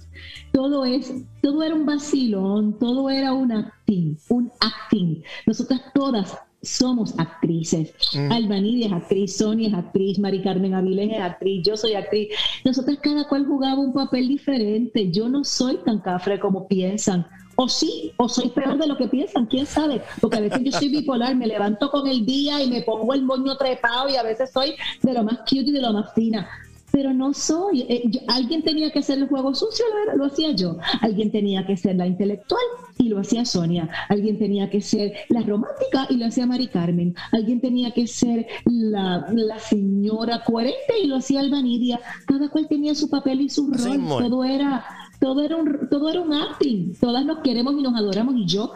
Todo 0.51 0.85
es, 0.85 1.11
todo 1.41 1.63
era 1.63 1.73
un 1.73 1.87
vacilón, 1.87 2.77
todo 2.77 3.09
era 3.09 3.33
un 3.33 3.51
acting, 3.85 4.17
un 4.29 4.51
acting. 4.59 5.23
Nosotras 5.45 5.81
todas 5.93 6.37
somos 6.61 7.13
actrices. 7.19 7.93
Mm. 8.13 8.31
Albanidia 8.31 8.87
es 8.87 8.93
actriz, 8.93 9.37
Sonia 9.37 9.67
es 9.67 9.73
actriz, 9.73 10.17
Mari 10.17 10.41
Carmen 10.41 10.73
Avilés 10.73 11.11
es 11.13 11.21
actriz, 11.21 11.63
yo 11.63 11.77
soy 11.77 11.93
actriz. 11.93 12.29
Nosotras 12.63 12.97
cada 13.01 13.27
cual 13.27 13.45
jugaba 13.45 13.79
un 13.79 13.93
papel 13.93 14.27
diferente. 14.27 15.11
Yo 15.11 15.29
no 15.29 15.43
soy 15.43 15.77
tan 15.85 15.99
cafre 15.99 16.39
como 16.39 16.67
piensan. 16.67 17.27
O 17.57 17.69
sí, 17.69 18.11
o 18.17 18.27
soy 18.27 18.49
peor 18.49 18.77
de 18.77 18.87
lo 18.87 18.97
que 18.97 19.07
piensan, 19.07 19.45
quién 19.45 19.65
sabe. 19.65 20.01
Porque 20.19 20.37
a 20.37 20.41
veces 20.41 20.61
yo 20.63 20.71
soy 20.71 20.89
bipolar, 20.89 21.35
me 21.35 21.47
levanto 21.47 21.89
con 21.89 22.07
el 22.07 22.25
día 22.25 22.61
y 22.61 22.69
me 22.69 22.81
pongo 22.81 23.13
el 23.13 23.23
moño 23.23 23.55
trepado 23.55 24.09
y 24.09 24.15
a 24.15 24.23
veces 24.23 24.51
soy 24.51 24.75
de 25.03 25.13
lo 25.13 25.23
más 25.23 25.39
cute 25.39 25.69
y 25.69 25.71
de 25.71 25.81
lo 25.81 25.93
más 25.93 26.13
fina 26.13 26.49
pero 26.95 27.13
no 27.13 27.33
soy. 27.33 27.81
Eh, 27.89 28.09
alguien 28.29 28.63
tenía 28.63 28.89
que 28.89 28.99
hacer 28.99 29.17
el 29.17 29.27
juego 29.27 29.53
sucio, 29.53 29.83
lo, 30.07 30.15
lo, 30.15 30.25
hacía 30.27 30.51
yo. 30.51 30.77
Alguien 31.01 31.29
tenía 31.29 31.65
que 31.65 31.75
ser 31.75 31.97
la 31.97 32.07
intelectual 32.07 32.63
y 32.97 33.09
lo 33.09 33.19
hacía 33.19 33.43
Sonia. 33.43 33.89
Alguien 34.07 34.39
tenía 34.39 34.69
que 34.69 34.79
ser 34.79 35.11
la 35.27 35.41
romántica 35.41 36.07
y 36.09 36.15
lo 36.15 36.27
hacía 36.27 36.45
Mari 36.45 36.67
Carmen. 36.67 37.13
Alguien 37.33 37.59
tenía 37.59 37.91
que 37.91 38.07
ser 38.07 38.47
la, 38.63 39.27
señora 39.59 40.41
coherente 40.45 40.97
y 41.03 41.07
lo 41.07 41.17
hacía 41.17 41.41
Albanidia. 41.41 41.99
Cada 42.27 42.47
cual 42.47 42.69
tenía 42.69 42.95
su 42.95 43.09
papel 43.09 43.41
y 43.41 43.49
su 43.49 43.69
rol. 43.69 44.07
todo 44.07 44.45
era 44.45 44.85
todo 45.19 45.43
era 45.43 45.57
un 45.57 45.89
todo 45.89 46.09
era 46.09 46.21
un 46.21 46.33
acting. 46.33 46.93
Todas 46.97 47.25
nos 47.25 47.39
queremos 47.39 47.73
y 47.77 47.81
nos 47.81 47.97
adoramos 47.97 48.35
y 48.37 48.45
yo 48.45 48.71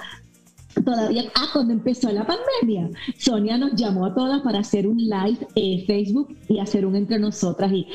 todavía, 0.83 1.23
ah, 1.35 1.47
cuando 1.51 1.73
empezó 1.73 2.11
la 2.11 2.25
pandemia, 2.25 2.89
Sonia 3.17 3.57
nos 3.57 3.75
llamó 3.75 4.05
a 4.05 4.13
todas 4.13 4.41
para 4.41 4.59
hacer 4.59 4.87
un 4.87 4.97
live 4.97 5.47
en 5.55 5.85
Facebook 5.85 6.35
y 6.47 6.59
hacer 6.59 6.85
un 6.85 6.95
entre 6.95 7.19
nosotras. 7.19 7.71
Y 7.71 7.87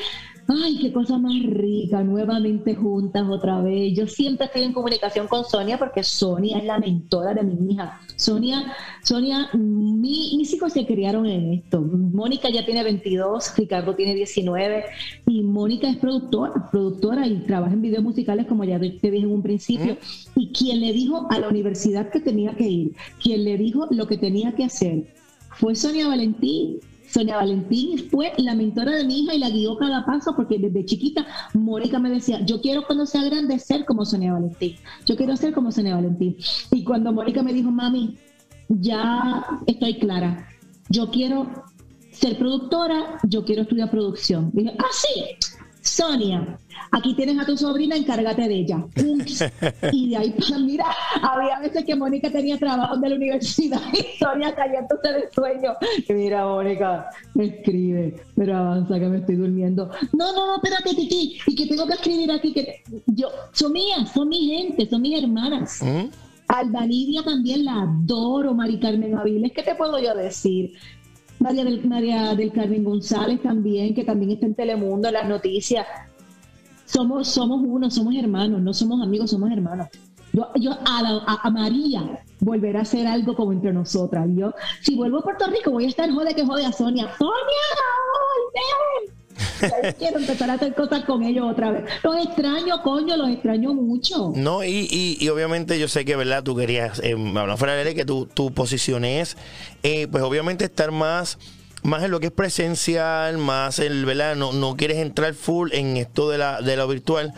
ay, 0.47 0.77
qué 0.79 0.93
cosa 0.93 1.17
más 1.17 1.41
rica, 1.43 2.03
nuevamente 2.03 2.75
juntas 2.75 3.27
otra 3.29 3.61
vez. 3.61 3.93
Yo 3.95 4.07
siempre 4.07 4.45
estoy 4.45 4.63
en 4.63 4.73
comunicación 4.73 5.27
con 5.27 5.43
Sonia 5.45 5.77
porque 5.77 6.03
Sonia 6.03 6.57
es 6.57 6.65
la 6.65 6.79
mentora 6.79 7.33
de 7.33 7.43
mi 7.43 7.73
hija. 7.73 7.99
Sonia, 8.15 8.73
Sonia, 9.03 9.49
mis 9.53 10.53
hijos 10.53 10.73
se 10.73 10.85
criaron 10.85 11.25
en 11.25 11.53
esto. 11.53 11.81
Mónica 11.81 12.49
ya 12.49 12.65
tiene 12.65 12.83
22, 12.83 13.53
Ricardo 13.57 13.95
tiene 13.95 14.15
19 14.15 14.85
y 15.27 15.43
Mónica 15.43 15.89
es 15.89 15.97
productora, 15.97 16.69
productora 16.71 17.27
y 17.27 17.37
trabaja 17.39 17.73
en 17.73 17.81
videos 17.81 18.03
musicales 18.03 18.45
como 18.47 18.63
ya 18.63 18.79
te 18.79 18.85
dije 18.85 19.17
en 19.17 19.31
un 19.31 19.41
principio. 19.41 19.97
Y 20.35 20.51
quien 20.51 20.79
le 20.81 20.93
dijo 20.93 21.27
a 21.29 21.39
la 21.39 21.49
universidad 21.49 22.09
que 22.09 22.19
tenía 22.19 22.55
que 22.55 22.67
ir, 22.67 22.95
quien 23.21 23.43
le 23.43 23.57
dijo 23.57 23.87
lo 23.91 24.07
que 24.07 24.17
tenía 24.17 24.53
que 24.53 24.65
hacer, 24.65 25.07
fue 25.51 25.75
Sonia 25.75 26.07
Valentín. 26.07 26.79
Sonia 27.15 27.37
Valentín 27.37 28.09
fue 28.09 28.33
la 28.39 28.55
mentora 28.55 28.91
de 28.91 29.05
mi 29.05 29.21
hija 29.21 29.33
y 29.33 29.39
la 29.39 29.49
guió 29.49 29.77
cada 29.77 30.05
paso 30.05 30.35
porque 30.35 30.59
desde 30.59 30.83
chiquita 30.83 31.25
Mónica 31.53 31.97
me 31.97 32.09
decía, 32.09 32.41
yo 32.45 32.59
quiero 32.59 32.85
cuando 32.85 33.05
sea 33.05 33.23
grande 33.23 33.57
ser 33.57 33.85
como 33.85 34.03
Sonia 34.03 34.33
Valentín, 34.33 34.75
yo 35.05 35.15
quiero 35.15 35.37
ser 35.37 35.53
como 35.53 35.71
Sonia 35.71 35.95
Valentín. 35.95 36.35
Y 36.71 36.83
cuando 36.83 37.13
Mónica 37.13 37.41
me 37.41 37.53
dijo, 37.53 37.71
mami, 37.71 38.17
ya 38.67 39.45
estoy 39.65 39.97
clara, 39.97 40.45
yo 40.89 41.09
quiero 41.09 41.47
ser 42.11 42.37
productora, 42.37 43.17
yo 43.23 43.45
quiero 43.45 43.61
estudiar 43.61 43.89
producción. 43.89 44.51
Dije, 44.51 44.75
ah, 44.77 44.91
sí, 44.91 45.21
Sonia, 45.85 46.57
aquí 46.91 47.13
tienes 47.13 47.37
a 47.39 47.45
tu 47.45 47.55
sobrina, 47.55 47.95
encárgate 47.95 48.47
de 48.47 48.55
ella. 48.55 48.83
Y 49.91 50.09
de 50.09 50.17
ahí, 50.17 50.31
pues, 50.31 50.59
mira, 50.59 50.85
había 51.21 51.59
veces 51.59 51.85
que 51.85 51.95
Mónica 51.95 52.31
tenía 52.31 52.57
trabajo 52.57 52.97
de 52.97 53.09
la 53.09 53.15
universidad 53.15 53.81
y 53.93 54.17
Sonia 54.17 54.53
cayéndose 54.55 55.13
de 55.13 55.29
sueño. 55.31 55.73
mira, 56.09 56.43
Mónica, 56.43 57.07
me 57.35 57.45
escribe, 57.45 58.15
pero 58.35 58.57
avanza 58.57 58.99
que 58.99 59.05
me 59.05 59.17
estoy 59.19 59.35
durmiendo. 59.35 59.91
No, 60.11 60.33
no, 60.33 60.47
no, 60.47 60.55
espérate, 60.55 60.95
Titi, 60.95 61.37
y 61.45 61.55
que 61.55 61.67
tengo 61.67 61.85
que 61.85 61.93
escribir 61.93 62.31
aquí 62.31 62.51
que 62.51 62.81
yo, 63.05 63.29
son 63.53 63.71
mías, 63.71 64.11
son 64.11 64.27
mi 64.27 64.47
gente, 64.47 64.89
son 64.89 65.03
mis 65.03 65.21
hermanas. 65.21 65.81
¿Mm? 65.83 66.09
Alba 66.47 66.87
también 67.23 67.65
la 67.65 67.83
adoro, 67.83 68.53
Mari 68.53 68.79
Carmen 68.79 69.15
Aviles, 69.15 69.51
¿qué 69.53 69.61
te 69.61 69.75
puedo 69.75 69.99
yo 69.99 70.15
decir? 70.15 70.73
María 71.39 71.63
del, 71.63 71.87
María 71.87 72.35
del 72.35 72.51
Carmen 72.51 72.83
González 72.83 73.41
también, 73.41 73.93
que 73.93 74.03
también 74.03 74.31
está 74.31 74.45
en 74.45 74.55
Telemundo, 74.55 75.07
en 75.07 75.13
las 75.13 75.27
noticias. 75.27 75.85
Somos, 76.85 77.27
somos 77.27 77.61
uno, 77.63 77.89
somos 77.89 78.15
hermanos, 78.15 78.61
no 78.61 78.73
somos 78.73 79.01
amigos, 79.01 79.31
somos 79.31 79.51
hermanos. 79.51 79.87
Yo, 80.33 80.47
yo 80.55 80.71
a, 80.85 81.39
a, 81.43 81.49
María 81.49 82.23
volverá 82.41 82.79
a 82.79 82.81
hacer 82.81 83.07
algo 83.07 83.35
como 83.35 83.53
entre 83.53 83.71
nosotras. 83.71 84.27
Yo, 84.35 84.53
si 84.81 84.95
vuelvo 84.95 85.19
a 85.19 85.23
Puerto 85.23 85.47
Rico, 85.47 85.71
voy 85.71 85.85
a 85.85 85.87
estar 85.87 86.11
jode 86.11 86.35
que 86.35 86.45
jode 86.45 86.65
a 86.65 86.71
Sonia. 86.71 87.09
¡Sonia! 87.17 87.33
Quiero 89.97 90.19
empezar 90.19 90.49
a 90.49 90.53
hacer 90.53 90.73
cosas 90.73 91.03
con 91.05 91.23
ellos 91.23 91.45
otra 91.49 91.71
vez. 91.71 91.83
Los 92.03 92.25
extraño, 92.25 92.81
coño, 92.81 93.17
los 93.17 93.29
extraño 93.29 93.73
mucho. 93.73 94.31
No, 94.35 94.63
y, 94.63 94.87
y, 95.19 95.29
obviamente 95.29 95.79
yo 95.79 95.87
sé 95.87 96.05
que, 96.05 96.15
¿verdad? 96.15 96.43
Tú 96.43 96.55
querías, 96.55 96.99
eh, 97.03 97.15
fuera 97.57 97.75
de 97.75 97.95
que 97.95 98.05
tu, 98.05 98.25
tu 98.25 98.53
posición 98.53 99.05
es, 99.05 99.37
eh, 99.83 100.07
pues 100.09 100.23
obviamente 100.23 100.65
estar 100.65 100.91
más 100.91 101.37
más 101.83 102.03
en 102.03 102.09
lo 102.09 102.19
que 102.19 102.27
es 102.27 102.31
presencial, 102.31 103.37
más 103.37 103.77
el, 103.77 104.05
¿verdad? 104.05 104.35
No, 104.35 104.53
no 104.53 104.75
quieres 104.75 104.97
entrar 104.97 105.35
full 105.35 105.69
en 105.71 105.97
esto 105.97 106.29
de 106.29 106.39
la, 106.39 106.59
de 106.61 106.75
lo 106.75 106.87
virtual, 106.87 107.33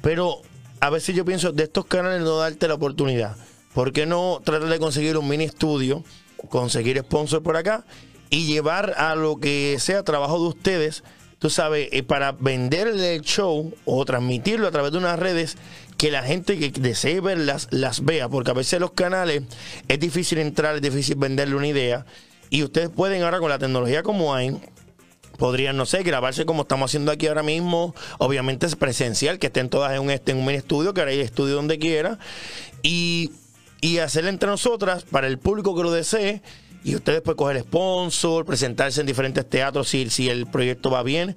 pero 0.00 0.42
a 0.80 0.90
veces 0.90 1.14
yo 1.14 1.24
pienso, 1.24 1.52
de 1.52 1.62
estos 1.62 1.86
canales 1.86 2.20
no 2.22 2.36
darte 2.36 2.66
la 2.66 2.74
oportunidad. 2.74 3.36
¿Por 3.72 3.92
qué 3.92 4.04
no 4.04 4.40
tratar 4.44 4.68
de 4.68 4.78
conseguir 4.80 5.16
un 5.16 5.28
mini 5.28 5.44
estudio, 5.44 6.02
conseguir 6.48 6.98
sponsor 6.98 7.42
por 7.42 7.56
acá 7.56 7.84
y 8.28 8.46
llevar 8.46 8.94
a 8.96 9.14
lo 9.14 9.36
que 9.36 9.76
sea 9.78 10.02
trabajo 10.02 10.40
de 10.40 10.48
ustedes 10.48 11.04
tú 11.42 11.50
sabes, 11.50 11.88
eh, 11.90 12.04
para 12.04 12.30
vender 12.30 12.86
el 12.86 13.20
show 13.22 13.74
o 13.84 14.04
transmitirlo 14.04 14.68
a 14.68 14.70
través 14.70 14.92
de 14.92 14.98
unas 14.98 15.18
redes 15.18 15.56
que 15.98 16.12
la 16.12 16.22
gente 16.22 16.56
que 16.56 16.70
desee 16.80 17.20
verlas 17.20 17.66
las 17.72 18.04
vea, 18.04 18.28
porque 18.28 18.52
a 18.52 18.54
veces 18.54 18.78
los 18.78 18.92
canales 18.92 19.42
es 19.88 19.98
difícil 19.98 20.38
entrar, 20.38 20.76
es 20.76 20.82
difícil 20.82 21.16
venderle 21.16 21.56
una 21.56 21.66
idea. 21.66 22.06
Y 22.48 22.62
ustedes 22.62 22.90
pueden 22.90 23.24
ahora 23.24 23.40
con 23.40 23.48
la 23.48 23.58
tecnología 23.58 24.04
como 24.04 24.36
hay, 24.36 24.56
podrían, 25.36 25.76
no 25.76 25.84
sé, 25.84 26.04
grabarse 26.04 26.46
como 26.46 26.62
estamos 26.62 26.88
haciendo 26.88 27.10
aquí 27.10 27.26
ahora 27.26 27.42
mismo. 27.42 27.92
Obviamente 28.18 28.66
es 28.66 28.76
presencial, 28.76 29.40
que 29.40 29.48
estén 29.48 29.68
todas 29.68 29.92
en 29.94 29.98
un, 29.98 30.10
en 30.10 30.36
un 30.36 30.44
mini 30.44 30.58
estudio, 30.58 30.94
que 30.94 31.00
ahora 31.00 31.10
hay 31.10 31.18
estudio 31.18 31.56
donde 31.56 31.80
quiera. 31.80 32.20
Y, 32.84 33.32
y 33.80 33.98
entre 33.98 34.48
nosotras, 34.48 35.02
para 35.02 35.26
el 35.26 35.40
público 35.40 35.74
que 35.74 35.82
lo 35.82 35.90
desee, 35.90 36.40
y 36.84 36.94
ustedes 36.94 37.20
pueden 37.20 37.36
coger 37.36 37.60
sponsor, 37.60 38.44
presentarse 38.44 39.00
en 39.00 39.06
diferentes 39.06 39.48
teatros 39.48 39.88
si, 39.88 40.10
si 40.10 40.28
el 40.28 40.46
proyecto 40.46 40.90
va 40.90 41.02
bien. 41.02 41.36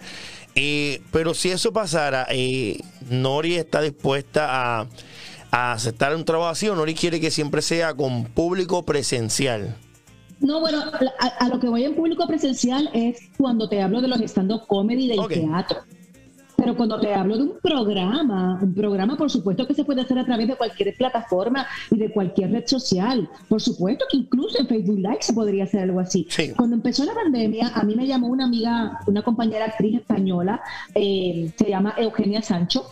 Eh, 0.55 1.01
pero 1.11 1.33
si 1.33 1.49
eso 1.49 1.73
pasara, 1.73 2.25
eh, 2.29 2.79
Nori 3.09 3.55
está 3.55 3.81
dispuesta 3.81 4.79
a, 4.79 4.87
a 5.51 5.73
aceptar 5.73 6.15
un 6.15 6.25
trabajo 6.25 6.49
así 6.49 6.67
o 6.69 6.75
Nori 6.75 6.95
quiere 6.95 7.19
que 7.19 7.31
siempre 7.31 7.61
sea 7.61 7.93
con 7.93 8.25
público 8.25 8.83
presencial. 8.83 9.75
No, 10.39 10.59
bueno, 10.59 10.83
a, 11.39 11.47
lo 11.47 11.59
que 11.59 11.67
voy 11.67 11.85
en 11.85 11.95
público 11.95 12.27
presencial 12.27 12.89
es 12.93 13.19
cuando 13.37 13.69
te 13.69 13.81
hablo 13.81 14.01
de 14.01 14.07
los 14.07 14.19
stand-up 14.21 14.67
comedy 14.67 15.07
del 15.07 15.27
teatro. 15.27 15.79
Pero 16.55 16.75
cuando 16.75 16.99
te 16.99 17.13
hablo 17.13 17.37
de 17.37 17.43
un 17.43 17.53
programa, 17.61 18.59
un 18.61 18.73
programa 18.73 19.17
por 19.17 19.29
supuesto 19.29 19.67
que 19.67 19.73
se 19.73 19.83
puede 19.83 20.01
hacer 20.01 20.17
a 20.19 20.25
través 20.25 20.47
de 20.47 20.55
cualquier 20.55 20.95
plataforma 20.95 21.65
y 21.91 21.97
de 21.97 22.11
cualquier 22.11 22.51
red 22.51 22.65
social. 22.65 23.29
Por 23.47 23.61
supuesto 23.61 24.05
que 24.09 24.17
incluso 24.17 24.59
en 24.59 24.67
Facebook 24.67 24.97
Live 24.97 25.19
se 25.21 25.33
podría 25.33 25.65
hacer 25.65 25.81
algo 25.81 25.99
así. 25.99 26.27
Cuando 26.55 26.75
empezó 26.75 27.03
la 27.05 27.13
pandemia, 27.13 27.69
a 27.73 27.83
mí 27.83 27.95
me 27.95 28.07
llamó 28.07 28.27
una 28.27 28.45
amiga, 28.45 28.99
una 29.07 29.21
compañera 29.21 29.65
actriz 29.65 29.95
española, 29.95 30.61
eh, 30.93 31.51
se 31.57 31.69
llama 31.69 31.93
Eugenia 31.97 32.41
Sancho. 32.41 32.85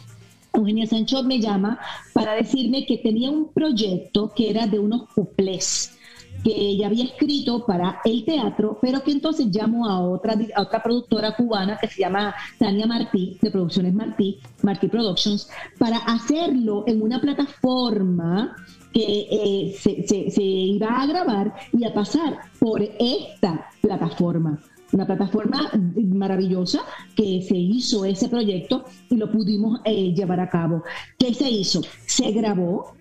Eugenia 0.53 0.85
Sancho 0.85 1.23
me 1.23 1.39
llama 1.39 1.79
para 2.13 2.33
decirme 2.33 2.85
que 2.85 2.97
tenía 2.97 3.29
un 3.31 3.51
proyecto 3.51 4.31
que 4.35 4.49
era 4.49 4.67
de 4.67 4.79
unos 4.79 5.09
cuplés 5.09 5.97
que 6.43 6.51
ella 6.53 6.87
había 6.87 7.05
escrito 7.05 7.65
para 7.65 8.01
el 8.03 8.25
teatro, 8.25 8.77
pero 8.81 9.03
que 9.03 9.11
entonces 9.11 9.49
llamó 9.49 9.89
a 9.89 9.99
otra, 9.99 10.35
a 10.55 10.61
otra 10.61 10.83
productora 10.83 11.35
cubana 11.35 11.77
que 11.77 11.87
se 11.87 12.01
llama 12.01 12.35
Tania 12.59 12.85
Martí, 12.85 13.37
de 13.41 13.51
Producciones 13.51 13.93
Martí, 13.93 14.39
Martí 14.61 14.87
Productions, 14.87 15.49
para 15.79 15.97
hacerlo 15.97 16.83
en 16.87 17.01
una 17.01 17.19
plataforma 17.19 18.55
que 18.91 19.27
eh, 19.31 19.75
se, 19.79 20.43
iba 20.43 21.01
a 21.01 21.05
grabar 21.07 21.53
y 21.71 21.83
a 21.85 21.93
pasar 21.93 22.37
por 22.59 22.81
esta 22.81 23.69
plataforma 23.81 24.59
una 24.91 25.07
plataforma 25.07 25.71
maravillosa 25.95 26.81
que 27.15 27.41
se 27.41 27.55
hizo 27.55 28.05
ese 28.05 28.29
proyecto 28.29 28.85
y 29.09 29.15
lo 29.17 29.31
pudimos 29.31 29.81
eh, 29.85 30.13
llevar 30.13 30.39
a 30.39 30.49
cabo. 30.49 30.83
¿Qué 31.17 31.33
se 31.33 31.49
hizo? 31.49 31.81
Se 32.05 32.31
grabó, 32.31 32.93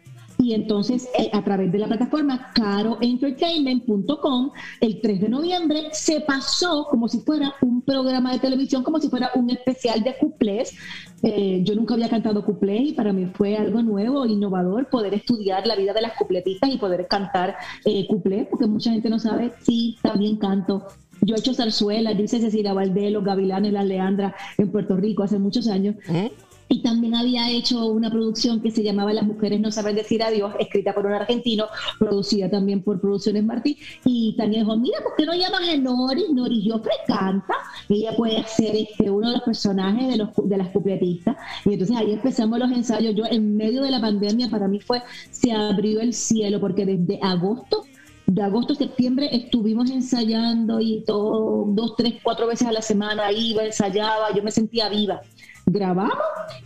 y 0.42 0.54
entonces 0.54 1.08
eh, 1.18 1.30
a 1.32 1.42
través 1.42 1.70
de 1.70 1.78
la 1.78 1.86
plataforma 1.86 2.50
caroentertainment.com 2.54 4.50
el 4.80 5.00
3 5.00 5.20
de 5.20 5.28
noviembre 5.28 5.88
se 5.92 6.20
pasó 6.20 6.86
como 6.90 7.08
si 7.08 7.20
fuera 7.20 7.54
un 7.62 7.82
programa 7.82 8.32
de 8.32 8.40
televisión, 8.40 8.82
como 8.82 8.98
si 9.00 9.08
fuera 9.08 9.30
un 9.34 9.50
especial 9.50 10.02
de 10.02 10.16
cuplés. 10.16 10.74
Eh, 11.22 11.62
yo 11.64 11.74
nunca 11.74 11.94
había 11.94 12.08
cantado 12.08 12.44
cuplés 12.44 12.88
y 12.88 12.92
para 12.92 13.12
mí 13.12 13.26
fue 13.34 13.56
algo 13.56 13.80
nuevo, 13.82 14.26
innovador, 14.26 14.88
poder 14.90 15.14
estudiar 15.14 15.66
la 15.66 15.76
vida 15.76 15.92
de 15.92 16.02
las 16.02 16.16
cupletistas 16.16 16.70
y 16.70 16.78
poder 16.78 17.06
cantar 17.06 17.56
eh, 17.84 18.06
cuplés, 18.08 18.48
porque 18.48 18.66
mucha 18.66 18.90
gente 18.90 19.08
no 19.08 19.20
sabe, 19.20 19.52
sí, 19.62 19.96
también 20.02 20.36
canto, 20.36 20.86
yo 21.20 21.36
he 21.36 21.38
hecho 21.38 21.54
zarzuela, 21.54 22.14
dice 22.14 22.40
Cecilia 22.40 22.72
Valdés, 22.72 23.12
los 23.12 23.24
Gavilanes, 23.24 23.72
las 23.72 23.86
Leandra 23.86 24.34
en 24.58 24.72
Puerto 24.72 24.96
Rico 24.96 25.22
hace 25.22 25.38
muchos 25.38 25.68
años. 25.68 25.94
¿Mm? 26.08 26.26
Y 26.72 26.80
también 26.80 27.14
había 27.14 27.50
hecho 27.50 27.86
una 27.86 28.10
producción 28.10 28.62
que 28.62 28.70
se 28.70 28.82
llamaba 28.82 29.12
Las 29.12 29.26
mujeres 29.26 29.60
no 29.60 29.70
saben 29.70 29.94
decir 29.94 30.22
adiós, 30.22 30.54
escrita 30.58 30.94
por 30.94 31.04
un 31.04 31.12
argentino, 31.12 31.66
producida 31.98 32.48
también 32.48 32.82
por 32.82 32.98
Producciones 32.98 33.44
Martí, 33.44 33.76
y 34.06 34.34
Tania 34.38 34.60
dijo, 34.60 34.74
mira, 34.78 34.98
¿por 35.02 35.14
qué 35.14 35.26
no 35.26 35.34
llamas 35.34 35.68
a 35.68 35.76
Nori? 35.76 36.32
Nori 36.32 36.66
Joffre 36.66 36.92
canta, 37.06 37.54
ella 37.90 38.16
puede 38.16 38.42
ser 38.44 38.74
este, 38.74 39.10
uno 39.10 39.28
de 39.28 39.34
los 39.34 39.42
personajes 39.42 40.08
de, 40.08 40.16
los, 40.16 40.30
de 40.44 40.56
las 40.56 40.68
cupletistas, 40.70 41.36
y 41.66 41.74
entonces 41.74 41.94
ahí 41.94 42.12
empezamos 42.12 42.58
los 42.58 42.72
ensayos, 42.72 43.14
yo 43.14 43.24
en 43.26 43.54
medio 43.54 43.82
de 43.82 43.90
la 43.90 44.00
pandemia 44.00 44.48
para 44.48 44.66
mí 44.66 44.80
fue, 44.80 45.02
se 45.30 45.52
abrió 45.52 46.00
el 46.00 46.14
cielo, 46.14 46.58
porque 46.58 46.86
desde 46.86 47.18
agosto 47.22 47.84
de 48.24 48.40
agosto 48.40 48.72
a 48.72 48.76
septiembre 48.76 49.28
estuvimos 49.30 49.90
ensayando 49.90 50.80
y 50.80 51.02
todo, 51.04 51.66
dos, 51.68 51.96
tres, 51.96 52.14
cuatro 52.22 52.46
veces 52.46 52.66
a 52.66 52.72
la 52.72 52.80
semana 52.80 53.30
iba, 53.30 53.62
ensayaba, 53.62 54.32
yo 54.34 54.42
me 54.42 54.50
sentía 54.50 54.88
viva 54.88 55.20
grabamos 55.66 56.16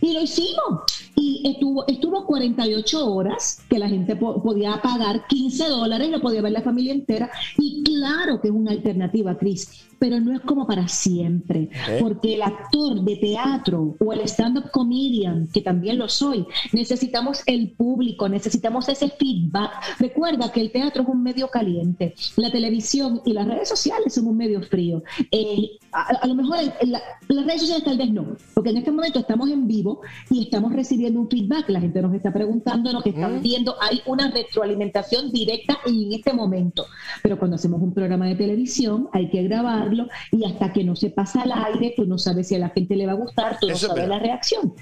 y 0.01 0.13
lo 0.13 0.21
hicimos. 0.21 0.81
Y 1.15 1.41
estuvo, 1.45 1.87
estuvo 1.87 2.25
48 2.25 3.11
horas 3.11 3.61
que 3.69 3.79
la 3.79 3.89
gente 3.89 4.15
podía 4.15 4.79
pagar 4.81 5.25
15 5.27 5.67
dólares, 5.67 6.09
lo 6.09 6.21
podía 6.21 6.41
ver 6.41 6.51
la 6.51 6.61
familia 6.61 6.93
entera. 6.93 7.29
Y 7.57 7.83
claro 7.83 8.39
que 8.39 8.49
es 8.49 8.53
una 8.53 8.71
alternativa, 8.71 9.37
Cris 9.37 9.87
pero 9.99 10.19
no 10.19 10.35
es 10.35 10.41
como 10.41 10.67
para 10.67 10.87
siempre, 10.87 11.69
porque 11.99 12.35
el 12.35 12.41
actor 12.41 13.01
de 13.01 13.15
teatro 13.17 13.95
o 13.99 14.13
el 14.13 14.21
stand-up 14.21 14.71
comedian, 14.71 15.47
que 15.51 15.61
también 15.61 15.97
lo 15.97 16.07
soy, 16.07 16.45
necesitamos 16.73 17.41
el 17.45 17.71
público, 17.71 18.29
necesitamos 18.29 18.87
ese 18.89 19.09
feedback. 19.09 19.71
Recuerda 19.99 20.51
que 20.51 20.61
el 20.61 20.71
teatro 20.71 21.03
es 21.03 21.09
un 21.09 21.23
medio 21.23 21.49
caliente, 21.49 22.13
la 22.35 22.51
televisión 22.51 23.21
y 23.25 23.33
las 23.33 23.47
redes 23.47 23.69
sociales 23.69 24.13
son 24.13 24.27
un 24.27 24.37
medio 24.37 24.61
frío. 24.61 25.03
Eh, 25.31 25.71
a, 25.91 26.27
lo 26.27 26.35
mejor 26.35 26.57
las 26.81 27.01
redes 27.29 27.61
sociales 27.61 27.83
tal 27.83 27.97
vez 27.97 28.11
no, 28.11 28.37
porque 28.53 28.69
en 28.69 28.77
este 28.87 28.95
momento 28.95 29.19
estamos 29.19 29.49
en 29.49 29.67
vivo 29.67 29.99
y 30.29 30.43
estamos 30.43 30.71
recibiendo 30.71 31.19
un 31.19 31.29
feedback, 31.29 31.67
la 31.67 31.81
gente 31.81 32.01
nos 32.01 32.13
está 32.13 32.31
preguntando 32.31 32.93
lo 32.93 33.01
que 33.01 33.09
están 33.09 33.41
viendo, 33.41 33.75
hay 33.81 34.01
una 34.05 34.31
retroalimentación 34.31 35.29
directa 35.29 35.79
en 35.85 36.13
este 36.13 36.31
momento, 36.31 36.85
pero 37.21 37.37
cuando 37.37 37.55
hacemos 37.55 37.81
un 37.81 37.93
programa 37.93 38.27
de 38.27 38.35
televisión 38.35 39.09
hay 39.11 39.29
que 39.29 39.43
grabar 39.43 39.91
y 40.31 40.45
hasta 40.45 40.71
que 40.71 40.85
no 40.85 40.95
se 40.95 41.09
pasa 41.09 41.41
al 41.41 41.51
aire, 41.51 41.95
tú 41.97 42.05
no 42.05 42.17
sabes 42.17 42.47
si 42.47 42.55
a 42.55 42.59
la 42.59 42.69
gente 42.69 42.95
le 42.95 43.05
va 43.05 43.11
a 43.11 43.15
gustar, 43.15 43.57
tú 43.59 43.67
no 43.67 43.75
sabes 43.75 44.07
la 44.07 44.19
reacción. 44.19 44.73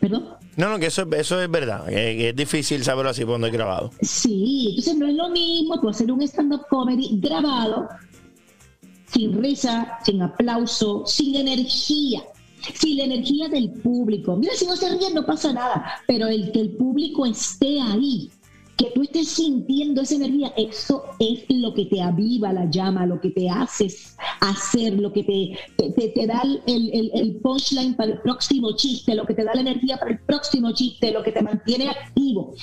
¿Perdón? 0.00 0.28
No, 0.56 0.70
no, 0.70 0.78
que 0.78 0.86
eso, 0.86 1.06
eso 1.12 1.42
es 1.42 1.50
verdad, 1.50 1.86
que 1.88 2.30
es 2.30 2.36
difícil 2.36 2.82
saberlo 2.84 3.10
así 3.10 3.22
cuando 3.26 3.48
es 3.48 3.52
grabado. 3.52 3.90
Sí, 4.00 4.68
entonces 4.70 4.96
no 4.96 5.06
es 5.06 5.14
lo 5.14 5.28
mismo 5.28 5.78
tú 5.78 5.90
hacer 5.90 6.10
un 6.10 6.22
stand-up 6.22 6.62
comedy 6.70 7.20
grabado, 7.20 7.86
sin 9.12 9.42
risa, 9.42 9.98
sin 10.04 10.22
aplauso, 10.22 11.04
sin 11.06 11.34
energía 11.36 12.22
sin 12.74 12.98
la 12.98 13.04
energía 13.04 13.48
del 13.48 13.70
público. 13.70 14.36
Mira, 14.36 14.52
si 14.54 14.66
no 14.66 14.76
se 14.76 14.90
ríe 14.90 15.10
no 15.12 15.24
pasa 15.24 15.52
nada, 15.52 15.84
pero 16.06 16.26
el 16.28 16.52
que 16.52 16.60
el 16.60 16.70
público 16.76 17.26
esté 17.26 17.80
ahí, 17.80 18.30
que 18.80 18.92
tú 18.92 19.02
estés 19.02 19.28
sintiendo 19.28 20.00
esa 20.00 20.14
energía, 20.14 20.54
eso 20.56 21.04
es 21.18 21.44
lo 21.50 21.74
que 21.74 21.84
te 21.84 22.00
aviva 22.00 22.50
la 22.50 22.64
llama, 22.70 23.04
lo 23.04 23.20
que 23.20 23.28
te 23.30 23.50
hace 23.50 23.88
hacer, 24.40 24.94
lo 24.94 25.12
que 25.12 25.22
te, 25.22 25.92
te, 25.92 26.08
te, 26.08 26.26
da 26.26 26.42
el, 26.66 27.10
el, 27.12 27.36
punchline 27.42 27.94
para 27.94 28.12
el 28.12 28.20
próximo 28.20 28.74
chiste, 28.76 29.14
lo 29.14 29.26
que 29.26 29.34
te 29.34 29.44
da 29.44 29.54
la 29.54 29.60
energía 29.60 29.98
para 29.98 30.12
el 30.12 30.20
próximo 30.20 30.72
chiste, 30.72 31.12
lo 31.12 31.22
que 31.22 31.30
te 31.30 31.42
mantiene 31.42 31.90
activo. 31.90 32.54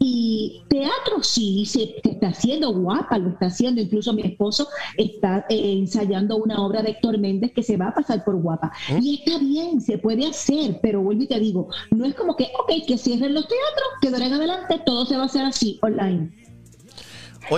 Y 0.00 0.62
teatro 0.68 1.22
sí, 1.22 1.64
se 1.66 2.00
está 2.02 2.28
haciendo 2.28 2.72
guapa, 2.72 3.18
lo 3.18 3.30
está 3.30 3.46
haciendo, 3.46 3.80
incluso 3.80 4.12
mi 4.12 4.22
esposo 4.22 4.66
está 4.96 5.46
eh, 5.50 5.72
ensayando 5.78 6.36
una 6.36 6.60
obra 6.64 6.82
de 6.82 6.90
Héctor 6.90 7.18
Méndez 7.18 7.52
que 7.54 7.62
se 7.62 7.76
va 7.76 7.88
a 7.88 7.94
pasar 7.94 8.24
por 8.24 8.34
guapa. 8.36 8.72
¿Eh? 8.88 8.98
Y 9.00 9.18
está 9.18 9.38
bien, 9.38 9.80
se 9.80 9.98
puede 9.98 10.26
hacer, 10.26 10.80
pero 10.82 11.00
vuelvo 11.00 11.22
y 11.22 11.26
te 11.28 11.38
digo, 11.38 11.68
no 11.92 12.06
es 12.06 12.14
como 12.14 12.34
que, 12.34 12.48
ok, 12.58 12.86
que 12.88 12.98
cierren 12.98 13.34
los 13.34 13.46
teatros, 13.46 13.88
que 14.00 14.10
de 14.10 14.24
adelante 14.24 14.82
todo 14.84 15.06
se 15.06 15.16
va 15.16 15.22
a 15.22 15.26
hacer 15.26 15.44
así 15.44 15.59
online. 15.82 16.30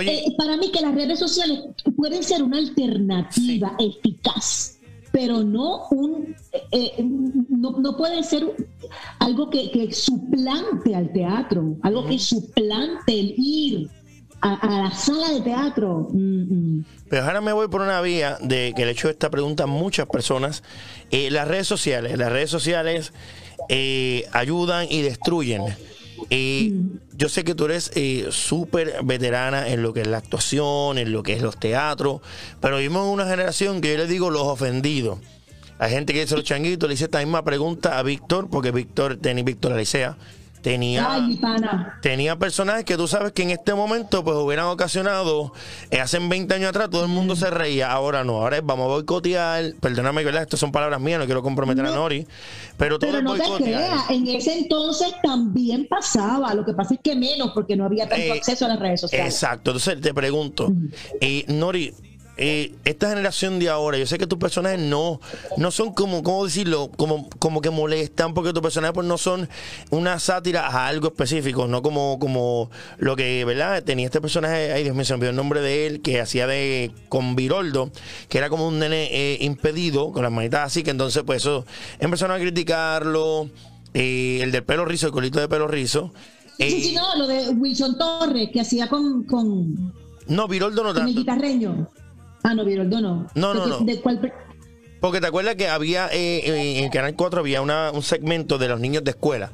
Eh, 0.01 0.33
para 0.37 0.57
mí 0.57 0.71
que 0.71 0.81
las 0.81 0.95
redes 0.95 1.19
sociales 1.19 1.59
pueden 1.95 2.23
ser 2.23 2.41
una 2.41 2.57
alternativa 2.57 3.75
eficaz, 3.79 4.79
pero 5.11 5.43
no 5.43 5.87
un 5.91 6.35
eh, 6.51 6.61
eh, 6.71 7.03
no, 7.49 7.77
no, 7.79 7.95
puede 7.95 8.23
ser 8.23 8.43
algo 9.19 9.49
que, 9.49 9.89
suplante 9.91 10.95
al 10.95 11.11
teatro, 11.13 11.77
algo 11.83 12.07
que 12.07 12.17
suplante 12.17 13.19
el 13.19 13.35
ir 13.37 13.89
a, 14.41 14.83
la 14.83 14.91
sala 14.91 15.29
de 15.29 15.41
teatro. 15.41 16.07
Mm, 16.11 16.77
mm. 16.77 16.85
Pero 17.09 17.23
ahora 17.25 17.41
me 17.41 17.53
voy 17.53 17.67
por 17.67 17.81
una 17.81 18.01
vía 18.01 18.37
de 18.41 18.73
que 18.75 18.85
le 18.85 18.91
he 18.91 18.93
hecho 18.93 19.09
esta 19.09 19.29
pregunta 19.29 19.65
a 19.65 19.67
muchas 19.67 20.07
personas. 20.07 20.63
las 21.11 21.47
redes 21.47 21.67
sociales, 21.67 22.17
las 22.17 22.31
redes 22.31 22.49
sociales 22.49 23.13
ayudan 24.31 24.87
y 24.89 25.03
destruyen 25.03 25.61
y 26.29 26.71
mm. 26.73 26.99
yo 27.17 27.29
sé 27.29 27.43
que 27.43 27.55
tú 27.55 27.65
eres 27.65 27.91
eh, 27.95 28.27
súper 28.31 29.03
veterana 29.03 29.69
en 29.69 29.81
lo 29.81 29.93
que 29.93 30.01
es 30.01 30.07
la 30.07 30.17
actuación, 30.17 30.97
en 30.97 31.11
lo 31.11 31.23
que 31.23 31.33
es 31.33 31.41
los 31.41 31.59
teatros, 31.59 32.21
pero 32.59 32.77
vivimos 32.77 33.05
en 33.07 33.13
una 33.13 33.25
generación 33.25 33.81
que 33.81 33.91
yo 33.91 33.97
le 33.97 34.07
digo 34.07 34.29
los 34.29 34.43
ofendidos. 34.43 35.19
Hay 35.79 35.91
gente 35.91 36.13
que 36.13 36.21
dice 36.21 36.35
los 36.35 36.45
changuitos, 36.45 36.87
le 36.87 36.95
hice 36.95 37.05
esta 37.05 37.19
misma 37.19 37.43
pregunta 37.43 37.97
a 37.97 38.03
Víctor, 38.03 38.49
porque 38.49 38.71
Víctor, 38.71 39.17
Tenis 39.17 39.43
Víctor 39.43 39.73
Alicea, 39.73 40.17
tenía, 40.63 41.13
Ay, 41.13 41.39
tenía 42.01 42.35
personajes 42.37 42.85
que 42.85 42.97
tú 42.97 43.07
sabes 43.07 43.33
que 43.33 43.43
en 43.43 43.51
este 43.51 43.75
momento 43.75 44.23
pues 44.23 44.35
hubieran 44.37 44.65
ocasionado, 44.67 45.53
eh, 45.91 45.99
hace 45.99 46.17
20 46.17 46.51
años 46.55 46.69
atrás 46.69 46.89
todo 46.89 47.03
el 47.03 47.09
mundo 47.09 47.35
se 47.35 47.49
reía, 47.51 47.91
ahora 47.91 48.23
no, 48.23 48.37
ahora 48.41 48.57
es 48.57 48.65
vamos 48.65 48.85
a 48.85 48.87
boicotear, 48.93 49.73
perdóname, 49.79 50.23
¿verdad? 50.23 50.41
Estas 50.43 50.59
son 50.59 50.71
palabras 50.71 50.99
mías, 51.01 51.19
no 51.19 51.25
quiero 51.25 51.43
comprometer 51.43 51.85
a 51.85 51.89
No. 51.89 51.95
Nori, 51.95 52.25
pero 52.77 52.97
todo 52.97 53.11
Pero 53.11 53.17
es 53.19 53.23
no 53.25 53.33
te 53.33 53.39
boicotear. 53.41 53.81
creas, 53.89 54.09
en 54.09 54.27
ese 54.29 54.57
entonces 54.57 55.13
también 55.21 55.85
pasaba. 55.87 56.53
Lo 56.53 56.65
que 56.65 56.73
pasa 56.73 56.93
es 56.95 56.99
que 57.03 57.15
menos, 57.15 57.51
porque 57.53 57.75
no 57.75 57.85
había 57.85 58.07
tanto 58.07 58.23
Eh, 58.25 58.31
acceso 58.31 58.65
a 58.65 58.69
las 58.69 58.79
redes 58.79 59.01
sociales. 59.01 59.33
Exacto, 59.33 59.71
entonces 59.71 59.99
te 60.01 60.13
pregunto, 60.13 60.71
eh, 61.21 61.43
Nori, 61.49 61.93
eh, 62.35 62.73
esta 62.83 63.09
generación 63.09 63.59
de 63.59 63.69
ahora, 63.69 63.97
yo 63.97 64.07
sé 64.07 64.17
que 64.17 64.25
tus 64.25 64.39
personajes 64.39 64.79
no, 64.79 65.21
no 65.57 65.69
son 65.69 65.93
como, 65.93 66.23
¿cómo 66.23 66.45
decirlo? 66.45 66.89
Como, 66.97 67.29
como 67.37 67.61
que 67.61 67.69
molestan 67.69 68.33
porque 68.33 68.53
tus 68.53 68.61
personajes 68.63 68.93
pues 68.95 69.05
no 69.05 69.19
son 69.19 69.47
una 69.91 70.17
sátira 70.17 70.67
a 70.67 70.87
algo 70.87 71.07
específico, 71.09 71.67
no 71.67 71.83
como, 71.83 72.17
como 72.17 72.71
lo 72.97 73.15
que, 73.15 73.45
¿verdad? 73.45 73.83
Tenía 73.83 74.05
este 74.07 74.19
personaje, 74.19 74.73
ay 74.73 74.83
Dios 74.83 74.95
mío, 74.95 75.05
se 75.05 75.13
me 75.13 75.17
olvidó 75.17 75.29
el 75.29 75.35
nombre 75.35 75.61
de 75.61 75.85
él, 75.85 76.01
que 76.01 76.19
hacía 76.19 76.47
de 76.47 76.91
con 77.07 77.35
Viroldo, 77.35 77.91
que 78.29 78.39
era 78.39 78.49
como 78.49 78.67
un 78.67 78.79
nene 78.79 79.09
eh, 79.11 79.37
impedido, 79.41 80.11
con 80.11 80.23
las 80.23 80.31
manitas 80.31 80.61
así, 80.65 80.81
que 80.81 80.91
entonces 80.91 81.21
pues 81.23 81.43
eso, 81.43 81.65
empezaron 81.99 82.35
a 82.35 82.39
criticarlo, 82.39 83.49
eh, 83.93 84.39
el 84.41 84.51
del 84.51 84.63
pelo 84.63 84.85
rizo, 84.85 85.05
el 85.05 85.13
colito 85.13 85.39
de 85.39 85.47
pelo 85.47 85.67
rizo. 85.67 86.11
Sí, 86.57 86.81
sí, 86.81 86.95
eh, 86.95 86.99
no, 86.99 87.15
lo 87.15 87.27
de 87.27 87.49
Wilson 87.49 87.97
Torres, 87.97 88.49
que 88.51 88.61
hacía 88.61 88.87
con, 88.87 89.23
con, 89.23 89.93
no, 90.27 90.47
Viroldo 90.47 90.83
no 90.83 90.93
con 90.93 90.97
el 90.97 91.13
tanto. 91.13 91.19
guitarreño. 91.19 91.89
Ah, 92.43 92.53
no, 92.53 92.65
Viroldo 92.65 92.99
no. 93.01 93.27
No, 93.35 93.53
no, 93.53 93.63
¿De, 93.63 93.69
no. 93.69 93.79
de 93.79 94.01
cuál 94.01 94.33
Porque 94.99 95.19
te 95.21 95.27
acuerdas 95.27 95.55
que 95.55 95.67
había 95.67 96.07
eh, 96.11 96.39
eh, 96.45 96.79
en 96.83 96.89
Canal 96.89 97.15
4 97.15 97.39
había 97.41 97.61
una- 97.61 97.91
un 97.91 98.03
segmento 98.03 98.57
de 98.57 98.67
los 98.67 98.79
niños 98.79 99.03
de 99.03 99.11
escuela. 99.11 99.51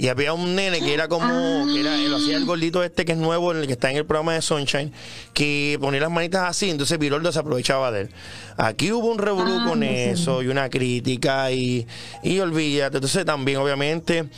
Y 0.00 0.06
había 0.06 0.32
un 0.32 0.54
nene 0.54 0.78
que 0.80 0.94
era 0.94 1.08
como, 1.08 1.24
Ah. 1.26 1.64
que 1.74 1.80
era, 1.80 1.96
lo 1.96 2.18
hacía 2.18 2.36
el 2.36 2.44
gordito 2.44 2.84
este 2.84 3.04
que 3.04 3.12
es 3.12 3.18
nuevo, 3.18 3.50
el 3.50 3.66
que 3.66 3.72
está 3.72 3.90
en 3.90 3.96
el 3.96 4.06
programa 4.06 4.34
de 4.34 4.42
Sunshine, 4.42 4.92
que 5.34 5.76
ponía 5.80 6.00
las 6.00 6.10
manitas 6.12 6.48
así, 6.48 6.70
entonces 6.70 6.96
Viroldo 7.00 7.32
se 7.32 7.40
aprovechaba 7.40 7.90
de 7.90 8.02
él. 8.02 8.08
Aquí 8.56 8.92
hubo 8.92 9.08
un 9.10 9.18
revolú 9.18 9.50
Ah, 9.58 9.66
con 9.68 9.80
no 9.80 9.86
sé. 9.86 10.10
eso 10.12 10.40
y 10.42 10.46
una 10.46 10.70
crítica 10.70 11.50
y, 11.50 11.84
y 12.22 12.38
olvídate. 12.38 12.98
Entonces 12.98 13.24
también, 13.24 13.58
obviamente, 13.58 14.28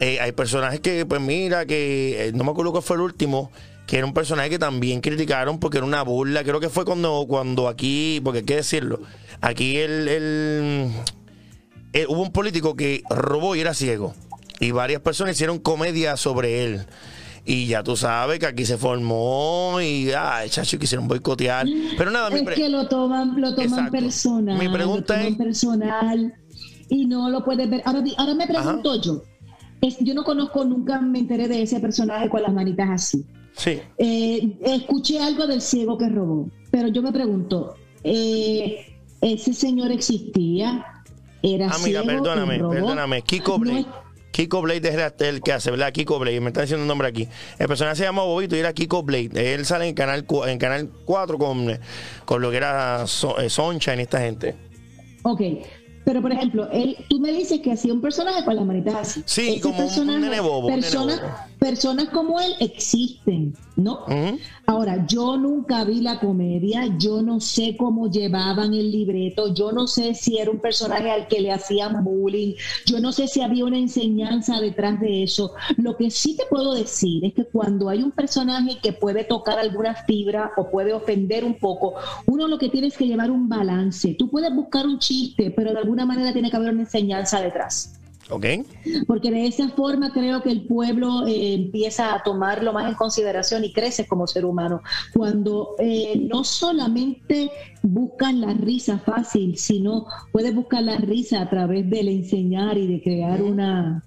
eh, 0.00 0.20
hay 0.20 0.32
personajes 0.32 0.80
que, 0.80 1.06
pues 1.06 1.22
mira, 1.22 1.64
que 1.64 2.26
eh, 2.28 2.32
no 2.34 2.44
me 2.44 2.50
acuerdo 2.50 2.72
cuál 2.72 2.82
fue 2.84 2.96
el 2.96 3.02
último, 3.02 3.50
que 3.86 3.98
era 3.98 4.06
un 4.06 4.12
personaje 4.14 4.50
que 4.50 4.58
también 4.58 5.00
criticaron 5.00 5.58
porque 5.60 5.78
era 5.78 5.86
una 5.86 6.02
burla. 6.02 6.42
Creo 6.42 6.60
que 6.60 6.68
fue 6.68 6.84
cuando, 6.84 7.24
cuando 7.28 7.68
aquí, 7.68 8.20
porque 8.24 8.40
hay 8.40 8.44
que 8.44 8.56
decirlo, 8.56 9.00
aquí 9.40 9.76
el, 9.78 10.08
el- 10.08 10.90
eh, 11.92 12.06
hubo 12.08 12.22
un 12.22 12.32
político 12.32 12.74
que 12.76 13.02
robó 13.08 13.54
y 13.56 13.60
era 13.60 13.74
ciego. 13.74 14.14
Y 14.60 14.70
varias 14.70 15.00
personas 15.02 15.34
hicieron 15.36 15.58
comedia 15.58 16.16
sobre 16.16 16.64
él. 16.64 16.86
Y 17.44 17.66
ya 17.68 17.84
tú 17.84 17.94
sabes 17.96 18.40
que 18.40 18.46
aquí 18.46 18.64
se 18.66 18.76
formó 18.76 19.78
y, 19.80 20.10
ay, 20.10 20.50
chacho, 20.50 20.78
quisieron 20.80 21.06
boicotear. 21.06 21.64
Pero 21.96 22.10
nada, 22.10 22.28
mi 22.30 22.40
Es 22.40 22.48
que 22.56 22.68
lo 22.68 22.88
toman, 22.88 23.40
lo 23.40 23.50
toman 23.54 23.68
Exacto. 23.68 23.92
personal. 23.92 24.58
Mi 24.58 24.68
pregunta 24.68 25.14
lo 25.14 25.20
toman 25.20 25.32
es- 25.32 25.36
personal 25.38 26.34
y 26.88 27.06
no 27.06 27.30
lo 27.30 27.44
puedes 27.44 27.70
ver. 27.70 27.82
Ahora, 27.84 28.02
ahora 28.18 28.34
me 28.34 28.46
pregunto 28.48 29.00
yo. 29.00 29.22
Es, 29.80 29.96
yo 30.00 30.14
no 30.14 30.24
conozco, 30.24 30.64
nunca 30.64 31.00
me 31.00 31.20
enteré 31.20 31.46
de 31.46 31.62
ese 31.62 31.78
personaje 31.78 32.28
con 32.28 32.42
las 32.42 32.52
manitas 32.52 32.88
así. 32.90 33.24
Sí. 33.56 33.80
Eh, 33.98 34.58
escuché 34.64 35.18
algo 35.18 35.46
del 35.46 35.60
ciego 35.62 35.96
que 35.96 36.08
robó, 36.08 36.48
pero 36.70 36.88
yo 36.88 37.02
me 37.02 37.12
pregunto, 37.12 37.74
eh, 38.04 38.94
¿ese 39.20 39.52
señor 39.54 39.90
existía? 39.92 40.84
¿Era 41.42 41.68
Ah, 41.70 41.76
mira, 41.84 42.02
ciego? 42.02 42.06
perdóname, 42.22 42.58
robó? 42.58 42.70
perdóname. 42.72 43.22
Kiko 43.22 43.52
No 43.52 43.58
Blade. 43.58 43.80
es- 43.80 43.86
Kiko 44.32 44.60
Blade 44.60 44.88
es 44.88 45.12
el- 45.20 45.40
que 45.40 45.52
hace, 45.52 45.70
¿verdad? 45.70 45.92
Kiko 45.92 46.18
Blade, 46.18 46.40
me 46.40 46.48
está 46.48 46.60
diciendo 46.60 46.82
un 46.82 46.88
nombre 46.88 47.08
aquí. 47.08 47.26
El 47.58 47.68
personaje 47.68 47.96
se 47.96 48.02
llama 48.04 48.22
Bobito 48.22 48.54
y 48.54 48.58
era 48.58 48.72
Kiko 48.74 49.02
Blade. 49.02 49.54
Él 49.54 49.64
sale 49.64 49.88
en 49.88 49.94
Canal, 49.94 50.26
en 50.46 50.58
canal 50.58 50.90
4 51.06 51.38
con, 51.38 51.78
con 52.26 52.42
lo 52.42 52.50
que 52.50 52.56
era 52.58 53.06
So- 53.06 53.38
eh, 53.40 53.48
Sunshine 53.48 54.00
y 54.00 54.02
esta 54.02 54.20
gente. 54.20 54.54
Ok, 55.22 55.40
pero 56.04 56.20
por 56.20 56.32
ejemplo, 56.32 56.68
él, 56.70 56.96
tú 57.08 57.18
me 57.18 57.32
dices 57.32 57.60
que 57.60 57.72
hacía 57.72 57.92
un 57.94 58.02
personaje 58.02 58.44
con 58.44 58.56
las 58.56 58.64
manitas 58.66 58.94
así. 58.94 59.22
Sí, 59.24 59.48
Ese 59.52 59.60
como 59.62 59.86
un- 59.86 60.20
nene 60.20 60.40
bobo, 60.40 60.68
un 60.68 60.80
nene 60.80 60.90
bobo. 60.96 61.10
Personas 61.66 62.10
como 62.10 62.38
él 62.38 62.54
existen, 62.60 63.52
¿no? 63.74 64.04
Ahora, 64.66 65.04
yo 65.04 65.36
nunca 65.36 65.82
vi 65.82 66.00
la 66.00 66.20
comedia, 66.20 66.96
yo 66.96 67.22
no 67.22 67.40
sé 67.40 67.76
cómo 67.76 68.08
llevaban 68.08 68.72
el 68.72 68.92
libreto, 68.92 69.52
yo 69.52 69.72
no 69.72 69.88
sé 69.88 70.14
si 70.14 70.38
era 70.38 70.52
un 70.52 70.60
personaje 70.60 71.10
al 71.10 71.26
que 71.26 71.40
le 71.40 71.50
hacían 71.50 72.04
bullying, 72.04 72.54
yo 72.86 73.00
no 73.00 73.10
sé 73.10 73.26
si 73.26 73.40
había 73.40 73.64
una 73.64 73.78
enseñanza 73.78 74.60
detrás 74.60 75.00
de 75.00 75.24
eso. 75.24 75.54
Lo 75.76 75.96
que 75.96 76.08
sí 76.12 76.36
te 76.36 76.46
puedo 76.46 76.72
decir 76.74 77.24
es 77.24 77.34
que 77.34 77.44
cuando 77.44 77.88
hay 77.88 78.00
un 78.00 78.12
personaje 78.12 78.78
que 78.80 78.92
puede 78.92 79.24
tocar 79.24 79.58
alguna 79.58 79.96
fibra 79.96 80.52
o 80.56 80.70
puede 80.70 80.92
ofender 80.92 81.44
un 81.44 81.58
poco, 81.58 81.94
uno 82.26 82.46
lo 82.46 82.58
que 82.58 82.68
tiene 82.68 82.86
es 82.86 82.96
que 82.96 83.08
llevar 83.08 83.32
un 83.32 83.48
balance. 83.48 84.14
Tú 84.14 84.30
puedes 84.30 84.54
buscar 84.54 84.86
un 84.86 85.00
chiste, 85.00 85.50
pero 85.50 85.72
de 85.72 85.80
alguna 85.80 86.06
manera 86.06 86.32
tiene 86.32 86.48
que 86.48 86.56
haber 86.56 86.72
una 86.72 86.82
enseñanza 86.82 87.40
detrás 87.40 87.95
¿Ok? 88.30 88.44
porque 89.06 89.30
de 89.30 89.46
esa 89.46 89.68
forma 89.68 90.12
creo 90.12 90.42
que 90.42 90.50
el 90.50 90.66
pueblo 90.66 91.26
eh, 91.26 91.54
empieza 91.54 92.14
a 92.14 92.22
tomarlo 92.22 92.72
más 92.72 92.88
en 92.88 92.94
consideración 92.94 93.64
y 93.64 93.72
crece 93.72 94.06
como 94.06 94.26
ser 94.26 94.44
humano. 94.44 94.82
Cuando 95.14 95.76
eh, 95.78 96.26
no 96.28 96.42
solamente 96.42 97.50
buscan 97.82 98.40
la 98.40 98.52
risa 98.54 98.98
fácil, 98.98 99.56
sino 99.56 100.06
puedes 100.32 100.54
buscar 100.54 100.82
la 100.82 100.96
risa 100.96 101.42
a 101.42 101.50
través 101.50 101.88
del 101.88 102.08
enseñar 102.08 102.76
y 102.78 102.86
de 102.86 103.02
crear 103.02 103.42
una 103.42 104.02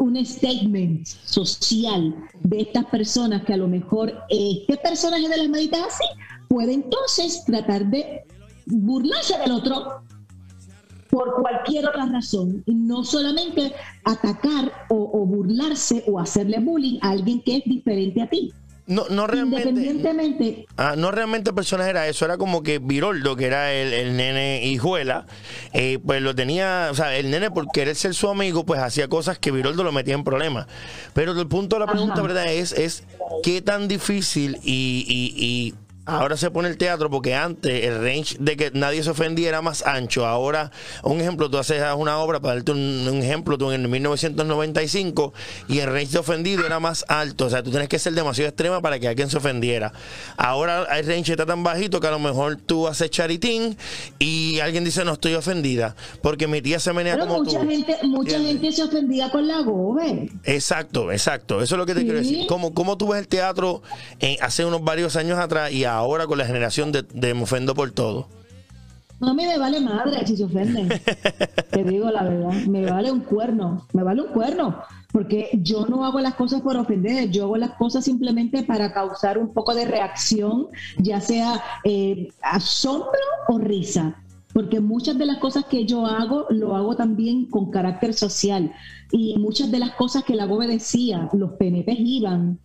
un, 0.00 0.26
statement 0.26 1.06
social 1.06 2.14
de 2.40 2.62
estas 2.62 2.84
personas 2.86 3.44
que 3.44 3.54
a 3.54 3.56
lo 3.56 3.68
mejor 3.68 4.12
este 4.28 4.76
personaje 4.78 5.28
de 5.28 5.36
las 5.36 5.48
manitas 5.48 5.80
así 5.86 6.04
puede 6.48 6.72
entonces 6.72 7.44
tratar 7.44 7.86
de 7.86 8.24
burlarse 8.66 9.38
del 9.38 9.52
otro 9.52 10.02
por 11.10 11.34
cualquier 11.40 11.86
otra 11.88 12.06
razón 12.06 12.62
y 12.66 12.74
no 12.74 13.04
solamente 13.04 13.72
atacar 14.04 14.72
o, 14.88 15.10
o 15.12 15.26
burlarse 15.26 16.04
o 16.06 16.18
hacerle 16.20 16.58
bullying 16.60 16.98
a 17.02 17.10
alguien 17.10 17.42
que 17.42 17.56
es 17.58 17.64
diferente 17.64 18.22
a 18.22 18.28
ti. 18.28 18.52
No, 18.86 19.04
no 19.08 19.28
realmente. 19.28 19.68
Independientemente, 19.68 20.66
Ah, 20.76 20.94
no 20.96 21.12
realmente 21.12 21.50
el 21.50 21.54
personaje 21.54 21.90
era 21.90 22.08
eso, 22.08 22.24
era 22.24 22.38
como 22.38 22.64
que 22.64 22.80
Viroldo, 22.80 23.36
que 23.36 23.46
era 23.46 23.72
el, 23.72 23.92
el 23.92 24.16
nene 24.16 24.66
hijuela, 24.66 25.26
eh, 25.72 26.00
pues 26.04 26.20
lo 26.22 26.34
tenía, 26.34 26.88
o 26.90 26.94
sea, 26.96 27.16
el 27.16 27.30
nene 27.30 27.52
por 27.52 27.70
querer 27.70 27.94
ser 27.94 28.14
su 28.14 28.28
amigo, 28.28 28.64
pues 28.66 28.80
hacía 28.80 29.06
cosas 29.06 29.38
que 29.38 29.52
Viroldo 29.52 29.84
lo 29.84 29.92
metía 29.92 30.14
en 30.14 30.24
problemas. 30.24 30.66
Pero 31.14 31.38
el 31.40 31.46
punto 31.46 31.76
de 31.76 31.80
la 31.80 31.86
pregunta, 31.86 32.14
Ajá. 32.14 32.22
¿verdad? 32.22 32.52
Es, 32.52 32.72
es 32.72 33.04
qué 33.44 33.62
tan 33.62 33.86
difícil 33.86 34.58
y, 34.64 35.04
y- 35.08 35.34
y 35.44 35.74
ahora 36.10 36.36
se 36.36 36.50
pone 36.50 36.68
el 36.68 36.76
teatro, 36.76 37.10
porque 37.10 37.34
antes 37.34 37.84
el 37.84 38.02
range 38.02 38.36
de 38.38 38.56
que 38.56 38.70
nadie 38.74 39.02
se 39.02 39.10
ofendía 39.10 39.48
era 39.48 39.62
más 39.62 39.86
ancho. 39.86 40.26
Ahora, 40.26 40.70
un 41.02 41.20
ejemplo, 41.20 41.50
tú 41.50 41.58
haces 41.58 41.82
una 41.96 42.18
obra, 42.18 42.40
para 42.40 42.54
darte 42.56 42.72
un, 42.72 43.06
un 43.10 43.22
ejemplo, 43.22 43.56
tú 43.58 43.70
en 43.70 43.82
el 43.82 43.88
1995, 43.88 45.32
y 45.68 45.78
el 45.80 45.86
range 45.92 46.12
de 46.12 46.18
ofendido 46.18 46.66
era 46.66 46.80
más 46.80 47.04
alto. 47.08 47.46
O 47.46 47.50
sea, 47.50 47.62
tú 47.62 47.70
tienes 47.70 47.88
que 47.88 47.98
ser 47.98 48.12
demasiado 48.14 48.48
extrema 48.48 48.80
para 48.80 48.98
que 48.98 49.08
alguien 49.08 49.30
se 49.30 49.36
ofendiera. 49.36 49.92
Ahora 50.36 50.84
el 50.98 51.06
range 51.06 51.32
está 51.32 51.46
tan 51.46 51.62
bajito 51.62 52.00
que 52.00 52.06
a 52.06 52.10
lo 52.10 52.18
mejor 52.18 52.56
tú 52.56 52.88
haces 52.88 53.10
charitín 53.10 53.76
y 54.18 54.60
alguien 54.60 54.84
dice, 54.84 55.04
no 55.04 55.12
estoy 55.12 55.34
ofendida, 55.34 55.94
porque 56.22 56.46
mi 56.46 56.60
tía 56.62 56.78
se 56.80 56.92
menea 56.92 57.14
pero 57.14 57.26
como 57.26 57.42
mucha 57.44 57.60
tú. 57.60 57.68
gente, 57.68 57.96
mucha 58.04 58.36
¿Entiendes? 58.36 58.60
gente 58.62 58.72
se 58.76 58.82
ofendía 58.84 59.30
con 59.30 59.46
la 59.46 59.60
gobe. 59.62 60.30
Exacto, 60.44 61.12
exacto. 61.12 61.62
Eso 61.62 61.74
es 61.74 61.78
lo 61.78 61.86
que 61.86 61.94
te 61.94 62.00
Sí. 62.00 62.04
quiero 62.06 62.18
decir. 62.20 62.46
¿Cómo, 62.46 62.72
¿Cómo 62.74 62.96
tú 62.96 63.08
ves 63.08 63.20
el 63.20 63.28
teatro 63.28 63.82
en- 64.20 64.36
hace 64.42 64.64
unos 64.64 64.82
varios 64.82 65.16
años 65.16 65.38
atrás 65.38 65.70
y 65.72 65.84
ahora 65.84 65.99
con 66.26 66.38
la 66.38 66.44
generación 66.44 66.92
de, 66.92 67.02
de 67.02 67.34
Me 67.34 67.42
Ofendo 67.42 67.74
por 67.74 67.90
Todo? 67.90 68.26
No, 69.20 69.34
me 69.34 69.58
vale 69.58 69.80
madre 69.80 70.26
si 70.26 70.36
se 70.36 70.44
ofenden. 70.44 70.88
Te 71.70 71.84
digo 71.84 72.10
la 72.10 72.22
verdad, 72.22 72.52
me 72.66 72.86
vale 72.86 73.12
un 73.12 73.20
cuerno, 73.20 73.86
me 73.92 74.02
vale 74.02 74.22
un 74.22 74.28
cuerno, 74.28 74.82
porque 75.12 75.50
yo 75.62 75.84
no 75.86 76.06
hago 76.06 76.20
las 76.20 76.34
cosas 76.34 76.62
por 76.62 76.76
ofender, 76.78 77.30
yo 77.30 77.44
hago 77.44 77.58
las 77.58 77.72
cosas 77.72 78.04
simplemente 78.04 78.62
para 78.62 78.94
causar 78.94 79.36
un 79.36 79.52
poco 79.52 79.74
de 79.74 79.84
reacción, 79.84 80.68
ya 80.96 81.20
sea 81.20 81.62
eh, 81.84 82.28
asombro 82.40 83.10
o 83.48 83.58
risa. 83.58 84.16
Porque 84.54 84.80
muchas 84.80 85.16
de 85.16 85.26
las 85.26 85.38
cosas 85.38 85.66
que 85.66 85.84
yo 85.84 86.06
hago, 86.06 86.46
lo 86.48 86.74
hago 86.74 86.96
también 86.96 87.46
con 87.46 87.70
carácter 87.70 88.14
social. 88.14 88.72
Y 89.12 89.38
muchas 89.38 89.70
de 89.70 89.78
las 89.78 89.92
cosas 89.92 90.24
que 90.24 90.34
la 90.34 90.46
GOBE 90.46 90.66
decía, 90.66 91.28
los 91.34 91.52
PNP 91.52 91.92
iban 91.92 92.58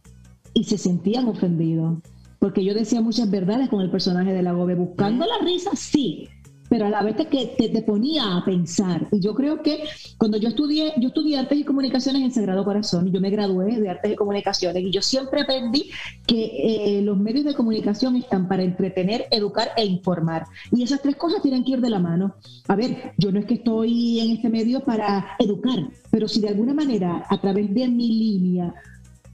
y 0.53 0.63
se 0.63 0.79
sentían 0.79 1.27
ofendidos. 1.27 1.99
Porque 2.45 2.63
yo 2.63 2.75
decía 2.75 3.01
muchas 3.01 3.31
verdades 3.31 3.69
con 3.69 3.81
el 3.81 3.89
personaje 3.89 4.31
de 4.31 4.43
la 4.43 4.51
GOBE, 4.51 4.75
buscando 4.75 5.25
la 5.25 5.43
risa, 5.43 5.71
sí, 5.75 6.29
pero 6.69 6.85
a 6.85 6.89
la 6.91 7.01
vez 7.01 7.15
que 7.15 7.25
te, 7.25 7.69
te, 7.69 7.81
ponía 7.81 8.37
a 8.37 8.45
pensar. 8.45 9.07
Y 9.11 9.19
yo 9.19 9.33
creo 9.33 9.63
que 9.63 9.79
cuando 10.19 10.37
yo 10.37 10.49
estudié, 10.49 10.93
yo 10.97 11.07
estudié 11.07 11.39
artes 11.39 11.57
y 11.57 11.63
comunicaciones 11.63 12.21
en 12.21 12.31
Sagrado 12.31 12.63
Corazón, 12.63 13.07
y 13.07 13.11
yo 13.11 13.19
me 13.19 13.31
gradué 13.31 13.79
de 13.79 13.89
artes 13.89 14.11
y 14.11 14.15
comunicaciones, 14.15 14.83
y 14.83 14.91
yo 14.91 15.01
siempre 15.01 15.41
aprendí 15.41 15.89
que 16.27 16.99
eh, 16.99 17.01
los 17.01 17.17
medios 17.17 17.45
de 17.45 17.55
comunicación 17.55 18.15
están 18.15 18.47
para 18.47 18.61
entretener, 18.61 19.25
educar 19.31 19.69
e 19.75 19.83
informar. 19.83 20.45
Y 20.71 20.83
esas 20.83 21.01
tres 21.01 21.15
cosas 21.15 21.41
tienen 21.41 21.63
que 21.63 21.71
ir 21.71 21.81
de 21.81 21.89
la 21.89 21.97
mano. 21.97 22.35
A 22.67 22.75
ver, 22.75 23.13
yo 23.17 23.31
no 23.31 23.39
es 23.39 23.47
que 23.47 23.55
estoy 23.55 24.19
en 24.19 24.35
este 24.35 24.49
medio 24.49 24.81
para 24.81 25.35
educar, 25.39 25.79
pero 26.11 26.27
si 26.27 26.41
de 26.41 26.49
alguna 26.49 26.75
manera 26.75 27.25
a 27.27 27.41
través 27.41 27.73
de 27.73 27.87
mi 27.87 28.07
línea 28.07 28.71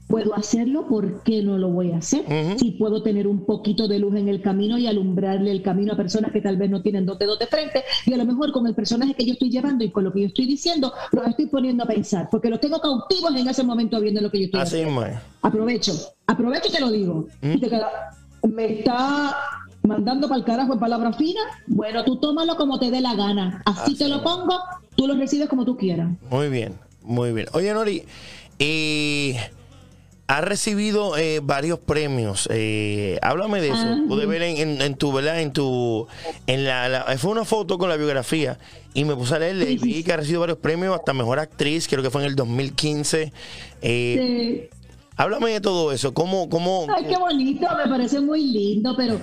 puedo 0.06 0.34
hacerlo, 0.34 0.86
¿por 0.88 1.22
qué 1.22 1.42
no 1.42 1.58
lo 1.58 1.68
voy 1.68 1.92
a 1.92 1.98
hacer? 1.98 2.24
Si 2.58 2.72
puedo 2.72 3.02
tener 3.02 3.26
un 3.26 3.46
poquito 3.46 3.88
de 3.88 3.98
luz 3.98 4.14
en 4.16 4.28
el 4.28 4.42
camino 4.42 4.78
y 4.78 4.86
alumbrarle 4.86 5.50
el 5.50 5.62
camino 5.62 5.94
a 5.94 5.96
personas 5.96 6.32
que 6.32 6.40
tal 6.40 6.56
vez 6.56 6.70
no 6.70 6.82
tienen 6.82 7.06
dos 7.06 7.18
dedos 7.18 7.38
de 7.38 7.46
frente 7.46 7.82
y 8.06 8.12
a 8.12 8.16
lo 8.16 8.24
mejor 8.24 8.52
con 8.52 8.66
el 8.66 8.74
personaje 8.74 9.14
que 9.14 9.24
yo 9.24 9.32
estoy 9.32 9.50
llevando 9.50 9.84
y 9.84 9.90
con 9.90 10.04
lo 10.04 10.12
que 10.12 10.20
yo 10.20 10.26
estoy 10.26 10.46
diciendo, 10.46 10.92
los 11.12 11.26
estoy 11.26 11.46
poniendo 11.46 11.84
a 11.84 11.86
pensar, 11.86 12.28
porque 12.30 12.50
los 12.50 12.60
tengo 12.60 12.80
cautivos 12.80 13.34
en 13.34 13.48
ese 13.48 13.62
momento 13.62 14.00
viendo 14.00 14.20
lo 14.20 14.30
que 14.30 14.40
yo 14.40 14.44
estoy 14.46 14.60
haciendo. 14.60 15.04
Aprovecho, 15.42 15.92
aprovecho 16.26 16.68
y 16.68 16.72
te 16.72 16.80
lo 16.80 16.90
digo. 16.90 17.28
me 18.42 18.78
está 18.80 19.36
mandando 19.82 20.28
para 20.28 20.38
el 20.38 20.44
carajo 20.44 20.74
en 20.74 20.78
palabras 20.78 21.16
finas, 21.16 21.44
bueno, 21.66 22.04
tú 22.04 22.16
tómalo 22.16 22.56
como 22.56 22.78
te 22.78 22.90
dé 22.90 23.00
la 23.00 23.14
gana. 23.14 23.62
Así, 23.64 23.96
te 23.96 24.08
lo 24.08 24.22
pongo, 24.22 24.58
tú 24.96 25.06
lo 25.06 25.14
recibes 25.14 25.48
como 25.48 25.64
tú 25.64 25.76
quieras. 25.76 26.10
Muy 26.30 26.48
bien, 26.48 26.74
muy 27.02 27.32
bien. 27.32 27.46
Oye, 27.52 27.72
Nori, 27.72 28.02
y... 28.58 29.34
Ha 30.32 30.40
recibido 30.40 31.18
eh, 31.18 31.40
varios 31.42 31.78
premios. 31.78 32.48
Eh, 32.50 33.18
háblame 33.20 33.60
de 33.60 33.68
eso. 33.68 33.84
Ah, 33.84 33.98
Pude 34.08 34.24
ver 34.24 34.40
en, 34.40 34.94
tu, 34.94 35.12
¿verdad? 35.12 35.42
En 35.42 35.52
tu, 35.52 36.06
en 36.46 36.64
la, 36.64 37.04
fue 37.18 37.32
una 37.32 37.44
foto 37.44 37.76
con 37.76 37.90
la 37.90 37.96
biografía 37.96 38.56
y 38.94 39.04
me 39.04 39.14
puse 39.14 39.34
a 39.34 39.40
leer 39.40 39.70
y 39.70 39.76
vi 39.76 40.02
que 40.02 40.10
ha 40.10 40.16
recibido 40.16 40.40
varios 40.40 40.56
premios, 40.56 40.96
hasta 40.96 41.12
mejor 41.12 41.38
actriz, 41.38 41.86
creo 41.86 42.02
que 42.02 42.08
fue 42.08 42.22
en 42.22 42.28
el 42.28 42.34
2015. 42.34 43.30
Eh, 43.82 44.70
háblame 45.16 45.50
de 45.50 45.60
todo 45.60 45.92
eso. 45.92 46.14
¿Cómo, 46.14 46.48
cómo, 46.48 46.86
Ay, 46.96 47.04
qué 47.10 47.18
bonito, 47.18 47.66
me 47.76 47.90
parece 47.90 48.18
muy 48.18 48.42
lindo, 48.42 48.94
pero 48.96 49.20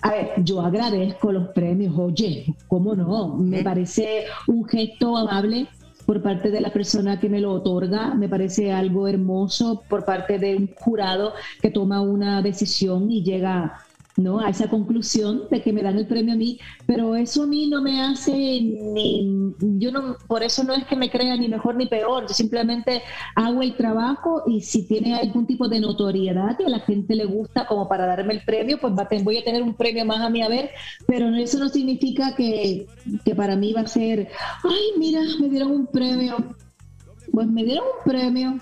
a 0.00 0.10
ver, 0.10 0.30
yo 0.38 0.62
agradezco 0.62 1.32
los 1.32 1.48
premios, 1.48 1.92
oye, 1.98 2.46
¿cómo 2.66 2.94
no? 2.94 3.36
Me 3.36 3.62
parece 3.62 4.24
un 4.46 4.64
gesto 4.64 5.18
amable 5.18 5.68
por 6.10 6.22
parte 6.22 6.50
de 6.50 6.60
la 6.60 6.72
persona 6.72 7.20
que 7.20 7.28
me 7.28 7.40
lo 7.40 7.52
otorga. 7.52 8.16
Me 8.16 8.28
parece 8.28 8.72
algo 8.72 9.06
hermoso 9.06 9.84
por 9.88 10.04
parte 10.04 10.40
de 10.40 10.56
un 10.56 10.68
jurado 10.74 11.34
que 11.62 11.70
toma 11.70 12.00
una 12.00 12.42
decisión 12.42 13.12
y 13.12 13.22
llega 13.22 13.78
¿no? 14.16 14.40
a 14.40 14.50
esa 14.50 14.68
conclusión 14.68 15.44
de 15.50 15.62
que 15.62 15.72
me 15.72 15.82
dan 15.82 15.96
el 15.96 16.06
premio 16.06 16.34
a 16.34 16.36
mí, 16.36 16.58
pero 16.86 17.16
eso 17.16 17.44
a 17.44 17.46
mí 17.46 17.68
no 17.68 17.82
me 17.82 18.00
hace 18.02 18.32
ni, 18.32 19.54
yo 19.78 19.90
no, 19.92 20.16
por 20.26 20.42
eso 20.42 20.64
no 20.64 20.74
es 20.74 20.84
que 20.86 20.96
me 20.96 21.10
crea 21.10 21.36
ni 21.36 21.48
mejor 21.48 21.76
ni 21.76 21.86
peor, 21.86 22.26
yo 22.26 22.34
simplemente 22.34 23.02
hago 23.34 23.62
el 23.62 23.76
trabajo 23.76 24.42
y 24.46 24.60
si 24.60 24.86
tiene 24.86 25.14
algún 25.14 25.46
tipo 25.46 25.68
de 25.68 25.80
notoriedad 25.80 26.56
y 26.58 26.64
a 26.64 26.68
la 26.68 26.80
gente 26.80 27.14
le 27.14 27.24
gusta 27.24 27.66
como 27.66 27.88
para 27.88 28.06
darme 28.06 28.34
el 28.34 28.44
premio, 28.44 28.78
pues 28.80 28.94
voy 29.22 29.38
a 29.38 29.44
tener 29.44 29.62
un 29.62 29.74
premio 29.74 30.04
más 30.04 30.20
a 30.20 30.30
mí 30.30 30.42
a 30.42 30.48
ver, 30.48 30.70
pero 31.06 31.28
eso 31.36 31.58
no 31.58 31.68
significa 31.68 32.34
que, 32.34 32.86
que 33.24 33.34
para 33.34 33.56
mí 33.56 33.72
va 33.72 33.82
a 33.82 33.86
ser, 33.86 34.28
ay, 34.62 34.98
mira, 34.98 35.20
me 35.40 35.48
dieron 35.48 35.70
un 35.70 35.86
premio, 35.86 36.36
pues 37.32 37.46
me 37.46 37.64
dieron 37.64 37.84
un 37.84 38.10
premio 38.10 38.58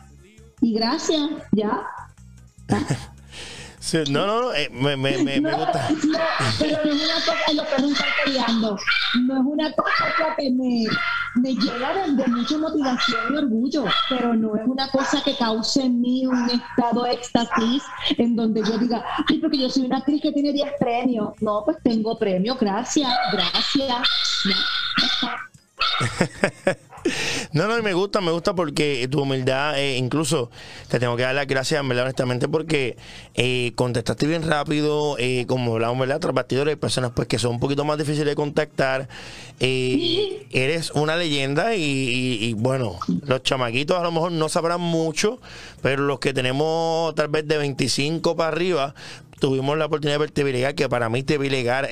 y 0.60 0.74
gracias, 0.74 1.30
ya. 1.52 1.86
no, 4.10 4.26
no, 4.26 4.42
no, 4.42 4.54
eh, 4.54 4.68
me, 4.70 4.96
me, 4.96 5.22
me, 5.22 5.40
gusta. 5.40 5.88
No, 5.90 6.18
pero 6.58 6.84
no 6.84 6.92
es 6.92 7.04
una 7.04 7.14
cosa, 7.24 7.52
lo 7.54 7.62
que 7.62 7.94
peleando, 8.24 8.78
no 9.22 9.34
es 9.34 9.42
una 9.44 9.72
cosa 9.72 10.36
que 10.36 10.50
me, 10.50 10.86
me 11.36 11.54
llena 11.54 12.06
de, 12.06 12.26
mucha 12.28 12.58
motivación 12.58 13.20
y 13.32 13.36
orgullo, 13.36 13.84
pero 14.08 14.34
no 14.34 14.56
es 14.56 14.66
una 14.66 14.90
cosa 14.90 15.22
que 15.22 15.36
cause 15.36 15.82
en 15.82 16.00
mí 16.00 16.26
un 16.26 16.50
estado 16.50 17.04
de 17.04 17.12
éxtasis 17.12 17.82
en 18.16 18.36
donde 18.36 18.62
yo 18.62 18.78
diga, 18.78 19.04
ay, 19.28 19.38
porque 19.38 19.58
yo 19.58 19.70
soy 19.70 19.86
una 19.86 19.98
actriz 19.98 20.22
que 20.22 20.32
tiene 20.32 20.52
10 20.52 20.72
premios. 20.78 21.30
No, 21.40 21.62
pues 21.64 21.78
tengo 21.82 22.18
premios, 22.18 22.58
gracias, 22.58 23.12
gracias. 23.32 24.02
No, 24.44 24.54
no, 27.52 27.82
me 27.82 27.92
gusta, 27.92 28.20
me 28.20 28.30
gusta 28.30 28.54
porque 28.54 29.06
tu 29.10 29.22
humildad, 29.22 29.78
eh, 29.78 29.96
incluso 29.96 30.50
te 30.88 30.98
tengo 30.98 31.16
que 31.16 31.22
dar 31.22 31.34
las 31.34 31.46
gracias, 31.46 31.86
verdad, 31.86 32.04
honestamente, 32.04 32.48
porque 32.48 32.96
eh, 33.34 33.72
contestaste 33.74 34.26
bien 34.26 34.42
rápido, 34.42 35.16
eh, 35.18 35.44
como 35.46 35.74
hablamos, 35.74 35.98
¿verdad? 35.98 36.20
Tras 36.20 36.34
hay 36.66 36.76
personas 36.76 37.12
pues 37.14 37.28
que 37.28 37.38
son 37.38 37.52
un 37.52 37.60
poquito 37.60 37.84
más 37.84 37.98
difíciles 37.98 38.26
de 38.26 38.34
contactar. 38.34 39.08
eres 39.60 40.90
una 40.92 41.16
leyenda 41.16 41.74
y, 41.74 42.52
bueno, 42.54 42.98
los 43.26 43.42
chamaquitos 43.42 43.98
a 43.98 44.02
lo 44.02 44.12
mejor 44.12 44.32
no 44.32 44.48
sabrán 44.48 44.80
mucho, 44.80 45.40
pero 45.82 46.04
los 46.04 46.18
que 46.18 46.32
tenemos 46.32 47.14
tal 47.14 47.28
vez 47.28 47.46
de 47.46 47.58
25 47.58 48.36
para 48.36 48.48
arriba, 48.48 48.94
tuvimos 49.40 49.78
la 49.78 49.86
oportunidad 49.86 50.14
de 50.14 50.18
verte 50.18 50.44
Vilegar, 50.44 50.74
que 50.74 50.88
para 50.88 51.08
mí 51.08 51.22
te 51.22 51.38
Vilegar, 51.38 51.88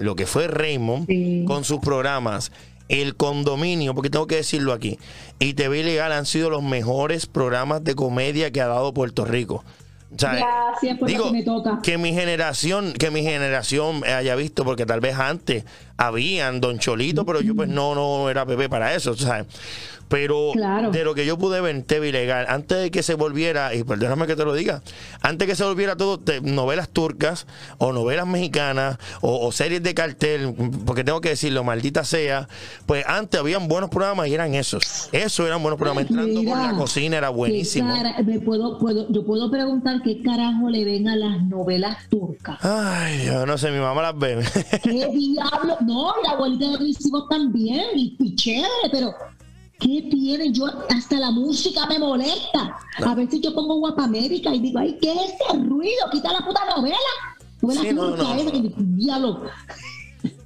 lo 0.00 0.16
que 0.16 0.26
fue 0.26 0.48
Raymond, 0.48 1.46
con 1.46 1.64
sus 1.64 1.80
programas 1.80 2.52
el 2.90 3.16
condominio, 3.16 3.94
porque 3.94 4.10
tengo 4.10 4.26
que 4.26 4.36
decirlo 4.36 4.72
aquí, 4.72 4.98
y 5.38 5.54
TV 5.54 5.82
Legal 5.82 6.12
han 6.12 6.26
sido 6.26 6.50
los 6.50 6.62
mejores 6.62 7.26
programas 7.26 7.82
de 7.84 7.94
comedia 7.94 8.50
que 8.50 8.60
ha 8.60 8.66
dado 8.66 8.92
Puerto 8.92 9.24
Rico. 9.24 9.64
Gracias 10.10 10.98
por 10.98 11.08
digo, 11.08 11.26
que 11.26 11.32
me 11.32 11.42
toca. 11.44 11.78
Que 11.82 11.96
mi 11.96 12.12
generación, 12.12 12.92
que 12.94 13.12
mi 13.12 13.22
generación 13.22 14.02
haya 14.04 14.34
visto, 14.34 14.64
porque 14.64 14.84
tal 14.84 14.98
vez 14.98 15.16
antes 15.16 15.64
habían 16.00 16.62
Don 16.62 16.78
Cholito, 16.78 17.26
pero 17.26 17.42
yo 17.42 17.54
pues 17.54 17.68
no, 17.68 17.94
no 17.94 18.30
era 18.30 18.46
bebé 18.46 18.70
para 18.70 18.94
eso, 18.94 19.14
¿sabes? 19.14 19.46
Pero 20.10 20.52
de 20.90 21.04
lo 21.04 21.14
que 21.14 21.24
yo 21.24 21.38
pude 21.38 21.60
ver 21.60 21.76
en 21.76 21.84
TV 21.84 22.10
Legal, 22.10 22.44
antes 22.48 22.78
de 22.78 22.90
que 22.90 23.04
se 23.04 23.14
volviera, 23.14 23.72
y 23.76 23.84
perdóname 23.84 24.26
que 24.26 24.34
te 24.34 24.44
lo 24.44 24.52
diga, 24.54 24.82
antes 25.22 25.46
que 25.46 25.54
se 25.54 25.62
volviera 25.62 25.94
todo 25.94 26.20
novelas 26.42 26.88
turcas 26.88 27.46
o 27.78 27.92
novelas 27.92 28.26
mexicanas 28.26 28.98
o, 29.20 29.52
series 29.52 29.84
de 29.84 29.94
cartel, 29.94 30.52
porque 30.84 31.04
tengo 31.04 31.20
que 31.20 31.28
decirlo, 31.28 31.62
maldita 31.62 32.02
sea, 32.02 32.48
pues 32.86 33.04
antes 33.06 33.38
habían 33.38 33.68
buenos 33.68 33.88
programas 33.88 34.26
y 34.26 34.34
eran 34.34 34.52
esos. 34.56 35.08
Esos 35.12 35.46
eran 35.46 35.62
buenos 35.62 35.78
programas. 35.78 36.10
Entrando 36.10 36.42
por 36.42 36.58
la 36.58 36.72
cocina 36.72 37.18
era 37.18 37.28
buenísimo. 37.28 37.94
me 38.24 38.40
puedo, 38.40 38.80
puedo, 38.80 39.06
yo 39.12 39.24
puedo 39.24 39.48
preguntar 39.48 40.02
qué 40.02 40.20
carajo 40.22 40.70
le 40.70 40.84
ven 40.84 41.08
a 41.08 41.14
las 41.14 41.40
novelas 41.44 42.08
turcas. 42.08 42.58
Ay, 42.62 43.26
yo 43.26 43.46
no 43.46 43.56
sé, 43.58 43.70
mi 43.70 43.78
mamá 43.78 44.02
las 44.02 44.18
ve. 44.18 44.40
¿Qué 44.82 45.06
diablo? 45.06 45.76
No, 45.90 46.14
la 46.22 46.30
abuelita 46.30 46.70
de 46.70 46.84
mis 46.84 47.04
hijos 47.04 47.28
también, 47.28 47.84
y, 47.96 48.16
y 48.18 48.34
chévere, 48.36 48.88
pero 48.90 49.12
¿Qué 49.80 50.06
tiene? 50.10 50.52
Yo 50.52 50.66
hasta 50.90 51.18
la 51.18 51.30
música 51.30 51.86
me 51.86 51.98
molesta. 51.98 52.76
A 53.02 53.14
veces 53.14 53.40
yo 53.40 53.54
pongo 53.54 53.78
Guapa 53.78 54.04
América 54.04 54.54
y 54.54 54.60
digo, 54.60 54.78
ay, 54.78 54.98
¿qué 55.00 55.10
es 55.10 55.32
ese 55.32 55.58
ruido? 55.58 56.10
Quita 56.12 56.34
la 56.34 56.44
puta 56.44 56.60
novela. 56.76 56.98
Sí, 57.80 57.92
no, 57.94 58.14
no. 58.14 58.36
que, 58.52 58.74
diablo. 58.76 59.42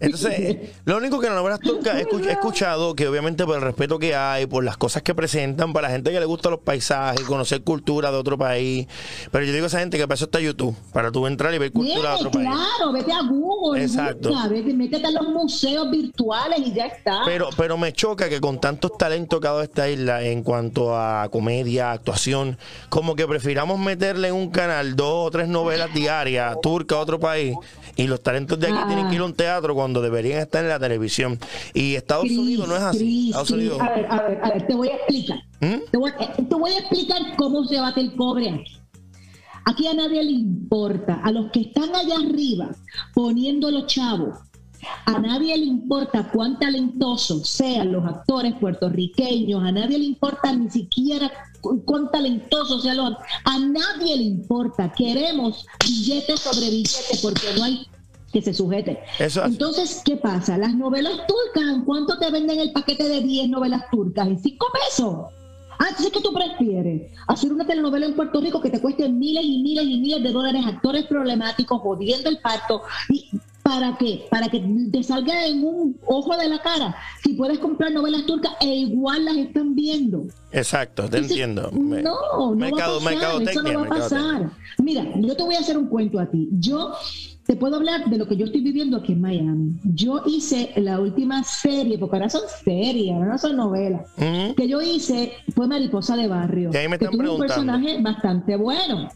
Entonces, 0.05 0.57
lo 0.84 0.96
único 0.96 1.20
que 1.20 1.26
en 1.26 1.34
la 1.34 1.40
novela 1.40 1.59
turca 1.59 1.98
he 1.98 2.02
escuchado, 2.30 2.94
que 2.94 3.09
obviamente 3.09 3.44
por 3.44 3.57
el 3.57 3.62
respeto 3.62 3.98
que 3.98 4.14
hay, 4.14 4.46
por 4.46 4.64
las 4.64 4.76
cosas 4.76 5.02
que 5.02 5.14
presentan, 5.14 5.72
para 5.72 5.88
la 5.88 5.94
gente 5.94 6.12
que 6.12 6.20
le 6.20 6.26
gusta 6.26 6.50
los 6.50 6.61
paisajes, 6.61 7.22
conocer 7.22 7.62
cultura 7.62 8.11
de 8.11 8.16
otro 8.16 8.38
país. 8.38 8.86
Pero 9.30 9.44
yo 9.44 9.52
digo 9.52 9.64
a 9.64 9.68
esa 9.68 9.80
gente 9.80 9.98
que 9.98 10.07
para 10.07 10.14
eso 10.14 10.26
está 10.26 10.40
YouTube, 10.40 10.76
para 10.92 11.11
tú 11.11 11.26
entrar 11.26 11.55
y 11.55 11.59
ver 11.59 11.72
cultura 11.72 12.11
de 12.11 12.16
otro 12.16 12.30
país. 12.30 12.48
Claro, 12.48 12.92
vete 12.92 13.12
a 13.12 13.22
Google, 13.22 13.82
Exacto. 13.82 14.32
métete 14.74 15.07
a 15.07 15.11
los 15.11 15.28
museos 15.28 15.90
virtuales 15.90 16.61
y 16.61 16.72
ya 16.72 16.86
está. 16.86 17.22
Pero, 17.24 17.48
pero 17.57 17.76
me 17.76 17.92
choca 17.92 18.28
que 18.28 18.40
con 18.40 18.61
tantos 18.61 18.96
talentos 18.96 19.40
cada 19.40 19.64
esta 19.64 19.88
isla 19.88 20.22
en 20.22 20.42
cuanto 20.42 20.96
a 20.96 21.28
comedia, 21.30 21.92
actuación, 21.92 22.59
como 22.88 23.16
que 23.16 23.26
prefiramos 23.26 23.78
meterle 23.78 24.28
en 24.28 24.34
un 24.34 24.50
canal 24.50 24.96
dos 24.96 25.26
o 25.26 25.30
tres 25.30 25.48
novelas 25.48 25.92
diarias, 25.92 26.57
turca 26.62 26.96
a 26.96 26.98
otro 27.00 27.18
país, 27.18 27.57
y 27.97 28.07
los 28.07 28.22
talentos 28.22 28.59
de 28.59 28.68
aquí 28.68 28.78
tienen 28.86 29.09
que 29.09 29.14
ir 29.14 29.20
a 29.20 29.24
un 29.24 29.34
teatro 29.34 29.74
cuando 29.74 30.01
deberían 30.01 30.40
estar 30.40 30.62
en 30.62 30.68
la 30.68 30.78
televisión. 30.78 31.38
Y 31.72 31.95
Estados 31.95 32.30
Unidos 32.30 32.68
no 32.68 32.76
es 32.76 32.82
así. 32.82 33.28
Estados 33.28 33.51
Unidos... 33.51 33.80
A 33.80 33.88
ver, 33.90 34.07
a 34.11 34.22
ver, 34.22 34.40
a 34.42 34.49
ver, 34.51 34.66
te 34.66 34.74
voy 34.74 34.88
a 34.88 34.95
explicar. 34.97 35.38
¿Mm? 35.61 35.90
Te, 35.90 35.97
voy, 35.97 36.12
te, 36.49 36.55
voy, 36.55 36.72
a 36.72 36.78
explicar 36.78 37.20
cómo 37.36 37.64
se 37.64 37.80
bate 37.80 38.01
el 38.01 38.14
cobre 38.16 38.51
aquí. 38.51 38.78
Aquí 39.66 39.86
a 39.86 39.95
nadie 39.95 40.22
le 40.22 40.32
importa, 40.32 41.20
a 41.24 41.30
los 41.30 41.51
que 41.51 41.61
están 41.62 41.95
allá 41.95 42.16
arriba 42.16 42.70
poniendo 43.14 43.70
los 43.70 43.86
chavos, 43.86 44.38
a 45.07 45.18
nadie 45.18 45.57
le 45.57 45.64
importa 45.64 46.30
cuán 46.30 46.59
talentosos 46.59 47.49
sean 47.49 47.93
los 47.93 48.05
actores 48.05 48.55
puertorriqueños, 48.55 49.62
a 49.62 49.72
nadie 49.72 49.99
le 49.99 50.05
importa 50.05 50.53
ni 50.53 50.70
siquiera 50.70 51.30
cuán 51.85 52.11
talentosos 52.11 52.82
sean 52.82 52.99
los... 52.99 53.14
A 53.45 53.59
nadie 53.59 54.16
le 54.16 54.22
importa, 54.22 54.93
queremos 54.93 55.66
billetes 55.85 56.41
sobre 56.41 56.70
billetes 56.70 57.20
porque 57.22 57.47
no 57.57 57.64
hay 57.64 57.87
que 58.32 58.43
se 58.43 58.53
sujete. 58.53 58.99
Entonces, 59.18 60.03
¿qué 60.05 60.16
pasa? 60.16 60.59
Las 60.59 60.74
novelas 60.74 61.12
turcas, 61.28 61.72
¿en 61.72 61.85
cuánto 61.85 62.18
te 62.18 62.30
venden 62.32 62.59
el 62.59 62.72
paquete 62.72 63.09
de 63.09 63.20
10 63.20 63.49
novelas 63.49 63.85
turcas? 63.93 64.26
¿En 64.26 64.39
5 64.41 64.66
pesos? 64.72 65.26
Ah, 65.78 65.87
entonces, 65.89 66.12
¿qué 66.12 66.20
tú 66.20 66.32
prefieres? 66.32 67.12
Hacer 67.28 67.53
una 67.53 67.64
telenovela 67.64 68.07
en 68.07 68.14
Puerto 68.14 68.41
Rico 68.41 68.61
que 68.61 68.70
te 68.70 68.80
cueste 68.80 69.09
miles 69.09 69.45
y 69.45 69.62
miles 69.62 69.85
y 69.85 69.99
miles 69.99 70.22
de 70.22 70.32
dólares, 70.32 70.64
actores 70.66 71.05
problemáticos, 71.07 71.80
jodiendo 71.80 72.28
el 72.28 72.39
pacto. 72.39 72.82
Y 73.09 73.30
¿Para 73.65 73.97
qué? 73.97 74.27
Para 74.31 74.49
que 74.49 74.62
te 74.93 75.03
salga 75.03 75.47
en 75.47 75.65
un 75.65 75.99
ojo 76.07 76.37
de 76.37 76.49
la 76.51 76.61
cara. 76.61 76.95
Si 77.23 77.33
puedes 77.33 77.59
comprar 77.59 77.93
novelas 77.93 78.27
turcas 78.27 78.53
e 78.61 78.67
igual 78.67 79.25
las 79.25 79.37
están 79.39 79.75
viendo. 79.75 80.27
Exacto, 80.53 81.09
te 81.09 81.17
entiendo. 81.17 81.71
No, 81.73 82.15
no 82.51 82.55
mercado, 82.55 83.01
va 83.01 83.11
a 83.11 83.15
pasar, 83.15 83.43
eso 83.43 83.62
no 83.62 83.81
va 83.81 83.87
a 83.87 83.89
pasar. 83.89 84.51
Mira, 84.77 85.07
yo 85.19 85.35
te 85.35 85.43
voy 85.43 85.55
a 85.55 85.61
hacer 85.61 85.79
un 85.79 85.89
cuento 85.89 86.21
a 86.21 86.27
ti. 86.27 86.51
Yo 86.53 86.93
te 87.47 87.57
puedo 87.57 87.77
hablar 87.77 88.05
de 88.05 88.19
lo 88.19 88.29
que 88.29 88.37
yo 88.37 88.45
estoy 88.45 88.61
viviendo 88.61 88.99
aquí 88.99 89.12
en 89.12 89.23
Miami. 89.23 89.81
Yo 89.83 90.23
hice 90.27 90.71
la 90.77 91.01
última 91.01 91.43
serie, 91.43 91.99
porque 91.99 92.17
ahora 92.17 92.29
son 92.29 92.43
series, 92.65 93.12
ahora 93.12 93.33
no 93.33 93.39
son 93.39 93.57
novelas, 93.57 94.03
que 94.17 94.69
yo 94.69 94.83
hice 94.83 95.33
fue 95.55 95.67
Mariposa 95.67 96.17
de 96.17 96.29
Barrio. 96.29 96.71
Que 96.71 96.79
ahí 96.79 96.89
me 96.89 96.97
están 96.97 97.19
un 97.19 97.39
personaje 97.39 98.01
bastante 98.03 98.57
bueno. 98.57 99.09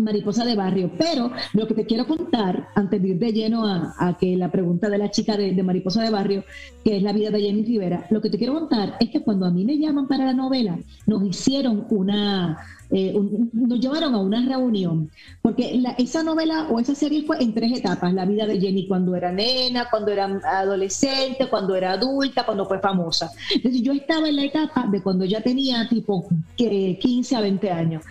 Mariposa 0.00 0.44
de 0.44 0.56
Barrio. 0.56 0.90
Pero 0.98 1.30
lo 1.52 1.66
que 1.66 1.74
te 1.74 1.86
quiero 1.86 2.06
contar, 2.06 2.68
antes 2.74 3.00
de 3.02 3.08
ir 3.08 3.18
de 3.18 3.32
lleno 3.32 3.66
a, 3.66 4.16
que 4.18 4.36
la 4.36 4.50
pregunta 4.50 4.88
de 4.88 4.98
la 4.98 5.10
chica 5.10 5.36
de, 5.36 5.62
Mariposa 5.62 6.02
de 6.02 6.10
Barrio, 6.10 6.44
que 6.84 6.96
es 6.96 7.02
la 7.02 7.12
vida 7.12 7.30
de 7.30 7.40
Jenny 7.40 7.64
Rivera, 7.64 8.06
lo 8.10 8.20
que 8.20 8.30
te 8.30 8.38
quiero 8.38 8.54
contar 8.54 8.96
es 9.00 9.10
que 9.10 9.22
cuando 9.22 9.46
a 9.46 9.50
mí 9.50 9.64
me 9.64 9.78
llaman 9.78 10.08
para 10.08 10.24
la 10.24 10.32
novela, 10.32 10.78
nos 11.06 11.22
hicieron 11.24 11.86
una, 11.90 12.58
eh, 12.90 13.14
nos 13.52 13.80
llevaron 13.80 14.14
a 14.14 14.18
una 14.18 14.44
reunión, 14.46 15.10
porque 15.42 15.82
esa 15.98 16.22
novela 16.22 16.68
o 16.70 16.80
esa 16.80 16.94
serie 16.94 17.22
fue 17.22 17.42
en 17.42 17.54
tres 17.54 17.78
etapas, 17.78 18.12
la 18.12 18.24
vida 18.24 18.46
de 18.46 18.60
Jenny 18.60 18.86
cuando 18.86 19.14
era 19.14 19.30
nena, 19.30 19.88
cuando 19.90 20.10
era 20.10 20.24
adolescente, 20.44 21.48
cuando 21.48 21.76
era 21.76 21.92
adulta, 21.92 22.44
cuando 22.44 22.66
fue 22.66 22.80
famosa. 22.80 23.30
Entonces 23.54 23.82
yo 23.82 23.92
estaba 23.92 24.28
en 24.28 24.36
la 24.36 24.44
etapa 24.44 24.86
de 24.90 25.02
cuando 25.02 25.24
ya 25.24 25.40
tenía 25.40 25.88
tipo 25.88 26.28
15 26.56 27.36
a 27.36 27.40
20 27.40 27.70
años. 27.70 28.04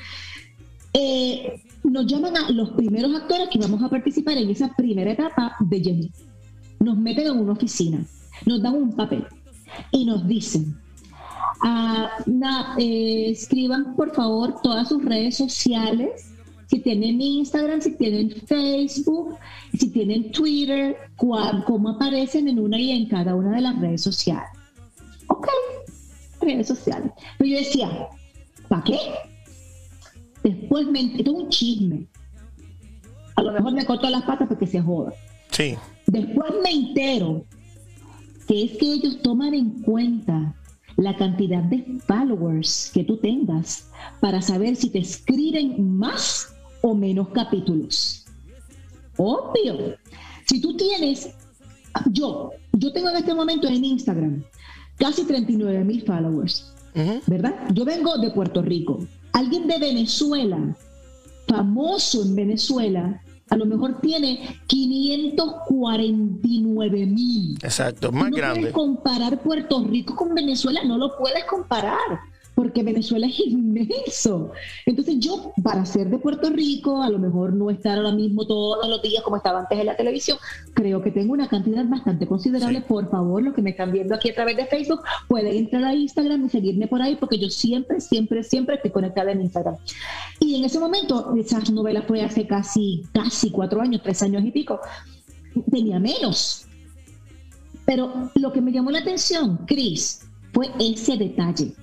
Eh, 0.94 1.62
nos 1.84 2.08
llaman 2.08 2.36
a 2.38 2.52
los 2.52 2.72
primeros 2.72 3.16
actores 3.16 3.50
que 3.50 3.60
vamos 3.60 3.82
a 3.84 3.90
participar 3.90 4.38
en 4.38 4.50
esa 4.50 4.74
primera 4.76 5.12
etapa 5.12 5.56
de 5.60 5.82
Jenny. 5.82 6.12
Nos 6.80 6.98
meten 6.98 7.28
en 7.28 7.40
una 7.40 7.54
oficina, 7.54 8.06
nos 8.46 8.62
dan 8.62 8.76
un 8.76 8.96
papel 8.96 9.26
y 9.92 10.06
nos 10.06 10.28
dicen, 10.28 10.76
ah, 11.62 12.10
eh, 12.78 13.30
escriban 13.30 13.96
por 13.96 14.14
favor 14.14 14.62
todas 14.62 14.90
sus 14.90 15.04
redes 15.04 15.38
sociales, 15.38 16.32
si 16.68 16.80
tienen 16.80 17.20
Instagram, 17.20 17.82
si 17.82 17.96
tienen 17.98 18.32
Facebook, 18.46 19.36
si 19.78 19.90
tienen 19.90 20.32
Twitter, 20.32 20.96
cómo 21.16 21.90
aparecen 21.90 22.48
en 22.48 22.60
una 22.60 22.80
y 22.80 22.92
en 22.92 23.08
cada 23.08 23.36
una 23.36 23.52
de 23.52 23.62
las 23.62 23.80
redes 23.80 24.02
sociales. 24.02 24.50
Ok, 25.28 25.48
redes 26.42 26.68
sociales. 26.68 27.12
Pero 27.38 27.50
yo 27.50 27.58
decía, 27.58 28.08
¿para 28.68 28.84
qué? 28.84 28.98
Después 30.50 30.88
me 30.88 31.02
enteré 31.02 31.30
un 31.30 31.47
chisme. 31.50 32.08
A 33.36 33.43
lo 33.43 33.52
mejor 33.52 33.74
me 33.74 33.86
cortó 33.86 34.10
las 34.10 34.24
patas 34.24 34.47
porque 34.47 34.66
se 34.66 34.82
joda. 34.82 35.14
Sí. 35.52 35.76
Después 36.08 36.52
me 36.64 36.72
entero 36.72 37.45
que 38.47 38.64
es 38.64 38.72
que 38.78 38.93
ellos 38.93 39.22
toman 39.22 39.54
en 39.54 39.70
cuenta 39.84 40.56
la 40.97 41.16
cantidad 41.16 41.62
de 41.64 41.86
followers 42.08 42.89
que 42.91 43.04
tú 43.04 43.18
tengas 43.18 43.91
para 44.20 44.41
saber 44.41 44.76
si 44.76 44.89
te 44.89 44.97
escriben 45.00 45.97
más 45.97 46.52
o 46.82 46.95
menos 46.95 47.30
capítulos. 47.30 48.26
Obvio. 49.18 49.97
Si 50.47 50.60
tú 50.60 50.76
tienes, 50.76 51.30
yo, 52.12 52.50
yo 52.74 52.91
tengo 52.91 53.10
en 53.12 53.18
este 53.18 53.36
momento 53.36 53.68
en 53.68 53.86
Instagram 53.86 54.43
casi 54.97 55.26
39 55.26 55.84
mil 55.84 56.02
followers, 56.02 56.74
¿verdad? 57.28 57.54
Yo 57.72 57.86
vengo 57.86 58.18
de 58.18 58.32
Puerto 58.32 58.64
Rico 58.64 59.06
alguien 59.34 59.68
de 59.68 59.78
Venezuela, 59.78 60.76
famoso 61.48 62.24
en 62.24 62.36
Venezuela, 62.36 63.22
a 63.50 63.56
lo 63.56 63.66
mejor 63.66 64.00
tiene 64.02 64.60
549 64.68 67.06
mil. 67.08 67.58
Exacto, 67.62 68.12
más 68.12 68.30
no 68.30 68.38
grande. 68.38 68.60
Puedes 68.60 68.76
comparar 68.76 69.42
Puerto 69.42 69.84
Rico 69.84 70.16
con 70.16 70.36
Venezuela, 70.36 70.84
no 70.84 70.98
lo 70.98 71.18
puedes 71.18 71.46
comparar 71.46 72.20
porque 72.60 72.84
Venezuela 72.84 73.26
es 73.26 73.39
inmenso. 73.39 74.51
Entonces 74.86 75.18
yo, 75.18 75.53
para 75.64 75.86
ser 75.86 76.10
de 76.10 76.18
Puerto 76.18 76.49
Rico, 76.49 77.01
a 77.01 77.10
lo 77.10 77.18
mejor 77.18 77.53
no 77.53 77.70
estar 77.70 77.97
ahora 77.97 78.12
mismo 78.12 78.45
todos 78.45 78.86
los 78.86 79.01
días 79.01 79.24
como 79.24 79.38
estaba 79.38 79.62
antes 79.62 79.80
en 79.80 79.86
la 79.86 79.95
televisión, 79.95 80.38
creo 80.74 81.01
que 81.01 81.10
tengo 81.10 81.32
una 81.32 81.47
cantidad 81.47 81.86
bastante 81.86 82.28
considerable. 82.28 82.82
Por 82.82 83.10
favor, 83.10 83.41
los 83.41 83.53
que 83.53 83.62
me 83.62 83.70
están 83.70 83.93
viendo 83.93 84.14
aquí 84.14 84.32
a 84.32 84.36
través 84.36 84.57
de 84.57 84.66
Facebook, 84.66 84.99
pueden 85.30 85.55
entrar 85.55 85.86
a 85.86 85.95
Instagram 85.95 86.47
y 86.47 86.49
seguirme 86.49 86.88
por 86.88 87.01
ahí, 87.01 87.16
porque 87.16 87.39
yo 87.39 87.49
siempre, 87.49 88.01
siempre, 88.01 88.43
siempre 88.43 88.76
estoy 88.76 88.91
conectada 88.91 89.32
en 89.32 89.39
Instagram. 89.39 89.78
Y 90.41 90.57
en 90.57 90.66
ese 90.66 90.82
momento, 90.82 91.34
esas 91.38 91.72
novelas 91.72 92.03
fue 92.07 92.24
hace 92.24 92.45
casi, 92.45 93.03
casi 93.14 93.51
cuatro 93.51 93.80
años, 93.80 94.01
tres 94.03 94.22
años 94.22 94.43
y 94.43 94.51
pico, 94.51 94.82
tenía 95.72 95.97
menos. 95.97 96.66
Pero 97.86 98.32
lo 98.36 98.51
que 98.51 98.60
me 98.60 98.74
llamó 98.74 98.91
la 98.91 98.99
atención, 98.99 99.60
Cris, 99.66 100.28
fue 100.51 100.70
ese 100.78 101.16
detalle 101.16 101.74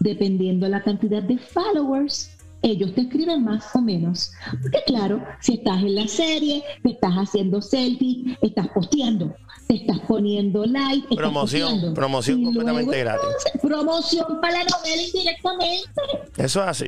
dependiendo 0.00 0.66
de 0.66 0.70
la 0.70 0.82
cantidad 0.82 1.22
de 1.22 1.38
followers, 1.38 2.30
ellos 2.62 2.94
te 2.94 3.02
escriben 3.02 3.44
más 3.44 3.64
o 3.74 3.80
menos. 3.80 4.32
Porque 4.60 4.82
claro, 4.86 5.24
si 5.40 5.54
estás 5.54 5.82
en 5.82 5.94
la 5.94 6.08
serie, 6.08 6.62
te 6.82 6.90
estás 6.90 7.14
haciendo 7.14 7.62
selfie, 7.62 8.36
estás 8.42 8.68
posteando, 8.68 9.34
te 9.66 9.76
estás 9.76 9.98
poniendo 10.00 10.66
like. 10.66 11.14
Promoción, 11.14 11.94
promoción 11.94 12.44
completamente 12.44 12.98
gratis. 12.98 13.28
promoción 13.62 14.40
para 14.40 14.58
la 14.58 14.64
novela 14.64 15.02
indirectamente. 15.02 15.90
Eso 16.36 16.62
es 16.62 16.68
así. 16.68 16.86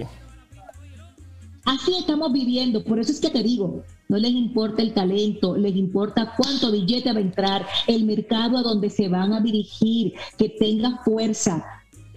Así 1.64 1.96
estamos 1.96 2.32
viviendo, 2.32 2.82
por 2.82 2.98
eso 2.98 3.12
es 3.12 3.20
que 3.20 3.30
te 3.30 3.40
digo, 3.40 3.84
no 4.08 4.18
les 4.18 4.32
importa 4.32 4.82
el 4.82 4.92
talento, 4.92 5.56
les 5.56 5.76
importa 5.76 6.34
cuánto 6.36 6.72
billete 6.72 7.12
va 7.12 7.18
a 7.18 7.22
entrar, 7.22 7.66
el 7.86 8.04
mercado 8.04 8.58
a 8.58 8.62
donde 8.62 8.90
se 8.90 9.08
van 9.08 9.32
a 9.32 9.40
dirigir, 9.40 10.12
que 10.36 10.48
tenga 10.48 11.00
fuerza, 11.04 11.64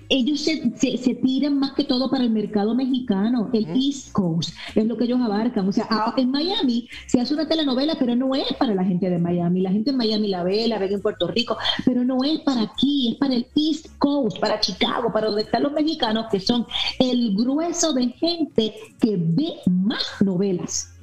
ellos 0.10 0.42
se, 0.42 0.72
se, 0.78 1.16
tiran 1.16 1.60
más 1.60 1.74
que 1.74 1.84
todo 1.84 2.10
para 2.10 2.24
el 2.24 2.30
mercado 2.30 2.76
mexicano, 2.76 3.50
el 3.54 3.66
East 3.76 4.12
Coast, 4.12 4.54
es 4.76 4.86
lo 4.86 4.98
que 4.98 5.06
ellos 5.06 5.20
abarcan. 5.22 5.68
O 5.68 5.72
sea, 5.72 5.88
en 6.18 6.32
Miami 6.32 6.88
se 7.08 7.20
hace 7.20 7.34
una 7.34 7.48
telenovela, 7.48 7.96
pero 7.98 8.16
no 8.16 8.36
es 8.36 8.54
para 8.54 8.74
la 8.74 8.84
gente 8.84 9.10
de 9.10 9.18
Miami. 9.18 9.62
La 9.62 9.72
gente 9.72 9.92
en 9.92 9.98
Miami 9.98 10.28
la 10.28 10.44
ve, 10.44 10.68
la 10.68 10.78
ve 10.78 10.92
en 10.92 11.02
Puerto 11.02 11.28
Rico, 11.28 11.58
pero 11.86 12.04
no 12.04 12.24
es 12.24 12.40
para 12.42 12.62
aquí, 12.62 13.10
es 13.12 13.16
para 13.18 13.36
el 13.36 13.48
East 13.56 13.88
Coast, 13.98 14.40
para 14.40 14.60
Chicago, 14.60 15.12
para 15.12 15.28
donde 15.28 15.44
están 15.44 15.64
los 15.64 15.72
mexicanos, 15.72 16.28
que 16.32 16.40
son 16.40 16.66
el 17.00 17.36
grueso 17.36 17.94
de 17.94 18.08
gente 18.10 18.74
que 19.00 19.18
ve 19.18 19.54
más 19.66 20.04
novelas. 20.22 20.94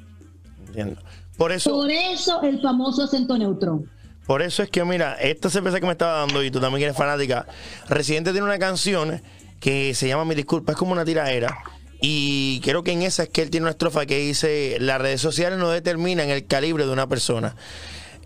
Entiendo. 0.67 1.01
Por 1.37 1.51
eso, 1.51 1.71
Por 1.71 1.91
eso 1.91 2.43
el 2.43 2.61
famoso 2.61 3.03
acento 3.03 3.37
neutro. 3.39 3.85
Por 4.27 4.43
eso 4.43 4.63
es 4.63 4.71
que, 4.71 4.85
mira, 4.85 5.15
esta 5.15 5.51
cerveza 5.51 5.81
que 5.81 5.87
me 5.87 5.93
estaba 5.93 6.21
dando, 6.21 6.43
y 6.43 6.51
tú 6.51 6.61
también 6.61 6.85
eres 6.85 6.97
fanática, 6.97 7.47
Residente 7.89 8.33
tiene 8.33 8.47
una 8.47 8.59
canción 8.59 9.23
que 9.61 9.95
se 9.95 10.09
llama 10.09 10.25
Mi 10.25 10.35
Disculpa, 10.35 10.73
es 10.73 10.79
como 10.79 10.93
una 10.93 11.05
tiraera. 11.05 11.59
Y 12.01 12.61
creo 12.61 12.83
que 12.83 12.93
en 12.93 13.03
esa 13.03 13.25
es 13.25 13.29
que 13.29 13.43
él 13.43 13.51
tiene 13.51 13.65
una 13.65 13.71
estrofa 13.71 14.07
que 14.07 14.19
dice, 14.19 14.77
las 14.81 15.01
redes 15.01 15.21
sociales 15.21 15.59
no 15.59 15.71
determinan 15.71 16.31
el 16.31 16.47
calibre 16.47 16.85
de 16.85 16.93
una 16.93 17.09
persona. 17.09 17.55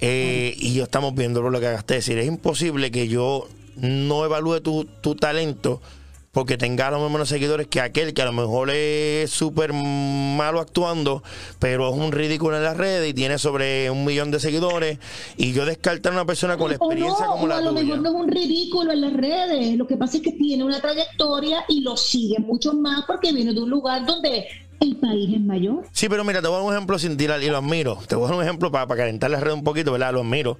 Eh, 0.00 0.54
y 0.58 0.74
yo 0.74 0.84
estamos 0.84 1.14
viendo 1.14 1.42
lo 1.42 1.60
que 1.60 1.66
acabaste 1.66 1.94
de 1.94 1.98
decir. 1.98 2.18
Es 2.18 2.26
imposible 2.26 2.90
que 2.90 3.08
yo 3.08 3.48
no 3.76 4.24
evalúe 4.24 4.60
tu, 4.60 4.84
tu 4.84 5.14
talento 5.14 5.82
porque 6.36 6.58
tenga 6.58 6.90
los 6.90 7.00
mismos 7.00 7.30
seguidores 7.30 7.66
que 7.66 7.80
aquel 7.80 8.12
que 8.12 8.20
a 8.20 8.26
lo 8.26 8.32
mejor 8.34 8.68
es 8.68 9.30
súper 9.30 9.72
malo 9.72 10.60
actuando, 10.60 11.22
pero 11.58 11.88
es 11.88 11.96
un 11.98 12.12
ridículo 12.12 12.58
en 12.58 12.62
las 12.62 12.76
redes 12.76 13.08
y 13.08 13.14
tiene 13.14 13.38
sobre 13.38 13.90
un 13.90 14.04
millón 14.04 14.30
de 14.30 14.38
seguidores. 14.38 14.98
Y 15.38 15.54
yo 15.54 15.64
descartar 15.64 16.12
a 16.12 16.16
una 16.16 16.26
persona 16.26 16.58
con 16.58 16.68
la 16.68 16.76
experiencia 16.76 17.24
como 17.24 17.46
la 17.46 17.56
a 17.56 17.60
lo 17.62 17.72
mejor 17.72 18.02
no 18.02 18.10
es 18.10 18.14
un 18.14 18.28
ridículo 18.28 18.92
en 18.92 19.00
las 19.00 19.14
redes. 19.14 19.78
Lo 19.78 19.86
que 19.86 19.96
pasa 19.96 20.18
es 20.18 20.22
que 20.24 20.32
tiene 20.32 20.62
una 20.62 20.78
trayectoria 20.78 21.64
y 21.70 21.80
lo 21.80 21.96
sigue 21.96 22.38
mucho 22.38 22.74
más 22.74 23.06
porque 23.06 23.32
viene 23.32 23.54
de 23.54 23.60
un 23.62 23.70
lugar 23.70 24.04
donde 24.04 24.46
el 24.80 24.96
país 24.96 25.30
es 25.32 25.40
mayor. 25.40 25.86
Sí, 25.92 26.06
pero 26.10 26.22
mira, 26.22 26.42
te 26.42 26.48
voy 26.48 26.56
a 26.56 26.58
dar 26.58 26.68
un 26.68 26.74
ejemplo 26.74 26.98
sin 26.98 27.16
tirar 27.16 27.42
y 27.42 27.48
lo 27.48 27.56
admiro. 27.56 27.98
Te 28.06 28.14
voy 28.14 28.26
a 28.26 28.28
dar 28.28 28.36
un 28.36 28.44
ejemplo 28.44 28.70
para, 28.70 28.86
para 28.86 29.04
calentar 29.04 29.30
la 29.30 29.40
red 29.40 29.54
un 29.54 29.64
poquito, 29.64 29.90
¿verdad? 29.90 30.12
Lo 30.12 30.20
admiro. 30.20 30.58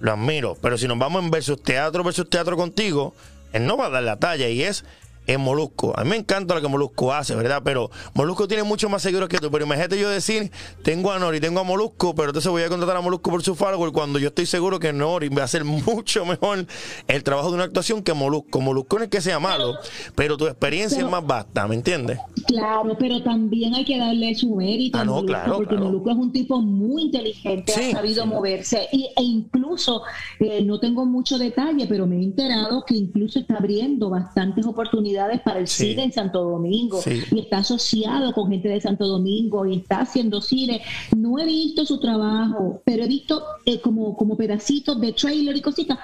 Lo 0.00 0.12
admiro. 0.12 0.54
Pero 0.60 0.76
si 0.76 0.86
nos 0.86 0.98
vamos 0.98 1.24
en 1.24 1.30
versus 1.30 1.62
teatro 1.62 2.04
versus 2.04 2.28
teatro 2.28 2.58
contigo, 2.58 3.14
él 3.54 3.64
no 3.64 3.78
va 3.78 3.86
a 3.86 3.90
dar 3.90 4.02
la 4.02 4.18
talla 4.18 4.50
y 4.50 4.62
es 4.62 4.84
en 5.26 5.40
Molusco. 5.40 5.92
A 5.98 6.04
mí 6.04 6.10
me 6.10 6.16
encanta 6.16 6.54
lo 6.54 6.60
que 6.60 6.68
Molusco 6.68 7.12
hace, 7.12 7.34
¿verdad? 7.34 7.62
Pero 7.64 7.90
Molusco 8.14 8.46
tiene 8.46 8.62
mucho 8.62 8.88
más 8.88 9.02
seguidores 9.02 9.28
que 9.28 9.38
tú. 9.38 9.50
Pero 9.50 9.64
imagínate 9.64 9.98
yo 9.98 10.08
decir, 10.08 10.50
tengo 10.82 11.12
a 11.12 11.18
Nori, 11.18 11.40
tengo 11.40 11.60
a 11.60 11.64
Molusco, 11.64 12.14
pero 12.14 12.28
entonces 12.28 12.50
voy 12.50 12.62
a 12.62 12.68
contratar 12.68 12.96
a 12.96 13.00
Molusco 13.00 13.30
por 13.30 13.42
su 13.42 13.54
follower 13.54 13.92
cuando 13.92 14.18
yo 14.18 14.28
estoy 14.28 14.46
seguro 14.46 14.78
que 14.78 14.92
Nori 14.92 15.28
va 15.28 15.42
a 15.42 15.44
hacer 15.44 15.64
mucho 15.64 16.24
mejor 16.26 16.66
el 17.08 17.24
trabajo 17.24 17.48
de 17.48 17.54
una 17.54 17.64
actuación 17.64 18.02
que 18.02 18.12
Molusco. 18.12 18.60
Molusco 18.60 18.98
no 18.98 19.04
es 19.04 19.10
que 19.10 19.20
sea 19.20 19.38
malo, 19.38 19.74
pero 20.14 20.36
tu 20.36 20.46
experiencia 20.46 20.98
es 20.98 21.08
más 21.08 21.26
vasta, 21.26 21.66
¿me 21.66 21.74
entiendes? 21.74 22.18
Claro, 22.46 22.96
pero 22.98 23.22
también 23.22 23.74
hay 23.74 23.84
que 23.84 23.98
darle 23.98 24.34
su 24.34 24.54
mérito. 24.54 24.98
Ah, 24.98 25.04
no, 25.04 25.24
claro, 25.24 25.56
porque 25.56 25.76
Molusco 25.76 26.10
es 26.10 26.16
un 26.16 26.32
tipo 26.32 26.60
muy 26.60 27.04
inteligente, 27.04 27.72
ha 27.72 27.92
sabido 27.92 28.26
moverse. 28.26 28.88
Y, 28.92 29.08
e 29.16 29.22
incluso, 29.22 30.02
eh, 30.40 30.62
no 30.62 30.78
tengo 30.78 31.06
mucho 31.06 31.38
detalle, 31.38 31.86
pero 31.86 32.06
me 32.06 32.16
he 32.16 32.22
enterado 32.22 32.84
que 32.84 32.94
incluso 32.94 33.38
está 33.38 33.56
abriendo 33.56 34.10
bastantes 34.10 34.66
oportunidades 34.66 35.13
oportunidades 35.14 35.40
para 35.40 35.60
el 35.60 35.68
cine 35.68 36.04
en 36.04 36.12
Santo 36.12 36.42
Domingo 36.42 37.00
y 37.30 37.40
está 37.40 37.58
asociado 37.58 38.32
con 38.32 38.50
gente 38.50 38.68
de 38.68 38.80
Santo 38.80 39.06
Domingo 39.06 39.66
y 39.66 39.76
está 39.78 40.00
haciendo 40.00 40.40
cine. 40.40 40.82
No 41.16 41.38
he 41.38 41.44
visto 41.44 41.84
su 41.84 41.98
trabajo, 41.98 42.82
pero 42.84 43.04
he 43.04 43.08
visto 43.08 43.42
eh, 43.64 43.80
como, 43.80 44.16
como 44.16 44.36
pedacitos 44.36 45.00
de 45.00 45.12
trailer 45.12 45.56
y 45.56 45.60
cositas. 45.60 45.98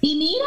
Y 0.00 0.16
mira, 0.16 0.44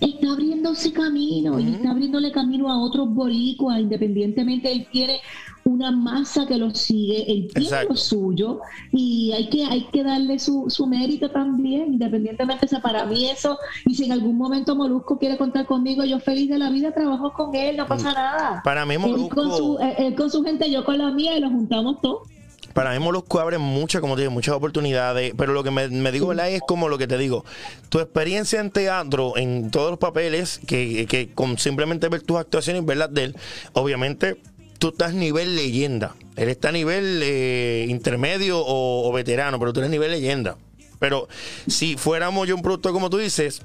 está 0.00 0.32
abriéndose 0.32 0.92
camino 0.92 1.58
y 1.60 1.74
está 1.74 1.90
abriéndole 1.90 2.32
camino 2.32 2.70
a 2.70 2.78
otros 2.78 3.12
boricuas, 3.12 3.80
independientemente 3.80 4.70
él 4.70 4.86
quiere 4.90 5.20
una 5.64 5.90
masa 5.90 6.46
que 6.46 6.58
lo 6.58 6.74
sigue, 6.74 7.30
él 7.30 7.48
tiene 7.54 7.84
lo 7.88 7.96
suyo 7.96 8.60
y 8.92 9.32
hay 9.32 9.48
que, 9.48 9.64
hay 9.64 9.84
que 9.92 10.04
darle 10.04 10.38
su, 10.38 10.66
su 10.68 10.86
mérito 10.86 11.30
también, 11.30 11.94
independientemente 11.94 12.68
sea 12.68 12.80
para 12.80 13.06
mí 13.06 13.30
eso, 13.30 13.58
y 13.86 13.94
si 13.94 14.04
en 14.04 14.12
algún 14.12 14.36
momento 14.36 14.76
Molusco 14.76 15.18
quiere 15.18 15.38
contar 15.38 15.66
conmigo, 15.66 16.04
yo 16.04 16.20
feliz 16.20 16.50
de 16.50 16.58
la 16.58 16.70
vida, 16.70 16.92
trabajo 16.92 17.32
con 17.32 17.54
él, 17.54 17.76
no 17.76 17.86
pasa 17.86 18.12
nada. 18.12 18.60
Para 18.62 18.84
mí 18.84 18.98
Molusco... 18.98 19.24
Él 19.24 19.48
con 19.48 19.56
su, 19.56 19.78
él 19.98 20.14
con 20.14 20.30
su 20.30 20.44
gente, 20.44 20.70
yo 20.70 20.84
con 20.84 20.98
la 20.98 21.10
mía 21.10 21.36
y 21.36 21.40
lo 21.40 21.48
juntamos 21.48 22.00
todos. 22.00 22.28
Para 22.74 22.92
mí 22.92 22.98
Molusco 22.98 23.38
abre 23.38 23.58
muchas, 23.58 24.00
como 24.00 24.16
te 24.16 24.22
digo, 24.22 24.32
muchas 24.32 24.54
oportunidades, 24.54 25.32
pero 25.38 25.52
lo 25.52 25.62
que 25.62 25.70
me, 25.70 25.88
digo, 26.10 26.28
¿verdad? 26.28 26.50
Es 26.50 26.60
como 26.66 26.88
lo 26.88 26.98
que 26.98 27.06
te 27.06 27.16
digo, 27.16 27.44
tu 27.88 28.00
experiencia 28.00 28.60
en 28.60 28.70
teatro, 28.72 29.36
en 29.36 29.70
todos 29.70 29.90
los 29.90 29.98
papeles, 29.98 30.60
que, 30.66 31.06
que 31.06 31.30
con 31.32 31.56
simplemente 31.56 32.08
ver 32.08 32.22
tus 32.22 32.36
actuaciones, 32.36 32.84
verlas 32.84 33.14
de 33.14 33.24
él, 33.24 33.36
obviamente 33.74 34.38
tú 34.84 34.90
estás 34.90 35.14
nivel 35.14 35.56
leyenda. 35.56 36.14
Él 36.36 36.50
está 36.50 36.68
a 36.68 36.72
nivel 36.72 37.22
eh, 37.22 37.86
intermedio 37.88 38.62
o, 38.62 39.10
veterano, 39.14 39.58
pero 39.58 39.72
tú 39.72 39.80
eres 39.80 39.90
nivel 39.90 40.10
leyenda. 40.10 40.58
Pero 40.98 41.26
si 41.66 41.96
fuéramos 41.96 42.46
yo 42.46 42.54
un 42.54 42.60
producto 42.60 42.92
como 42.92 43.08
tú 43.08 43.16
dices, 43.16 43.62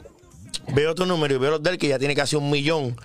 veo 0.73 0.95
tu 0.95 1.05
número 1.05 1.35
y 1.35 1.37
veo 1.37 1.51
los 1.51 1.61
de 1.61 1.71
él 1.71 1.77
que 1.77 1.89
ya 1.89 1.99
tiene 1.99 2.15
casi 2.15 2.37
un 2.37 2.49
millón 2.49 2.95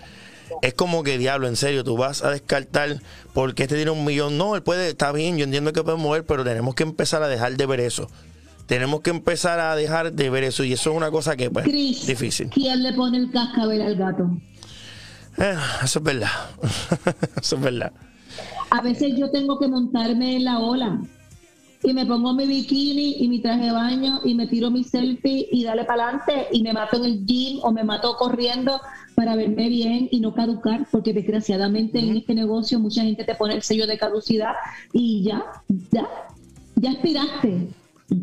es 0.62 0.74
como 0.74 1.02
que 1.02 1.18
diablo, 1.18 1.48
en 1.48 1.56
serio, 1.56 1.82
tú 1.82 1.96
vas 1.96 2.22
a 2.22 2.30
descartar 2.30 3.00
porque 3.32 3.64
este 3.64 3.74
tiene 3.74 3.90
un 3.90 4.04
millón. 4.04 4.38
No, 4.38 4.54
él 4.54 4.62
puede, 4.62 4.90
está 4.90 5.10
bien, 5.10 5.36
yo 5.36 5.42
entiendo 5.42 5.72
que 5.72 5.82
puede 5.82 5.98
mover, 5.98 6.24
pero 6.24 6.44
tenemos 6.44 6.76
que 6.76 6.84
empezar 6.84 7.20
a 7.24 7.26
dejar 7.26 7.56
de 7.56 7.66
ver 7.66 7.80
eso. 7.80 8.08
Tenemos 8.66 9.00
que 9.00 9.10
empezar 9.10 9.58
a 9.58 9.74
dejar 9.74 10.12
de 10.12 10.30
ver 10.30 10.44
eso 10.44 10.62
y 10.62 10.72
eso 10.72 10.92
es 10.92 10.96
una 10.96 11.10
cosa 11.10 11.34
que 11.34 11.50
pues 11.50 11.64
difícil. 11.66 12.50
¿Quién 12.50 12.80
le 12.84 12.92
pone 12.92 13.18
el 13.18 13.32
cascabel 13.32 13.82
al 13.82 13.96
gato? 13.96 14.30
Eh, 15.38 15.56
eso 15.82 15.98
es 15.98 16.04
verdad. 16.04 16.30
eso 17.40 17.56
es 17.56 17.62
verdad. 17.62 17.92
A 18.70 18.80
veces 18.80 19.14
yo 19.16 19.30
tengo 19.30 19.58
que 19.58 19.68
montarme 19.68 20.36
en 20.36 20.44
la 20.44 20.58
ola 20.58 21.00
y 21.84 21.92
me 21.92 22.06
pongo 22.06 22.32
mi 22.32 22.46
bikini 22.46 23.16
y 23.18 23.28
mi 23.28 23.40
traje 23.40 23.66
de 23.66 23.72
baño 23.72 24.20
y 24.24 24.34
me 24.34 24.46
tiro 24.46 24.70
mi 24.70 24.82
selfie 24.82 25.48
y 25.52 25.64
dale 25.64 25.84
para 25.84 26.04
adelante 26.04 26.46
y 26.50 26.62
me 26.62 26.72
mato 26.72 26.96
en 26.96 27.04
el 27.04 27.26
gym 27.26 27.60
o 27.62 27.70
me 27.72 27.84
mato 27.84 28.16
corriendo 28.16 28.80
para 29.14 29.36
verme 29.36 29.68
bien 29.68 30.08
y 30.10 30.20
no 30.20 30.34
caducar, 30.34 30.86
porque 30.90 31.12
desgraciadamente 31.12 31.98
en 31.98 32.16
este 32.16 32.34
negocio 32.34 32.80
mucha 32.80 33.02
gente 33.02 33.24
te 33.24 33.34
pone 33.34 33.54
el 33.54 33.62
sello 33.62 33.86
de 33.86 33.98
caducidad 33.98 34.54
y 34.92 35.22
ya, 35.22 35.44
ya, 35.92 36.08
ya 36.76 36.90
aspiraste. 36.90 37.68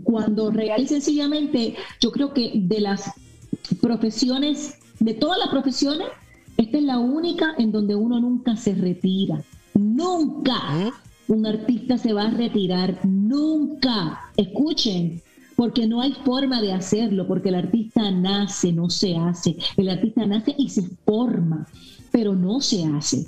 Cuando 0.03 0.51
real 0.51 0.81
y 0.81 0.87
sencillamente, 0.87 1.75
yo 1.99 2.11
creo 2.11 2.33
que 2.33 2.51
de 2.55 2.81
las 2.81 3.11
profesiones, 3.81 4.77
de 4.99 5.13
todas 5.13 5.39
las 5.39 5.49
profesiones, 5.49 6.07
esta 6.61 6.77
es 6.77 6.83
la 6.83 6.99
única 6.99 7.55
en 7.57 7.71
donde 7.71 7.95
uno 7.95 8.19
nunca 8.19 8.55
se 8.55 8.75
retira. 8.75 9.41
Nunca 9.73 10.91
un 11.27 11.45
artista 11.45 11.97
se 11.97 12.13
va 12.13 12.27
a 12.27 12.29
retirar. 12.29 12.99
Nunca. 13.05 14.19
Escuchen, 14.37 15.21
porque 15.55 15.87
no 15.87 16.01
hay 16.01 16.13
forma 16.23 16.61
de 16.61 16.73
hacerlo, 16.73 17.27
porque 17.27 17.49
el 17.49 17.55
artista 17.55 18.11
nace, 18.11 18.71
no 18.73 18.89
se 18.89 19.15
hace. 19.15 19.57
El 19.75 19.89
artista 19.89 20.25
nace 20.25 20.53
y 20.57 20.69
se 20.69 20.83
forma, 21.05 21.67
pero 22.11 22.35
no 22.35 22.59
se 22.61 22.85
hace. 22.85 23.25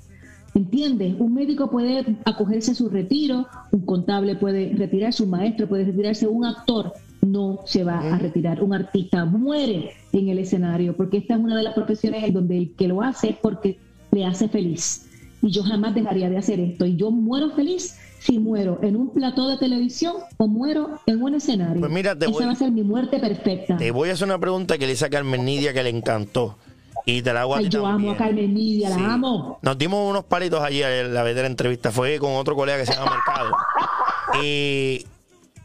¿Entiendes? 0.53 1.15
Un 1.17 1.33
médico 1.33 1.71
puede 1.71 2.17
acogerse 2.25 2.71
a 2.71 2.75
su 2.75 2.87
retiro, 2.87 3.47
un 3.71 3.81
contable 3.81 4.35
puede 4.35 4.73
retirarse, 4.75 5.23
un 5.23 5.31
maestro 5.31 5.67
puede 5.67 5.85
retirarse, 5.85 6.27
un 6.27 6.45
actor 6.45 6.93
no 7.25 7.59
se 7.65 7.83
va 7.83 7.99
a 7.99 8.17
retirar. 8.17 8.61
Un 8.61 8.73
artista 8.73 9.25
muere 9.25 9.93
en 10.11 10.29
el 10.29 10.39
escenario, 10.39 10.95
porque 10.95 11.17
esta 11.17 11.35
es 11.35 11.39
una 11.39 11.55
de 11.55 11.63
las 11.63 11.73
profesiones 11.73 12.23
en 12.23 12.33
donde 12.33 12.57
el 12.57 12.75
que 12.75 12.87
lo 12.87 13.01
hace 13.01 13.29
es 13.31 13.37
porque 13.37 13.77
le 14.11 14.25
hace 14.25 14.47
feliz. 14.49 15.09
Y 15.41 15.51
yo 15.51 15.63
jamás 15.63 15.93
dejaría 15.95 16.29
de 16.29 16.37
hacer 16.37 16.59
esto. 16.59 16.85
Y 16.85 16.95
yo 16.95 17.11
muero 17.11 17.51
feliz 17.51 17.97
si 18.19 18.39
muero 18.39 18.79
en 18.81 18.95
un 18.95 19.09
plató 19.09 19.49
de 19.49 19.57
televisión 19.57 20.15
o 20.37 20.47
muero 20.47 20.99
en 21.05 21.21
un 21.21 21.35
escenario. 21.35 21.81
Pues 21.81 21.91
mira, 21.91 22.15
Esa 22.19 22.45
va 22.45 22.53
a 22.53 22.55
ser 22.55 22.71
mi 22.71 22.83
muerte 22.83 23.19
perfecta. 23.19 23.75
Te 23.75 23.91
voy 23.91 24.09
a 24.09 24.13
hacer 24.13 24.25
una 24.25 24.39
pregunta 24.39 24.77
que 24.77 24.85
le 24.87 24.93
hice 24.93 25.05
a 25.05 25.09
Carmen 25.09 25.43
Nidia 25.43 25.73
que 25.73 25.83
le 25.83 25.89
encantó. 25.89 26.57
Y 27.05 27.21
te 27.21 27.33
la 27.33 27.41
hago 27.41 27.55
a 27.55 27.57
Ay, 27.57 27.67
yo 27.67 27.85
amo 27.85 28.11
a 28.11 28.15
Carmen 28.15 28.53
Nidia, 28.53 28.89
la 28.89 29.13
amo. 29.13 29.59
Nos 29.61 29.77
dimos 29.77 30.09
unos 30.09 30.23
palitos 30.23 30.61
allí 30.61 30.81
a 30.83 31.03
la 31.03 31.23
vez 31.23 31.35
de 31.35 31.41
la 31.41 31.47
entrevista. 31.47 31.91
Fue 31.91 32.17
con 32.17 32.35
otro 32.35 32.55
colega 32.55 32.77
que 32.77 32.85
se 32.85 32.93
llama 32.93 33.11
Mercado. 33.11 33.51
y 34.41 35.05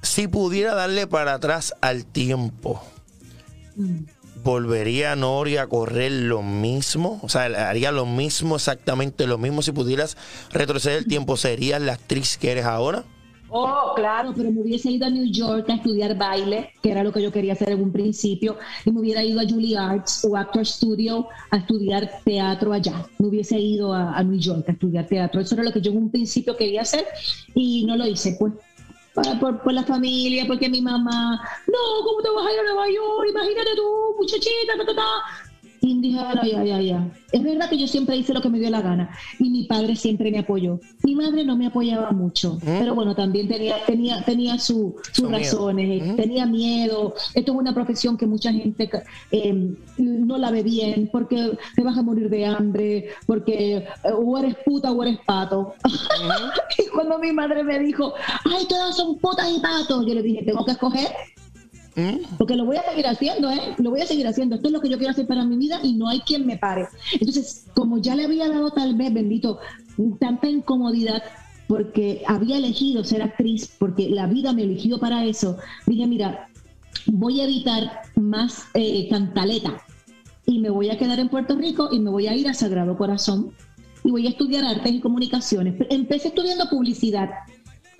si 0.02 0.28
pudiera 0.28 0.74
darle 0.74 1.06
para 1.06 1.34
atrás 1.34 1.74
al 1.80 2.04
tiempo. 2.04 2.82
¿volvería 4.42 5.16
Nori 5.16 5.56
a 5.56 5.66
correr 5.66 6.12
lo 6.12 6.42
mismo? 6.42 7.20
O 7.22 7.28
sea, 7.28 7.44
¿haría 7.68 7.92
lo 7.92 8.06
mismo, 8.06 8.56
exactamente 8.56 9.26
lo 9.26 9.38
mismo? 9.38 9.62
Si 9.62 9.72
pudieras 9.72 10.16
retroceder 10.50 10.98
el 10.98 11.06
tiempo, 11.06 11.36
¿serías 11.36 11.80
la 11.80 11.94
actriz 11.94 12.38
que 12.38 12.52
eres 12.52 12.64
ahora? 12.64 13.04
Oh, 13.50 13.92
claro, 13.96 14.34
pero 14.36 14.52
me 14.52 14.60
hubiese 14.60 14.90
ido 14.90 15.06
a 15.06 15.10
New 15.10 15.24
York 15.32 15.68
a 15.70 15.74
estudiar 15.74 16.16
baile, 16.18 16.70
que 16.82 16.90
era 16.90 17.02
lo 17.02 17.12
que 17.12 17.22
yo 17.22 17.32
quería 17.32 17.54
hacer 17.54 17.70
en 17.70 17.82
un 17.82 17.92
principio, 17.92 18.58
y 18.84 18.90
me 18.90 19.00
hubiera 19.00 19.24
ido 19.24 19.40
a 19.40 19.48
Julie 19.48 19.76
Arts 19.76 20.26
o 20.28 20.36
Actor 20.36 20.66
Studio 20.66 21.28
a 21.50 21.56
estudiar 21.56 22.10
teatro 22.24 22.74
allá. 22.74 23.06
Me 23.18 23.28
hubiese 23.28 23.58
ido 23.58 23.94
a, 23.94 24.22
New 24.22 24.38
York 24.38 24.68
a 24.68 24.72
estudiar 24.72 25.06
teatro. 25.06 25.40
Eso 25.40 25.54
era 25.54 25.64
lo 25.64 25.72
que 25.72 25.80
yo 25.80 25.92
en 25.92 25.96
un 25.96 26.10
principio 26.10 26.58
quería 26.58 26.82
hacer 26.82 27.06
y 27.54 27.86
no 27.86 27.96
lo 27.96 28.06
hice, 28.06 28.36
pues. 28.38 28.52
Por, 29.40 29.62
por, 29.62 29.72
la 29.72 29.82
familia, 29.82 30.44
porque 30.46 30.68
mi 30.68 30.80
mamá, 30.80 31.40
no, 31.66 32.04
¿cómo 32.04 32.22
te 32.22 32.30
vas 32.30 32.46
a 32.46 32.52
ir 32.52 32.60
a 32.60 32.62
Nueva 32.62 32.88
York? 32.88 33.26
Imagínate 33.30 33.76
tú, 33.76 34.14
muchachita, 34.18 34.76
ta, 34.76 34.84
ta, 34.84 34.94
ta. 34.94 35.47
Y 35.88 36.00
dije, 36.02 36.20
Es 37.32 37.42
verdad 37.42 37.70
que 37.70 37.78
yo 37.78 37.86
siempre 37.86 38.14
hice 38.14 38.34
lo 38.34 38.42
que 38.42 38.50
me 38.50 38.58
dio 38.58 38.68
la 38.68 38.82
gana 38.82 39.08
y 39.38 39.48
mi 39.48 39.64
padre 39.64 39.96
siempre 39.96 40.30
me 40.30 40.40
apoyó. 40.40 40.78
Mi 41.02 41.14
madre 41.14 41.46
no 41.46 41.56
me 41.56 41.66
apoyaba 41.66 42.10
mucho, 42.10 42.58
pero 42.62 42.94
bueno, 42.94 43.14
también 43.14 43.48
tenía, 43.48 43.76
tenía, 43.86 44.22
tenía 44.22 44.58
sus 44.58 44.92
razones, 45.30 46.14
tenía 46.16 46.44
miedo. 46.44 47.14
Esto 47.32 47.52
es 47.52 47.58
una 47.58 47.72
profesión 47.72 48.18
que 48.18 48.26
mucha 48.26 48.52
gente 48.52 48.90
eh, 49.30 49.74
no 49.96 50.36
la 50.36 50.50
ve 50.50 50.62
bien 50.62 51.08
porque 51.10 51.56
te 51.74 51.82
vas 51.82 51.96
a 51.96 52.02
morir 52.02 52.28
de 52.28 52.44
hambre, 52.44 53.08
porque 53.24 53.76
eh, 53.76 53.88
o 54.14 54.36
eres 54.36 54.56
puta 54.66 54.92
o 54.92 55.02
eres 55.02 55.18
pato. 55.24 55.74
y 56.78 56.86
cuando 56.88 57.18
mi 57.18 57.32
madre 57.32 57.64
me 57.64 57.78
dijo, 57.78 58.12
ay, 58.44 58.66
todas 58.68 58.94
son 58.94 59.16
putas 59.16 59.50
y 59.50 59.58
patos, 59.60 60.04
yo 60.06 60.12
le 60.14 60.22
dije, 60.22 60.42
tengo 60.44 60.66
que 60.66 60.72
escoger 60.72 61.08
porque 62.36 62.56
lo 62.56 62.64
voy 62.64 62.76
a 62.76 62.82
seguir 62.82 63.06
haciendo, 63.06 63.50
¿eh? 63.50 63.74
Lo 63.78 63.90
voy 63.90 64.00
a 64.00 64.06
seguir 64.06 64.26
haciendo. 64.26 64.56
Esto 64.56 64.68
es 64.68 64.72
lo 64.72 64.80
que 64.80 64.88
yo 64.88 64.98
quiero 64.98 65.12
hacer 65.12 65.26
para 65.26 65.44
mi 65.44 65.56
vida 65.56 65.80
y 65.82 65.94
no 65.94 66.08
hay 66.08 66.20
quien 66.20 66.46
me 66.46 66.56
pare. 66.56 66.86
Entonces, 67.12 67.66
como 67.74 67.98
ya 67.98 68.14
le 68.14 68.24
había 68.24 68.48
dado 68.48 68.70
tal 68.70 68.94
vez, 68.94 69.12
bendito, 69.12 69.58
tanta 70.18 70.48
incomodidad 70.48 71.22
porque 71.66 72.22
había 72.26 72.56
elegido 72.56 73.04
ser 73.04 73.22
actriz, 73.22 73.70
porque 73.78 74.08
la 74.08 74.26
vida 74.26 74.52
me 74.52 74.62
eligió 74.62 74.98
para 74.98 75.24
eso, 75.24 75.58
dije, 75.86 76.06
mira, 76.06 76.48
voy 77.06 77.40
a 77.40 77.44
evitar 77.44 78.02
más 78.16 78.64
eh, 78.74 79.06
cantaleta 79.10 79.82
y 80.46 80.60
me 80.60 80.70
voy 80.70 80.90
a 80.90 80.96
quedar 80.96 81.18
en 81.18 81.28
Puerto 81.28 81.56
Rico 81.56 81.90
y 81.92 82.00
me 82.00 82.10
voy 82.10 82.26
a 82.26 82.34
ir 82.34 82.48
a 82.48 82.54
Sagrado 82.54 82.96
Corazón 82.96 83.52
y 84.02 84.10
voy 84.10 84.26
a 84.26 84.30
estudiar 84.30 84.64
artes 84.64 84.92
y 84.92 85.00
comunicaciones. 85.00 85.74
Empecé 85.90 86.28
estudiando 86.28 86.70
publicidad 86.70 87.28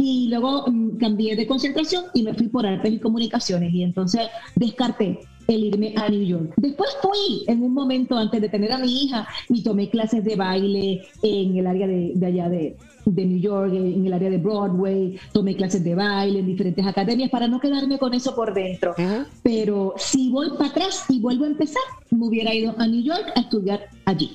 y 0.01 0.29
luego 0.29 0.65
mm, 0.69 0.97
cambié 0.99 1.35
de 1.35 1.47
concentración 1.47 2.05
y 2.15 2.23
me 2.23 2.33
fui 2.33 2.49
por 2.49 2.65
artes 2.65 2.93
y 2.93 3.01
comunicaciones 3.01 3.75
y 3.75 3.83
entonces 3.83 4.29
descarté 4.55 5.19
el 5.49 5.65
irme 5.65 5.95
a 5.97 6.09
New 6.09 6.23
York. 6.23 6.53
Después 6.57 6.91
fui 7.03 7.43
en 7.49 7.63
un 7.63 7.75
momento 7.75 8.17
antes 8.17 8.41
de 8.41 8.49
tener 8.49 8.71
a 8.71 8.79
mi 8.79 9.05
hija 9.05 9.27
y 9.49 9.63
tomé 9.63 9.91
clases 9.91 10.23
de 10.23 10.37
baile 10.37 11.03
en 11.23 11.57
el 11.57 11.67
área 11.67 11.87
de, 11.87 12.15
allá 12.25 12.49
de, 12.49 12.77
New 13.07 13.41
York, 13.41 13.73
en 13.75 14.07
el 14.07 14.13
área 14.13 14.31
de 14.31 14.37
Broadway, 14.37 15.19
tomé 15.33 15.57
clases 15.57 15.83
de 15.83 15.95
baile 15.95 16.41
en 16.41 16.47
diferentes 16.47 16.87
academias 16.87 17.31
para 17.31 17.49
no 17.49 17.59
quedarme 17.59 17.99
con 17.99 18.13
eso 18.15 18.35
por 18.35 18.53
dentro. 18.55 18.95
Pero 19.43 19.95
si 19.97 20.31
voy 20.31 20.51
para 20.51 20.71
atrás 20.71 21.07
y 21.09 21.19
vuelvo 21.19 21.45
a 21.45 21.49
empezar, 21.49 21.83
me 22.11 22.27
hubiera 22.27 22.55
ido 22.55 22.75
a 22.79 22.87
New 22.87 23.03
York 23.03 23.33
a 23.35 23.41
estudiar 23.41 23.81
allí. 24.05 24.31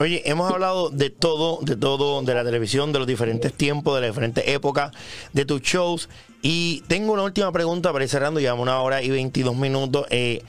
Oye, 0.00 0.22
hemos 0.24 0.50
hablado 0.52 0.90
de 0.90 1.10
todo, 1.10 1.60
de 1.62 1.76
todo, 1.76 2.20
de 2.22 2.34
la 2.34 2.42
televisión, 2.42 2.92
de 2.92 2.98
los 2.98 3.06
diferentes 3.06 3.52
tiempos, 3.52 3.94
de 3.94 4.00
las 4.00 4.10
diferentes 4.10 4.46
épocas, 4.48 4.90
de 5.32 5.44
tus 5.44 5.62
shows. 5.62 6.08
Y 6.42 6.82
tengo 6.88 7.12
una 7.12 7.22
última 7.22 7.52
pregunta 7.52 7.92
para 7.92 8.04
ir 8.04 8.10
cerrando, 8.10 8.40
llevamos 8.40 8.64
una 8.64 8.80
hora 8.80 9.02
y 9.02 9.10
22 9.10 9.54
minutos. 9.54 10.06
Eh, 10.10 10.42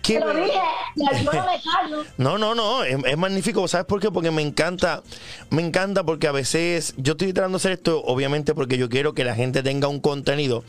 ¿qué 0.00 0.20
lo 0.20 0.32
dije, 0.32 0.58
no, 2.16 2.38
no, 2.38 2.54
no, 2.54 2.82
es, 2.82 3.18
magnífico, 3.18 3.68
¿sabes 3.68 3.86
por 3.86 4.00
qué? 4.00 4.10
Porque 4.10 4.30
me 4.30 4.40
encanta, 4.40 5.02
me 5.50 5.60
encanta 5.60 6.02
porque 6.02 6.26
a 6.26 6.32
veces 6.32 6.94
yo 6.96 7.12
estoy 7.12 7.34
tratando 7.34 7.58
de 7.58 7.60
hacer 7.60 7.72
esto, 7.72 8.02
obviamente 8.04 8.54
porque 8.54 8.78
yo 8.78 8.88
quiero 8.88 9.12
que 9.12 9.24
la 9.24 9.34
gente 9.34 9.62
tenga 9.62 9.88
un 9.88 10.00
contenido 10.00 10.64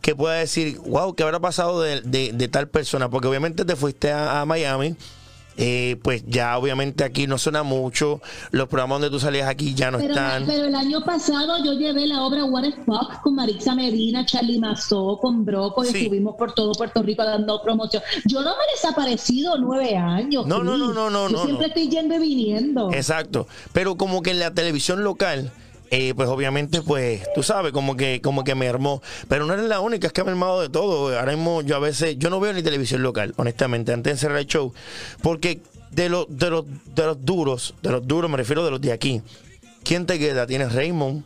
que 0.00 0.14
pueda 0.14 0.36
decir, 0.36 0.78
wow, 0.86 1.12
¿qué 1.16 1.24
habrá 1.24 1.40
pasado 1.40 1.82
de, 1.82 2.48
tal 2.52 2.68
persona? 2.68 3.10
Porque 3.10 3.26
obviamente 3.26 3.64
te 3.64 3.74
fuiste 3.74 4.12
a 4.12 4.44
Miami 4.46 4.94
eh, 5.56 5.96
pues 6.02 6.24
ya 6.26 6.58
obviamente 6.58 7.04
aquí 7.04 7.26
no 7.26 7.38
suena 7.38 7.62
mucho, 7.62 8.20
los 8.50 8.68
programas 8.68 9.00
donde 9.00 9.10
tú 9.10 9.20
salías 9.20 9.48
aquí 9.48 9.74
ya 9.74 9.90
no 9.90 9.98
están. 9.98 10.46
Pero 10.46 10.64
el 10.64 10.74
año 10.74 11.04
pasado 11.04 11.62
yo 11.64 11.74
llevé 11.74 12.06
la 12.06 12.22
obra 12.22 12.44
What 12.44 12.62
the 12.62 12.72
Fuck 12.84 13.22
con 13.22 13.36
Marixa 13.36 13.74
Medina, 13.74 14.26
Charlie 14.26 14.58
Mazó, 14.58 15.18
con 15.20 15.44
Broco, 15.44 15.84
y 15.84 15.88
estuvimos 15.88 16.34
por 16.36 16.52
todo 16.52 16.72
Puerto 16.72 17.02
Rico 17.02 17.24
dando 17.24 17.62
promoción. 17.62 18.02
Yo 18.26 18.42
no 18.42 18.50
me 18.50 18.64
he 18.68 18.72
desaparecido 18.74 19.56
nueve 19.58 19.96
años. 19.96 20.46
No, 20.46 20.62
no, 20.62 20.76
no, 20.76 20.92
no, 20.92 21.10
no. 21.10 21.28
Yo 21.28 21.44
siempre 21.44 21.68
estoy 21.68 21.88
yendo 21.88 22.16
y 22.16 22.18
viniendo. 22.18 22.92
Exacto, 22.92 23.46
pero 23.72 23.96
como 23.96 24.22
que 24.22 24.30
en 24.30 24.40
la 24.40 24.52
televisión 24.52 25.04
local 25.04 25.52
eh, 25.96 26.12
pues 26.12 26.28
obviamente, 26.28 26.82
pues, 26.82 27.22
tú 27.36 27.44
sabes, 27.44 27.70
como 27.70 27.96
que, 27.96 28.20
como 28.20 28.42
que 28.42 28.56
me 28.56 28.68
armó. 28.68 29.00
Pero 29.28 29.46
no 29.46 29.54
eres 29.54 29.66
la 29.66 29.78
única, 29.78 30.08
es 30.08 30.12
que 30.12 30.24
me 30.24 30.30
he 30.30 30.32
armado 30.32 30.60
de 30.60 30.68
todo. 30.68 31.16
Ahora 31.16 31.30
mismo 31.30 31.62
yo 31.62 31.76
a 31.76 31.78
veces, 31.78 32.18
yo 32.18 32.30
no 32.30 32.40
veo 32.40 32.52
ni 32.52 32.64
televisión 32.64 33.04
local, 33.04 33.32
honestamente, 33.36 33.92
antes 33.92 34.14
de 34.14 34.18
cerrar 34.18 34.38
el 34.38 34.46
show. 34.46 34.74
Porque 35.22 35.60
de 35.92 36.08
los, 36.08 36.26
de 36.28 36.50
los, 36.50 36.64
de 36.96 37.06
los 37.06 37.24
duros, 37.24 37.74
de 37.80 37.92
los 37.92 38.04
duros 38.04 38.28
me 38.28 38.36
refiero 38.36 38.64
de 38.64 38.72
los 38.72 38.80
de 38.80 38.90
aquí. 38.90 39.22
¿Quién 39.84 40.04
te 40.04 40.18
queda? 40.18 40.48
Tienes 40.48 40.72
Raymond. 40.72 41.22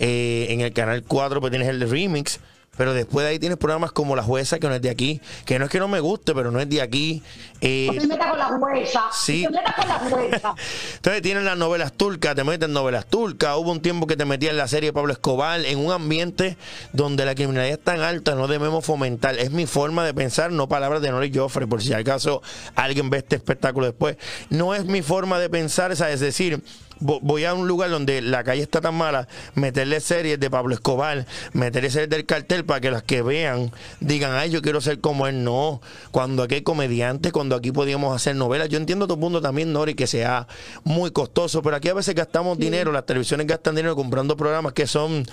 Eh, 0.00 0.48
en 0.50 0.60
el 0.60 0.74
canal 0.74 1.02
4 1.02 1.40
pues 1.40 1.50
tienes 1.50 1.68
el 1.68 1.88
remix. 1.88 2.40
Pero 2.76 2.94
después 2.94 3.24
de 3.24 3.32
ahí 3.32 3.38
tienes 3.38 3.58
programas 3.58 3.92
como 3.92 4.16
La 4.16 4.22
Jueza, 4.22 4.58
que 4.58 4.68
no 4.68 4.74
es 4.74 4.82
de 4.82 4.90
aquí, 4.90 5.20
que 5.44 5.58
no 5.58 5.66
es 5.66 5.70
que 5.70 5.78
no 5.78 5.88
me 5.88 6.00
guste, 6.00 6.34
pero 6.34 6.50
no 6.50 6.60
es 6.60 6.68
de 6.68 6.82
aquí. 6.82 7.22
Eh, 7.60 7.88
no 7.92 8.00
te 8.00 8.06
metas 8.06 8.30
con 8.30 8.38
la 8.38 8.46
jueza. 8.46 9.02
Sí. 9.12 9.44
No 9.44 9.50
te 9.50 9.56
metas 9.56 9.74
con 9.74 9.88
la 9.88 9.98
jueza. 9.98 10.54
Entonces 10.96 11.22
tienes 11.22 11.44
las 11.44 11.56
novelas 11.56 11.92
turcas, 11.92 12.34
te 12.34 12.44
meten 12.44 12.72
novelas 12.72 13.06
turcas. 13.06 13.56
Hubo 13.56 13.70
un 13.70 13.80
tiempo 13.80 14.06
que 14.06 14.16
te 14.16 14.24
metías 14.24 14.52
en 14.52 14.58
la 14.58 14.68
serie 14.68 14.92
Pablo 14.92 15.12
Escobar, 15.12 15.64
en 15.64 15.78
un 15.78 15.92
ambiente 15.92 16.56
donde 16.92 17.24
la 17.24 17.34
criminalidad 17.34 17.78
es 17.78 17.84
tan 17.84 18.00
alta, 18.00 18.34
no 18.34 18.48
debemos 18.48 18.84
fomentar. 18.84 19.38
Es 19.38 19.50
mi 19.50 19.66
forma 19.66 20.04
de 20.04 20.14
pensar, 20.14 20.50
no 20.52 20.68
palabras 20.68 21.02
de 21.02 21.10
Nori 21.10 21.32
Joffre, 21.34 21.66
por 21.66 21.82
si 21.82 21.92
acaso 21.92 22.42
alguien 22.74 23.10
ve 23.10 23.18
este 23.18 23.36
espectáculo 23.36 23.86
después. 23.86 24.16
No 24.50 24.74
es 24.74 24.84
mi 24.84 25.02
forma 25.02 25.38
de 25.38 25.48
pensar, 25.48 25.92
es 25.92 26.20
decir, 26.20 26.62
voy 27.00 27.44
a 27.44 27.54
un 27.54 27.68
lugar 27.68 27.90
donde 27.90 28.22
la 28.22 28.44
calle 28.44 28.62
está 28.62 28.80
tan 28.80 28.94
mala, 28.94 29.28
meterle 29.54 30.00
series 30.00 30.38
de 30.38 30.50
Pablo 30.50 30.74
Escobar, 30.74 31.26
meterle 31.52 31.90
series 31.90 32.08
del 32.10 32.26
cartel 32.26 32.64
para 32.64 32.80
que 32.80 32.90
las 32.90 33.02
que 33.02 33.22
vean 33.22 33.72
digan, 34.00 34.32
ay, 34.32 34.50
yo 34.50 34.62
quiero 34.62 34.80
ser 34.80 35.00
como 35.00 35.26
él. 35.26 35.44
No, 35.44 35.80
cuando 36.10 36.42
aquí 36.42 36.56
hay 36.56 36.62
comediantes, 36.62 37.32
cuando 37.32 37.56
aquí 37.56 37.72
podíamos 37.72 38.14
hacer 38.14 38.36
novelas. 38.36 38.68
Yo 38.68 38.78
entiendo 38.78 39.06
tu 39.06 39.18
punto 39.18 39.40
también, 39.40 39.72
Nori, 39.72 39.94
que 39.94 40.06
sea 40.06 40.46
muy 40.84 41.10
costoso, 41.10 41.62
pero 41.62 41.76
aquí 41.76 41.88
a 41.88 41.94
veces 41.94 42.14
gastamos 42.14 42.58
dinero, 42.58 42.92
las 42.92 43.06
televisiones 43.06 43.46
gastan 43.46 43.74
dinero 43.74 43.96
comprando 43.96 44.36
programas 44.36 44.72
que 44.72 44.86
son, 44.86 45.26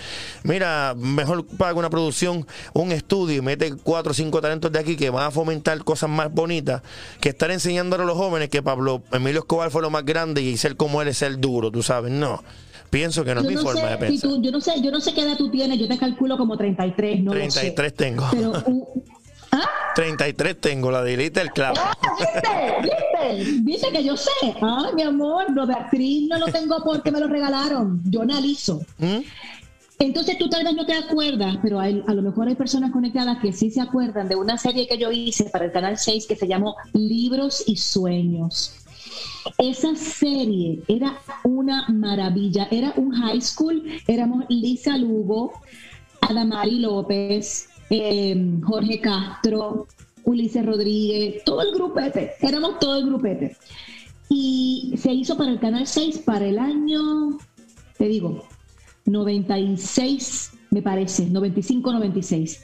mira, 0.43 0.95
mejor 0.97 1.45
paga 1.45 1.77
una 1.77 1.89
producción, 1.89 2.47
un 2.73 2.91
estudio 2.91 3.37
y 3.37 3.41
mete 3.41 3.73
cuatro 3.75 4.11
o 4.11 4.13
cinco 4.13 4.41
talentos 4.41 4.71
de 4.71 4.79
aquí 4.79 4.95
que 4.95 5.09
van 5.09 5.25
a 5.27 5.31
fomentar 5.31 5.83
cosas 5.83 6.09
más 6.09 6.31
bonitas 6.31 6.81
que 7.19 7.29
estar 7.29 7.51
enseñándole 7.51 8.03
a 8.03 8.05
los 8.05 8.17
jóvenes 8.17 8.49
que 8.49 8.61
Pablo 8.63 9.03
Emilio 9.11 9.41
Escobar 9.41 9.71
fue 9.71 9.81
lo 9.81 9.89
más 9.89 10.05
grande 10.05 10.41
y 10.41 10.57
ser 10.57 10.75
como 10.75 11.01
él 11.01 11.07
es 11.07 11.21
el 11.21 11.39
duro 11.39 11.50
tú 11.71 11.83
sabes, 11.83 12.11
no. 12.11 12.41
Pienso 12.89 13.23
que 13.23 13.33
no 13.33 13.41
es 13.41 13.47
mi 13.47 13.55
forma 13.55 13.89
de 13.89 13.97
pensar. 13.97 14.29
yo, 14.41 14.51
no 14.51 14.59
sé, 14.59 14.73
yo 14.81 14.91
no 14.91 14.99
sé 14.99 15.13
qué 15.13 15.21
edad 15.21 15.37
tú 15.37 15.49
tienes, 15.49 15.79
yo 15.79 15.87
te 15.87 15.97
calculo 15.97 16.37
como 16.37 16.57
33, 16.57 17.23
no 17.23 17.31
33 17.31 17.93
tengo. 17.93 18.27
Pero, 18.31 18.51
33 19.95 20.57
tengo, 20.61 20.91
la 20.91 21.01
de 21.01 21.13
el 21.13 21.51
clavo. 21.51 21.77
Ah, 21.79 21.93
¿Viste? 22.81 22.81
¿Viste? 22.81 23.61
Dice 23.61 23.87
que 23.91 24.03
yo 24.03 24.17
sé. 24.17 24.29
Ah, 24.61 24.91
mi 24.93 25.03
amor, 25.03 25.51
lo 25.51 25.65
de 25.65 25.73
actriz 25.73 26.27
no 26.27 26.37
lo 26.37 26.47
tengo 26.47 26.83
porque 26.83 27.11
me 27.11 27.19
lo 27.21 27.27
regalaron. 27.27 28.01
Yo 28.05 28.23
analizo. 28.23 28.81
¿Mm? 28.97 29.19
Entonces 29.99 30.37
tú 30.37 30.49
tal 30.49 30.63
vez 30.63 30.73
no 30.73 30.85
te 30.85 30.93
acuerdas, 30.93 31.57
pero 31.61 31.79
a 31.79 31.89
lo 31.89 32.21
mejor 32.23 32.47
hay 32.47 32.55
personas 32.55 32.91
conectadas 32.91 33.37
que 33.39 33.53
sí 33.53 33.69
se 33.69 33.81
acuerdan 33.81 34.27
de 34.27 34.35
una 34.35 34.57
serie 34.57 34.87
que 34.87 34.97
yo 34.97 35.11
hice 35.11 35.45
para 35.45 35.65
el 35.65 35.71
Canal 35.71 35.97
6 35.97 36.25
que 36.27 36.35
se 36.35 36.47
llamó 36.47 36.75
Libros 36.93 37.63
y 37.67 37.75
Sueños. 37.75 38.80
Esa 39.57 39.95
serie 39.95 40.81
era 40.87 41.19
una 41.43 41.87
maravilla, 41.89 42.67
era 42.71 42.93
un 42.97 43.11
high 43.11 43.41
school, 43.41 43.83
éramos 44.07 44.45
Lisa 44.49 44.97
Lugo, 44.97 45.53
Adamari 46.21 46.79
López, 46.79 47.69
em, 47.89 48.61
Jorge 48.61 48.99
Castro, 48.99 49.87
Ulises 50.23 50.65
Rodríguez, 50.65 51.43
todo 51.43 51.61
el 51.61 51.73
grupete, 51.73 52.31
éramos 52.41 52.79
todo 52.79 52.97
el 52.97 53.05
grupete. 53.05 53.57
Y 54.29 54.93
se 54.97 55.13
hizo 55.13 55.35
para 55.35 55.51
el 55.51 55.59
Canal 55.59 55.87
6 55.87 56.19
para 56.19 56.45
el 56.45 56.57
año, 56.57 57.37
te 57.97 58.07
digo, 58.07 58.43
96, 59.05 60.51
me 60.69 60.81
parece, 60.81 61.27
95-96. 61.27 62.59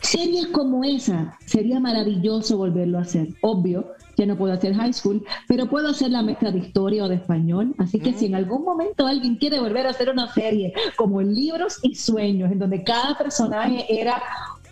Series 0.00 0.48
como 0.48 0.84
esa, 0.84 1.38
sería 1.46 1.78
maravilloso 1.80 2.58
volverlo 2.58 2.98
a 2.98 3.02
hacer, 3.02 3.28
obvio, 3.40 3.92
ya 4.16 4.26
no 4.26 4.36
puedo 4.36 4.52
hacer 4.52 4.74
high 4.74 4.92
school, 4.92 5.24
pero 5.48 5.66
puedo 5.66 5.88
hacer 5.88 6.10
la 6.10 6.22
mezcla 6.22 6.50
de 6.50 6.58
historia 6.58 7.04
o 7.04 7.08
de 7.08 7.16
español. 7.16 7.74
Así 7.78 7.98
que 8.00 8.12
si 8.12 8.26
en 8.26 8.34
algún 8.34 8.64
momento 8.64 9.06
alguien 9.06 9.36
quiere 9.36 9.60
volver 9.60 9.86
a 9.86 9.90
hacer 9.90 10.10
una 10.10 10.32
serie 10.32 10.72
como 10.96 11.20
en 11.20 11.34
Libros 11.34 11.78
y 11.82 11.94
Sueños, 11.94 12.50
en 12.50 12.58
donde 12.58 12.84
cada 12.84 13.16
personaje 13.16 13.86
era 13.88 14.22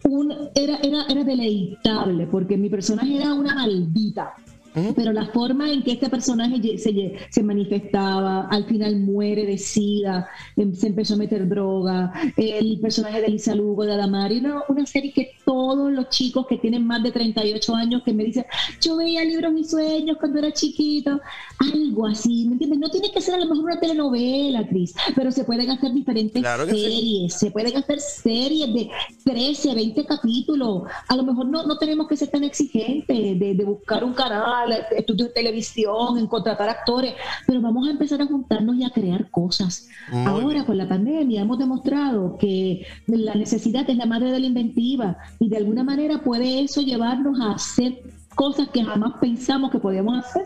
un 0.05 0.33
era, 0.55 0.79
era, 0.83 1.05
era 1.09 1.25
deleitable, 1.25 2.27
porque 2.27 2.57
mi 2.57 2.69
personaje 2.69 3.17
era 3.17 3.35
una 3.35 3.55
maldita. 3.55 4.35
Pero 4.73 5.13
la 5.13 5.27
forma 5.27 5.71
en 5.73 5.83
que 5.83 5.93
este 5.93 6.09
personaje 6.09 6.79
se, 6.79 7.43
manifestaba, 7.43 8.47
al 8.49 8.65
final 8.67 8.97
muere 9.01 9.45
de 9.45 9.59
sida, 9.59 10.29
em, 10.57 10.73
se 10.75 10.87
empezó 10.87 11.15
a 11.15 11.17
meter 11.17 11.49
droga, 11.49 12.13
el 12.37 12.79
personaje 12.81 13.21
de 13.21 13.29
Lisa 13.29 13.55
Lugo, 13.55 13.85
de 13.85 13.95
Adamari, 13.95 14.39
una, 14.39 14.63
una 14.69 14.87
serie 14.87 15.13
que 15.13 15.33
todos 15.45 15.93
los 15.93 16.09
chicos 16.11 16.47
que 16.47 16.57
tienen 16.59 16.87
más 16.87 17.03
de 17.03 17.11
38 17.11 17.75
años 17.75 18.03
que 18.05 18.13
me 18.13 18.25
dicen, 18.25 18.45
yo 18.81 18.97
veía 18.97 19.25
libros 19.25 19.53
mis 19.53 19.71
sueños 19.71 20.17
cuando 20.19 20.39
era 20.39 20.53
chiquito, 20.53 21.21
algo 21.61 22.07
así, 22.07 22.47
¿me 22.47 22.53
entiendes? 22.53 22.79
No 22.79 22.91
tiene 22.91 23.11
que 23.13 23.21
ser 23.21 23.35
a 23.35 23.39
lo 23.39 23.47
mejor 23.47 23.65
una 23.65 23.81
telenovela, 23.81 24.67
Cris, 24.67 24.95
pero 25.15 25.31
se 25.31 25.45
pueden 25.45 25.71
hacer 25.71 25.93
diferentes 25.93 26.43
series, 26.43 27.35
se 27.35 27.51
pueden 27.51 27.77
hacer 27.77 28.01
series 28.01 28.73
de 28.73 28.91
13, 29.25 29.75
20 29.75 30.07
capítulos, 30.07 30.85
a 31.09 31.17
lo 31.17 31.23
mejor 31.23 31.47
no, 31.47 31.65
no 31.65 31.77
tenemos 31.79 32.09
que 32.09 32.17
ser 32.17 32.29
tan 32.29 32.45
exigentes 32.45 33.39
de, 33.39 33.55
de 33.55 33.65
buscar 33.65 34.05
un 34.05 34.15
canal 34.15 34.73
estudios 34.97 35.29
de 35.29 35.35
televisión, 35.35 36.19
en 36.19 36.27
contratar 36.27 36.69
actores, 36.69 37.15
pero 37.47 37.61
vamos 37.61 37.87
a 37.87 37.91
empezar 37.91 38.23
a 38.23 38.27
juntarnos 38.27 38.77
y 38.77 38.85
a 38.85 38.91
crear 38.91 39.31
cosas. 39.31 39.89
Ahora, 40.27 40.65
con 40.65 40.79
la 40.79 40.89
pandemia, 40.89 41.43
hemos 41.43 41.59
demostrado 41.59 42.37
que 42.39 42.87
la 43.07 43.35
necesidad 43.35 43.89
es 43.89 43.97
la 43.97 44.07
madre 44.07 44.33
de 44.33 44.41
la 44.41 44.47
inventiva 44.47 45.19
y 45.39 45.49
de 45.49 45.57
alguna 45.59 45.85
manera 45.85 46.23
puede 46.23 46.63
eso 46.63 46.81
llevarnos 46.81 47.41
a 47.41 47.53
hacer 47.53 48.03
cosas 48.35 48.69
que 48.69 48.85
jamás 48.85 49.15
pensamos 49.21 49.71
que 49.71 49.79
podíamos 49.79 50.25
hacer. 50.25 50.45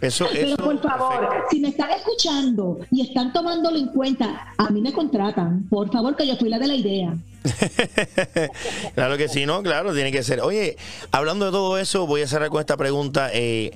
Eso, 0.00 0.26
Pero 0.32 0.56
por 0.56 0.80
favor, 0.80 1.44
si 1.50 1.60
me 1.60 1.68
están 1.68 1.90
escuchando 1.90 2.78
y 2.90 3.02
están 3.02 3.32
tomándolo 3.32 3.76
en 3.76 3.88
cuenta, 3.88 4.54
a 4.56 4.70
mí 4.70 4.80
me 4.80 4.92
contratan. 4.92 5.68
Por 5.68 5.92
favor, 5.92 6.16
que 6.16 6.26
yo 6.26 6.36
fui 6.36 6.48
la 6.48 6.58
de 6.58 6.66
la 6.66 6.74
idea. 6.74 7.14
claro 8.94 9.16
que 9.18 9.28
sí, 9.28 9.44
¿no? 9.44 9.62
Claro, 9.62 9.92
tiene 9.92 10.10
que 10.10 10.22
ser. 10.22 10.40
Oye, 10.40 10.76
hablando 11.10 11.46
de 11.46 11.50
todo 11.52 11.78
eso, 11.78 12.06
voy 12.06 12.22
a 12.22 12.28
cerrar 12.28 12.48
con 12.48 12.60
esta 12.60 12.76
pregunta. 12.78 13.30
Eh, 13.32 13.72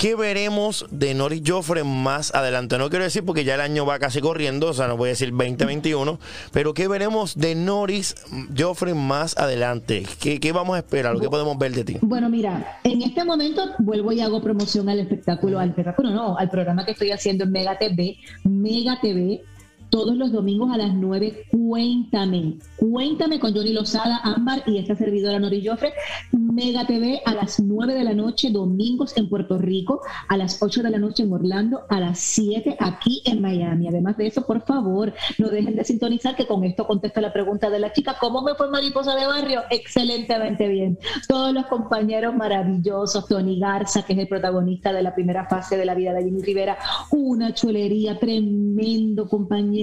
¿Qué 0.00 0.14
veremos 0.14 0.86
de 0.90 1.12
Norris 1.12 1.42
Joffre 1.46 1.84
más 1.84 2.34
adelante? 2.34 2.78
No 2.78 2.88
quiero 2.88 3.04
decir 3.04 3.22
porque 3.22 3.44
ya 3.44 3.56
el 3.56 3.60
año 3.60 3.84
va 3.84 3.98
casi 3.98 4.22
corriendo, 4.22 4.68
o 4.68 4.72
sea, 4.72 4.88
no 4.88 4.96
voy 4.96 5.08
a 5.08 5.10
decir 5.10 5.28
2021, 5.28 6.18
pero 6.54 6.72
¿qué 6.72 6.88
veremos 6.88 7.36
de 7.36 7.54
Norris 7.54 8.14
Joffre 8.56 8.94
más 8.94 9.36
adelante? 9.36 10.06
¿Qué, 10.18 10.40
¿Qué, 10.40 10.52
vamos 10.52 10.76
a 10.76 10.78
esperar? 10.78 11.20
¿Qué 11.20 11.28
podemos 11.28 11.58
ver 11.58 11.72
de 11.72 11.84
ti? 11.84 11.96
Bueno, 12.00 12.30
mira, 12.30 12.80
en 12.82 13.02
este 13.02 13.26
momento 13.26 13.62
vuelvo 13.78 14.10
y 14.12 14.22
hago 14.22 14.40
promoción 14.40 14.88
al 14.88 15.00
espectáculo, 15.00 15.58
al 15.58 15.68
espectáculo 15.68 16.08
no, 16.08 16.38
al 16.38 16.48
programa 16.48 16.86
que 16.86 16.92
estoy 16.92 17.10
haciendo 17.10 17.44
en 17.44 17.52
Mega 17.52 17.76
TV, 17.76 18.16
Mega 18.44 18.98
TV 19.02 19.42
todos 19.90 20.16
los 20.16 20.32
domingos 20.32 20.72
a 20.72 20.78
las 20.78 20.94
9. 20.94 21.46
Cuéntame, 21.50 22.58
cuéntame 22.76 23.40
con 23.40 23.54
Johnny 23.54 23.72
Lozada, 23.72 24.20
Ámbar 24.22 24.62
y 24.66 24.78
esta 24.78 24.94
servidora 24.94 25.38
Nori 25.38 25.66
Joffre. 25.66 25.92
Mega 26.32 26.86
TV 26.86 27.20
a 27.24 27.34
las 27.34 27.60
9 27.60 27.94
de 27.94 28.04
la 28.04 28.14
noche, 28.14 28.50
domingos 28.50 29.16
en 29.16 29.28
Puerto 29.28 29.58
Rico, 29.58 30.00
a 30.28 30.36
las 30.36 30.62
8 30.62 30.82
de 30.82 30.90
la 30.90 30.98
noche 30.98 31.22
en 31.22 31.32
Orlando, 31.32 31.82
a 31.88 32.00
las 32.00 32.18
7 32.20 32.76
aquí 32.78 33.22
en 33.24 33.40
Miami. 33.40 33.88
Además 33.88 34.16
de 34.16 34.28
eso, 34.28 34.46
por 34.46 34.62
favor, 34.62 35.12
no 35.38 35.48
dejen 35.48 35.76
de 35.76 35.84
sintonizar 35.84 36.36
que 36.36 36.46
con 36.46 36.64
esto 36.64 36.86
contesto 36.86 37.20
la 37.20 37.32
pregunta 37.32 37.70
de 37.70 37.78
la 37.78 37.92
chica, 37.92 38.16
¿cómo 38.20 38.42
me 38.42 38.54
fue 38.54 38.70
Mariposa 38.70 39.14
de 39.16 39.26
Barrio? 39.26 39.62
Excelentemente 39.70 40.68
bien. 40.68 40.98
Todos 41.28 41.52
los 41.52 41.66
compañeros 41.66 42.34
maravillosos, 42.34 43.26
Tony 43.26 43.58
Garza, 43.58 44.02
que 44.02 44.12
es 44.12 44.18
el 44.18 44.28
protagonista 44.28 44.92
de 44.92 45.02
la 45.02 45.14
primera 45.14 45.46
fase 45.46 45.76
de 45.76 45.84
la 45.84 45.94
vida 45.94 46.12
de 46.12 46.24
Jimmy 46.24 46.42
Rivera, 46.42 46.78
una 47.10 47.54
chulería, 47.54 48.18
tremendo 48.18 49.28
compañero. 49.28 49.79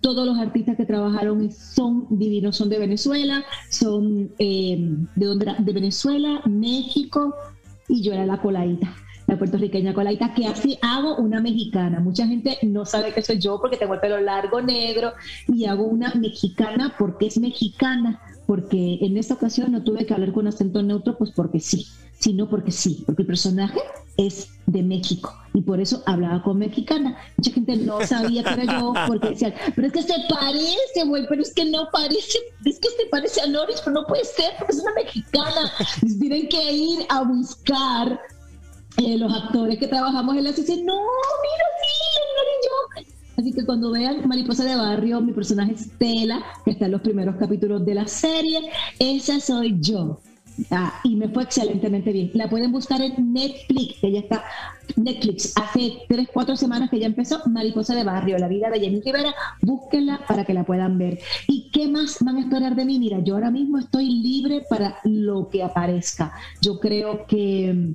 Todos 0.00 0.26
los 0.26 0.38
artistas 0.38 0.76
que 0.76 0.84
trabajaron 0.84 1.50
son 1.52 2.06
divinos, 2.10 2.56
son 2.56 2.68
de 2.68 2.78
Venezuela, 2.78 3.44
son 3.70 4.32
eh, 4.38 4.78
de, 5.14 5.26
donde, 5.26 5.54
de 5.58 5.72
Venezuela 5.72 6.42
México 6.46 7.34
y 7.88 8.02
yo 8.02 8.12
era 8.12 8.26
la 8.26 8.40
coladita 8.40 8.94
la 9.30 9.38
puertorriqueña 9.38 9.94
coladita, 9.94 10.34
que 10.34 10.46
así 10.46 10.76
hago 10.82 11.16
una 11.16 11.40
mexicana. 11.40 12.00
Mucha 12.00 12.26
gente 12.26 12.58
no 12.62 12.84
sabe 12.84 13.12
que 13.14 13.22
soy 13.22 13.38
yo 13.38 13.60
porque 13.60 13.76
tengo 13.76 13.94
el 13.94 14.00
pelo 14.00 14.20
largo, 14.20 14.60
negro, 14.60 15.12
y 15.46 15.66
hago 15.66 15.84
una 15.84 16.12
mexicana 16.14 16.96
porque 16.98 17.26
es 17.26 17.38
mexicana, 17.38 18.20
porque 18.46 18.98
en 19.00 19.16
esta 19.16 19.34
ocasión 19.34 19.70
no 19.70 19.84
tuve 19.84 20.04
que 20.04 20.14
hablar 20.14 20.32
con 20.32 20.48
acento 20.48 20.82
neutro, 20.82 21.16
pues 21.16 21.30
porque 21.30 21.60
sí 21.60 21.86
sino 22.20 22.48
porque 22.48 22.70
sí, 22.70 23.02
porque 23.06 23.22
el 23.22 23.26
personaje 23.26 23.80
es 24.16 24.48
de 24.66 24.82
México 24.82 25.34
y 25.54 25.62
por 25.62 25.80
eso 25.80 26.02
hablaba 26.06 26.42
con 26.42 26.58
mexicana. 26.58 27.16
Mucha 27.38 27.50
gente 27.50 27.76
no 27.76 28.06
sabía 28.06 28.44
que 28.44 28.62
era 28.62 28.78
yo 28.78 28.92
porque 29.06 29.30
decían, 29.30 29.54
pero 29.74 29.86
es 29.86 29.92
que 29.92 30.02
se 30.02 30.14
parece, 30.28 31.04
güey, 31.06 31.26
pero 31.28 31.42
es 31.42 31.52
que 31.54 31.64
no 31.64 31.88
parece, 31.90 32.38
es 32.64 32.78
que 32.78 32.88
se 32.90 33.06
parece 33.10 33.40
a 33.40 33.46
Norris, 33.46 33.80
pero 33.82 34.00
no 34.00 34.06
puede 34.06 34.24
ser 34.24 34.52
porque 34.58 34.74
es 34.74 34.82
una 34.82 34.92
mexicana. 34.94 35.72
Tienen 36.20 36.48
que 36.48 36.72
ir 36.72 37.06
a 37.08 37.22
buscar 37.22 38.20
eh, 38.98 39.16
los 39.16 39.32
actores 39.32 39.78
que 39.78 39.88
trabajamos 39.88 40.36
en 40.36 40.44
la 40.44 40.52
dicen, 40.52 40.84
no, 40.84 40.94
mira, 40.94 41.64
sí, 41.82 42.18
Norris 42.36 43.06
yo. 43.06 43.10
Así 43.38 43.52
que 43.54 43.64
cuando 43.64 43.90
vean 43.92 44.28
Mariposa 44.28 44.64
de 44.64 44.76
Barrio, 44.76 45.22
mi 45.22 45.32
personaje 45.32 45.72
es 45.72 45.80
Stella, 45.80 46.42
que 46.66 46.72
está 46.72 46.84
en 46.84 46.92
los 46.92 47.00
primeros 47.00 47.36
capítulos 47.36 47.86
de 47.86 47.94
la 47.94 48.06
serie, 48.06 48.70
esa 48.98 49.40
soy 49.40 49.78
yo. 49.80 50.20
Ah, 50.70 51.00
y 51.04 51.16
me 51.16 51.28
fue 51.28 51.44
excelentemente 51.44 52.12
bien. 52.12 52.30
La 52.34 52.48
pueden 52.48 52.72
buscar 52.72 53.00
en 53.00 53.32
Netflix, 53.32 54.00
que 54.00 54.12
ya 54.12 54.20
está. 54.20 54.44
Netflix, 54.96 55.52
hace 55.56 55.98
tres, 56.08 56.28
cuatro 56.32 56.56
semanas 56.56 56.90
que 56.90 56.98
ya 56.98 57.06
empezó 57.06 57.40
Mariposa 57.46 57.94
de 57.94 58.04
Barrio, 58.04 58.38
la 58.38 58.48
vida 58.48 58.70
de 58.70 58.80
Jenny 58.80 59.00
Rivera. 59.00 59.34
Búsquenla 59.62 60.20
para 60.26 60.44
que 60.44 60.54
la 60.54 60.64
puedan 60.64 60.98
ver. 60.98 61.18
¿Y 61.46 61.70
qué 61.70 61.88
más 61.88 62.18
van 62.20 62.36
a 62.36 62.40
esperar 62.40 62.74
de 62.74 62.84
mí? 62.84 62.98
Mira, 62.98 63.20
yo 63.20 63.34
ahora 63.34 63.50
mismo 63.50 63.78
estoy 63.78 64.10
libre 64.10 64.64
para 64.68 64.98
lo 65.04 65.48
que 65.48 65.62
aparezca. 65.62 66.32
Yo 66.60 66.80
creo 66.80 67.26
que 67.26 67.94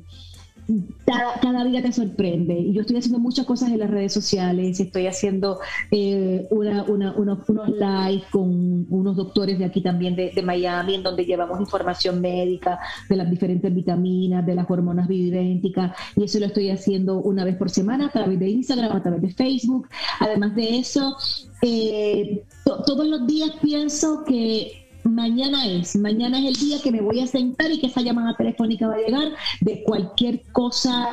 cada, 1.05 1.39
cada, 1.39 1.63
día 1.63 1.81
te 1.81 1.91
sorprende. 1.91 2.53
Y 2.53 2.73
yo 2.73 2.81
estoy 2.81 2.97
haciendo 2.97 3.19
muchas 3.19 3.45
cosas 3.45 3.69
en 3.71 3.79
las 3.79 3.89
redes 3.89 4.13
sociales, 4.13 4.79
estoy 4.79 5.07
haciendo 5.07 5.59
eh, 5.91 6.47
una, 6.49 6.83
una, 6.83 7.13
unos, 7.13 7.47
unos 7.47 7.69
live 7.69 8.23
con 8.31 8.85
unos 8.89 9.15
doctores 9.15 9.59
de 9.59 9.65
aquí 9.65 9.81
también 9.81 10.15
de, 10.15 10.31
de, 10.31 10.41
Miami, 10.41 10.95
en 10.95 11.03
donde 11.03 11.25
llevamos 11.25 11.59
información 11.59 12.21
médica 12.21 12.79
de 13.09 13.15
las 13.15 13.29
diferentes 13.29 13.73
vitaminas, 13.73 14.45
de 14.45 14.55
las 14.55 14.69
hormonas 14.69 15.07
bioidénticas, 15.07 15.95
y 16.15 16.23
eso 16.23 16.39
lo 16.39 16.47
estoy 16.47 16.69
haciendo 16.69 17.19
una 17.19 17.43
vez 17.43 17.55
por 17.57 17.69
semana 17.69 18.07
a 18.07 18.11
través 18.11 18.39
de 18.39 18.49
Instagram, 18.49 18.95
a 18.95 19.03
través 19.03 19.21
de 19.21 19.33
Facebook. 19.33 19.87
Además 20.19 20.55
de 20.55 20.79
eso, 20.79 21.15
eh, 21.61 22.43
todos 22.63 23.07
los 23.07 23.27
días 23.27 23.51
pienso 23.61 24.23
que 24.23 24.84
mañana 25.05 25.65
es, 25.65 25.95
mañana 25.95 26.39
es 26.39 26.45
el 26.45 26.55
día 26.55 26.81
que 26.81 26.91
me 26.91 27.01
voy 27.01 27.21
a 27.21 27.27
sentar 27.27 27.71
y 27.71 27.79
que 27.79 27.87
esa 27.87 28.01
llamada 28.01 28.35
telefónica 28.35 28.87
va 28.87 28.95
a 28.95 28.97
llegar 28.97 29.31
de 29.61 29.83
cualquier 29.83 30.43
cosa 30.51 31.09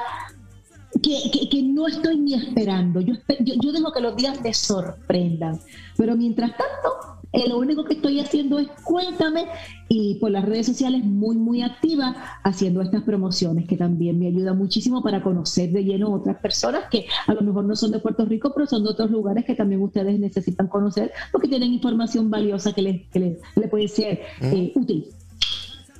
que, 1.02 1.48
que, 1.50 1.62
no 1.62 1.86
estoy 1.86 2.18
ni 2.18 2.34
esperando. 2.34 3.00
Yo, 3.00 3.14
yo, 3.40 3.54
yo, 3.60 3.72
dejo 3.72 3.92
que 3.92 4.00
los 4.00 4.16
días 4.16 4.40
me 4.42 4.52
sorprendan. 4.52 5.58
Pero 5.96 6.16
mientras 6.16 6.50
tanto, 6.50 7.11
eh, 7.32 7.48
lo 7.48 7.58
único 7.58 7.84
que 7.84 7.94
estoy 7.94 8.20
haciendo 8.20 8.58
es 8.58 8.68
cuéntame 8.84 9.46
y 9.88 10.16
por 10.16 10.30
las 10.30 10.44
redes 10.44 10.66
sociales 10.66 11.02
muy, 11.04 11.36
muy 11.36 11.62
activa 11.62 12.14
haciendo 12.42 12.82
estas 12.82 13.02
promociones 13.02 13.66
que 13.66 13.76
también 13.76 14.18
me 14.18 14.28
ayuda 14.28 14.54
muchísimo 14.54 15.02
para 15.02 15.22
conocer 15.22 15.70
de 15.70 15.84
lleno 15.84 16.12
otras 16.12 16.36
personas 16.38 16.84
que 16.90 17.06
a 17.26 17.34
lo 17.34 17.42
mejor 17.42 17.64
no 17.64 17.76
son 17.76 17.90
de 17.90 17.98
Puerto 17.98 18.24
Rico, 18.24 18.52
pero 18.54 18.66
son 18.66 18.84
de 18.84 18.90
otros 18.90 19.10
lugares 19.10 19.44
que 19.44 19.54
también 19.54 19.82
ustedes 19.82 20.18
necesitan 20.18 20.68
conocer 20.68 21.12
porque 21.30 21.48
tienen 21.48 21.72
información 21.72 22.30
valiosa 22.30 22.72
que 22.72 22.82
les, 22.82 23.08
que 23.08 23.20
les, 23.20 23.68
puede 23.70 23.88
ser 23.88 24.20
eh, 24.40 24.72
útil. 24.74 25.06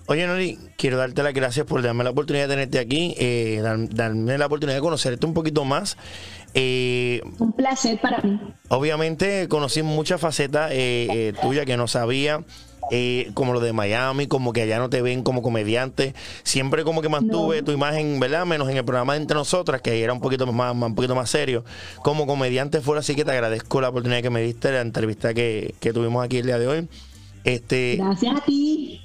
Oye, 0.07 0.27
Nori, 0.27 0.59
quiero 0.77 0.97
darte 0.97 1.23
las 1.23 1.33
gracias 1.33 1.65
por 1.65 1.81
darme 1.81 2.03
la 2.03 2.11
oportunidad 2.11 2.49
de 2.49 2.55
tenerte 2.55 2.79
aquí, 2.81 3.15
eh, 3.19 3.63
darme 3.63 4.37
la 4.37 4.47
oportunidad 4.47 4.77
de 4.77 4.83
conocerte 4.83 5.25
un 5.27 5.33
poquito 5.33 5.65
más. 5.65 5.97
Eh, 6.55 7.23
un 7.39 7.53
placer 7.53 8.01
para 8.01 8.21
mí. 8.21 8.39
Obviamente 8.69 9.49
conocí 9.49 9.83
muchas 9.83 10.21
facetas 10.21 10.71
eh, 10.73 11.33
tuyas 11.41 11.67
que 11.67 11.77
no 11.77 11.89
sabía. 11.89 12.45
como 13.35 13.55
lo 13.55 13.61
de 13.61 13.73
Miami, 13.73 14.27
como 14.27 14.53
que 14.53 14.63
allá 14.63 14.79
no 14.79 14.91
te 14.91 15.01
ven 15.01 15.23
como 15.23 15.41
comediante. 15.41 16.15
Siempre 16.43 16.85
como 16.85 17.01
que 17.01 17.09
mantuve 17.09 17.63
tu 17.63 17.73
imagen, 17.73 18.21
¿verdad? 18.21 18.45
Menos 18.45 18.69
en 18.69 18.77
el 18.77 18.85
programa 18.85 19.17
Entre 19.17 19.35
Nosotras, 19.35 19.81
que 19.81 20.03
era 20.03 20.13
un 20.13 20.21
poquito 20.21 20.51
más, 20.53 20.75
un 20.75 20.95
poquito 20.95 21.15
más 21.15 21.31
serio. 21.31 21.65
Como 22.03 22.27
comediante 22.27 22.81
fuera, 22.81 23.01
así 23.01 23.15
que 23.15 23.25
te 23.25 23.31
agradezco 23.31 23.81
la 23.81 23.89
oportunidad 23.89 24.21
que 24.21 24.31
me 24.31 24.43
diste, 24.43 24.73
la 24.73 24.83
entrevista 24.83 25.33
que, 25.33 25.75
que 25.81 25.93
tuvimos 25.93 26.25
aquí 26.25 26.39
el 26.39 26.47
día 26.47 26.59
de 26.59 26.69
hoy. 26.69 26.89
Este, 27.45 27.97
Gracias 27.97 28.37
a 28.37 28.41
ti. 28.45 29.02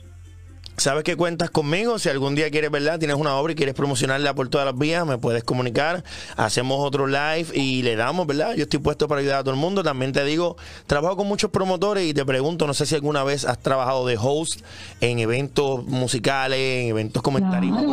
Sabes 0.79 1.03
que 1.03 1.15
cuentas 1.15 1.49
conmigo. 1.49 1.97
Si 1.97 2.07
algún 2.07 2.35
día 2.35 2.51
quieres, 2.51 2.69
¿verdad? 2.69 2.99
Tienes 2.99 3.17
una 3.17 3.35
obra 3.35 3.53
y 3.53 3.55
quieres 3.55 3.73
promocionarla 3.73 4.35
por 4.35 4.47
todas 4.49 4.63
las 4.63 4.77
vías, 4.77 5.07
me 5.07 5.17
puedes 5.17 5.43
comunicar. 5.43 6.03
Hacemos 6.35 6.77
otro 6.85 7.07
live 7.07 7.47
y 7.55 7.81
le 7.81 7.95
damos, 7.95 8.27
¿verdad? 8.27 8.53
Yo 8.53 8.61
estoy 8.61 8.79
puesto 8.79 9.07
para 9.07 9.21
ayudar 9.21 9.39
a 9.39 9.43
todo 9.43 9.55
el 9.55 9.59
mundo. 9.59 9.81
También 9.81 10.13
te 10.13 10.23
digo, 10.23 10.55
trabajo 10.85 11.17
con 11.17 11.27
muchos 11.27 11.49
promotores 11.49 12.07
y 12.07 12.13
te 12.13 12.23
pregunto, 12.25 12.67
no 12.67 12.75
sé 12.75 12.85
si 12.85 12.93
alguna 12.93 13.23
vez 13.23 13.43
has 13.43 13.57
trabajado 13.57 14.05
de 14.05 14.19
host 14.21 14.61
en 15.01 15.17
eventos 15.17 15.83
musicales, 15.87 16.59
en 16.59 16.89
eventos 16.89 17.23
comentaristas. 17.23 17.83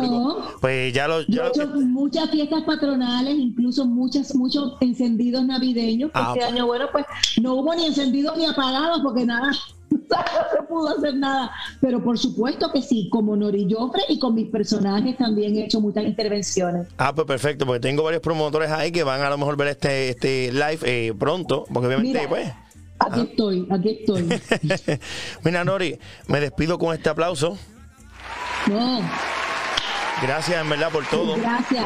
Pues 0.61 0.93
ya 0.93 1.07
lo. 1.07 1.21
Ya 1.25 1.45
he 1.45 1.47
hecho 1.47 1.67
muchas 1.67 2.29
fiestas 2.29 2.65
patronales, 2.65 3.35
incluso 3.35 3.87
muchas, 3.87 4.35
muchos 4.35 4.73
encendidos 4.79 5.43
navideños. 5.43 6.11
Ah, 6.13 6.33
este 6.35 6.45
año, 6.45 6.67
bueno, 6.67 6.85
pues 6.91 7.05
no 7.41 7.55
hubo 7.55 7.73
ni 7.73 7.87
encendidos 7.87 8.37
ni 8.37 8.45
apagados 8.45 9.01
porque 9.01 9.25
nada 9.25 9.51
no 9.91 10.17
se 10.51 10.63
pudo 10.67 10.97
hacer 10.97 11.15
nada. 11.15 11.51
Pero 11.81 12.03
por 12.03 12.17
supuesto 12.17 12.71
que 12.71 12.81
sí, 12.81 13.09
como 13.11 13.35
Nori 13.35 13.67
Joffre 13.69 14.03
y 14.09 14.19
con 14.19 14.35
mis 14.35 14.49
personajes 14.49 15.17
también 15.17 15.55
he 15.55 15.65
hecho 15.65 15.81
muchas 15.81 16.03
intervenciones. 16.05 16.87
Ah, 16.97 17.13
pues 17.13 17.27
perfecto, 17.27 17.65
porque 17.65 17.79
tengo 17.79 18.03
varios 18.03 18.21
promotores 18.21 18.71
ahí 18.71 18.91
que 18.91 19.03
van 19.03 19.21
a 19.21 19.29
lo 19.29 19.37
mejor 19.37 19.57
ver 19.57 19.69
este, 19.69 20.09
este 20.09 20.51
live 20.51 20.79
eh, 20.83 21.13
pronto, 21.17 21.65
porque 21.71 21.87
obviamente, 21.87 22.27
pues. 22.27 22.51
Aquí 22.97 23.21
estoy, 23.21 23.67
aquí 23.69 23.99
estoy. 23.99 24.25
Mira, 25.43 25.65
Nori, 25.65 25.99
me 26.27 26.39
despido 26.39 26.77
con 26.79 26.95
este 26.95 27.09
aplauso. 27.09 27.57
No. 28.67 29.01
Gracias, 30.21 30.61
en 30.61 30.69
verdad, 30.69 30.91
por 30.91 31.05
todo. 31.07 31.35
Gracias. 31.35 31.85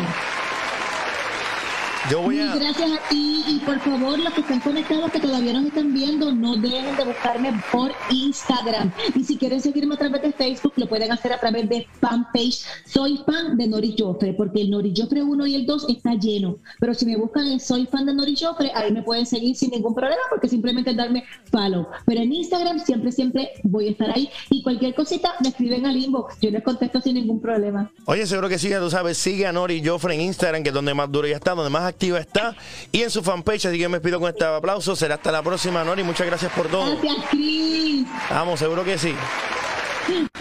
Yo 2.09 2.21
voy 2.21 2.39
a... 2.39 2.55
Gracias 2.55 2.91
a 2.91 3.09
ti 3.09 3.43
y 3.45 3.59
por 3.59 3.79
favor 3.79 4.17
los 4.17 4.33
que 4.33 4.41
están 4.41 4.59
conectados 4.61 5.11
que 5.11 5.19
todavía 5.19 5.53
nos 5.53 5.65
están 5.65 5.93
viendo 5.93 6.31
no 6.31 6.55
dejen 6.55 6.95
de 6.95 7.03
buscarme 7.03 7.61
por 7.71 7.91
Instagram. 8.09 8.91
Y 9.15 9.23
si 9.23 9.37
quieren 9.37 9.61
seguirme 9.61 9.95
a 9.95 9.97
través 9.97 10.21
de 10.21 10.31
Facebook 10.31 10.73
lo 10.77 10.87
pueden 10.87 11.11
hacer 11.11 11.33
a 11.33 11.39
través 11.39 11.67
de 11.67 11.85
fanpage 11.99 12.63
Soy 12.85 13.21
fan 13.25 13.57
de 13.57 13.67
Nori 13.67 13.95
Joffre 13.97 14.33
porque 14.33 14.61
el 14.61 14.71
Nori 14.71 14.93
Joffre 14.95 15.21
1 15.21 15.47
y 15.47 15.55
el 15.55 15.65
2 15.65 15.89
está 15.89 16.15
lleno. 16.15 16.57
Pero 16.79 16.93
si 16.93 17.05
me 17.05 17.17
buscan 17.17 17.47
en 17.47 17.59
Soy 17.59 17.85
fan 17.85 18.05
de 18.05 18.13
Nori 18.13 18.35
Joffre 18.35 18.71
ahí 18.73 18.91
me 18.91 19.03
pueden 19.03 19.25
seguir 19.25 19.55
sin 19.55 19.71
ningún 19.71 19.93
problema 19.93 20.21
porque 20.29 20.47
simplemente 20.47 20.93
darme 20.93 21.25
follow. 21.51 21.87
Pero 22.05 22.21
en 22.21 22.31
Instagram 22.31 22.79
siempre 22.79 23.11
siempre 23.11 23.51
voy 23.63 23.89
a 23.89 23.91
estar 23.91 24.09
ahí. 24.09 24.29
Y 24.49 24.63
cualquier 24.63 24.95
cosita 24.95 25.35
me 25.41 25.49
escriben 25.49 25.85
al 25.85 25.97
inbox. 25.97 26.37
Yo 26.41 26.49
les 26.49 26.63
contesto 26.63 27.01
sin 27.01 27.15
ningún 27.15 27.41
problema. 27.41 27.91
Oye 28.05 28.25
seguro 28.25 28.47
que 28.47 28.57
sí 28.57 28.69
tú 28.79 28.89
sabes 28.89 29.17
sigue 29.17 29.45
a 29.45 29.51
Nori 29.51 29.85
Joffre 29.85 30.15
en 30.15 30.21
Instagram 30.21 30.63
que 30.63 30.69
es 30.69 30.75
donde 30.75 30.93
más 30.93 31.11
duro 31.11 31.27
ya 31.27 31.35
está 31.35 31.53
donde 31.53 31.69
más 31.69 31.88
activa 31.89 32.19
está 32.19 32.55
y 32.91 33.01
en 33.01 33.09
su 33.09 33.21
fanpage. 33.23 33.65
Así 33.65 33.77
que 33.77 33.89
me 33.89 33.99
pido 33.99 34.19
con 34.19 34.29
este 34.29 34.45
aplauso. 34.45 34.95
Será 34.95 35.15
hasta 35.15 35.31
la 35.31 35.41
próxima, 35.41 35.83
Nori. 35.83 36.03
Muchas 36.03 36.27
gracias 36.27 36.51
por 36.53 36.67
todo. 36.67 36.97
Gracias, 36.97 37.25
Cris. 37.29 38.07
Vamos, 38.29 38.59
seguro 38.59 38.83
que 38.83 38.97
sí. 38.97 39.15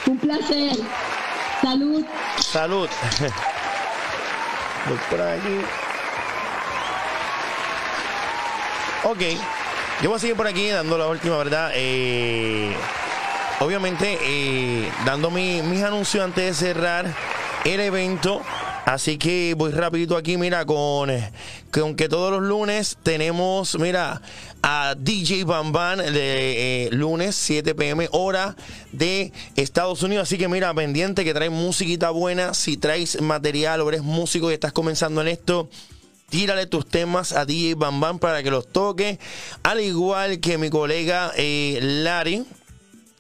Un 0.06 0.18
placer. 0.18 0.76
Salud. 1.60 2.04
Salud. 2.38 2.88
Voy 4.88 4.98
por 5.10 5.20
aquí. 5.20 5.60
Ok. 9.04 9.20
Yo 10.02 10.10
voy 10.10 10.16
a 10.16 10.20
seguir 10.20 10.36
por 10.36 10.46
aquí 10.46 10.68
dando 10.68 10.96
la 10.96 11.08
última, 11.08 11.36
¿verdad? 11.38 11.72
Eh, 11.74 12.76
obviamente, 13.60 14.18
eh, 14.22 14.90
dando 15.04 15.30
mis 15.30 15.82
anuncios 15.82 16.24
antes 16.24 16.44
de 16.44 16.54
cerrar 16.54 17.06
el 17.64 17.80
evento. 17.80 18.42
Así 18.89 19.19
que 19.19 19.52
voy 19.55 19.70
rapidito 19.70 20.16
aquí, 20.16 20.39
mira, 20.39 20.65
con, 20.65 21.10
con 21.70 21.94
que 21.94 22.09
todos 22.09 22.32
los 22.32 22.40
lunes 22.40 22.97
tenemos, 23.02 23.78
mira, 23.78 24.23
a 24.62 24.94
DJ 24.97 25.44
Bam 25.44 25.73
Bam 25.73 25.98
de 25.98 26.86
eh, 26.86 26.89
lunes 26.90 27.36
7 27.36 27.74
pm 27.74 28.09
hora 28.12 28.56
de 28.93 29.31
Estados 29.56 30.02
Unidos. 30.02 30.23
Así 30.23 30.39
que 30.39 30.48
mira, 30.48 30.73
pendiente 30.73 31.23
que 31.23 31.35
trae 31.35 31.51
musiquita 31.51 32.09
buena. 32.09 32.55
Si 32.55 32.78
traes 32.78 33.20
material 33.20 33.82
o 33.82 33.90
eres 33.90 34.02
músico 34.02 34.51
y 34.51 34.55
estás 34.55 34.73
comenzando 34.73 35.20
en 35.20 35.28
esto, 35.28 35.69
tírale 36.31 36.65
tus 36.65 36.89
temas 36.89 37.32
a 37.32 37.44
DJ 37.44 37.74
Bam 37.74 38.01
Bam 38.01 38.19
para 38.19 38.43
que 38.43 38.51
los 38.51 38.69
toque. 38.69 39.19
Al 39.65 39.82
igual 39.82 40.40
que 40.40 40.56
mi 40.56 40.70
colega 40.70 41.31
eh, 41.36 41.78
Larry 41.82 42.47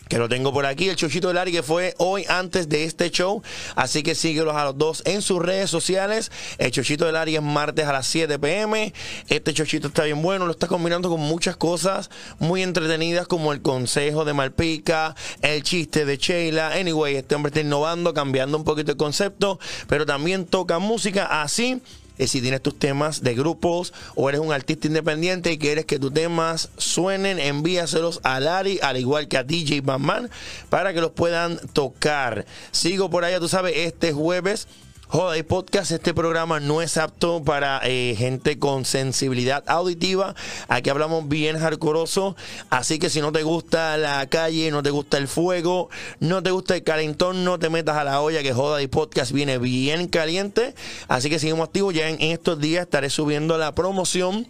que 0.08 0.18
lo 0.18 0.28
tengo 0.28 0.52
por 0.52 0.66
aquí, 0.66 0.88
el 0.88 0.96
Chochito 0.96 1.28
del 1.28 1.38
Ari, 1.38 1.52
que 1.52 1.62
fue 1.62 1.94
hoy 1.98 2.24
antes 2.28 2.68
de 2.68 2.84
este 2.84 3.10
show. 3.10 3.42
Así 3.74 4.02
que 4.02 4.14
síguelos 4.14 4.54
a 4.54 4.64
los 4.64 4.78
dos 4.78 5.02
en 5.04 5.22
sus 5.22 5.40
redes 5.40 5.70
sociales. 5.70 6.30
El 6.58 6.70
Chochito 6.70 7.06
del 7.06 7.16
Ari 7.16 7.36
es 7.36 7.42
martes 7.42 7.86
a 7.86 7.92
las 7.92 8.06
7 8.06 8.38
pm. 8.38 8.92
Este 9.28 9.52
Chochito 9.52 9.88
está 9.88 10.04
bien 10.04 10.22
bueno, 10.22 10.46
lo 10.46 10.52
está 10.52 10.66
combinando 10.66 11.08
con 11.08 11.20
muchas 11.20 11.56
cosas 11.56 12.10
muy 12.38 12.62
entretenidas, 12.62 13.26
como 13.26 13.52
el 13.52 13.62
consejo 13.62 14.24
de 14.24 14.32
Malpica, 14.32 15.14
el 15.42 15.62
chiste 15.62 16.04
de 16.04 16.16
Sheila. 16.16 16.72
Anyway, 16.72 17.16
este 17.16 17.34
hombre 17.34 17.50
está 17.50 17.60
innovando, 17.60 18.14
cambiando 18.14 18.56
un 18.56 18.64
poquito 18.64 18.92
el 18.92 18.96
concepto, 18.96 19.58
pero 19.88 20.06
también 20.06 20.46
toca 20.46 20.78
música 20.78 21.42
así 21.42 21.80
eh, 22.18 22.26
si 22.26 22.40
tienes 22.40 22.62
tus 22.62 22.78
temas 22.78 23.22
de 23.22 23.34
grupos 23.34 23.92
o 24.14 24.28
eres 24.28 24.40
un 24.40 24.52
artista 24.52 24.86
independiente 24.86 25.52
y 25.52 25.58
quieres 25.58 25.84
que 25.84 25.98
tus 25.98 26.12
temas 26.12 26.70
suenen, 26.76 27.38
envíaselos 27.38 28.20
a 28.22 28.40
Lari, 28.40 28.78
al 28.82 28.96
igual 28.96 29.28
que 29.28 29.38
a 29.38 29.44
DJ 29.44 29.80
Batman, 29.80 30.30
para 30.68 30.92
que 30.92 31.00
los 31.00 31.12
puedan 31.12 31.58
tocar. 31.72 32.46
Sigo 32.70 33.10
por 33.10 33.24
allá, 33.24 33.40
tú 33.40 33.48
sabes, 33.48 33.74
este 33.76 34.12
jueves 34.12 34.68
Joda 35.10 35.38
y 35.38 35.42
Podcast, 35.42 35.90
este 35.90 36.12
programa 36.12 36.60
no 36.60 36.82
es 36.82 36.98
apto 36.98 37.42
para 37.42 37.80
eh, 37.82 38.14
gente 38.18 38.58
con 38.58 38.84
sensibilidad 38.84 39.64
auditiva. 39.66 40.34
Aquí 40.68 40.90
hablamos 40.90 41.26
bien 41.26 41.58
hardcoreoso. 41.58 42.36
Así 42.68 42.98
que 42.98 43.08
si 43.08 43.22
no 43.22 43.32
te 43.32 43.42
gusta 43.42 43.96
la 43.96 44.26
calle, 44.26 44.70
no 44.70 44.82
te 44.82 44.90
gusta 44.90 45.16
el 45.16 45.26
fuego, 45.26 45.88
no 46.20 46.42
te 46.42 46.50
gusta 46.50 46.76
el 46.76 46.82
calentón, 46.82 47.42
no 47.42 47.58
te 47.58 47.70
metas 47.70 47.96
a 47.96 48.04
la 48.04 48.20
olla 48.20 48.42
que 48.42 48.52
Joda 48.52 48.86
Podcast 48.88 49.32
viene 49.32 49.56
bien 49.56 50.08
caliente. 50.08 50.74
Así 51.08 51.30
que 51.30 51.38
seguimos 51.38 51.68
activos. 51.68 51.94
Ya 51.94 52.10
en 52.10 52.20
estos 52.20 52.60
días 52.60 52.82
estaré 52.82 53.08
subiendo 53.08 53.56
la 53.56 53.74
promoción 53.74 54.46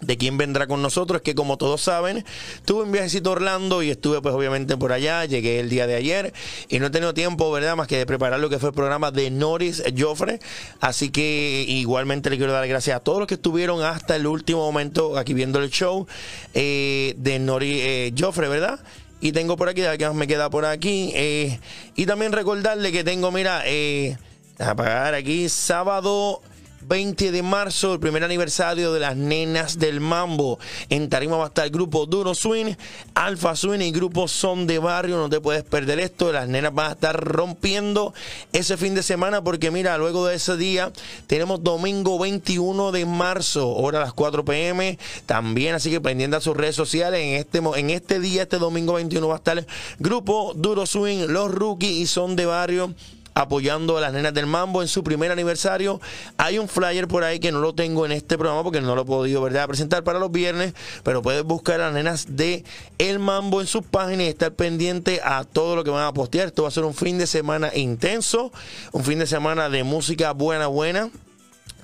de 0.00 0.16
quién 0.16 0.38
vendrá 0.38 0.66
con 0.66 0.82
nosotros, 0.82 1.22
que 1.22 1.34
como 1.34 1.56
todos 1.56 1.80
saben, 1.80 2.24
tuve 2.64 2.84
un 2.84 2.92
viajecito 2.92 3.30
a 3.30 3.32
Orlando 3.32 3.82
y 3.82 3.90
estuve 3.90 4.20
pues 4.20 4.34
obviamente 4.34 4.76
por 4.76 4.92
allá, 4.92 5.24
llegué 5.24 5.60
el 5.60 5.68
día 5.68 5.86
de 5.86 5.94
ayer 5.94 6.32
y 6.68 6.78
no 6.78 6.86
he 6.86 6.90
tenido 6.90 7.14
tiempo, 7.14 7.50
¿verdad? 7.50 7.76
Más 7.76 7.88
que 7.88 7.96
de 7.96 8.06
preparar 8.06 8.40
lo 8.40 8.48
que 8.48 8.58
fue 8.58 8.70
el 8.70 8.74
programa 8.74 9.10
de 9.10 9.30
Norris 9.30 9.82
Joffre, 9.96 10.40
así 10.80 11.10
que 11.10 11.64
igualmente 11.68 12.30
le 12.30 12.36
quiero 12.36 12.52
dar 12.52 12.66
gracias 12.68 12.96
a 12.96 13.00
todos 13.00 13.18
los 13.18 13.28
que 13.28 13.34
estuvieron 13.34 13.82
hasta 13.82 14.16
el 14.16 14.26
último 14.26 14.60
momento 14.60 15.16
aquí 15.16 15.34
viendo 15.34 15.60
el 15.60 15.70
show 15.70 16.06
eh, 16.54 17.14
de 17.18 17.38
Norris 17.38 17.80
eh, 17.82 18.14
Joffre, 18.18 18.48
¿verdad? 18.48 18.80
Y 19.20 19.32
tengo 19.32 19.56
por 19.56 19.68
aquí, 19.68 19.82
que 19.98 20.10
me 20.10 20.26
queda 20.26 20.50
por 20.50 20.66
aquí, 20.66 21.10
eh, 21.14 21.58
y 21.94 22.04
también 22.04 22.32
recordarle 22.32 22.92
que 22.92 23.02
tengo, 23.02 23.32
mira, 23.32 23.62
eh, 23.64 24.18
a 24.58 25.08
aquí 25.14 25.48
sábado 25.48 26.42
20 26.86 27.32
de 27.32 27.42
marzo, 27.42 27.94
el 27.94 28.00
primer 28.00 28.22
aniversario 28.22 28.92
de 28.92 29.00
las 29.00 29.16
nenas 29.16 29.78
del 29.78 30.00
mambo. 30.00 30.58
En 30.88 31.08
Tarima 31.08 31.36
va 31.36 31.44
a 31.44 31.48
estar 31.48 31.64
el 31.64 31.72
grupo 31.72 32.06
Duro 32.06 32.34
Swing, 32.34 32.74
Alfa 33.14 33.56
Swing 33.56 33.80
y 33.80 33.90
grupo 33.90 34.28
Son 34.28 34.66
de 34.66 34.78
Barrio. 34.78 35.16
No 35.16 35.28
te 35.28 35.40
puedes 35.40 35.64
perder 35.64 35.98
esto. 35.98 36.32
Las 36.32 36.48
nenas 36.48 36.72
van 36.72 36.90
a 36.90 36.92
estar 36.92 37.16
rompiendo 37.16 38.14
ese 38.52 38.76
fin 38.76 38.94
de 38.94 39.02
semana 39.02 39.42
porque 39.42 39.70
mira, 39.70 39.98
luego 39.98 40.26
de 40.26 40.36
ese 40.36 40.56
día 40.56 40.92
tenemos 41.26 41.62
domingo 41.64 42.18
21 42.18 42.92
de 42.92 43.04
marzo, 43.04 43.68
hora 43.68 43.98
a 43.98 44.04
las 44.04 44.12
4 44.12 44.44
pm. 44.44 44.98
También, 45.26 45.74
así 45.74 45.90
que 45.90 46.00
pendiente 46.00 46.36
a 46.36 46.40
sus 46.40 46.56
redes 46.56 46.76
sociales. 46.76 47.20
En 47.20 47.34
este, 47.34 47.58
en 47.58 47.90
este 47.90 48.20
día, 48.20 48.42
este 48.42 48.58
domingo 48.58 48.94
21 48.94 49.26
va 49.26 49.34
a 49.34 49.38
estar 49.38 49.58
el 49.58 49.66
grupo 49.98 50.52
Duro 50.54 50.86
Swing, 50.86 51.26
Los 51.28 51.50
Rookies 51.50 51.96
y 51.96 52.06
Son 52.06 52.36
de 52.36 52.46
Barrio 52.46 52.94
apoyando 53.36 53.98
a 53.98 54.00
las 54.00 54.14
nenas 54.14 54.32
del 54.32 54.46
mambo 54.46 54.80
en 54.80 54.88
su 54.88 55.04
primer 55.04 55.30
aniversario. 55.30 56.00
Hay 56.38 56.58
un 56.58 56.68
flyer 56.68 57.06
por 57.06 57.22
ahí 57.22 57.38
que 57.38 57.52
no 57.52 57.60
lo 57.60 57.74
tengo 57.74 58.06
en 58.06 58.12
este 58.12 58.38
programa 58.38 58.62
porque 58.64 58.80
no 58.80 58.96
lo 58.96 59.02
he 59.02 59.04
podido 59.04 59.42
¿verdad? 59.42 59.68
presentar 59.68 60.02
para 60.02 60.18
los 60.18 60.32
viernes, 60.32 60.72
pero 61.04 61.20
puedes 61.20 61.44
buscar 61.44 61.82
a 61.82 61.86
las 61.86 61.92
nenas 61.92 62.36
de 62.36 62.64
El 62.96 63.18
Mambo 63.18 63.60
en 63.60 63.66
sus 63.66 63.84
páginas 63.84 64.24
y 64.24 64.28
estar 64.30 64.54
pendiente 64.54 65.20
a 65.22 65.44
todo 65.44 65.76
lo 65.76 65.84
que 65.84 65.90
van 65.90 66.06
a 66.06 66.14
postear. 66.14 66.46
Esto 66.46 66.62
va 66.62 66.68
a 66.68 66.72
ser 66.72 66.84
un 66.84 66.94
fin 66.94 67.18
de 67.18 67.26
semana 67.26 67.70
intenso, 67.74 68.52
un 68.92 69.04
fin 69.04 69.18
de 69.18 69.26
semana 69.26 69.68
de 69.68 69.84
música 69.84 70.32
buena, 70.32 70.66
buena 70.68 71.10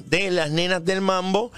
de 0.07 0.31
las 0.31 0.51
nenas 0.51 0.83
del 0.85 1.03
mambo 1.03 1.53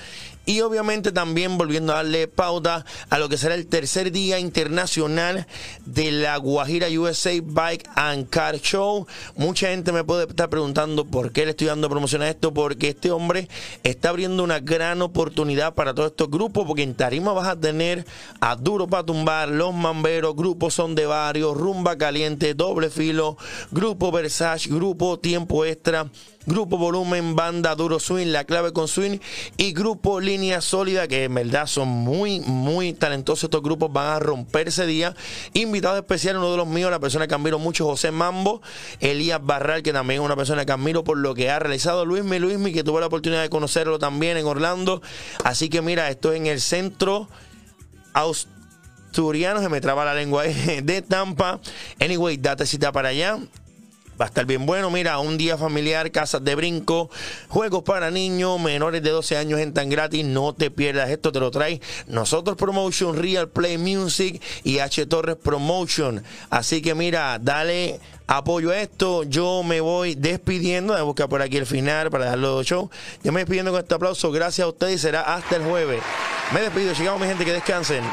y 0.46 0.60
obviamente 0.60 1.12
también 1.12 1.58
volviendo 1.58 1.92
a 1.92 1.96
darle 1.96 2.28
pauta 2.28 2.84
a 3.10 3.18
lo 3.18 3.28
que 3.28 3.38
será 3.38 3.54
el 3.54 3.66
tercer 3.66 4.12
día 4.12 4.38
internacional 4.38 5.46
de 5.86 6.12
la 6.12 6.36
Guajira 6.36 6.88
USA 6.88 7.32
Bike 7.42 7.88
and 7.94 8.28
Car 8.28 8.58
Show. 8.60 9.06
Mucha 9.36 9.68
gente 9.68 9.92
me 9.92 10.04
puede 10.04 10.24
estar 10.28 10.50
preguntando 10.50 11.04
por 11.04 11.32
qué 11.32 11.44
le 11.44 11.50
estoy 11.50 11.68
dando 11.68 11.88
promoción 11.88 12.22
a 12.22 12.28
esto, 12.28 12.52
porque 12.52 12.90
este 12.90 13.10
hombre 13.10 13.48
está 13.82 14.10
abriendo 14.10 14.42
una 14.44 14.60
gran 14.60 15.02
oportunidad 15.02 15.74
para 15.74 15.94
todos 15.94 16.10
estos 16.10 16.30
grupos, 16.30 16.66
porque 16.66 16.82
en 16.82 16.94
Tarima 16.94 17.32
vas 17.32 17.48
a 17.48 17.58
tener 17.58 18.04
a 18.40 18.56
Duro 18.56 18.86
para 18.86 19.04
tumbar, 19.04 19.48
Los 19.48 19.74
Mamberos, 19.74 20.36
Grupos 20.36 20.74
Son 20.74 20.94
de 20.94 21.06
Varios, 21.06 21.56
Rumba 21.56 21.96
Caliente, 21.96 22.54
Doble 22.54 22.90
Filo, 22.90 23.36
Grupo 23.70 24.12
Versace, 24.12 24.68
Grupo 24.68 25.18
Tiempo 25.18 25.64
Extra. 25.64 26.10
Grupo 26.46 26.76
Volumen, 26.76 27.36
Banda 27.36 27.74
Duro 27.74 27.98
Swing, 27.98 28.26
La 28.26 28.44
Clave 28.44 28.72
con 28.72 28.86
Swing 28.86 29.18
y 29.56 29.72
Grupo 29.72 30.20
Línea 30.20 30.60
Sólida, 30.60 31.08
que 31.08 31.24
en 31.24 31.34
verdad 31.34 31.66
son 31.66 31.88
muy, 31.88 32.40
muy 32.40 32.92
talentosos. 32.92 33.44
Estos 33.44 33.62
grupos 33.62 33.92
van 33.92 34.08
a 34.08 34.18
romper 34.18 34.68
ese 34.68 34.86
día. 34.86 35.14
Invitado 35.54 35.96
especial, 35.96 36.36
uno 36.36 36.50
de 36.50 36.56
los 36.58 36.66
míos, 36.66 36.90
la 36.90 37.00
persona 37.00 37.26
que 37.26 37.34
admiro 37.34 37.58
mucho, 37.58 37.86
José 37.86 38.10
Mambo, 38.10 38.60
Elías 39.00 39.40
Barral, 39.42 39.82
que 39.82 39.92
también 39.92 40.20
es 40.20 40.26
una 40.26 40.36
persona 40.36 40.66
que 40.66 40.72
admiro 40.72 41.02
por 41.02 41.16
lo 41.16 41.34
que 41.34 41.50
ha 41.50 41.58
realizado. 41.58 42.04
Luismi, 42.04 42.38
Luismi, 42.38 42.72
que 42.72 42.84
tuve 42.84 43.00
la 43.00 43.06
oportunidad 43.06 43.42
de 43.42 43.50
conocerlo 43.50 43.98
también 43.98 44.36
en 44.36 44.46
Orlando. 44.46 45.00
Así 45.44 45.68
que 45.68 45.80
mira, 45.80 46.10
esto 46.10 46.32
es 46.32 46.38
en 46.38 46.46
el 46.46 46.60
centro 46.60 47.28
asturiano, 48.12 49.60
se 49.60 49.68
me 49.68 49.80
traba 49.80 50.04
la 50.04 50.14
lengua 50.14 50.42
de 50.82 51.02
Tampa. 51.02 51.60
Anyway, 52.00 52.36
date 52.36 52.66
cita 52.66 52.92
para 52.92 53.08
allá. 53.08 53.38
Va 54.20 54.26
a 54.26 54.28
estar 54.28 54.46
bien 54.46 54.64
bueno. 54.66 54.90
Mira, 54.90 55.18
un 55.18 55.36
día 55.36 55.58
familiar, 55.58 56.10
casas 56.10 56.44
de 56.44 56.54
brinco, 56.54 57.10
juegos 57.48 57.82
para 57.82 58.10
niños, 58.10 58.60
menores 58.60 59.02
de 59.02 59.10
12 59.10 59.36
años 59.36 59.60
entran 59.60 59.90
gratis. 59.90 60.24
No 60.24 60.52
te 60.54 60.70
pierdas 60.70 61.10
esto, 61.10 61.32
te 61.32 61.40
lo 61.40 61.50
trae 61.50 61.80
nosotros 62.06 62.56
Promotion, 62.56 63.16
Real 63.16 63.48
Play 63.48 63.78
Music 63.78 64.40
y 64.62 64.78
H 64.78 65.06
Torres 65.06 65.36
Promotion. 65.36 66.22
Así 66.50 66.80
que 66.80 66.94
mira, 66.94 67.38
dale 67.40 68.00
apoyo 68.26 68.70
a 68.70 68.80
esto. 68.80 69.24
Yo 69.24 69.62
me 69.62 69.80
voy 69.80 70.14
despidiendo. 70.14 70.94
de 70.94 71.02
buscar 71.02 71.28
por 71.28 71.42
aquí 71.42 71.56
el 71.56 71.66
final 71.66 72.10
para 72.10 72.26
darlo 72.26 72.62
show. 72.62 72.90
Yo 73.22 73.32
me 73.32 73.40
despidiendo 73.40 73.72
con 73.72 73.80
este 73.80 73.94
aplauso. 73.94 74.30
Gracias 74.30 74.64
a 74.64 74.68
ustedes 74.68 74.94
y 74.96 74.98
será 74.98 75.22
hasta 75.34 75.56
el 75.56 75.64
jueves. 75.64 76.00
Me 76.52 76.60
despido. 76.60 76.92
Llegamos, 76.92 77.20
mi 77.20 77.26
gente, 77.26 77.44
que 77.44 77.52
descansen. 77.52 78.04